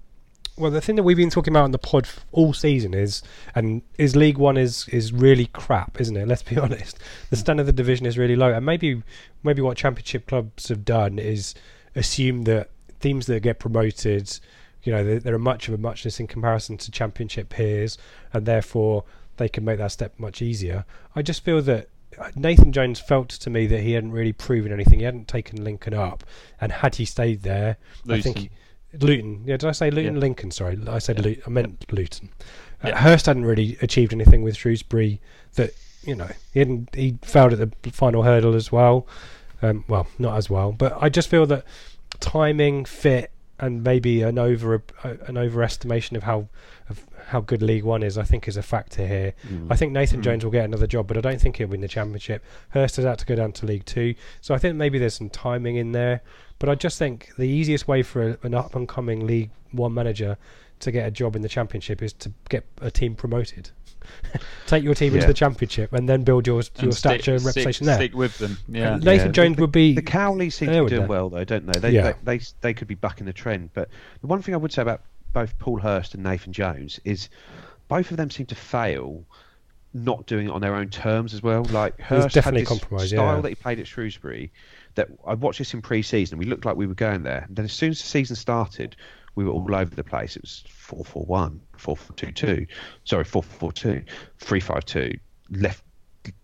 well, 0.56 0.70
the 0.70 0.80
thing 0.80 0.96
that 0.96 1.02
we've 1.02 1.16
been 1.16 1.30
talking 1.30 1.52
about 1.52 1.64
in 1.64 1.70
the 1.70 1.78
pod 1.78 2.08
all 2.32 2.52
season 2.52 2.94
is, 2.94 3.22
and 3.54 3.82
is 3.98 4.14
League 4.14 4.38
One 4.38 4.56
is 4.56 4.88
is 4.88 5.12
really 5.12 5.46
crap, 5.46 6.00
isn't 6.00 6.16
it? 6.16 6.28
Let's 6.28 6.42
be 6.42 6.58
honest. 6.58 6.98
The 7.30 7.36
standard 7.36 7.62
of 7.62 7.66
the 7.66 7.72
division 7.72 8.06
is 8.06 8.18
really 8.18 8.36
low, 8.36 8.52
and 8.52 8.64
maybe 8.64 9.02
maybe 9.42 9.62
what 9.62 9.76
Championship 9.76 10.26
clubs 10.26 10.68
have 10.68 10.84
done 10.84 11.18
is 11.18 11.54
assume 11.94 12.42
that 12.42 12.70
teams 13.00 13.26
that 13.26 13.40
get 13.40 13.58
promoted, 13.58 14.38
you 14.82 14.92
know, 14.92 15.02
they're, 15.02 15.20
they're 15.20 15.38
much 15.38 15.68
of 15.68 15.74
a 15.74 15.78
muchness 15.78 16.20
in 16.20 16.26
comparison 16.26 16.76
to 16.78 16.90
Championship 16.90 17.48
peers, 17.48 17.98
and 18.32 18.46
therefore 18.46 19.04
they 19.38 19.48
can 19.48 19.64
make 19.64 19.78
that 19.78 19.92
step 19.92 20.18
much 20.18 20.42
easier. 20.42 20.84
I 21.16 21.22
just 21.22 21.42
feel 21.42 21.62
that 21.62 21.88
uh, 22.18 22.30
Nathan 22.34 22.72
Jones 22.72 23.00
felt 23.00 23.30
to 23.30 23.50
me 23.50 23.66
that 23.66 23.80
he 23.80 23.92
hadn't 23.92 24.12
really 24.12 24.32
proven 24.32 24.72
anything. 24.72 24.98
He 24.98 25.04
hadn't 25.04 25.28
taken 25.28 25.64
Lincoln 25.64 25.94
up, 25.94 26.24
and 26.60 26.70
had 26.70 26.96
he 26.96 27.04
stayed 27.04 27.42
there, 27.42 27.78
I 28.08 28.20
think 28.20 28.50
Luton. 28.98 29.42
Yeah, 29.46 29.56
did 29.56 29.68
I 29.68 29.72
say 29.72 29.90
Luton? 29.90 30.14
Yeah. 30.14 30.20
Lincoln. 30.20 30.50
Sorry, 30.50 30.78
I 30.88 30.98
said 30.98 31.18
Yeah. 31.18 31.24
Luton. 31.24 31.42
I 31.46 31.50
meant 31.50 31.92
Luton. 31.92 32.30
Uh, 32.82 32.88
Yeah. 32.88 32.98
Hurst 33.00 33.26
hadn't 33.26 33.44
really 33.44 33.76
achieved 33.82 34.12
anything 34.12 34.42
with 34.42 34.56
Shrewsbury. 34.56 35.20
That 35.54 35.72
you 36.04 36.14
know 36.14 36.30
he 36.52 36.60
hadn't. 36.60 36.94
He 36.94 37.18
failed 37.22 37.52
at 37.52 37.82
the 37.82 37.90
final 37.90 38.22
hurdle 38.22 38.54
as 38.54 38.72
well. 38.72 39.06
Um, 39.62 39.84
well, 39.88 40.06
not 40.18 40.36
as 40.38 40.48
well, 40.48 40.72
but 40.72 40.96
I 41.00 41.08
just 41.10 41.28
feel 41.28 41.44
that 41.46 41.64
timing, 42.18 42.84
fit, 42.86 43.30
and 43.58 43.82
maybe 43.84 44.22
an 44.22 44.38
over 44.38 44.82
uh, 45.04 45.14
an 45.26 45.34
overestimation 45.34 46.16
of 46.16 46.22
how 46.22 46.48
of 46.88 47.04
how 47.26 47.40
good 47.40 47.62
League 47.62 47.84
One 47.84 48.02
is, 48.02 48.16
I 48.18 48.24
think, 48.24 48.48
is 48.48 48.56
a 48.56 48.62
factor 48.62 49.06
here. 49.06 49.34
I 49.68 49.76
think 49.76 49.92
Nathan 49.92 50.22
Jones 50.22 50.42
will 50.44 50.50
get 50.50 50.64
another 50.64 50.86
job, 50.88 51.06
but 51.06 51.16
I 51.16 51.20
don't 51.20 51.40
think 51.40 51.56
he'll 51.56 51.68
win 51.68 51.80
the 51.82 51.86
championship. 51.88 52.42
Hurst 52.70 52.96
has 52.96 53.04
had 53.04 53.18
to 53.20 53.26
go 53.26 53.36
down 53.36 53.52
to 53.52 53.66
League 53.66 53.84
Two, 53.84 54.14
so 54.40 54.54
I 54.54 54.58
think 54.58 54.76
maybe 54.76 54.98
there's 54.98 55.14
some 55.14 55.30
timing 55.30 55.76
in 55.76 55.92
there. 55.92 56.22
But 56.60 56.68
I 56.68 56.76
just 56.76 56.98
think 56.98 57.30
the 57.36 57.48
easiest 57.48 57.88
way 57.88 58.02
for 58.04 58.30
a, 58.30 58.38
an 58.44 58.54
up 58.54 58.76
and 58.76 58.88
coming 58.88 59.26
League 59.26 59.50
One 59.72 59.92
manager 59.94 60.36
to 60.80 60.92
get 60.92 61.06
a 61.08 61.10
job 61.10 61.34
in 61.34 61.42
the 61.42 61.48
championship 61.48 62.00
is 62.02 62.12
to 62.14 62.32
get 62.48 62.64
a 62.80 62.90
team 62.90 63.14
promoted. 63.16 63.70
Take 64.66 64.82
your 64.84 64.94
team 64.94 65.14
into 65.14 65.26
the 65.26 65.34
championship 65.34 65.92
and 65.92 66.08
then 66.08 66.22
build 66.22 66.46
your 66.46 66.56
your 66.56 66.62
And 66.78 66.94
stick- 66.94 67.20
stature 67.22 67.32
and 67.32 67.40
stick- 67.40 67.56
reputation 67.56 67.86
there. 67.86 67.96
Stick 67.96 68.14
with 68.14 68.38
them. 68.38 68.56
Yeah. 68.68 68.94
And 68.94 69.04
Nathan 69.04 69.26
Yeah, 69.28 69.32
Jones 69.32 69.56
the- 69.56 69.62
would 69.62 69.72
be 69.72 69.94
The 69.94 70.02
Cowleys 70.02 70.52
seem 70.54 70.68
to 70.70 70.84
be 70.84 70.88
doing 70.90 71.02
that. 71.02 71.08
well, 71.08 71.28
though, 71.30 71.44
don't 71.44 71.66
they? 71.66 71.78
They, 71.80 71.90
Yeah. 71.90 72.12
they 72.24 72.38
they 72.38 72.44
they 72.60 72.74
could 72.74 72.88
be 72.88 72.94
bucking 72.94 73.26
the 73.26 73.32
trend. 73.32 73.70
But 73.74 73.88
the 74.20 74.26
one 74.26 74.42
thing 74.42 74.54
I 74.54 74.58
would 74.58 74.72
say 74.72 74.82
about 74.82 75.02
both 75.32 75.58
Paul 75.58 75.78
Hurst 75.78 76.14
and 76.14 76.22
Nathan 76.24 76.52
Jones 76.52 76.98
is 77.04 77.28
both 77.88 78.10
of 78.10 78.16
them 78.16 78.30
seem 78.30 78.46
to 78.46 78.54
fail 78.54 79.24
not 79.92 80.26
doing 80.26 80.46
it 80.46 80.50
on 80.50 80.60
their 80.60 80.74
own 80.74 80.88
terms 80.88 81.34
as 81.34 81.42
well. 81.42 81.64
Like 81.64 82.00
Hurst 82.00 82.34
definitely 82.34 82.60
had 82.60 82.66
this 82.68 82.78
compromise, 82.80 83.08
style 83.10 83.36
yeah. 83.36 83.40
that 83.42 83.48
he 83.48 83.54
played 83.54 83.80
at 83.80 83.86
Shrewsbury. 83.86 84.52
That 84.94 85.08
I 85.26 85.34
watched 85.34 85.58
this 85.58 85.74
in 85.74 85.82
pre-season. 85.82 86.38
We 86.38 86.46
looked 86.46 86.64
like 86.64 86.76
we 86.76 86.86
were 86.86 86.94
going 86.94 87.22
there. 87.22 87.44
And 87.48 87.56
then 87.56 87.64
as 87.64 87.72
soon 87.72 87.90
as 87.90 88.00
the 88.00 88.06
season 88.06 88.36
started, 88.36 88.96
we 89.34 89.44
were 89.44 89.52
all 89.52 89.74
over 89.74 89.94
the 89.94 90.04
place. 90.04 90.36
It 90.36 90.42
was 90.42 90.64
4-4-1, 90.68 91.60
4-4-2-2, 91.78 92.66
sorry, 93.04 93.24
4-4-2, 93.24 94.04
3-5-2, 94.40 95.20
left 95.50 95.84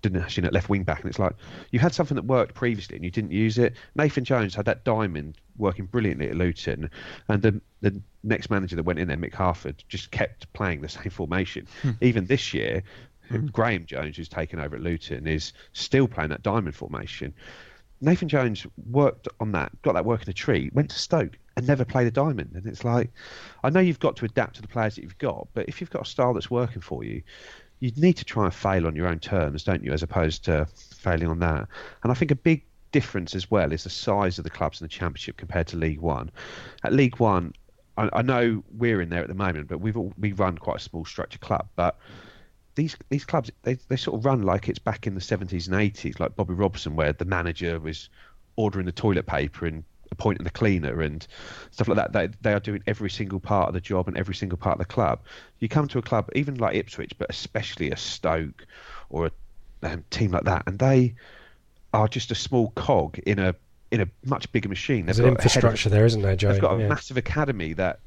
Dinesh 0.03 0.39
in 0.39 0.45
at 0.45 0.53
left 0.53 0.69
wing 0.69 0.85
back, 0.85 1.01
and 1.01 1.09
it's 1.11 1.19
like 1.19 1.35
you 1.71 1.79
had 1.79 1.93
something 1.93 2.15
that 2.15 2.25
worked 2.25 2.55
previously 2.55 2.97
and 2.97 3.05
you 3.05 3.11
didn't 3.11 3.33
use 3.33 3.59
it. 3.59 3.75
Nathan 3.95 4.25
Jones 4.25 4.55
had 4.55 4.65
that 4.67 4.85
diamond 4.85 5.37
working 5.57 5.87
brilliantly 5.87 6.29
at 6.29 6.37
Luton, 6.37 6.91
and 7.29 7.43
the 7.43 7.61
the 7.83 8.01
next 8.23 8.51
manager 8.51 8.77
that 8.77 8.85
went 8.85 8.99
in 8.99 9.09
there, 9.09 9.17
Mick 9.17 9.35
Harford, 9.35 9.85
just 9.89 10.11
kept 10.11 10.51
playing 10.53 10.81
the 10.81 10.89
same 10.89 11.11
formation. 11.11 11.67
Hmm. 11.83 11.91
Even 12.01 12.27
this 12.27 12.55
year, 12.55 12.83
hmm. 13.29 13.47
Graeme 13.47 13.85
Jones, 13.87 14.17
who's 14.17 14.29
taken 14.29 14.61
over 14.61 14.77
at 14.77 14.83
Luton, 14.83 15.27
is 15.27 15.53
still 15.73 16.09
playing 16.09 16.31
that 16.31 16.43
diamond 16.43 16.75
formation. 16.75 17.35
Nathan 18.01 18.29
Jones 18.29 18.67
worked 18.91 19.29
on 19.41 19.53
that, 19.53 19.71
got 19.83 19.95
that 19.95 20.05
work 20.05 20.23
in 20.23 20.31
a 20.31 20.35
tree, 20.35 20.71
went 20.73 20.91
to 20.91 20.99
Stoke 20.99 21.39
and 21.57 21.67
never 21.67 21.85
played 21.85 22.07
a 22.07 22.11
diamond. 22.11 22.53
And 22.55 22.67
it's 22.67 22.85
like, 22.85 23.11
I 23.65 23.71
know 23.71 23.81
you've 23.81 24.01
got 24.01 24.17
to 24.17 24.25
adapt 24.25 24.57
to 24.57 24.63
the 24.63 24.69
players 24.69 24.97
that 24.97 25.03
you've 25.03 25.19
got, 25.19 25.49
but 25.55 25.69
if 25.69 25.81
you've 25.81 25.91
got 25.91 26.03
a 26.03 26.11
style 26.11 26.35
that's 26.35 26.51
working 26.51 26.83
for 26.83 27.05
you, 27.05 27.23
you 27.81 27.93
need 27.97 28.15
to 28.15 28.25
try 28.25 28.45
and 28.45 28.55
fail 28.55 28.87
on 28.87 28.97
your 28.97 29.07
own 29.07 29.19
terms, 29.19 29.65
don't 29.65 29.83
you, 29.83 29.93
as 29.93 30.03
opposed 30.03 30.45
to 30.45 30.67
failing 30.67 31.29
on 31.29 31.39
that. 31.41 31.69
And 32.03 32.13
I 32.13 32.15
think 32.15 32.31
a 32.31 32.37
big 32.37 32.65
difference 32.93 33.35
as 33.35 33.51
well 33.51 33.73
is 33.73 33.85
the 33.85 33.91
size 33.91 34.39
of 34.39 34.45
the 34.45 34.51
clubs 34.51 34.81
in 34.81 34.85
the 34.85 34.89
Championship 34.89 35.37
compared 35.37 35.67
to 35.69 35.77
League 35.77 36.01
One. 36.01 36.31
At 36.85 36.93
League 36.93 37.19
One, 37.19 37.53
I, 37.97 38.09
I 38.13 38.23
know 38.23 38.63
we're 38.77 39.01
in 39.01 39.09
there 39.09 39.23
at 39.23 39.29
the 39.29 39.35
moment, 39.35 39.69
but 39.69 39.79
we've 39.79 39.97
all, 39.97 40.13
we 40.19 40.33
run 40.33 40.59
quite 40.59 40.77
a 40.77 40.81
small 40.81 41.05
structure 41.05 41.39
club, 41.39 41.69
but 41.77 41.99
these 42.77 42.97
these 43.09 43.25
clubs 43.25 43.51
they, 43.63 43.75
they 43.89 43.97
sort 43.97 44.17
of 44.19 44.25
run 44.25 44.43
like 44.43 44.69
it's 44.69 44.79
back 44.79 45.07
in 45.07 45.15
the 45.15 45.21
70s 45.21 45.67
and 45.67 45.75
80s 45.77 46.21
like 46.21 46.37
Bobby 46.37 46.55
Robson 46.55 46.95
where 46.95 47.13
the 47.13 47.25
manager 47.25 47.81
was 47.81 48.09
ordering 48.57 48.87
the 48.87 48.93
toilet 48.93 49.27
paper 49.27 49.67
and 49.67 49.83
appointing 50.13 50.45
the 50.45 50.51
cleaner 50.51 51.01
and 51.01 51.27
stuff 51.73 51.89
like 51.89 51.97
that 51.97 52.13
they, 52.13 52.29
they 52.41 52.53
are 52.53 52.61
doing 52.61 52.83
every 52.87 53.11
single 53.11 53.41
part 53.41 53.67
of 53.69 53.75
the 53.75 53.81
job 53.81 54.07
and 54.07 54.17
every 54.17 54.35
single 54.35 54.57
part 54.57 54.75
of 54.75 54.79
the 54.79 54.93
club 54.93 55.19
you 55.59 55.69
come 55.69 55.89
to 55.89 55.99
a 55.99 56.03
club 56.03 56.29
even 56.37 56.55
like 56.55 56.77
Ipswich 56.77 57.13
but 57.19 57.29
especially 57.29 57.91
a 57.91 57.97
Stoke 57.97 58.65
or 59.11 59.27
a 59.27 59.33
um, 59.83 60.05
team 60.11 60.31
like 60.31 60.45
that 60.45 60.63
and 60.69 60.79
they 60.79 61.15
are 61.93 62.07
just 62.09 62.31
a 62.31 62.35
small 62.37 62.71
cog 62.77 63.19
in 63.27 63.39
a 63.41 63.55
in 63.91 64.01
a 64.01 64.09
much 64.25 64.51
bigger 64.53 64.69
machine 64.69 65.07
there's 65.07 65.17
They've 65.17 65.27
an 65.27 65.35
got 65.35 65.41
of- 65.41 65.45
infrastructure 65.47 65.89
there, 65.89 66.05
isn't 66.05 66.23
there, 66.23 66.37
Joe? 66.37 66.53
They've 66.53 66.61
got 66.61 66.77
a 66.77 66.81
Yeah. 66.83 66.89
massive 66.89 67.17
academy 67.17 67.73
that 67.75 68.01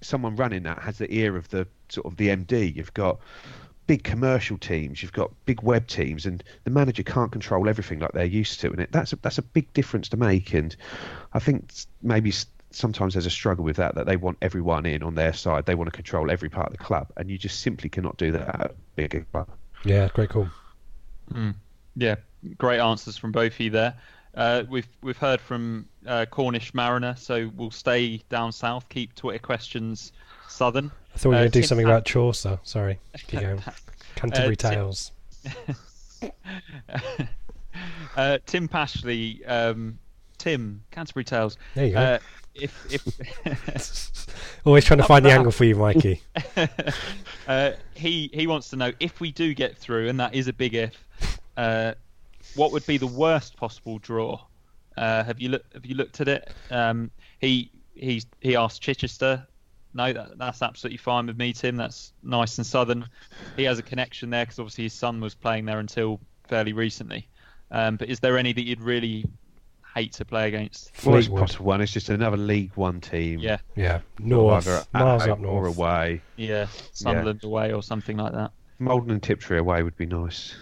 someone 0.00 0.36
running 0.36 0.62
that 0.64 0.78
has 0.80 0.98
the 0.98 1.12
ear 1.12 1.36
of 1.36 1.48
the 1.48 1.66
sort 1.88 2.06
of 2.06 2.16
the 2.16 2.28
MD. 2.28 2.74
You've 2.76 2.92
got 2.94 3.18
big 3.90 4.04
commercial 4.04 4.56
teams, 4.56 5.02
you've 5.02 5.12
got 5.12 5.32
big 5.46 5.62
web 5.62 5.84
teams, 5.88 6.24
and 6.24 6.44
the 6.62 6.70
manager 6.70 7.02
can't 7.02 7.32
control 7.32 7.68
everything 7.68 7.98
like 7.98 8.12
they're 8.12 8.24
used 8.24 8.60
to, 8.60 8.70
and 8.70 8.78
it, 8.78 8.92
that's 8.92 9.12
a, 9.12 9.16
that's 9.16 9.38
a 9.38 9.42
big 9.42 9.72
difference 9.72 10.08
to 10.08 10.16
make. 10.16 10.54
And 10.54 10.76
I 11.32 11.40
think 11.40 11.72
maybe 12.00 12.32
sometimes 12.70 13.14
there's 13.14 13.26
a 13.26 13.30
struggle 13.30 13.64
with 13.64 13.78
that 13.78 13.96
that 13.96 14.06
they 14.06 14.16
want 14.16 14.38
everyone 14.42 14.86
in 14.86 15.02
on 15.02 15.16
their 15.16 15.32
side. 15.32 15.66
They 15.66 15.74
want 15.74 15.88
to 15.88 15.96
control 15.96 16.30
every 16.30 16.48
part 16.48 16.68
of 16.68 16.72
the 16.72 16.78
club, 16.78 17.08
and 17.16 17.28
you 17.28 17.36
just 17.36 17.58
simply 17.58 17.88
cannot 17.88 18.16
do 18.16 18.30
that 18.30 18.48
at 18.48 18.70
a 18.70 18.74
bigger 18.94 19.26
club. 19.32 19.48
Yeah, 19.84 20.08
great 20.14 20.30
call. 20.30 20.48
Yeah, 21.96 22.14
great 22.58 22.78
answers 22.78 23.16
from 23.16 23.32
both 23.32 23.54
of 23.54 23.58
you 23.58 23.70
there. 23.70 23.96
Uh, 24.36 24.62
we've 24.70 24.86
we've 25.02 25.18
heard 25.18 25.40
from 25.40 25.88
uh, 26.06 26.26
Cornish 26.30 26.74
Mariner, 26.74 27.16
so 27.18 27.50
we'll 27.56 27.72
stay 27.72 28.22
down 28.28 28.52
south. 28.52 28.88
Keep 28.88 29.16
Twitter 29.16 29.40
questions 29.40 30.12
southern. 30.50 30.90
I 31.14 31.18
thought 31.18 31.30
we 31.30 31.34
were 31.34 31.36
Uh, 31.36 31.40
going 31.42 31.50
to 31.50 31.58
do 31.58 31.60
Tim 31.62 31.68
something 31.68 31.86
about 31.86 32.04
Chaucer. 32.04 32.58
Sorry. 32.62 32.98
Keep 33.28 33.40
going. 33.40 33.62
Canterbury 34.16 34.56
Tim- 34.56 34.70
Tales. 34.72 35.12
uh, 38.16 38.38
Tim 38.46 38.68
Pashley, 38.68 39.48
um, 39.48 39.98
Tim 40.38 40.82
Canterbury 40.90 41.24
Tales. 41.24 41.56
There 41.74 41.86
you 41.86 41.92
go. 41.92 41.98
Uh, 42.00 42.18
if 42.54 42.86
if 42.92 44.60
Always 44.66 44.84
trying 44.84 44.98
to 44.98 45.04
find 45.04 45.24
the 45.24 45.30
angle 45.30 45.52
for 45.52 45.64
you, 45.64 45.76
Mikey. 45.76 46.20
uh, 47.48 47.72
he 47.94 48.28
he 48.34 48.46
wants 48.46 48.68
to 48.70 48.76
know 48.76 48.92
if 49.00 49.20
we 49.20 49.32
do 49.32 49.54
get 49.54 49.76
through, 49.76 50.08
and 50.08 50.18
that 50.20 50.34
is 50.34 50.48
a 50.48 50.52
big 50.52 50.74
if. 50.74 51.04
Uh, 51.56 51.94
what 52.56 52.72
would 52.72 52.84
be 52.86 52.96
the 52.98 53.06
worst 53.06 53.56
possible 53.56 53.98
draw? 53.98 54.38
Uh, 54.96 55.22
have 55.24 55.40
you 55.40 55.48
look 55.50 55.64
Have 55.72 55.86
you 55.86 55.94
looked 55.94 56.20
at 56.20 56.28
it? 56.28 56.52
Um, 56.70 57.10
he 57.40 57.70
he 57.94 58.22
he 58.40 58.56
asked 58.56 58.82
Chichester. 58.82 59.46
No, 59.92 60.12
that, 60.12 60.38
that's 60.38 60.62
absolutely 60.62 60.98
fine 60.98 61.26
with 61.26 61.36
me, 61.36 61.52
Tim. 61.52 61.76
That's 61.76 62.12
nice 62.22 62.58
and 62.58 62.66
southern. 62.66 63.06
He 63.56 63.64
has 63.64 63.78
a 63.78 63.82
connection 63.82 64.30
there 64.30 64.44
because 64.44 64.58
obviously 64.58 64.84
his 64.84 64.92
son 64.92 65.20
was 65.20 65.34
playing 65.34 65.64
there 65.64 65.80
until 65.80 66.20
fairly 66.48 66.72
recently. 66.72 67.26
Um, 67.72 67.96
but 67.96 68.08
is 68.08 68.20
there 68.20 68.38
any 68.38 68.52
that 68.52 68.62
you'd 68.64 68.80
really 68.80 69.24
hate 69.94 70.12
to 70.14 70.24
play 70.24 70.46
against? 70.48 70.92
Worst 71.04 71.28
Fleetwood. 71.28 71.40
possible 71.40 71.66
one 71.66 71.80
is 71.80 71.90
just 71.92 72.08
another 72.08 72.36
League 72.36 72.70
One 72.76 73.00
team. 73.00 73.40
Yeah, 73.40 73.58
Yeah, 73.76 74.00
north, 74.20 74.66
either 74.68 74.76
at 74.78 74.94
miles 74.94 75.22
home 75.22 75.32
up 75.32 75.38
north. 75.40 75.52
or 75.54 75.66
away. 75.66 76.22
yeah, 76.36 76.66
Sunderland 76.92 77.42
away 77.44 77.72
or 77.72 77.82
something 77.82 78.16
like 78.16 78.32
that. 78.32 78.52
Maldon 78.78 79.10
and 79.10 79.22
Tiptree 79.22 79.58
away 79.58 79.82
would 79.82 79.96
be 79.96 80.06
nice. 80.06 80.54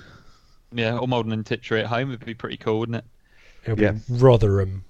Yeah, 0.73 0.97
or 0.99 1.07
Maldon 1.07 1.33
and 1.33 1.45
Tiptree 1.47 1.81
at 1.81 1.87
home 1.87 2.09
would 2.11 2.25
be 2.25 2.35
pretty 2.35 2.57
cool, 2.57 2.81
wouldn't 2.81 2.97
it? 2.97 3.05
It'll 3.65 3.77
be 3.77 3.83
Yeah. 3.83 3.95
Rotherham. 4.09 4.85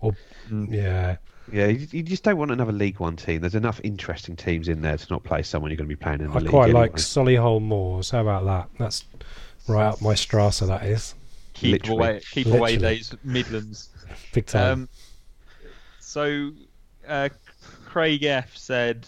Or 0.00 0.16
Mm. 0.50 0.72
yeah, 0.72 1.16
Yeah, 1.50 1.66
you, 1.66 1.86
you 1.90 2.02
just 2.02 2.22
don't 2.22 2.36
want 2.36 2.50
another 2.50 2.72
League 2.72 3.00
One 3.00 3.16
team. 3.16 3.40
There's 3.40 3.54
enough 3.54 3.80
interesting 3.82 4.36
teams 4.36 4.68
in 4.68 4.80
there 4.82 4.96
to 4.96 5.06
not 5.10 5.24
play 5.24 5.42
someone 5.42 5.70
you're 5.70 5.76
going 5.76 5.88
to 5.88 5.94
be 5.96 6.00
playing 6.00 6.20
in 6.20 6.28
the 6.30 6.36
I 6.36 6.38
league. 6.40 6.50
quite 6.50 6.64
anyway. 6.70 6.80
like 6.82 6.92
Solihull 6.96 7.60
Moors. 7.62 8.10
How 8.10 8.20
about 8.20 8.44
that? 8.44 8.68
That's 8.78 9.04
right 9.66 9.86
up 9.86 10.00
my 10.00 10.14
strata. 10.14 10.66
That 10.66 10.84
is 10.84 11.14
Keep 11.54 11.72
Literally. 11.72 11.98
away, 11.98 12.20
keep 12.30 12.46
away 12.46 12.76
Literally. 12.76 12.96
days 12.96 13.14
Midlands. 13.24 13.88
big 14.32 14.46
time. 14.46 14.72
Um, 14.72 14.88
so, 16.00 16.50
uh, 17.06 17.28
Craig 17.86 18.22
F 18.24 18.56
said 18.56 19.06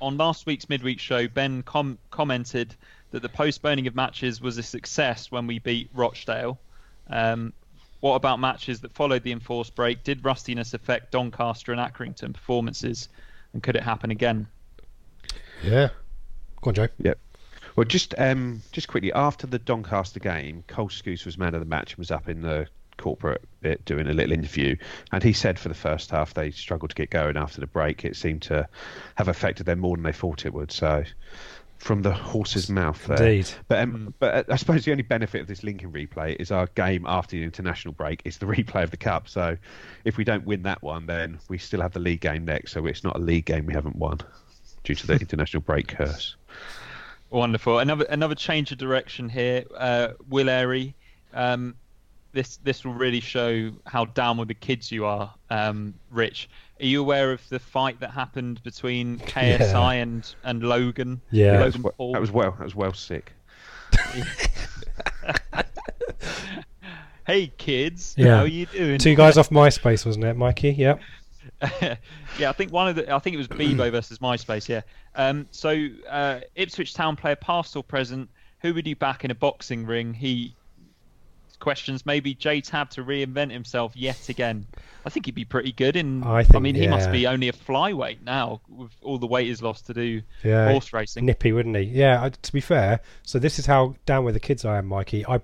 on 0.00 0.16
last 0.16 0.46
week's 0.46 0.68
midweek 0.68 1.00
show, 1.00 1.28
Ben 1.28 1.62
com- 1.62 1.98
commented 2.10 2.74
that 3.12 3.22
the 3.22 3.28
postponing 3.28 3.86
of 3.86 3.94
matches 3.94 4.40
was 4.40 4.58
a 4.58 4.62
success 4.62 5.30
when 5.30 5.46
we 5.46 5.58
beat 5.58 5.88
Rochdale. 5.94 6.58
Um, 7.08 7.52
what 8.00 8.14
about 8.14 8.40
matches 8.40 8.80
that 8.80 8.92
followed 8.92 9.22
the 9.22 9.32
enforced 9.32 9.74
break? 9.74 10.04
Did 10.04 10.24
rustiness 10.24 10.74
affect 10.74 11.12
Doncaster 11.12 11.72
and 11.72 11.80
Accrington 11.80 12.34
performances, 12.34 13.08
and 13.52 13.62
could 13.62 13.76
it 13.76 13.82
happen 13.82 14.10
again? 14.10 14.46
yeah. 15.62 15.88
Go 16.62 16.70
on, 16.70 16.74
Joe. 16.74 16.88
Yep. 16.98 17.18
Well, 17.76 17.84
just 17.84 18.14
um, 18.16 18.62
just 18.72 18.88
quickly 18.88 19.12
after 19.12 19.46
the 19.46 19.58
Doncaster 19.58 20.20
game, 20.20 20.64
Cole 20.66 20.88
Skuse 20.88 21.26
was 21.26 21.36
man 21.36 21.54
of 21.54 21.60
the 21.60 21.66
match 21.66 21.92
and 21.92 21.98
was 21.98 22.10
up 22.10 22.28
in 22.28 22.40
the 22.40 22.66
corporate 22.96 23.42
bit 23.60 23.84
doing 23.84 24.06
a 24.06 24.14
little 24.14 24.32
interview, 24.32 24.76
and 25.12 25.22
he 25.22 25.34
said 25.34 25.58
for 25.58 25.68
the 25.68 25.74
first 25.74 26.10
half 26.10 26.32
they 26.32 26.50
struggled 26.50 26.90
to 26.90 26.96
get 26.96 27.10
going 27.10 27.36
after 27.36 27.60
the 27.60 27.66
break. 27.66 28.04
It 28.04 28.16
seemed 28.16 28.42
to 28.42 28.66
have 29.16 29.28
affected 29.28 29.66
them 29.66 29.80
more 29.80 29.96
than 29.96 30.04
they 30.04 30.12
thought 30.12 30.46
it 30.46 30.54
would. 30.54 30.72
So 30.72 31.04
from 31.78 32.02
the 32.02 32.12
horse's 32.12 32.68
mouth 32.68 33.04
there. 33.06 33.22
Indeed. 33.22 33.50
But 33.68 33.78
um, 33.80 34.14
but 34.18 34.34
uh, 34.34 34.52
I 34.52 34.56
suppose 34.56 34.84
the 34.84 34.90
only 34.90 35.02
benefit 35.02 35.40
of 35.40 35.46
this 35.46 35.62
Lincoln 35.62 35.92
replay 35.92 36.36
is 36.38 36.50
our 36.50 36.66
game 36.74 37.04
after 37.06 37.36
the 37.36 37.42
international 37.42 37.94
break 37.94 38.22
is 38.24 38.38
the 38.38 38.46
replay 38.56 38.82
of 38.82 38.90
the 38.90 38.96
cup. 38.96 39.28
So 39.28 39.56
if 40.04 40.16
we 40.16 40.24
don't 40.24 40.44
win 40.44 40.62
that 40.62 40.82
one, 40.82 41.06
then 41.06 41.38
we 41.48 41.58
still 41.58 41.80
have 41.80 41.92
the 41.92 42.00
league 42.00 42.20
game 42.20 42.44
next. 42.44 42.72
So 42.72 42.86
it's 42.86 43.04
not 43.04 43.16
a 43.16 43.20
league 43.20 43.44
game 43.44 43.66
we 43.66 43.74
haven't 43.74 43.96
won 43.96 44.20
due 44.84 44.94
to 44.94 45.06
the 45.06 45.12
international 45.20 45.62
break 45.62 45.88
curse. 45.88 46.36
Wonderful. 47.30 47.80
Another 47.80 48.04
another 48.08 48.34
change 48.34 48.72
of 48.72 48.78
direction 48.78 49.28
here. 49.28 49.64
Uh, 49.76 50.08
Will 50.28 50.48
Airy. 50.48 50.94
Um, 51.34 51.74
this 52.32 52.58
this 52.58 52.84
will 52.84 52.94
really 52.94 53.20
show 53.20 53.72
how 53.86 54.04
down 54.04 54.36
with 54.36 54.48
the 54.48 54.54
kids 54.54 54.92
you 54.92 55.06
are, 55.06 55.34
um, 55.50 55.94
Rich. 56.10 56.48
Are 56.80 56.84
you 56.84 57.00
aware 57.00 57.32
of 57.32 57.46
the 57.48 57.58
fight 57.58 58.00
that 58.00 58.10
happened 58.10 58.62
between 58.62 59.18
KSI 59.20 59.60
Yeah. 59.60 59.92
and 59.92 60.34
and 60.44 60.62
Logan? 60.62 61.20
Yeah. 61.30 61.60
Logan 61.60 61.82
That 61.82 61.96
Paul. 61.96 62.12
was 62.20 62.30
well. 62.30 62.52
That 62.52 62.64
was 62.64 62.74
well 62.74 62.92
sick. 62.92 63.32
hey 67.26 67.48
kids, 67.58 68.14
Yeah. 68.16 68.36
how 68.36 68.42
are 68.42 68.46
you 68.46 68.66
doing? 68.66 68.98
Two 68.98 69.14
guys 69.14 69.36
off 69.38 69.50
MySpace, 69.50 70.04
wasn't 70.06 70.24
it, 70.24 70.36
Mikey? 70.36 70.70
Yep. 70.72 71.00
yeah, 71.82 71.96
I 72.50 72.52
think 72.52 72.72
one 72.72 72.88
of 72.88 72.96
the 72.96 73.12
I 73.14 73.18
think 73.18 73.34
it 73.34 73.38
was 73.38 73.48
Bebo 73.48 73.90
versus 73.92 74.18
MySpace. 74.18 74.68
Yeah. 74.68 74.82
Um, 75.14 75.46
so 75.50 75.88
uh, 76.08 76.40
Ipswich 76.54 76.94
Town 76.94 77.16
player, 77.16 77.36
past 77.36 77.74
or 77.76 77.82
present, 77.82 78.28
who 78.60 78.74
would 78.74 78.86
you 78.86 78.96
back 78.96 79.24
in 79.24 79.30
a 79.30 79.34
boxing 79.34 79.86
ring? 79.86 80.12
He 80.12 80.54
questions 81.60 82.06
maybe 82.06 82.34
Jay 82.34 82.60
Tabb 82.60 82.90
to 82.90 83.02
reinvent 83.04 83.50
himself 83.52 83.94
yet 83.96 84.28
again. 84.28 84.66
I 85.04 85.10
think 85.10 85.26
he'd 85.26 85.34
be 85.34 85.44
pretty 85.44 85.72
good 85.72 85.94
in. 85.96 86.22
I 86.24 86.42
think, 86.42 86.56
I 86.56 86.58
mean, 86.58 86.74
he 86.74 86.88
must 86.88 87.12
be 87.12 87.26
only 87.26 87.48
a 87.48 87.52
flyweight 87.52 88.22
now 88.24 88.60
with 88.68 88.90
all 89.02 89.18
the 89.18 89.26
weight 89.26 89.46
he's 89.46 89.62
lost 89.62 89.86
to 89.86 89.94
do 89.94 90.22
Yeah. 90.42 90.70
horse 90.70 90.92
racing. 90.92 91.24
Nippy, 91.26 91.52
wouldn't 91.52 91.76
he? 91.76 91.82
Yeah. 91.82 92.22
I, 92.24 92.30
to 92.30 92.52
be 92.52 92.60
fair, 92.60 93.00
so 93.22 93.38
this 93.38 93.58
is 93.58 93.66
how 93.66 93.94
down 94.04 94.24
with 94.24 94.34
the 94.34 94.40
kids 94.40 94.64
I 94.64 94.78
am, 94.78 94.86
Mikey. 94.86 95.24
I, 95.26 95.40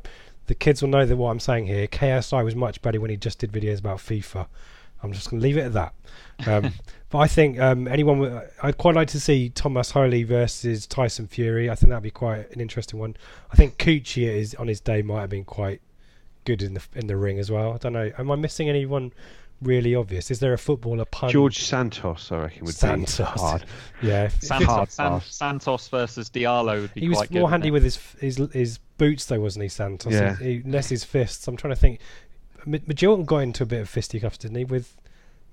the 0.47 0.55
kids 0.55 0.83
will 0.83 0.89
know 0.89 1.07
that 1.07 1.17
what 1.17 1.31
I'm 1.31 1.41
saying 1.41 1.67
here. 1.67 1.87
KSI 1.87 2.45
was 2.45 2.57
much 2.57 2.83
better 2.83 3.01
when 3.01 3.11
he 3.11 3.17
just 3.17 3.39
did 3.39 3.53
videos 3.53 3.79
about 3.79 3.99
FIFA. 3.99 4.47
I'm 5.05 5.13
just 5.13 5.31
going 5.31 5.41
to 5.41 5.47
leave 5.47 5.57
it 5.57 5.63
at 5.63 5.73
that. 5.73 5.95
Um, 6.47 6.73
but 7.11 7.19
I 7.19 7.27
think 7.29 7.59
um, 7.59 7.89
anyone, 7.89 8.43
I'd 8.63 8.79
quite 8.79 8.95
like 8.95 9.09
to 9.09 9.21
see 9.21 9.49
Thomas 9.49 9.91
Holy 9.93 10.23
versus 10.23 10.87
Tyson 10.87 11.27
Fury. 11.27 11.69
I 11.71 11.75
think 11.75 11.91
that'd 11.91 12.03
be 12.03 12.11
quite 12.11 12.51
an 12.53 12.61
interesting 12.61 12.99
one. 13.01 13.17
I 13.51 13.57
think 13.57 13.79
Coochie 13.79 14.29
is 14.29 14.55
on 14.57 14.69
his 14.69 14.81
day 14.81 15.03
might 15.03 15.21
have 15.23 15.31
been 15.31 15.45
quite 15.45 15.81
good 16.45 16.62
in 16.62 16.74
the 16.74 16.82
in 16.95 17.07
the 17.07 17.16
ring 17.16 17.38
as 17.38 17.51
well. 17.51 17.72
I 17.72 17.78
don't 17.78 17.93
know. 17.93 18.11
Am 18.18 18.30
I 18.30 18.36
missing 18.36 18.68
anyone 18.68 19.12
really 19.61 19.95
obvious? 19.95 20.30
Is 20.30 20.40
there 20.40 20.53
a 20.53 20.59
footballer 20.59 21.05
pun? 21.05 21.30
George 21.30 21.59
Santos, 21.62 22.32
I 22.32 22.38
reckon, 22.43 22.64
would 22.64 22.74
Santos. 22.74 23.16
be 23.18 23.22
hard. 23.40 23.64
Yeah. 24.03 24.24
if- 24.24 24.36
if 24.36 24.43
Santos, 24.43 24.66
hard 24.66 24.90
San- 24.90 25.20
Santos 25.20 25.88
versus 25.88 26.28
Diallo 26.30 26.80
would 26.82 26.95
be 26.95 27.03
he 27.03 27.09
was 27.09 27.30
more 27.30 27.49
handy 27.51 27.70
with 27.70 27.84
his 27.84 27.97
his 28.20 28.36
his 28.53 28.78
boots 28.99 29.24
though, 29.26 29.40
wasn't 29.40 29.62
he, 29.64 29.68
Santos? 29.68 30.12
Yeah. 30.12 30.36
He, 30.36 30.59
he, 30.59 30.62
less 30.70 30.88
his 30.88 31.05
fists. 31.05 31.47
I'm 31.49 31.57
trying 31.57 31.74
to 31.74 31.80
think. 31.80 32.01
M- 32.66 32.72
Majorcan 32.80 33.26
got 33.26 33.38
into 33.38 33.62
a 33.62 33.66
bit 33.66 33.80
of 33.80 33.88
fisticuffs, 33.88 34.38
didn't 34.38 34.57
he? 34.57 34.64
With 34.64 34.97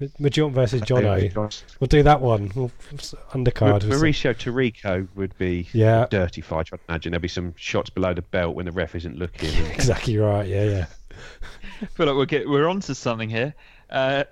M- 0.02 0.52
versus 0.54 0.82
Jono. 0.82 1.64
We'll 1.80 1.88
do 1.88 2.04
that 2.04 2.22
one. 2.22 2.52
We'll, 2.56 2.72
s- 2.94 3.14
undercard. 3.32 3.74
with 3.74 3.84
some- 3.84 3.92
Mauricio 3.92 4.34
Taricco 4.34 5.08
would 5.16 5.38
be 5.38 5.68
Yeah. 5.74 6.04
a 6.04 6.08
dirty 6.08 6.42
fight. 6.42 6.70
I'd 6.72 6.80
imagine 6.88 7.12
there'd 7.12 7.22
be 7.22 7.28
some 7.28 7.54
shots 7.58 7.90
below 7.90 8.14
the 8.14 8.22
belt 8.22 8.56
when 8.56 8.66
the 8.66 8.72
ref 8.72 8.96
isn't 8.96 9.18
looking. 9.18 9.50
Exactly 9.74 10.18
right. 10.18 10.48
Yeah, 10.48 10.64
yeah. 10.64 10.86
I 11.82 11.86
feel 11.88 12.06
like 12.06 12.16
we're 12.16 12.26
get, 12.26 12.48
we're 12.50 12.68
onto 12.68 12.94
something 12.94 13.30
here. 13.30 13.54
Uh, 13.90 14.24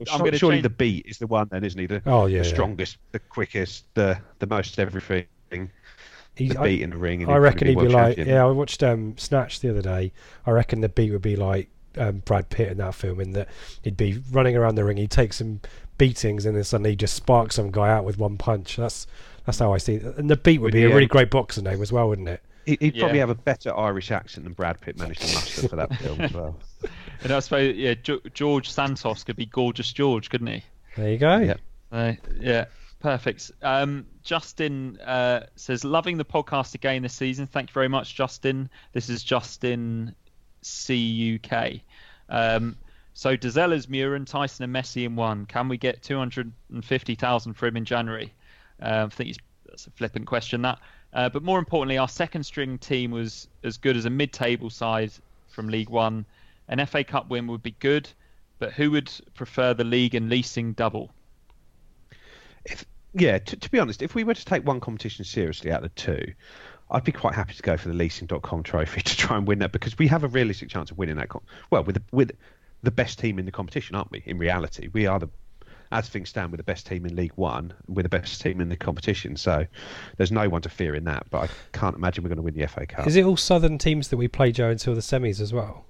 I'm 0.00 0.06
Sur- 0.06 0.18
going 0.18 0.32
to 0.32 0.38
surely 0.38 0.56
change. 0.56 0.62
the 0.64 0.70
beat 0.70 1.06
is 1.06 1.18
the 1.18 1.26
one 1.26 1.48
then, 1.50 1.64
isn't 1.64 1.78
he? 1.78 1.86
The, 1.86 2.02
Oh, 2.06 2.26
yeah, 2.26 2.42
the 2.42 2.48
yeah. 2.48 2.52
strongest, 2.54 2.98
the 3.12 3.18
quickest, 3.18 3.84
the 3.94 4.18
the 4.38 4.46
most 4.46 4.78
everything. 4.78 5.26
He, 6.36 6.48
The 6.48 6.58
I, 6.58 6.64
beat 6.68 6.82
in 6.82 6.90
the 6.90 6.96
ring. 6.96 7.22
and 7.22 7.32
I 7.32 7.36
reckon 7.36 7.66
he'd 7.66 7.74
be 7.74 7.82
world 7.82 7.92
like. 7.92 8.16
champion. 8.16 8.28
Yeah, 8.36 8.46
I 8.46 8.50
watched 8.50 8.82
um, 8.82 9.16
Snatch 9.18 9.60
the 9.60 9.70
other 9.70 9.82
day. 9.82 10.12
I 10.46 10.50
reckon 10.52 10.80
the 10.80 10.88
beat 10.88 11.10
would 11.12 11.22
be 11.22 11.36
like 11.36 11.68
um, 11.98 12.18
Brad 12.24 12.48
Pitt 12.50 12.68
in 12.70 12.78
that 12.78 12.94
film, 12.94 13.20
in 13.20 13.32
that 13.32 13.48
he'd 13.82 13.96
be 13.96 14.22
running 14.30 14.56
around 14.56 14.74
the 14.76 14.84
ring. 14.84 14.96
He'd 14.96 15.10
take 15.10 15.32
some 15.32 15.60
beatings, 15.98 16.46
and 16.46 16.56
then 16.56 16.64
suddenly 16.64 16.90
he'd 16.90 17.00
just 17.00 17.14
spark 17.14 17.52
some 17.52 17.70
guy 17.70 17.90
out 17.90 18.04
with 18.04 18.18
one 18.18 18.36
punch. 18.38 18.76
That's 18.76 19.06
that's 19.46 19.58
how 19.58 19.72
I 19.72 19.78
see 19.78 19.94
it. 19.94 20.16
And 20.16 20.30
the 20.30 20.36
beat 20.36 20.58
would 20.58 20.66
Would 20.66 20.72
be 20.74 20.80
he, 20.80 20.84
a 20.84 20.94
really 20.94 21.06
great 21.06 21.30
boxer 21.30 21.62
name 21.62 21.80
as 21.82 21.92
well, 21.92 22.08
wouldn't 22.08 22.28
it? 22.28 22.42
He- 22.66 22.76
He'd 22.80 22.98
probably 22.98 23.16
Yeah. 23.18 23.22
have 23.22 23.30
a 23.30 23.34
better 23.34 23.74
Irish 23.76 24.10
accent 24.10 24.44
than 24.44 24.52
Brad 24.52 24.80
Pitt 24.80 24.98
managed 24.98 25.22
to 25.22 25.34
muster 25.34 25.68
for 25.68 25.76
that 25.76 25.94
film 25.96 26.20
as 26.20 26.32
well. 26.32 26.56
And 27.22 27.32
I 27.32 27.40
suppose 27.40 27.76
yeah, 27.76 27.92
George 28.32 28.70
Santos 28.70 29.24
could 29.24 29.36
be 29.36 29.44
gorgeous 29.44 29.92
George, 29.92 30.30
couldn't 30.30 30.46
he? 30.46 30.62
There 30.96 31.10
you 31.10 31.18
go. 31.18 31.36
Yeah. 31.36 31.54
Uh, 31.92 32.12
yeah, 32.40 32.64
perfect. 33.00 33.50
Um, 33.60 34.06
Justin 34.22 34.98
uh, 35.00 35.44
says, 35.54 35.84
loving 35.84 36.16
the 36.16 36.24
podcast 36.24 36.74
again 36.74 37.02
this 37.02 37.12
season. 37.12 37.46
Thank 37.46 37.68
you 37.68 37.74
very 37.74 37.88
much, 37.88 38.14
Justin. 38.14 38.70
This 38.94 39.10
is 39.10 39.22
Justin 39.22 40.14
CUK. 40.62 41.80
Um, 42.28 42.76
so 43.14 43.36
Dozzell's 43.36 43.86
Muhren, 43.86 44.24
Thijssen 44.24 44.60
and 44.60 44.74
Messi 44.74 45.04
in 45.04 45.16
one. 45.16 45.46
Can 45.46 45.68
we 45.68 45.76
get 45.76 46.02
250,000 46.02 47.54
for 47.54 47.66
him 47.66 47.76
in 47.76 47.84
January? 47.84 48.32
Um, 48.80 49.06
I 49.06 49.08
think 49.08 49.36
that's 49.66 49.86
a 49.86 49.90
flippant 49.90 50.26
question, 50.26 50.62
that. 50.62 50.78
Uh, 51.12 51.28
but 51.28 51.42
more 51.42 51.58
importantly, 51.58 51.98
our 51.98 52.08
second 52.08 52.44
string 52.44 52.78
team 52.78 53.10
was 53.10 53.48
as 53.64 53.76
good 53.76 53.96
as 53.96 54.04
a 54.04 54.10
mid 54.10 54.32
table 54.32 54.70
side 54.70 55.12
from 55.48 55.68
League 55.68 55.90
One. 55.90 56.24
An 56.68 56.84
FA 56.86 57.02
Cup 57.02 57.28
win 57.28 57.46
would 57.48 57.62
be 57.62 57.74
good, 57.80 58.08
but 58.58 58.72
who 58.72 58.92
would 58.92 59.10
prefer 59.34 59.74
the 59.74 59.84
league 59.84 60.14
and 60.14 60.30
leasing 60.30 60.72
double? 60.72 61.10
If, 62.64 62.84
yeah, 63.12 63.38
to, 63.38 63.56
to 63.56 63.70
be 63.70 63.80
honest, 63.80 64.02
if 64.02 64.14
we 64.14 64.22
were 64.22 64.34
to 64.34 64.44
take 64.44 64.64
one 64.64 64.78
competition 64.78 65.24
seriously 65.24 65.72
out 65.72 65.84
of 65.84 65.92
two, 65.96 66.32
I'd 66.90 67.04
be 67.04 67.12
quite 67.12 67.34
happy 67.34 67.54
to 67.54 67.62
go 67.62 67.76
for 67.76 67.88
the 67.88 67.94
leasing.com 67.94 68.62
trophy 68.62 69.00
to 69.04 69.16
try 69.16 69.36
and 69.36 69.46
win 69.46 69.60
that 69.60 69.72
because 69.72 69.96
we 69.98 70.06
have 70.08 70.24
a 70.24 70.28
realistic 70.28 70.68
chance 70.68 70.90
of 70.90 70.98
winning 70.98 71.16
that. 71.16 71.28
Com- 71.28 71.42
well, 71.70 71.84
with 71.84 71.96
the, 71.96 72.02
with 72.12 72.32
the 72.82 72.90
best 72.90 73.18
team 73.18 73.38
in 73.38 73.44
the 73.44 73.52
competition, 73.52 73.94
aren't 73.94 74.10
we? 74.10 74.22
In 74.26 74.38
reality, 74.38 74.88
we 74.92 75.06
are 75.06 75.18
the 75.18 75.28
as 75.92 76.08
things 76.08 76.28
stand, 76.28 76.52
we're 76.52 76.56
the 76.56 76.62
best 76.62 76.86
team 76.86 77.04
in 77.04 77.16
League 77.16 77.32
One. 77.34 77.72
We're 77.88 78.04
the 78.04 78.08
best 78.08 78.40
team 78.40 78.60
in 78.60 78.68
the 78.68 78.76
competition, 78.76 79.36
so 79.36 79.66
there's 80.18 80.30
no 80.30 80.48
one 80.48 80.62
to 80.62 80.68
fear 80.68 80.94
in 80.94 81.02
that. 81.04 81.26
But 81.30 81.42
I 81.42 81.48
can't 81.72 81.96
imagine 81.96 82.22
we're 82.22 82.28
going 82.28 82.36
to 82.36 82.42
win 82.42 82.54
the 82.54 82.64
FA 82.68 82.86
Cup. 82.86 83.08
Is 83.08 83.16
it 83.16 83.24
all 83.24 83.36
southern 83.36 83.76
teams 83.76 84.06
that 84.08 84.16
we 84.16 84.28
play, 84.28 84.52
Joe, 84.52 84.70
until 84.70 84.94
the 84.94 85.00
semis 85.00 85.40
as 85.40 85.52
well? 85.52 85.84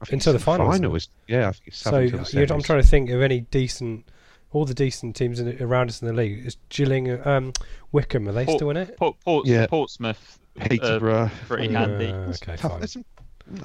I 0.00 0.06
think 0.06 0.14
until 0.20 0.32
the 0.32 0.38
finals, 0.38 0.74
Final 0.76 0.94
isn't 0.94 0.94
it? 0.94 0.96
is, 0.96 1.08
yeah, 1.28 1.48
I 1.48 1.52
think 1.52 1.62
it's 1.66 1.76
So 1.76 1.90
Southern 1.90 2.06
the 2.24 2.30
you're, 2.32 2.52
I'm 2.52 2.62
trying 2.62 2.80
to 2.80 2.88
think 2.88 3.10
of 3.10 3.20
any 3.20 3.40
decent, 3.40 4.08
all 4.52 4.64
the 4.64 4.72
decent 4.74 5.16
teams 5.16 5.38
in, 5.38 5.62
around 5.62 5.90
us 5.90 6.00
in 6.00 6.08
the 6.08 6.14
league. 6.14 6.46
Is 6.46 6.56
Gilling, 6.70 7.10
um, 7.26 7.52
Wycombe, 7.92 8.28
are 8.30 8.32
they 8.32 8.46
Port- 8.46 8.56
still 8.58 8.70
in 8.70 8.78
it? 8.78 8.96
Port, 8.96 9.16
Ports, 9.22 9.48
Yeah. 9.50 9.66
Portsmouth, 9.66 10.38
Peterborough. 10.60 11.30
pretty 11.48 11.74
Uh, 11.74 11.78
handy. 11.80 12.06
okay, 12.06 12.56
fine. 12.56 12.86
Some, 12.86 13.04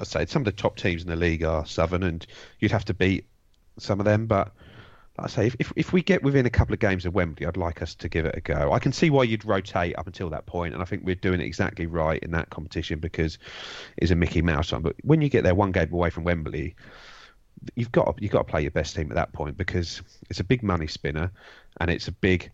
I'd 0.00 0.06
say 0.06 0.26
some 0.26 0.42
of 0.42 0.46
the 0.46 0.52
top 0.52 0.76
teams 0.76 1.02
in 1.02 1.08
the 1.08 1.16
league 1.16 1.44
are 1.44 1.64
Southern, 1.66 2.02
and 2.02 2.26
you'd 2.60 2.72
have 2.72 2.84
to 2.86 2.94
beat 2.94 3.26
some 3.78 4.00
of 4.00 4.04
them. 4.04 4.26
But 4.26 4.52
like 5.18 5.26
I 5.26 5.28
say, 5.28 5.46
if, 5.46 5.56
if 5.58 5.72
if 5.76 5.92
we 5.92 6.02
get 6.02 6.22
within 6.22 6.46
a 6.46 6.50
couple 6.50 6.72
of 6.74 6.80
games 6.80 7.04
of 7.06 7.14
Wembley, 7.14 7.46
I'd 7.46 7.56
like 7.56 7.82
us 7.82 7.94
to 7.96 8.08
give 8.08 8.26
it 8.26 8.36
a 8.36 8.40
go. 8.40 8.72
I 8.72 8.78
can 8.78 8.92
see 8.92 9.10
why 9.10 9.24
you'd 9.24 9.44
rotate 9.44 9.96
up 9.98 10.06
until 10.06 10.30
that 10.30 10.46
point, 10.46 10.74
and 10.74 10.82
I 10.82 10.86
think 10.86 11.04
we're 11.04 11.14
doing 11.14 11.40
it 11.40 11.44
exactly 11.44 11.86
right 11.86 12.22
in 12.22 12.30
that 12.32 12.50
competition 12.50 12.98
because 12.98 13.38
it's 13.96 14.10
a 14.10 14.14
Mickey 14.16 14.42
Mouse 14.42 14.72
one. 14.72 14.82
But 14.82 14.96
when 15.02 15.20
you 15.20 15.28
get 15.28 15.44
there 15.44 15.54
one 15.54 15.72
game 15.72 15.92
away 15.92 16.10
from 16.10 16.24
Wembley, 16.24 16.74
you've 17.74 17.92
got 17.92 18.18
you've 18.20 18.32
got 18.32 18.46
to 18.46 18.50
play 18.50 18.62
your 18.62 18.70
best 18.70 18.96
team 18.96 19.10
at 19.10 19.14
that 19.16 19.32
point 19.32 19.56
because 19.56 20.02
it's 20.30 20.40
a 20.40 20.44
big 20.44 20.62
money 20.62 20.86
spinner, 20.86 21.30
and 21.80 21.90
it's 21.90 22.08
a 22.08 22.12
big. 22.12 22.50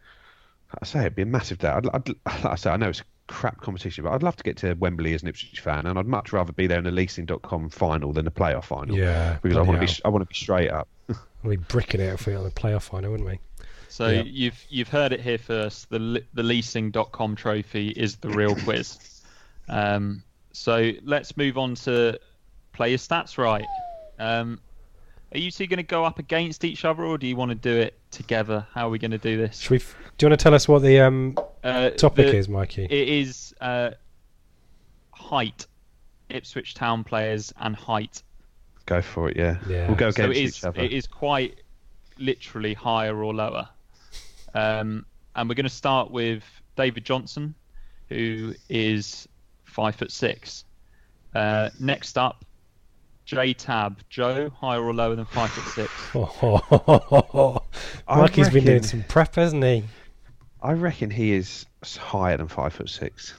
I 0.80 0.84
say 0.84 1.00
it'd 1.00 1.14
be 1.14 1.22
a 1.22 1.26
massive 1.26 1.58
day. 1.58 1.68
I'd, 1.68 1.86
I'd, 1.94 2.08
like 2.08 2.44
I 2.44 2.54
say 2.56 2.70
I 2.70 2.76
know 2.76 2.88
it's 2.88 3.00
a 3.00 3.04
crap 3.26 3.60
competition, 3.60 4.04
but 4.04 4.12
I'd 4.12 4.22
love 4.22 4.36
to 4.36 4.42
get 4.44 4.56
to 4.58 4.74
Wembley 4.74 5.14
as 5.14 5.22
an 5.22 5.28
Ipswich 5.28 5.60
fan, 5.60 5.86
and 5.86 5.98
I'd 5.98 6.06
much 6.06 6.32
rather 6.32 6.52
be 6.52 6.66
there 6.66 6.78
in 6.78 6.84
the 6.84 6.90
leasing.com 6.90 7.70
final 7.70 8.12
than 8.12 8.24
the 8.24 8.30
playoff 8.30 8.64
final. 8.64 8.96
Yeah, 8.96 9.38
because 9.42 9.56
I 9.56 9.62
bloody 9.62 9.78
want 9.78 9.88
to 9.88 9.94
be 9.96 10.02
I 10.04 10.08
want 10.08 10.22
to 10.22 10.26
be 10.28 10.34
straight 10.34 10.70
up. 10.70 10.88
We'd 11.42 11.60
be 11.60 11.64
bricking 11.68 12.00
it 12.00 12.12
if 12.12 12.26
we 12.26 12.32
got 12.32 12.42
the 12.44 12.50
playoff 12.50 12.82
final, 12.82 13.10
wouldn't 13.10 13.28
we? 13.28 13.38
So 13.88 14.08
Yeah. 14.08 14.22
you've 14.26 14.64
you've 14.68 14.88
heard 14.88 15.12
it 15.12 15.20
here 15.20 15.38
first. 15.38 15.90
The 15.90 16.22
the 16.34 16.42
leasing.com 16.42 17.36
trophy 17.36 17.88
is 17.90 18.16
the 18.16 18.30
real 18.30 18.54
quiz. 18.64 19.22
Um, 19.68 20.22
so 20.52 20.92
let's 21.02 21.36
move 21.36 21.56
on 21.58 21.74
to 21.76 22.18
player 22.72 22.96
stats. 22.96 23.38
Right. 23.38 23.66
Um, 24.18 24.60
are 25.32 25.38
you 25.38 25.50
two 25.50 25.66
going 25.66 25.78
to 25.78 25.82
go 25.82 26.04
up 26.04 26.18
against 26.20 26.64
each 26.64 26.84
other, 26.84 27.04
or 27.04 27.18
do 27.18 27.26
you 27.26 27.34
want 27.36 27.50
to 27.50 27.56
do 27.56 27.74
it 27.76 27.98
together? 28.12 28.66
How 28.72 28.86
are 28.86 28.90
we 28.90 28.98
going 29.00 29.10
to 29.10 29.18
do 29.18 29.36
this? 29.36 29.58
Should 29.58 29.70
we? 29.70 29.80
F- 30.14 30.18
do 30.18 30.26
you 30.26 30.30
want 30.30 30.38
to 30.38 30.42
tell 30.42 30.54
us 30.54 30.68
what 30.68 30.82
the 30.82 31.00
um, 31.00 31.36
Uh, 31.62 31.90
topic 31.90 32.26
the- 32.26 32.36
is, 32.36 32.48
Mikey? 32.48 32.84
It 32.84 33.08
is 33.08 33.54
uh, 33.60 33.90
height, 35.12 35.66
Ipswich 36.30 36.74
Town 36.74 37.04
players 37.04 37.52
and 37.60 37.74
height. 37.76 38.22
Go 38.86 39.00
for 39.02 39.28
it, 39.30 39.36
yeah. 39.36 39.56
Yeah. 39.68 39.86
We'll 39.86 39.96
go 39.96 40.10
So 40.10 40.24
against 40.24 40.38
it 40.38 40.42
is 40.44 40.56
each 40.58 40.64
other. 40.64 40.80
it 40.82 40.92
is 40.92 41.06
quite 41.06 41.60
literally 42.18 42.74
higher 42.74 43.22
or 43.24 43.34
lower. 43.34 43.68
Um, 44.54 45.06
and 45.34 45.48
we're 45.48 45.54
going 45.54 45.64
to 45.64 45.70
start 45.70 46.10
with 46.10 46.44
David 46.76 47.04
Johnson, 47.04 47.54
who 48.08 48.54
is 48.68 49.26
five 49.64 49.96
foot 49.96 50.12
six. 50.12 50.64
Uh, 51.34 51.70
next 51.80 52.16
up, 52.18 52.44
Jay 53.24 53.54
Tabb, 53.54 53.98
Joe, 54.10 54.50
higher 54.50 54.82
or 54.82 54.94
lower 54.94 55.16
than 55.16 55.24
five 55.24 55.50
foot 55.50 55.88
six? 55.88 55.92
I 58.06 58.16
Mikey's 58.20 58.50
been 58.50 58.64
doing 58.64 58.82
some 58.82 59.02
prep, 59.08 59.34
hasn't 59.34 59.64
he? 59.64 59.82
I 60.64 60.72
reckon 60.72 61.10
he 61.10 61.32
is 61.32 61.66
higher 61.98 62.36
than 62.38 62.48
five 62.48 62.72
foot 62.72 62.88
six. 62.88 63.34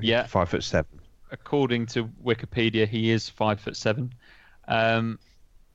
Yeah, 0.00 0.24
Five 0.26 0.48
foot 0.50 0.62
seven. 0.64 1.00
according 1.30 1.86
to 1.86 2.04
Wikipedia, 2.24 2.86
he 2.86 3.10
is 3.10 3.28
five 3.28 3.60
foot 3.60 3.76
seven. 3.76 4.12
Um, 4.66 5.18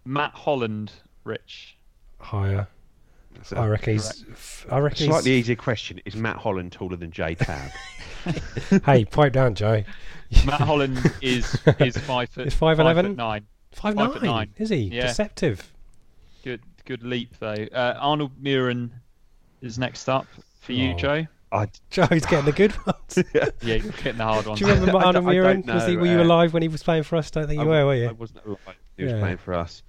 Matt 0.05 0.31
Holland, 0.33 0.91
Rich. 1.23 1.77
Higher. 2.19 2.67
So, 3.43 3.57
I 3.57 3.67
reckon 3.67 3.93
he's. 3.93 4.25
I 4.69 4.77
reckon 4.79 5.07
Slightly 5.07 5.31
he's. 5.31 5.45
easier 5.45 5.55
question: 5.55 5.99
Is 6.05 6.15
Matt 6.15 6.37
Holland 6.37 6.71
taller 6.73 6.95
than 6.97 7.11
Jay 7.11 7.35
Tabb? 7.35 7.71
Hey, 8.85 9.03
pipe 9.05 9.33
down, 9.33 9.55
Joe. 9.55 9.83
Matt 10.45 10.61
Holland 10.61 11.11
is 11.21 11.57
is 11.79 11.97
five 12.05 12.29
foot. 12.29 12.45
He's 12.45 12.53
five 12.53 12.77
5'11"? 12.77 12.95
foot 12.95 13.15
nine. 13.17 13.45
Five, 13.71 13.95
Five 13.95 14.13
foot 14.13 14.21
nine, 14.23 14.31
nine. 14.31 14.53
Is 14.57 14.69
he? 14.69 14.77
Yeah. 14.83 15.07
Deceptive. 15.07 15.71
Good 16.43 16.61
good 16.85 17.03
leap 17.03 17.37
though. 17.39 17.67
Uh, 17.73 17.97
Arnold 17.99 18.31
Muhren 18.41 18.91
is 19.63 19.79
next 19.79 20.07
up 20.09 20.27
for 20.61 20.73
you, 20.73 20.91
Oh. 20.91 20.97
Joe. 20.97 21.27
I, 21.51 21.67
Joe's 21.89 22.25
getting 22.25 22.45
the 22.45 22.51
good 22.51 22.73
ones. 22.85 22.97
Do 23.15 23.23
Yeah, 23.33 23.47
you're 23.61 23.79
getting 23.79 24.17
the 24.17 24.23
hard 24.23 24.45
ones. 24.45 24.59
Do 24.59 24.65
you 24.67 24.73
remember 24.73 24.97
I 24.99 25.03
Arnold 25.03 25.25
don't- 25.25 25.33
Muhren? 25.65 25.73
Was 25.73 25.85
he? 25.87 25.97
Were 25.97 26.05
you 26.07 26.19
uh, 26.19 26.23
alive 26.23 26.53
when 26.53 26.61
he 26.63 26.67
was 26.67 26.81
playing 26.83 27.03
for 27.03 27.15
us? 27.15 27.29
Don't 27.31 27.47
think 27.47 27.61
you 27.61 27.65
I, 27.71 27.79
were, 27.81 27.85
were 27.87 27.95
you? 27.95 28.09
I 28.09 28.11
wasn't 28.11 28.43
alive. 28.45 28.59
He 28.97 29.03
was 29.03 29.13
Yeah. 29.13 29.19
playing 29.19 29.37
for 29.37 29.53
us. 29.53 29.83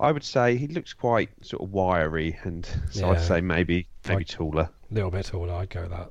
I 0.00 0.12
would 0.12 0.22
say 0.22 0.56
he 0.56 0.68
looks 0.68 0.92
quite 0.92 1.28
sort 1.42 1.60
of 1.62 1.72
wiry, 1.72 2.38
and 2.44 2.64
so 2.90 3.00
Yeah. 3.06 3.12
I'd 3.12 3.20
say 3.20 3.40
maybe 3.40 3.86
maybe 4.06 4.18
Like- 4.18 4.28
taller. 4.28 4.70
A 4.90 4.94
little 4.94 5.10
bit 5.10 5.26
taller. 5.26 5.52
I'd 5.54 5.70
go 5.70 5.82
with 5.82 5.90
that. 5.90 6.10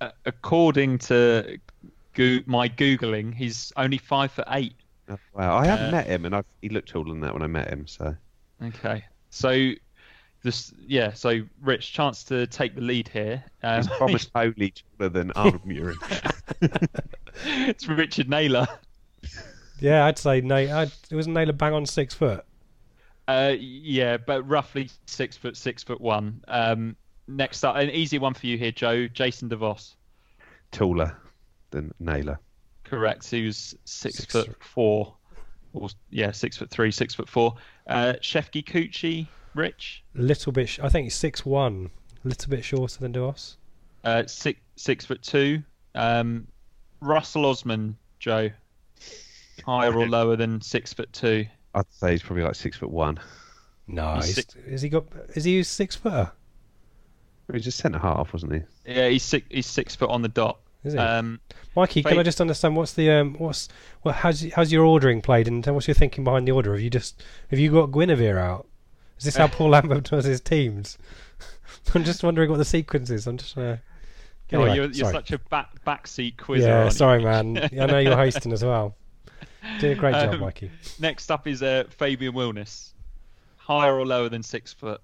Uh, 0.00 0.10
according 0.26 0.98
to 0.98 1.58
Goo 2.14 2.42
my 2.46 2.68
googling, 2.68 3.34
he's 3.34 3.72
only 3.76 3.98
five 3.98 4.30
foot 4.32 4.46
eight. 4.50 4.74
Oh, 5.08 5.18
Wow, 5.34 5.56
I 5.56 5.66
haven't 5.66 5.88
Uh, 5.88 5.92
met 5.92 6.06
him, 6.06 6.24
and 6.26 6.34
I, 6.36 6.42
he 6.62 6.68
looked 6.68 6.88
taller 6.90 7.08
than 7.10 7.20
that 7.20 7.32
when 7.32 7.42
I 7.42 7.46
met 7.46 7.68
him. 7.68 7.86
So 7.86 8.14
Okay, 8.62 9.04
so 9.30 9.72
this 10.42 10.72
yeah, 10.86 11.12
so 11.12 11.40
Rich, 11.62 11.92
chance 11.92 12.24
to 12.24 12.46
take 12.46 12.74
the 12.74 12.80
lead 12.80 13.08
here. 13.08 13.44
Um, 13.62 13.82
he's 13.82 13.86
Thomas 13.98 14.24
Foley 14.24 14.72
taller 14.98 15.10
than 15.10 15.30
Arnold 15.36 15.64
Muhren. 15.66 15.96
it's 17.44 17.88
Richard 17.88 18.28
Naylor. 18.28 18.66
Yeah, 19.80 20.04
I'd 20.06 20.18
say 20.18 20.40
no. 20.40 20.56
It 20.56 21.14
was 21.14 21.26
Naylor 21.28 21.52
bang 21.52 21.72
on 21.72 21.86
six 21.86 22.14
foot. 22.14 22.44
Uh, 23.28 23.54
yeah, 23.58 24.16
but 24.16 24.42
roughly 24.48 24.90
six 25.06 25.36
foot 25.36 25.56
six 25.56 25.82
foot 25.82 26.00
one. 26.00 26.42
Um, 26.48 26.96
next 27.28 27.62
up, 27.64 27.76
an 27.76 27.90
easy 27.90 28.18
one 28.18 28.34
for 28.34 28.46
you 28.46 28.58
here, 28.58 28.72
Joe. 28.72 29.06
Jason 29.08 29.48
de 29.48 29.56
Vos. 29.56 29.96
taller 30.72 31.16
than 31.70 31.92
Naylor. 32.00 32.38
Correct. 32.84 33.28
He 33.30 33.46
was 33.46 33.74
six, 33.84 34.16
Six 34.16 34.32
foot 34.32 34.46
three. 34.46 34.54
four, 34.58 35.14
or 35.74 35.88
yeah, 36.10 36.32
six 36.32 36.56
foot 36.56 36.70
three, 36.70 36.90
six 36.90 37.14
foot 37.14 37.28
four. 37.28 37.54
Uh, 37.86 38.14
Shefki 38.20 38.64
Kuqi, 38.64 39.28
Rich. 39.54 40.02
Little 40.14 40.52
bit. 40.52 40.68
Sh- 40.68 40.80
I 40.82 40.88
think 40.88 41.04
he's 41.04 41.14
six 41.14 41.44
one. 41.44 41.90
A 42.24 42.28
little 42.28 42.50
bit 42.50 42.64
shorter 42.64 42.98
than 43.00 43.12
de 43.12 43.20
Vos. 43.20 43.56
Uh, 44.04 44.26
six 44.26 44.60
six 44.76 45.04
foot 45.04 45.22
two. 45.22 45.62
Um, 45.94 46.46
Russell 47.00 47.46
Osman, 47.46 47.96
Joe. 48.18 48.50
Higher 49.66 49.92
or 49.94 50.08
lower 50.08 50.36
than 50.36 50.60
six 50.60 50.92
foot 50.92 51.12
two? 51.12 51.46
I'd 51.74 51.84
say 51.90 52.12
he's 52.12 52.22
probably 52.22 52.44
like 52.44 52.54
six 52.54 52.76
foot 52.76 52.90
one. 52.90 53.18
No, 53.86 54.14
He's 54.16 54.26
he's, 54.26 54.34
six- 54.36 54.54
is 54.66 54.82
he 54.82 54.88
got? 54.88 55.04
Is 55.34 55.44
he 55.44 55.62
six 55.62 55.96
footer? 55.96 56.32
He 57.48 57.52
was 57.54 57.66
a 57.66 57.72
centre 57.72 57.98
half, 57.98 58.32
wasn't 58.32 58.52
he? 58.54 58.60
Yeah, 58.86 59.08
he's 59.08 59.22
six. 59.24 59.46
He's 59.50 59.66
six 59.66 59.96
foot 59.96 60.10
on 60.10 60.22
the 60.22 60.28
dot. 60.28 60.58
Is 60.84 60.92
he? 60.94 60.98
Um, 60.98 61.40
Mikey, 61.76 62.02
can 62.02 62.18
I 62.18 62.22
just 62.22 62.40
understand 62.40 62.76
what's 62.76 62.92
the 62.94 63.10
um 63.10 63.34
what's 63.34 63.68
well, 64.02 64.14
how's 64.14 64.46
how's 64.54 64.72
your 64.72 64.84
ordering 64.84 65.20
played 65.20 65.46
and 65.48 65.66
what's 65.66 65.86
your 65.88 65.94
thinking 65.94 66.24
behind 66.24 66.46
the 66.48 66.52
order? 66.52 66.72
Have 66.72 66.80
you 66.80 66.90
just 66.90 67.22
have 67.50 67.58
you 67.58 67.70
got 67.70 67.86
Guinevere 67.90 68.38
out? 68.38 68.66
Is 69.20 69.24
this 69.24 69.36
how 69.36 69.48
Paul 69.48 69.68
Lambert 69.70 70.04
does 70.04 70.24
his 70.24 70.40
teams? 70.40 70.96
I'm 71.94 72.04
just 72.04 72.24
wondering 72.24 72.48
what 72.50 72.56
the 72.56 72.64
sequence 72.64 73.10
is. 73.10 73.26
I'm 73.26 73.36
just. 73.36 73.56
Uh... 73.56 73.60
oh, 73.60 73.78
Anyway, 74.52 74.74
you're, 74.76 74.90
you're 74.90 75.12
such 75.12 75.30
a 75.30 75.38
back 75.38 75.84
backseat 75.86 76.38
quizzer. 76.38 76.66
yeah, 76.66 76.88
sorry, 76.88 77.22
man. 77.22 77.58
I 77.78 77.86
know 77.86 77.98
you're 77.98 78.16
hosting 78.16 78.50
as 78.52 78.64
well. 78.64 78.96
Doing 79.78 79.92
a 79.92 80.00
great 80.00 80.12
job, 80.14 80.32
Um, 80.32 80.40
Mikey. 80.40 80.70
Next 80.98 81.30
up 81.30 81.46
is 81.46 81.62
uh, 81.62 81.84
Fabian 81.90 82.32
Wilnis. 82.32 82.94
Higher 83.58 83.94
or 83.94 84.06
lower 84.06 84.30
than 84.30 84.42
six 84.42 84.72
foot? 84.72 85.02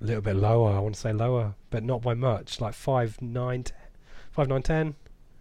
A 0.00 0.04
little 0.04 0.22
bit 0.22 0.34
lower. 0.34 0.72
I 0.74 0.80
want 0.80 0.96
to 0.96 1.00
say 1.00 1.12
lower, 1.12 1.54
but 1.70 1.84
not 1.84 2.02
by 2.02 2.14
much. 2.14 2.60
Like 2.60 2.74
five 2.74 3.22
nine, 3.22 3.62
ten, 3.62 3.78
five 4.32 4.48
nine 4.48 4.62
ten. 4.62 4.96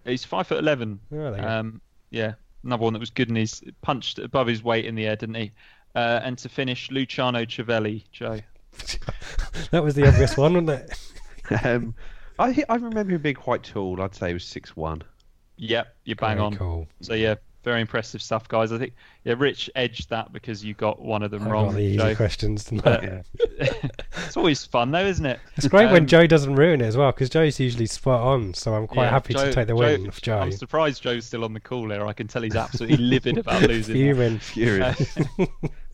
He's 0.06 0.24
five 0.24 0.46
foot 0.46 0.60
eleven. 0.60 1.00
Oh, 1.12 1.16
there 1.32 1.36
you 1.38 1.42
go. 1.42 1.48
Um, 1.48 1.82
yeah, 2.12 2.34
another 2.64 2.84
one 2.84 2.94
that 2.94 3.00
was 3.00 3.10
good, 3.10 3.30
and 3.30 3.38
he's 3.38 3.64
punched 3.82 4.20
above 4.20 4.46
his 4.46 4.64
weight 4.64 4.86
in 4.86 4.94
the 4.94 5.08
air, 5.08 5.16
didn't 5.16 5.36
he? 5.36 5.52
Uh, 5.96 6.20
and 6.24 6.38
to 6.40 6.50
finish, 6.50 6.92
Luciano 6.92 7.46
Civelli, 7.46 8.04
Joe. 8.12 8.42
that 9.72 9.84
was 9.84 9.96
the 9.96 10.08
obvious 10.08 10.36
one, 10.36 10.66
wasn't 10.66 10.70
it? 10.70 11.00
um, 11.66 11.96
I 12.38 12.64
I 12.68 12.76
remember 12.76 13.14
him 13.16 13.22
being 13.22 13.36
quite 13.36 13.64
tall. 13.64 14.02
I'd 14.02 14.14
say 14.14 14.30
he 14.30 14.34
was 14.34 14.44
six 14.44 14.76
one. 14.76 15.04
Yep, 15.58 15.96
you 16.04 16.16
bang 16.16 16.36
Very 16.36 16.46
on. 16.46 16.56
Cool. 16.58 16.88
So 17.02 17.14
yeah, 17.14 17.36
very 17.66 17.82
impressive 17.82 18.22
stuff, 18.22 18.48
guys. 18.48 18.72
I 18.72 18.78
think 18.78 18.94
yeah, 19.26 19.34
Rich 19.38 19.70
edged 19.76 20.10
that 20.12 20.32
because 20.32 20.64
you 20.64 20.74
got 20.76 21.02
one 21.02 21.24
of 21.24 21.32
them 21.32 21.44
I 21.48 21.50
wrong. 21.52 21.66
got 21.66 21.74
the 21.74 21.80
easy 21.82 21.98
Joe. 21.98 22.16
questions. 22.16 22.64
didn't 22.64 22.86
it's 23.60 24.38
always 24.38 24.64
fun 24.64 24.92
though, 24.92 25.04
isn't 25.06 25.26
it? 25.26 25.40
It's 25.58 25.68
great 25.68 25.88
when 25.92 26.04
Um, 26.04 26.08
Joe 26.08 26.28
doesn't 26.28 26.56
ruin 26.56 26.80
it 26.80 26.86
as 26.86 26.96
well, 26.96 27.12
because 27.12 27.30
Joe's 27.30 27.60
usually 27.60 27.88
spot 27.88 28.22
on. 28.22 28.54
So 28.54 28.74
I'm 28.76 28.88
quite 28.88 29.06
yeah, 29.06 29.10
happy 29.10 29.34
Joe- 29.34 29.46
to 29.46 29.52
take 29.54 29.68
the 29.68 29.74
Joe- 29.74 29.80
win 29.80 30.08
off 30.08 30.22
Joe. 30.22 30.38
I'm 30.40 30.52
surprised 30.52 31.04
Joe's 31.04 31.26
still 31.26 31.44
on 31.44 31.54
the 31.54 31.60
call 31.60 31.90
here. 31.90 32.06
I 32.06 32.14
can 32.14 32.28
tell 32.28 32.44
he's 32.44 32.56
absolutely 32.56 32.98
livid 32.98 33.38
about 33.40 33.62
losing. 33.68 33.96
that. 33.96 34.16
Fuming. 34.16 34.40
Furious. 34.40 35.18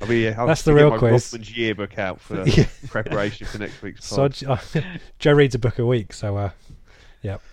I 0.01 0.05
mean, 0.07 0.33
I'll 0.37 0.47
That's 0.47 0.63
the 0.63 0.73
real 0.73 0.89
my 0.89 0.97
quiz. 0.97 1.31
Rothman's 1.31 1.55
yearbook 1.55 1.97
out 1.97 2.19
for 2.19 2.43
Yeah. 2.47 2.65
preparation 2.89 3.47
for 3.47 3.59
next 3.59 3.81
week's 3.81 4.05
So 4.05 4.17
pod. 4.29 4.33
J- 4.73 4.85
Joe 5.19 5.33
reads 5.33 5.55
a 5.55 5.59
book 5.59 5.79
a 5.79 5.85
week, 5.85 6.11
so 6.11 6.35
uh, 6.37 6.49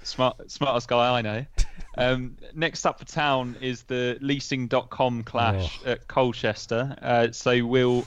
Smart, 0.03 0.51
smartest 0.51 0.89
guy 0.89 1.19
I 1.19 1.23
know. 1.23 1.47
Um, 1.97 2.37
next 2.55 2.87
up 2.87 3.01
for 3.01 3.05
town 3.05 3.57
is 3.61 3.83
the 3.83 4.19
leasing.com 4.21 5.25
clash 5.25 5.81
Oh. 5.85 5.91
at 5.91 6.07
Colchester. 6.07 6.95
Uh, 7.03 7.33
so 7.33 7.67
we'll 7.67 8.05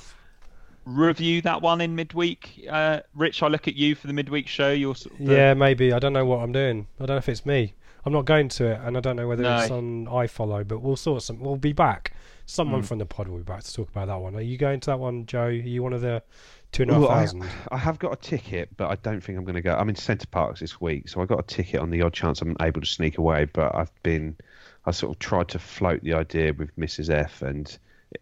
review 0.85 1.41
that 1.41 1.61
one 1.61 1.81
in 1.81 1.93
midweek. 1.95 2.65
Uh, 2.69 3.01
Rich, 3.13 3.43
I 3.43 3.47
look 3.47 3.67
at 3.67 3.75
you 3.75 3.95
for 3.95 4.07
the 4.07 4.13
midweek 4.13 4.47
show. 4.47 4.71
You're 4.71 4.95
sort 4.95 5.19
of 5.19 5.25
the- 5.27 5.33
yeah, 5.33 5.53
maybe. 5.55 5.91
I 5.91 5.99
don't 5.99 6.13
know 6.13 6.23
what 6.25 6.37
I'm 6.41 6.53
doing. 6.53 6.87
I 7.01 7.05
don't 7.05 7.15
know 7.15 7.17
if 7.17 7.27
it's 7.27 7.45
me. 7.45 7.73
I'm 8.05 8.13
not 8.13 8.23
going 8.25 8.47
to 8.49 8.65
it, 8.67 8.79
and 8.81 8.95
I 8.95 9.01
don't 9.01 9.17
know 9.17 9.27
whether 9.27 9.43
No. 9.43 9.57
it's 9.59 9.69
on 9.71 10.05
iFollow, 10.05 10.65
but 10.67 10.79
we'll 10.81 10.95
sort 10.95 11.21
some. 11.23 11.39
We'll 11.41 11.57
be 11.57 11.73
back. 11.73 12.13
Someone 12.45 12.81
Hmm. 12.81 12.85
from 12.87 12.97
the 12.99 13.05
pod 13.05 13.27
will 13.27 13.37
be 13.37 13.43
back 13.43 13.63
to 13.63 13.73
talk 13.73 13.89
about 13.89 14.07
that 14.07 14.19
one. 14.21 14.35
Are 14.35 14.41
you 14.41 14.57
going 14.57 14.79
to 14.81 14.85
that 14.91 14.99
one, 14.99 15.25
Joe? 15.25 15.43
Are 15.47 15.51
you 15.51 15.83
one 15.83 15.93
of 15.93 16.01
the 16.01 16.23
two 16.71 16.83
and 16.83 16.91
a 16.91 16.93
half 16.95 17.01
Well, 17.01 17.11
I, 17.11 17.19
thousand? 17.21 17.45
I 17.71 17.77
have 17.77 17.99
got 17.99 18.13
a 18.13 18.15
ticket, 18.15 18.69
but 18.77 18.89
I 18.89 18.95
don't 18.95 19.21
think 19.21 19.37
I'm 19.37 19.43
going 19.45 19.55
to 19.55 19.61
go. 19.61 19.75
I'm 19.75 19.89
in 19.89 19.95
Center 19.95 20.27
Parcs 20.27 20.59
this 20.59 20.79
week, 20.81 21.09
so 21.09 21.21
I 21.21 21.25
got 21.25 21.39
a 21.39 21.43
ticket 21.43 21.79
on 21.79 21.89
the 21.89 22.01
odd 22.01 22.13
chance 22.13 22.41
I'm 22.41 22.55
able 22.61 22.81
to 22.81 22.87
sneak 22.87 23.17
away. 23.17 23.45
But 23.45 23.75
I've 23.75 23.91
been, 24.03 24.37
I 24.85 24.91
sort 24.91 25.13
of 25.15 25.19
tried 25.19 25.47
to 25.49 25.59
float 25.59 26.01
the 26.03 26.13
idea 26.13 26.53
with 26.53 26.75
Mrs 26.77 27.09
F, 27.09 27.41
and 27.41 27.77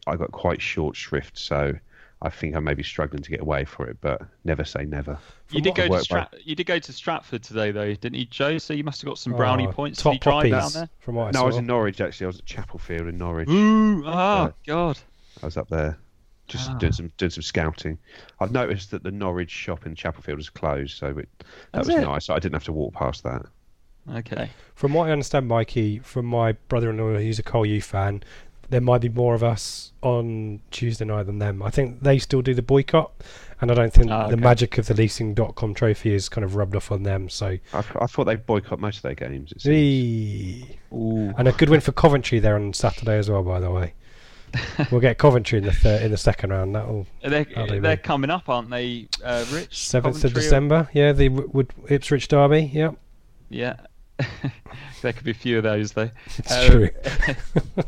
I 0.07 0.15
got 0.15 0.31
quite 0.31 0.61
short 0.61 0.95
shrift. 0.95 1.37
So 1.37 1.73
I 2.21 2.29
think 2.29 2.55
I 2.55 2.59
may 2.59 2.73
be 2.73 2.83
struggling 2.83 3.23
to 3.23 3.29
get 3.29 3.39
away 3.41 3.65
for 3.65 3.87
it. 3.87 3.97
But 4.01 4.21
never 4.43 4.63
say 4.65 4.83
never. 4.85 5.17
You 5.51 5.61
did 5.61 5.75
go 5.75 5.83
to 5.83 5.87
I 5.87 5.89
work 5.89 6.03
Strat- 6.05 6.33
You 6.43 6.55
did 6.55 6.65
go 6.65 6.77
to 6.79 6.91
Stratford 6.93 7.43
today, 7.43 7.71
though, 7.71 7.93
didn't 7.93 8.15
you, 8.19 8.25
Joe? 8.25 8.57
So 8.57 8.73
you 8.73 8.83
must 8.83 9.01
have 9.01 9.07
got 9.07 9.17
some 9.17 9.33
brownie 9.33 9.67
Oh, 9.67 9.71
points. 9.71 10.01
Top 10.01 10.13
Did 10.13 10.25
you 10.25 10.31
drive 10.31 10.49
down 10.51 10.71
there? 10.73 10.89
from 10.99 11.15
what 11.15 11.27
I 11.27 11.31
no, 11.31 11.39
saw. 11.39 11.43
I 11.43 11.47
was 11.47 11.57
in 11.57 11.65
Norwich 11.67 12.01
actually. 12.01 12.25
I 12.25 12.27
was 12.27 12.39
at 12.39 12.45
Chapelfield 12.45 13.07
in 13.09 13.17
Norwich. 13.17 13.47
Ooh, 13.49 14.03
ah, 14.05 14.45
Yeah. 14.45 14.51
God. 14.67 14.99
I 15.41 15.45
was 15.45 15.55
up 15.57 15.69
there, 15.69 15.97
just 16.49 16.69
Ah. 16.69 16.77
doing 16.77 16.91
some 16.91 17.11
doing 17.17 17.29
some 17.29 17.41
scouting. 17.43 17.97
I've 18.41 18.51
noticed 18.51 18.91
that 18.91 19.03
the 19.03 19.11
Norwich 19.11 19.49
shop 19.51 19.85
in 19.85 19.95
Chapelfield 19.95 20.39
is 20.39 20.49
closed, 20.49 20.97
so 20.97 21.07
it, 21.17 21.29
that 21.71 21.77
Has 21.79 21.87
was 21.87 21.95
it? 21.95 22.01
nice. 22.01 22.29
I 22.29 22.35
didn't 22.39 22.53
have 22.55 22.65
to 22.65 22.73
walk 22.73 22.93
past 22.93 23.23
that. 23.23 23.43
Okay. 24.13 24.49
From 24.75 24.93
what 24.93 25.07
I 25.07 25.11
understand, 25.11 25.47
Mikey, 25.47 25.99
from 25.99 26.25
my 26.25 26.53
brother-in-law, 26.67 27.19
who's 27.19 27.37
a 27.39 27.43
Col 27.43 27.65
U 27.65 27.81
fan, 27.81 28.23
there 28.69 28.81
might 28.81 29.01
be 29.01 29.09
more 29.09 29.33
of 29.35 29.43
us 29.43 29.93
on 30.01 30.59
Tuesday 30.71 31.05
night 31.05 31.23
than 31.27 31.39
them. 31.39 31.61
I 31.63 31.69
think 31.69 32.01
they 32.01 32.17
still 32.19 32.41
do 32.41 32.53
the 32.53 32.61
boycott, 32.61 33.11
and 33.61 33.69
I 33.71 33.73
don't 33.73 33.91
think 33.93 34.09
Ah, 34.11 34.27
the 34.27 34.37
magic 34.37 34.77
of 34.77 34.85
the 34.87 34.93
leasing.com 34.95 35.73
trophy 35.73 36.13
is 36.13 36.29
kind 36.29 36.45
of 36.45 36.55
rubbed 36.55 36.75
off 36.75 36.91
on 36.91 37.03
them. 37.03 37.29
So, 37.29 37.57
I, 37.73 37.77
I 37.99 38.05
thought 38.07 38.25
they 38.25 38.35
boycott 38.35 38.79
most 38.79 38.97
of 38.97 39.01
their 39.03 39.15
games. 39.15 39.51
It 39.51 39.61
seems. 39.61 39.75
Eee. 39.75 40.77
Ooh. 40.93 41.33
and 41.37 41.47
a 41.47 41.51
good 41.51 41.69
win 41.69 41.81
for 41.81 41.91
Coventry 41.91 42.39
there 42.39 42.55
on 42.55 42.73
Saturday 42.73 43.17
as 43.17 43.29
well. 43.29 43.43
By 43.43 43.59
the 43.59 43.69
way, 43.71 43.93
we'll 44.91 45.01
get 45.01 45.17
Coventry 45.17 45.59
in 45.59 45.65
the 45.65 45.99
in 46.03 46.11
the 46.11 46.17
second 46.17 46.49
round. 46.51 46.75
That'll 46.75 47.05
They're, 47.21 47.43
That'll 47.43 47.81
they're 47.81 47.97
coming 47.97 48.29
up, 48.29 48.49
aren't 48.49 48.69
they, 48.69 49.07
uh, 49.23 49.45
Rich? 49.51 49.77
seventh 49.87 50.15
of 50.17 50.21
Coventry 50.21 50.39
or- 50.39 50.43
December. 50.43 50.89
Yeah, 50.93 51.11
the 51.13 51.29
Wood 51.29 51.73
Ipswich 51.87 52.27
derby. 52.27 52.69
Yep, 52.73 52.95
Yeah. 53.49 53.75
there 55.01 55.13
could 55.13 55.23
be 55.23 55.31
a 55.31 55.33
few 55.33 55.57
of 55.57 55.63
those, 55.63 55.93
though. 55.93 56.09
it's 56.37 56.51
Um, 56.51 56.67
true. 56.71 56.89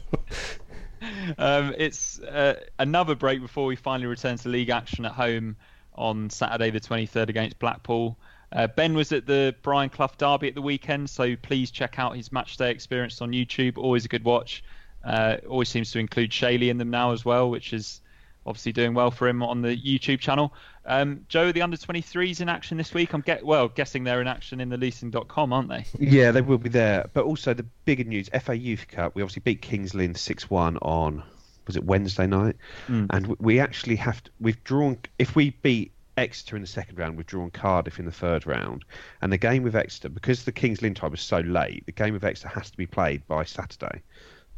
um, 1.38 1.74
it's 1.78 2.20
uh, 2.20 2.56
another 2.80 3.16
break 3.16 3.42
before 3.42 3.66
we 3.66 3.76
finally 3.76 4.08
return 4.08 4.38
to 4.38 4.50
league 4.50 4.70
action 4.70 5.06
at 5.06 5.12
home 5.14 5.56
on 5.96 6.30
Saturday, 6.30 6.70
the 6.70 6.80
23rd, 6.80 7.30
against 7.30 7.60
Blackpool. 7.60 8.18
Uh, 8.54 8.68
ben 8.68 8.94
was 8.94 9.12
at 9.12 9.26
the 9.26 9.56
Brian 9.62 9.90
Clough 9.90 10.12
derby 10.18 10.48
at 10.50 10.56
the 10.56 10.62
weekend, 10.62 11.10
so 11.10 11.36
please 11.38 11.72
check 11.72 12.00
out 12.00 12.16
his 12.16 12.30
matchday 12.30 12.70
experience 12.70 13.22
on 13.22 13.32
YouTube. 13.32 13.78
Always 13.78 14.06
a 14.06 14.10
good 14.10 14.24
watch. 14.24 14.64
Uh, 15.04 15.38
always 15.50 15.70
seems 15.70 15.92
to 15.92 16.00
include 16.00 16.32
Shayley 16.32 16.70
in 16.70 16.78
them 16.78 16.90
now 16.90 17.12
as 17.12 17.26
well, 17.26 17.50
which 17.50 17.74
is 17.74 18.02
obviously 18.46 18.72
doing 18.72 18.94
well 18.94 19.12
for 19.12 19.28
him 19.28 19.44
on 19.44 19.62
the 19.62 19.76
YouTube 19.78 20.20
channel. 20.20 20.54
Um, 20.86 21.26
Joe, 21.30 21.52
the 21.52 21.62
under 21.62 21.78
23s 21.78 22.42
in 22.42 22.50
action 22.50 22.78
this 22.78 22.94
week. 22.94 23.14
I'm 23.14 23.22
get 23.22 23.46
well 23.46 23.68
guessing 23.68 24.04
they're 24.04 24.22
in 24.22 24.28
action 24.28 24.60
in 24.60 24.70
the 24.70 24.78
leasing.com, 24.78 25.54
aren't 25.54 25.70
they? 25.70 25.86
Yeah, 26.00 26.32
they 26.32 26.42
will 26.42 26.58
be 26.58 26.70
there. 26.70 27.08
But 27.14 27.26
also 27.26 27.54
the 27.54 27.66
bigger 27.86 28.04
news: 28.04 28.30
FA 28.42 28.58
Youth 28.58 28.88
Cup. 28.88 29.16
We 29.16 29.22
obviously 29.22 29.42
beat 29.46 29.62
Kings 29.62 29.94
Lynn 29.94 30.16
six 30.16 30.50
one 30.50 30.78
on 30.78 31.24
was 31.68 31.76
it 31.76 31.84
Wednesday 31.84 32.26
night, 32.26 32.56
Mm. 32.88 33.06
and 33.12 33.28
we- 33.28 33.36
we 33.40 33.60
actually 33.60 33.96
have 33.98 34.24
to, 34.24 34.32
we've 34.40 34.64
drawn. 34.64 34.98
If 35.20 35.36
we 35.36 35.52
beat 35.62 35.92
Exeter 36.18 36.56
in 36.56 36.64
the 36.64 36.68
second 36.68 36.98
round, 36.98 37.18
we've 37.18 37.26
drawn 37.28 37.52
Cardiff 37.52 38.00
in 38.00 38.06
the 38.06 38.12
third 38.12 38.48
round, 38.48 38.84
and 39.22 39.32
the 39.32 39.38
game 39.38 39.62
with 39.62 39.76
Exeter 39.76 40.10
because 40.10 40.44
the 40.44 40.52
Kings 40.52 40.82
Lynn 40.82 40.96
tie 40.96 41.08
was 41.08 41.22
so 41.22 41.38
late, 41.40 41.86
the 41.86 41.92
game 41.92 42.14
with 42.16 42.24
Exeter 42.24 42.50
has 42.50 42.72
to 42.72 42.78
be 42.78 42.88
played 42.88 43.26
by 43.28 43.44
Saturday, 43.44 44.02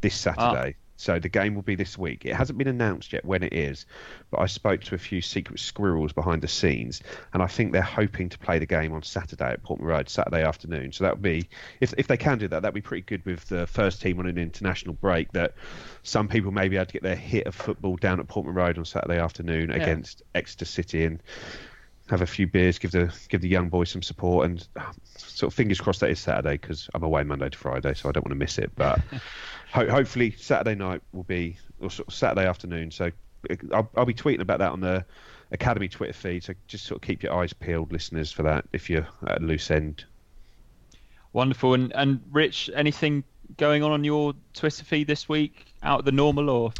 this 0.04 0.14
Saturday. 0.14 0.76
So 0.96 1.18
the 1.18 1.28
game 1.28 1.56
will 1.56 1.62
be 1.62 1.74
this 1.74 1.98
week. 1.98 2.24
It 2.24 2.34
hasn't 2.36 2.56
been 2.56 2.68
announced 2.68 3.12
yet 3.12 3.24
when 3.24 3.42
it 3.42 3.52
is, 3.52 3.84
but 4.30 4.38
I 4.40 4.46
spoke 4.46 4.80
to 4.84 4.94
a 4.94 4.98
few 4.98 5.20
secret 5.20 5.58
squirrels 5.58 6.12
behind 6.12 6.40
the 6.40 6.46
scenes, 6.48 7.02
and 7.32 7.42
I 7.42 7.46
think 7.48 7.72
they're 7.72 7.82
hoping 7.82 8.28
to 8.28 8.38
play 8.38 8.60
the 8.60 8.66
game 8.66 8.92
on 8.92 9.02
Saturday 9.02 9.50
at 9.50 9.62
Portman 9.64 9.88
Road, 9.88 10.08
Saturday 10.08 10.44
afternoon. 10.44 10.92
So 10.92 11.02
that 11.02 11.14
would 11.14 11.22
be, 11.22 11.48
if 11.80 11.94
if 11.98 12.06
they 12.06 12.16
can 12.16 12.38
do 12.38 12.46
that, 12.46 12.62
that'd 12.62 12.74
be 12.74 12.80
pretty 12.80 13.02
good 13.02 13.24
with 13.26 13.44
the 13.48 13.66
first 13.66 14.00
team 14.02 14.20
on 14.20 14.26
an 14.26 14.38
international 14.38 14.94
break. 14.94 15.32
That 15.32 15.54
some 16.04 16.28
people 16.28 16.52
may 16.52 16.68
be 16.68 16.76
able 16.76 16.86
to 16.86 16.92
get 16.92 17.02
their 17.02 17.16
hit 17.16 17.48
of 17.48 17.56
football 17.56 17.96
down 17.96 18.20
at 18.20 18.28
Portman 18.28 18.54
Road 18.54 18.78
on 18.78 18.84
Saturday 18.84 19.18
afternoon 19.18 19.70
Yeah. 19.70 19.76
against 19.82 20.22
Exeter 20.36 20.64
City 20.64 21.04
and 21.04 21.20
have 22.08 22.20
a 22.20 22.26
few 22.26 22.46
beers, 22.46 22.78
give 22.78 22.92
the 22.92 23.12
give 23.30 23.40
the 23.40 23.48
young 23.48 23.68
boys 23.68 23.90
some 23.90 24.02
support, 24.02 24.46
and 24.46 24.68
uh, 24.76 24.92
sort 25.16 25.50
of 25.52 25.54
fingers 25.56 25.80
crossed 25.80 26.00
that 26.00 26.10
is 26.10 26.20
Saturday 26.20 26.52
because 26.58 26.88
I'm 26.94 27.02
away 27.02 27.24
Monday 27.24 27.48
to 27.48 27.58
Friday, 27.58 27.94
so 27.94 28.08
I 28.08 28.12
don't 28.12 28.24
want 28.24 28.32
to 28.32 28.36
miss 28.38 28.58
it. 28.58 28.70
But 28.76 29.00
ho- 29.74 29.90
hopefully 29.90 30.30
Saturday 30.38 30.74
night 30.74 31.02
will 31.12 31.24
be 31.24 31.56
or 31.80 31.90
sort 31.90 32.08
of 32.08 32.14
Saturday 32.14 32.46
afternoon. 32.46 32.90
So 32.90 33.10
I'll, 33.72 33.90
I'll 33.96 34.06
be 34.06 34.14
tweeting 34.14 34.40
about 34.40 34.60
that 34.60 34.72
on 34.72 34.80
the 34.80 35.04
Academy 35.50 35.88
Twitter 35.88 36.12
feed. 36.12 36.44
So 36.44 36.54
just 36.68 36.86
sort 36.86 37.02
of 37.02 37.06
keep 37.06 37.22
your 37.22 37.34
eyes 37.34 37.52
peeled, 37.52 37.92
listeners, 37.92 38.32
for 38.32 38.44
that 38.44 38.66
if 38.72 38.88
you're 38.88 39.06
at 39.26 39.42
a 39.42 39.44
loose 39.44 39.70
end. 39.70 40.04
Wonderful. 41.32 41.74
And 41.74 41.92
and 41.94 42.22
Rich, 42.30 42.70
anything 42.74 43.24
going 43.56 43.82
on 43.82 43.90
on 43.90 44.04
your 44.04 44.34
Twitter 44.54 44.84
feed 44.84 45.06
this 45.06 45.28
week 45.28 45.73
out 45.84 46.00
of 46.00 46.04
the 46.04 46.12
normal 46.12 46.50
or? 46.50 46.72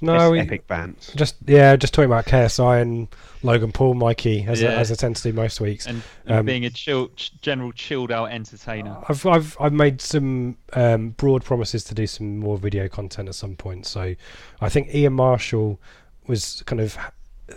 No, 0.00 0.30
we- 0.30 0.40
epic 0.40 0.66
bands? 0.66 1.12
Just 1.14 1.36
yeah, 1.46 1.76
just 1.76 1.92
talking 1.94 2.06
about 2.10 2.24
KSI 2.26 2.80
and 2.80 3.08
Logan 3.42 3.72
Paul, 3.72 3.94
Mikey, 3.94 4.44
as, 4.48 4.62
Yeah. 4.62 4.70
I, 4.70 4.74
as 4.74 4.90
I 4.92 4.94
tend 4.94 5.16
to 5.16 5.22
do 5.22 5.32
most 5.32 5.60
weeks. 5.60 5.86
And, 5.86 6.02
and 6.26 6.38
Um, 6.40 6.46
being 6.46 6.64
a 6.64 6.70
chill, 6.70 7.10
general 7.40 7.72
chilled 7.72 8.10
out 8.12 8.30
entertainer. 8.30 8.96
I've 9.08 9.26
I've 9.26 9.56
I've 9.60 9.72
made 9.72 10.00
some 10.00 10.56
um, 10.72 11.10
broad 11.10 11.44
promises 11.44 11.84
to 11.84 11.94
do 11.94 12.06
some 12.06 12.38
more 12.38 12.56
video 12.56 12.88
content 12.88 13.28
at 13.28 13.34
some 13.34 13.56
point. 13.56 13.86
So 13.86 14.14
I 14.60 14.68
think 14.68 14.94
Ian 14.94 15.14
Marshall 15.14 15.80
was 16.26 16.62
kind 16.66 16.80
of 16.80 16.96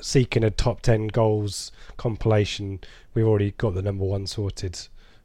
seeking 0.01 0.43
a 0.43 0.49
top 0.49 0.81
ten 0.81 1.07
goals 1.07 1.71
compilation. 1.97 2.79
We've 3.13 3.25
already 3.27 3.51
got 3.51 3.75
the 3.75 3.81
number 3.81 4.03
one 4.05 4.27
sorted. 4.27 4.79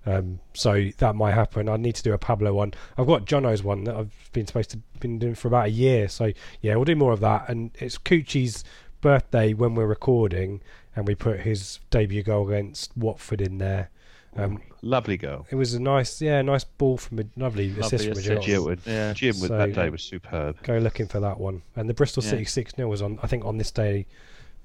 Um, 0.07 0.41
so 0.55 0.87
that 0.99 1.15
might 1.15 1.33
happen. 1.33 1.69
I 1.69 1.77
need 1.77 1.95
to 1.97 2.03
do 2.03 2.13
a 2.15 2.19
Pablo 2.19 2.55
one. 2.55 2.73
I've 2.97 3.07
got 3.07 3.27
Jono's 3.27 3.63
one 3.63 3.85
that 3.85 3.97
I've 3.97 4.31
been 4.33 4.47
supposed 4.47 4.71
to 4.71 4.79
been 4.99 5.19
doing 5.19 5.35
for 5.35 5.49
about 5.49 5.67
a 5.67 5.71
year. 5.71 6.09
So 6.09 6.33
yeah, 6.63 6.75
we'll 6.77 6.85
do 6.87 6.97
more 6.97 7.13
of 7.13 7.21
that. 7.21 7.49
And 7.49 7.71
it's 7.79 7.99
Kuqi's 7.99 8.65
birthday 9.03 9.53
when 9.55 9.75
we're 9.75 9.87
recording, 9.87 10.63
and 10.97 11.07
we 11.07 11.15
put 11.15 11.41
his 11.41 11.81
debut 11.91 12.23
goal 12.23 12.49
against 12.51 12.97
Watford 12.97 13.41
in 13.41 13.59
there. 13.59 13.91
Um, 14.37 14.63
Lovely 14.83 15.17
goal. 15.17 15.47
it 15.51 15.57
was 15.57 15.75
a 15.75 15.81
nice, 15.83 16.23
yeah, 16.23 16.41
nice 16.41 16.63
ball 16.65 16.97
from 16.97 17.19
a 17.19 17.25
lovely, 17.37 17.69
Lovely 17.71 17.81
assist 17.81 18.05
from 18.25 18.37
a 18.37 18.41
Jim, 18.41 18.65
would- 18.65 18.81
Yeah. 18.87 19.13
Jim 19.13 19.29
with 19.41 19.49
So- 19.49 19.59
that 19.59 19.73
day 19.75 19.91
was 19.91 20.03
superb. 20.03 20.63
Go 20.63 20.79
looking 20.79 21.09
for 21.09 21.19
that 21.21 21.39
one. 21.41 21.63
And 21.77 21.89
the 21.91 21.95
Bristol 21.95 22.23
Yeah. 22.23 22.31
City 22.31 22.45
six 22.45 22.73
0 22.77 22.89
was 22.89 23.03
on. 23.03 23.19
I 23.23 23.27
think 23.27 23.45
on 23.45 23.59
this 23.59 23.71
day, 23.73 24.07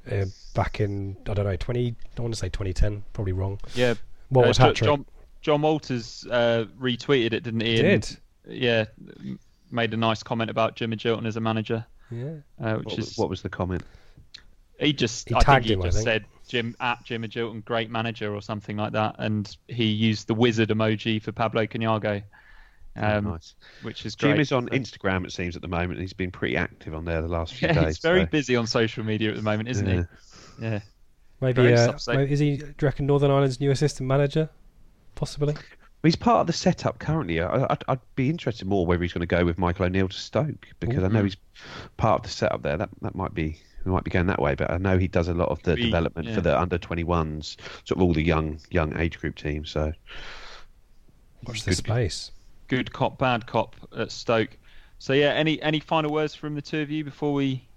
uh, 0.10 0.26
back 0.54 0.80
in 0.80 1.18
I 1.28 1.34
don't 1.34 1.46
know 1.46 1.56
twenty. 1.56 1.96
I 2.18 2.22
want 2.22 2.34
to 2.34 2.40
say 2.40 2.48
twenty 2.50 2.74
ten. 2.74 3.04
Probably 3.14 3.34
wrong. 3.34 3.60
Yeah. 3.74 3.96
What 4.30 4.46
uh, 4.46 4.48
was 4.50 4.58
Jo- 4.58 4.64
hat 4.66 4.76
trick? 4.76 4.88
John, 4.88 5.06
Jon 5.46 5.62
Walters 5.62 6.26
uh, 6.32 6.66
retweeted 6.80 7.32
it, 7.34 7.44
didn't 7.44 7.60
he? 7.62 7.80
And, 7.80 8.02
Did 8.02 8.18
Yeah. 8.48 8.86
Made 9.70 9.94
a 9.94 9.98
nice 9.98 10.24
comment 10.24 10.50
about 10.50 10.76
Jim 10.76 10.90
Magilton 10.92 11.28
as 11.28 11.36
a 11.36 11.40
manager, 11.40 11.86
yeah. 12.10 12.36
uh, 12.60 12.76
which 12.78 12.86
What, 12.88 13.00
is 13.00 13.18
what 13.18 13.30
was 13.30 13.42
the 13.44 13.50
comment? 13.50 13.84
he 14.80 14.92
just 14.92 15.30
He 15.30 15.36
I 15.36 15.40
think 15.42 15.66
he 15.66 15.74
him, 15.74 15.82
I 15.82 15.86
just 15.86 15.98
think. 15.98 16.06
said 16.06 16.26
Jim 16.48 16.76
at 16.80 17.04
Jim 17.04 17.22
Magilton, 17.24 17.64
great 17.64 17.92
manager 17.92 18.34
or 18.34 18.42
something 18.42 18.76
like 18.78 18.94
that, 18.94 19.16
and 19.20 19.56
he 19.68 19.86
used 19.86 20.28
the 20.28 20.34
wizard 20.34 20.70
emoji 20.70 21.22
for 21.22 21.32
Pablo 21.32 21.66
Counago, 21.68 22.24
um, 22.96 23.28
Oh, 23.28 23.32
nice. 23.32 23.54
which 23.84 24.04
is 24.06 24.16
great. 24.16 24.32
Jim 24.32 24.40
is 24.40 24.52
on 24.52 24.68
Instagram, 24.70 25.26
it 25.26 25.32
seems, 25.32 25.56
at 25.56 25.62
the 25.62 25.68
moment. 25.68 26.00
He's 26.00 26.14
been 26.14 26.32
pretty 26.32 26.58
active 26.58 26.94
on 26.96 27.06
there 27.06 27.22
the 27.22 27.28
last 27.28 27.54
few 27.54 27.68
Yeah, 27.68 27.74
days. 27.76 27.86
he's 27.86 27.98
very 28.00 28.22
so- 28.22 28.26
busy 28.28 28.56
on 28.56 28.66
social 28.68 29.04
media 29.04 29.30
at 29.30 29.36
the 29.36 29.44
moment, 29.44 29.70
isn't 29.70 29.88
Yeah. 29.88 30.04
he? 30.60 30.66
Yeah. 30.66 30.80
Maybe 31.42 31.74
uh, 31.74 31.94
maybe- 32.08 32.32
is 32.32 32.40
he? 32.40 32.58
Do 32.58 32.66
you 32.66 32.74
reckon 32.82 33.06
Northern 33.06 33.30
Ireland's 33.30 33.60
new 33.60 33.70
assistant 33.72 34.08
manager? 34.08 34.50
Possibly. 35.16 35.56
He's 36.04 36.16
part 36.16 36.42
of 36.42 36.48
the 36.48 36.54
setup 36.54 37.00
currently. 37.00 37.42
I, 37.42 37.64
I'd, 37.70 37.84
I'd 37.88 38.00
be 38.16 38.30
interested 38.30 38.68
more 38.68 38.86
whether 38.86 39.02
he's 39.02 39.14
going 39.14 39.22
to 39.22 39.26
go 39.26 39.44
with 39.44 39.58
Michael 39.58 39.86
O'Neill 39.86 40.08
to 40.08 40.18
Stoke 40.18 40.68
because 40.80 41.04
I 41.04 41.08
know 41.08 41.24
he's 41.24 41.38
part 41.98 42.20
of 42.20 42.24
the 42.24 42.30
setup 42.30 42.62
there. 42.62 42.78
That 42.78 42.90
that 43.02 43.16
might 43.16 43.34
be 43.34 43.58
we 43.86 43.92
might 43.92 44.04
be 44.04 44.12
going 44.12 44.28
that 44.28 44.42
way, 44.42 44.54
but 44.56 44.70
I 44.70 44.78
know 44.78 44.98
he 45.00 45.08
does 45.08 45.28
a 45.28 45.34
lot 45.34 45.50
of 45.50 45.62
the 45.64 45.76
He- 45.76 45.86
development 45.86 46.28
yeah. 46.28 46.36
for 46.36 46.42
the 46.42 46.60
under 46.60 46.78
21s, 46.78 47.56
sort 47.86 47.98
of 47.98 48.02
all 48.04 48.14
the 48.14 48.22
young 48.22 48.60
young 48.70 48.96
age 49.00 49.20
group 49.20 49.36
teams. 49.36 49.72
So 49.72 49.94
Watch 51.48 51.64
this 51.64 51.78
space. 51.78 52.32
Good 52.68 52.92
cop, 52.94 53.18
bad 53.18 53.46
cop 53.46 53.76
at 53.98 54.12
Stoke. 54.12 54.58
So 55.00 55.14
yeah, 55.14 55.34
any 55.34 55.62
any 55.62 55.80
final 55.80 56.12
words 56.12 56.36
from 56.36 56.56
the 56.56 56.62
two 56.62 56.82
of 56.82 56.90
you 56.90 57.04
before 57.04 57.34
we 57.34 57.68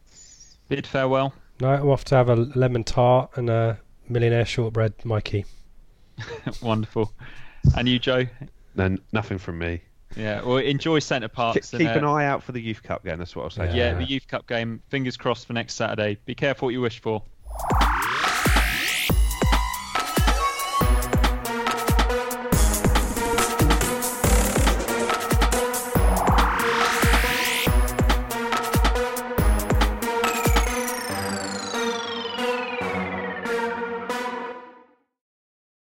bid 0.69 0.87
farewell? 0.87 1.35
No, 1.61 1.71
I'm 1.71 1.89
off 1.89 2.05
to 2.07 2.15
have 2.15 2.29
a 2.29 2.37
lemon 2.37 2.85
tart 2.85 3.31
and 3.37 3.51
a 3.51 3.79
millionaire 4.09 4.45
shortbread, 4.45 4.95
Mikey. 5.05 5.45
Wonderful. 6.63 7.13
And 7.77 7.89
you, 7.89 7.99
Joe? 7.99 8.27
no, 8.75 8.97
nothing 9.13 9.39
from 9.39 9.59
me. 9.59 9.81
Yeah. 10.17 10.43
Well, 10.43 10.57
enjoy 10.59 11.01
Center 11.01 11.29
Parcs. 11.29 11.71
keep 11.71 11.81
and, 11.81 11.99
an 11.99 12.05
uh, 12.05 12.13
eye 12.13 12.25
out 12.27 12.43
for 12.43 12.53
the 12.53 12.61
youth 12.61 12.83
cup 12.83 13.05
game. 13.05 13.19
That's 13.19 13.37
what 13.37 13.45
I'll 13.45 13.51
say. 13.51 13.67
Yeah, 13.67 13.93
Yeah. 13.93 13.95
the 13.95 14.05
Youth 14.05 14.27
Cup 14.27 14.47
game. 14.47 14.83
Fingers 14.89 15.17
crossed 15.17 15.47
for 15.47 15.53
next 15.53 15.75
Saturday. 15.75 16.19
Be 16.25 16.35
careful 16.35 16.67
what 16.67 16.73
you 16.73 16.81
wish 16.81 17.01
for. 17.01 17.23